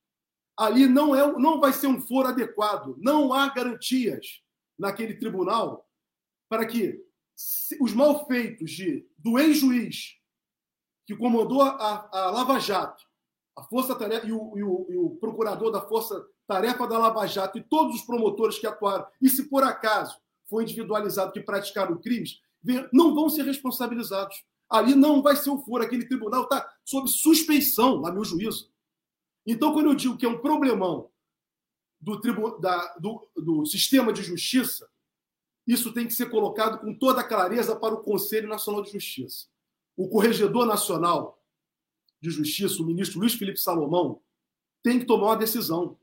Ali 0.58 0.88
não, 0.88 1.16
é, 1.16 1.32
não 1.40 1.60
vai 1.60 1.74
ser 1.74 1.88
um 1.88 2.02
foro 2.02 2.30
adequado, 2.30 2.96
não 3.00 3.34
há 3.34 3.50
garantias 3.50 4.42
naquele 4.78 5.16
tribunal 5.16 5.88
para 6.50 6.66
que 6.66 7.00
os 7.80 7.94
malfeitos 7.94 8.72
de, 8.72 9.08
do 9.18 9.40
ex-juiz 9.40 10.21
que 11.12 11.18
comandou 11.18 11.62
a, 11.62 12.10
a 12.10 12.32
Lava 12.32 12.58
Jato, 12.58 13.04
a 13.58 13.64
Força 13.64 13.94
Tarefa 13.96 14.26
e 14.26 14.32
o, 14.32 14.58
e, 14.58 14.64
o, 14.64 14.88
e 14.90 14.98
o, 14.98 15.10
procurador 15.20 15.70
da 15.70 15.82
Força 15.82 16.26
Tarefa 16.48 16.88
da 16.88 16.98
Lava 16.98 17.28
Jato 17.28 17.58
e 17.58 17.64
todos 17.64 17.98
os 17.98 18.02
promotores 18.04 18.58
que 18.58 18.66
atuaram, 18.66 19.06
e 19.22 19.30
se 19.30 19.50
por 19.50 19.62
acaso 19.62 20.18
foi 20.50 20.64
individualizado 20.64 21.34
que 21.34 21.42
praticaram 21.42 22.00
crimes, 22.00 22.42
não 22.94 23.14
vão 23.14 23.30
ser 23.30 23.44
responsabilizados. 23.44 24.44
Ali 24.70 24.96
não 24.96 25.22
vai 25.22 25.36
ser 25.36 25.50
o 25.50 25.60
foro, 25.60 25.84
aquele 25.84 26.08
tribunal 26.08 26.44
está 26.44 26.70
sob 26.86 27.10
suspeição, 27.10 28.06
a 28.06 28.12
meu 28.12 28.24
juízo. 28.24 28.72
Então, 29.46 29.74
quando 29.74 29.88
eu 29.88 29.96
digo 29.96 30.18
que 30.18 30.26
é 30.26 30.30
um 30.30 30.40
problemão 30.40 31.10
do, 32.00 32.22
tribu, 32.22 32.58
da, 32.60 32.96
do, 32.98 33.28
do 33.36 33.66
sistema 33.66 34.14
de 34.14 34.24
justiça, 34.24 34.90
isso 35.68 35.94
tem 35.94 36.08
que 36.08 36.14
ser 36.14 36.30
colocado 36.30 36.80
com 36.80 36.98
toda 36.98 37.24
clareza 37.24 37.76
para 37.76 37.94
o 37.94 38.02
Conselho 38.02 38.48
Nacional 38.48 38.82
de 38.82 38.92
Justiça 38.92 39.51
o 40.02 40.10
Corregedor 40.10 40.66
Nacional 40.66 41.40
de 42.20 42.32
Justiça, 42.32 42.82
o 42.82 42.86
ministro 42.86 43.20
Luiz 43.20 43.36
Felipe 43.36 43.60
Salomão, 43.60 44.20
tem 44.84 44.98
que 44.98 45.06
tomar 45.06 45.28
uma 45.28 45.38
decisão. 45.38 46.00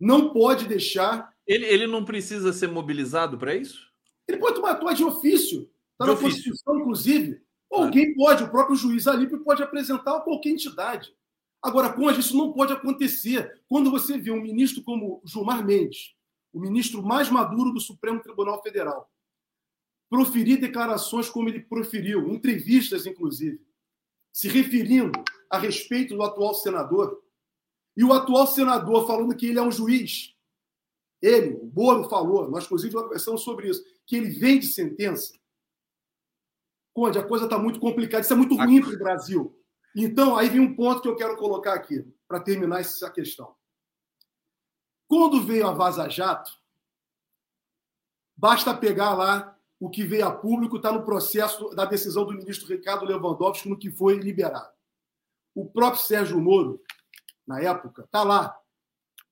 Não 0.00 0.32
pode 0.32 0.66
deixar. 0.66 1.30
Ele, 1.46 1.66
ele 1.66 1.86
não 1.86 2.06
precisa 2.06 2.54
ser 2.54 2.68
mobilizado 2.68 3.36
para 3.36 3.54
isso? 3.54 3.86
Ele 4.26 4.38
pode 4.38 4.56
tomar 4.56 4.72
atuar 4.72 4.94
de 4.94 5.04
ofício. 5.04 5.70
Está 5.92 6.06
na 6.06 6.12
ofício. 6.12 6.30
Constituição, 6.30 6.80
inclusive. 6.80 7.42
Ou 7.68 7.84
alguém 7.84 8.14
pode, 8.14 8.44
o 8.44 8.50
próprio 8.50 8.76
juiz 8.76 9.06
ali 9.06 9.26
pode 9.40 9.62
apresentar 9.62 10.16
a 10.16 10.20
qualquer 10.20 10.50
entidade. 10.50 11.14
Agora, 11.62 11.92
Conde, 11.92 12.20
isso 12.20 12.36
não 12.36 12.52
pode 12.52 12.72
acontecer. 12.72 13.62
Quando 13.68 13.90
você 13.90 14.16
vê 14.16 14.30
um 14.30 14.40
ministro 14.40 14.82
como 14.82 15.22
Gilmar 15.24 15.64
Mendes, 15.64 16.14
o 16.50 16.60
ministro 16.60 17.02
mais 17.02 17.28
maduro 17.28 17.72
do 17.72 17.80
Supremo 17.80 18.22
Tribunal 18.22 18.62
Federal, 18.62 19.10
proferir 20.12 20.60
declarações 20.60 21.30
como 21.30 21.48
ele 21.48 21.60
proferiu, 21.60 22.28
entrevistas, 22.28 23.06
inclusive, 23.06 23.58
se 24.30 24.46
referindo 24.46 25.10
a 25.48 25.56
respeito 25.56 26.14
do 26.14 26.22
atual 26.22 26.52
senador. 26.52 27.24
E 27.96 28.04
o 28.04 28.12
atual 28.12 28.46
senador 28.46 29.06
falando 29.06 29.34
que 29.34 29.46
ele 29.46 29.58
é 29.58 29.62
um 29.62 29.72
juiz. 29.72 30.36
Ele, 31.22 31.54
o 31.54 31.64
Boro 31.64 32.10
falou, 32.10 32.50
nós 32.50 32.66
inclusive 32.66 32.92
conversamos 32.92 33.40
sobre 33.40 33.70
isso, 33.70 33.82
que 34.04 34.14
ele 34.14 34.28
vende 34.28 34.66
sentença. 34.66 35.32
Conde, 36.92 37.18
a 37.18 37.26
coisa 37.26 37.46
está 37.46 37.56
muito 37.56 37.80
complicada, 37.80 38.22
isso 38.22 38.34
é 38.34 38.36
muito 38.36 38.54
ruim 38.54 38.82
para 38.82 38.92
o 38.92 38.98
Brasil. 38.98 39.58
Então, 39.96 40.36
aí 40.36 40.50
vem 40.50 40.60
um 40.60 40.76
ponto 40.76 41.00
que 41.00 41.08
eu 41.08 41.16
quero 41.16 41.38
colocar 41.38 41.72
aqui, 41.72 42.06
para 42.28 42.38
terminar 42.38 42.80
essa 42.80 43.10
questão. 43.10 43.56
Quando 45.08 45.42
veio 45.42 45.66
a 45.66 45.72
Vaza 45.72 46.06
Jato, 46.06 46.52
basta 48.36 48.74
pegar 48.74 49.14
lá 49.14 49.58
o 49.82 49.90
que 49.90 50.04
veio 50.04 50.24
a 50.24 50.30
público 50.30 50.76
está 50.76 50.92
no 50.92 51.04
processo 51.04 51.70
da 51.70 51.84
decisão 51.84 52.24
do 52.24 52.34
ministro 52.34 52.68
Ricardo 52.68 53.04
Lewandowski 53.04 53.68
no 53.68 53.76
que 53.76 53.90
foi 53.90 54.16
liberado. 54.16 54.72
O 55.52 55.68
próprio 55.68 56.00
Sérgio 56.00 56.40
Moro, 56.40 56.80
na 57.44 57.60
época, 57.60 58.04
está 58.04 58.22
lá. 58.22 58.56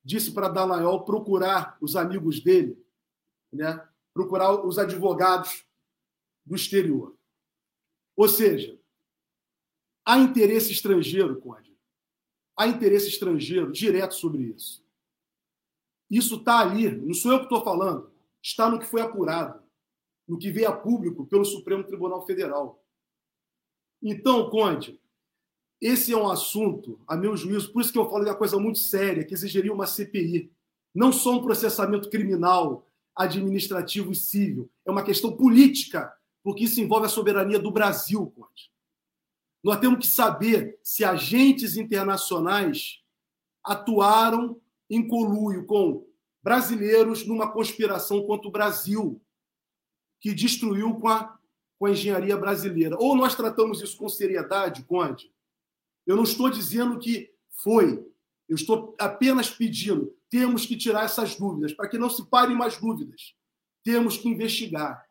Disse 0.03 0.33
para 0.33 0.49
Dallagnol 0.49 1.05
procurar 1.05 1.79
os 1.81 1.95
amigos 1.95 2.41
dele, 2.41 2.77
né? 3.53 3.81
procurar 4.13 4.67
os 4.67 4.77
advogados 4.77 5.65
do 6.45 6.57
exterior. 6.57 7.17
Ou 8.17 8.29
seja, 8.29 8.77
há 10.05 10.19
interesse 10.19 10.73
estrangeiro, 10.73 11.41
Conde. 11.41 11.79
Há 12.57 12.67
interesse 12.67 13.07
estrangeiro 13.07 13.71
direto 13.71 14.17
sobre 14.17 14.43
isso. 14.43 14.85
Isso 16.11 16.39
está 16.39 16.59
ali, 16.59 16.91
não 16.91 17.15
sou 17.15 17.31
eu 17.31 17.39
que 17.39 17.45
estou 17.45 17.63
falando, 17.63 18.13
está 18.43 18.69
no 18.69 18.81
que 18.81 18.87
foi 18.87 19.01
apurado 19.01 19.60
no 20.31 20.39
que 20.39 20.53
veio 20.53 20.69
a 20.69 20.73
público 20.73 21.27
pelo 21.27 21.45
Supremo 21.45 21.83
Tribunal 21.83 22.25
Federal. 22.25 22.81
Então, 24.01 24.49
Conde, 24.49 25.01
esse 25.81 26.13
é 26.13 26.17
um 26.17 26.31
assunto, 26.31 27.01
a 27.05 27.17
meu 27.17 27.37
juízo, 27.37 27.73
por 27.73 27.83
isso 27.83 27.93
que 27.93 27.99
eu 27.99 28.09
falo 28.09 28.23
de 28.23 28.31
uma 28.31 28.37
coisa 28.37 28.57
muito 28.57 28.79
séria, 28.79 29.25
que 29.25 29.35
exigiria 29.35 29.73
uma 29.73 29.89
CPI. 29.89 30.53
Não 30.95 31.13
só 31.13 31.33
um 31.33 31.43
processamento 31.43 32.09
criminal, 32.09 32.87
administrativo 33.17 34.13
e 34.13 34.15
civil. 34.15 34.71
É 34.87 34.91
uma 34.93 35.03
questão 35.03 35.37
política, 35.37 36.15
porque 36.45 36.63
isso 36.63 36.81
envolve 36.81 37.07
a 37.07 37.11
soberania 37.11 37.59
do 37.59 37.73
Brasil, 37.73 38.33
Conde. 38.37 38.71
Nós 39.65 39.81
temos 39.81 39.99
que 39.99 40.13
saber 40.13 40.79
se 40.81 41.05
agentes 41.05 41.77
internacionais 41.77 43.03
atuaram 43.65 44.61
em 44.89 45.07
conluio 45.07 45.67
com 45.67 46.07
brasileiros 46.41 47.27
numa 47.27 47.51
conspiração 47.51 48.25
contra 48.25 48.47
o 48.47 48.53
Brasil 48.53 49.21
que 50.21 50.35
destruiu 50.35 50.95
com 50.95 51.09
a, 51.09 51.39
com 51.79 51.87
a 51.87 51.91
engenharia 51.91 52.37
brasileira. 52.37 52.97
Ou 52.99 53.17
nós 53.17 53.35
tratamos 53.35 53.81
isso 53.81 53.97
com 53.97 54.09
seriedade, 54.09 54.85
Conde? 54.85 55.33
Eu 56.07 56.17
não 56.17 56.25
estou 56.25 56.51
dizendo 56.51 56.99
que 56.99 57.31
foi. 57.63 58.05
Eu 58.49 58.57
estou 58.57 58.95
apenas 58.99 59.51
pedindo. 59.51 60.15
Temos 60.29 60.67
que 60.67 60.77
tirar 60.77 61.05
essas 61.05 61.37
dúvidas, 61.37 61.73
para 61.73 61.89
que 61.89 61.99
não 61.99 62.11
se 62.11 62.29
parem 62.29 62.57
mais 62.57 62.77
dúvidas. 62.77 63.35
Temos 63.83 64.19
que 64.19 64.29
investigar. 64.29 65.05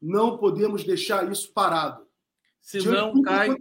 Não 0.00 0.38
podemos 0.38 0.84
deixar 0.84 1.30
isso 1.30 1.52
parado. 1.52 2.06
Senão 2.60 3.22
cai, 3.22 3.56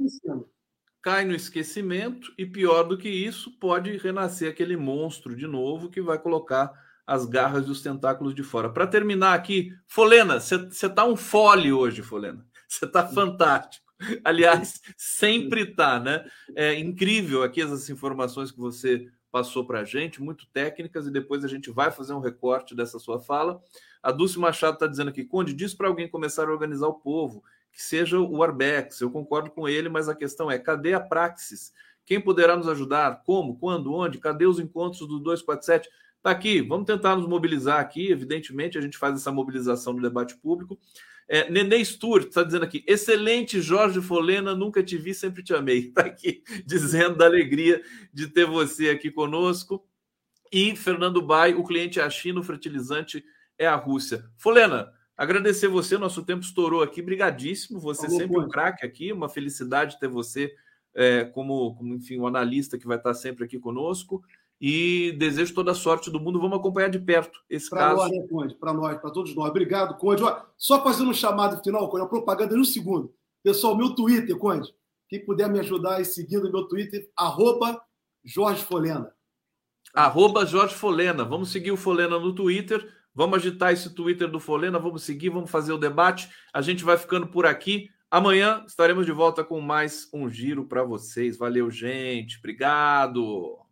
cai 1.01 1.25
no 1.25 1.35
esquecimento 1.35 2.33
e, 2.37 2.45
pior 2.45 2.83
do 2.83 2.97
que 2.97 3.09
isso, 3.09 3.51
pode 3.59 3.95
renascer 3.97 4.51
aquele 4.51 4.75
monstro 4.75 5.35
de 5.35 5.47
novo 5.47 5.89
que 5.89 6.01
vai 6.01 6.17
colocar 6.17 6.71
as 7.07 7.25
garras 7.25 7.65
e 7.65 7.71
os 7.71 7.81
tentáculos 7.81 8.35
de 8.35 8.43
fora. 8.43 8.69
Para 8.69 8.85
terminar 8.85 9.33
aqui, 9.33 9.73
Folena, 9.87 10.41
você 10.41 10.89
tá 10.89 11.05
um 11.05 11.15
fole 11.15 11.71
hoje, 11.71 12.03
Folena. 12.03 12.45
Você 12.67 12.85
tá 12.85 13.07
fantástico. 13.07 13.85
Aliás, 14.25 14.81
sempre 14.97 15.65
tá, 15.65 15.99
né? 16.01 16.29
É 16.53 16.77
incrível 16.77 17.43
aqui 17.43 17.61
essas 17.61 17.89
informações 17.89 18.51
que 18.51 18.59
você 18.59 19.07
passou 19.31 19.65
para 19.65 19.81
a 19.81 19.83
gente, 19.85 20.21
muito 20.21 20.47
técnicas, 20.47 21.07
e 21.07 21.11
depois 21.11 21.45
a 21.45 21.47
gente 21.47 21.71
vai 21.71 21.91
fazer 21.91 22.13
um 22.13 22.19
recorte 22.19 22.75
dessa 22.75 22.99
sua 22.99 23.19
fala. 23.19 23.61
A 24.03 24.11
Dulce 24.11 24.37
Machado 24.37 24.73
está 24.73 24.87
dizendo 24.87 25.09
aqui, 25.09 25.23
Conde, 25.23 25.53
diz 25.53 25.73
para 25.73 25.87
alguém 25.87 26.09
começar 26.09 26.47
a 26.47 26.51
organizar 26.51 26.87
o 26.87 26.95
povo, 26.95 27.43
que 27.71 27.81
seja 27.81 28.19
o 28.19 28.43
Arbex. 28.43 28.99
Eu 28.99 29.11
concordo 29.11 29.49
com 29.51 29.67
ele, 29.67 29.87
mas 29.89 30.09
a 30.09 30.15
questão 30.15 30.51
é, 30.51 30.59
cadê 30.59 30.93
a 30.93 30.99
praxis? 30.99 31.71
Quem 32.05 32.21
poderá 32.21 32.55
nos 32.55 32.67
ajudar? 32.67 33.21
Como? 33.25 33.57
Quando? 33.57 33.93
Onde? 33.93 34.17
Cadê 34.17 34.45
os 34.45 34.59
encontros 34.59 35.01
do 35.01 35.19
247? 35.19 35.89
Está 36.27 36.37
aqui, 36.37 36.61
vamos 36.61 36.85
tentar 36.85 37.15
nos 37.15 37.25
mobilizar 37.25 37.79
aqui. 37.79 38.11
Evidentemente, 38.11 38.77
a 38.77 38.81
gente 38.81 38.97
faz 38.97 39.15
essa 39.15 39.31
mobilização 39.31 39.93
no 39.93 40.01
debate 40.01 40.35
público. 40.35 40.77
É, 41.25 41.49
Nenê 41.49 41.79
Sturt 41.85 42.27
está 42.27 42.43
dizendo 42.43 42.65
aqui: 42.65 42.83
excelente 42.85 43.61
Jorge 43.61 44.01
Folena, 44.01 44.53
nunca 44.53 44.83
te 44.83 44.97
vi, 44.97 45.13
sempre 45.13 45.41
te 45.41 45.53
amei. 45.53 45.87
Está 45.87 46.01
aqui 46.05 46.43
dizendo 46.65 47.15
da 47.15 47.23
alegria 47.23 47.81
de 48.13 48.27
ter 48.27 48.45
você 48.45 48.89
aqui 48.89 49.09
conosco. 49.09 49.87
E 50.51 50.75
Fernando 50.75 51.21
Bai, 51.21 51.53
o 51.53 51.63
cliente 51.63 51.97
é 51.97 52.03
a 52.03 52.09
China, 52.09 52.41
o 52.41 52.43
fertilizante 52.43 53.23
é 53.57 53.65
a 53.65 53.75
Rússia. 53.75 54.29
Folena, 54.35 54.91
agradecer 55.15 55.69
você, 55.69 55.97
nosso 55.97 56.25
tempo 56.25 56.43
estourou 56.43 56.83
aqui, 56.83 57.01
brigadíssimo. 57.01 57.79
Você 57.79 58.05
Falou, 58.05 58.19
sempre 58.19 58.37
um 58.37 58.49
craque 58.49 58.85
aqui, 58.85 59.13
uma 59.13 59.29
felicidade 59.29 59.97
ter 59.97 60.09
você 60.09 60.53
é, 60.93 61.23
como, 61.23 61.73
como, 61.75 61.93
enfim, 61.93 62.19
um 62.19 62.27
analista 62.27 62.77
que 62.77 62.85
vai 62.85 62.97
estar 62.97 63.13
sempre 63.13 63.45
aqui 63.45 63.57
conosco. 63.57 64.21
E 64.59 65.15
desejo 65.17 65.53
toda 65.53 65.71
a 65.71 65.75
sorte 65.75 66.09
do 66.09 66.19
mundo. 66.19 66.39
Vamos 66.39 66.57
acompanhar 66.57 66.89
de 66.89 66.99
perto 66.99 67.39
esse 67.49 67.69
pra 67.69 67.79
caso. 67.79 67.97
Nós, 67.97 68.11
né, 68.11 68.27
Conde? 68.29 68.55
Para 68.55 68.73
nós, 68.73 68.99
para 68.99 69.11
todos 69.11 69.35
nós. 69.35 69.49
Obrigado, 69.49 69.97
Conde. 69.97 70.23
Ó, 70.23 70.41
só 70.57 70.83
fazendo 70.83 71.11
um 71.11 71.13
chamado 71.13 71.61
final, 71.63 71.89
Conde, 71.89 72.03
a 72.03 72.07
propaganda 72.07 72.55
em 72.55 72.59
um 72.59 72.65
segundo. 72.65 73.13
Pessoal, 73.43 73.77
meu 73.77 73.93
Twitter, 73.93 74.35
Conde. 74.37 74.73
Quem 75.07 75.23
puder 75.23 75.49
me 75.49 75.59
ajudar 75.59 75.97
aí 75.97 76.05
seguindo 76.05 76.51
meu 76.51 76.67
Twitter, 76.67 77.09
arroba 77.15 77.81
Jorge 78.23 78.63
Folena. 78.63 79.11
Arroba 79.93 80.45
Jorge 80.45 80.75
Folena. 80.75 81.23
Vamos 81.23 81.49
seguir 81.49 81.71
o 81.71 81.77
Folena 81.77 82.19
no 82.19 82.33
Twitter. 82.33 82.93
Vamos 83.15 83.39
agitar 83.39 83.73
esse 83.73 83.95
Twitter 83.95 84.29
do 84.29 84.39
Folena, 84.39 84.77
vamos 84.77 85.01
seguir, 85.01 85.29
vamos 85.29 85.49
fazer 85.49 85.73
o 85.73 85.77
debate. 85.77 86.29
A 86.53 86.61
gente 86.61 86.83
vai 86.83 86.97
ficando 86.97 87.25
por 87.25 87.47
aqui. 87.47 87.89
Amanhã 88.11 88.63
estaremos 88.67 89.07
de 89.07 89.11
volta 89.11 89.43
com 89.43 89.59
mais 89.59 90.07
um 90.13 90.29
giro 90.29 90.65
para 90.65 90.83
vocês. 90.83 91.35
Valeu, 91.35 91.71
gente. 91.71 92.37
Obrigado. 92.37 93.66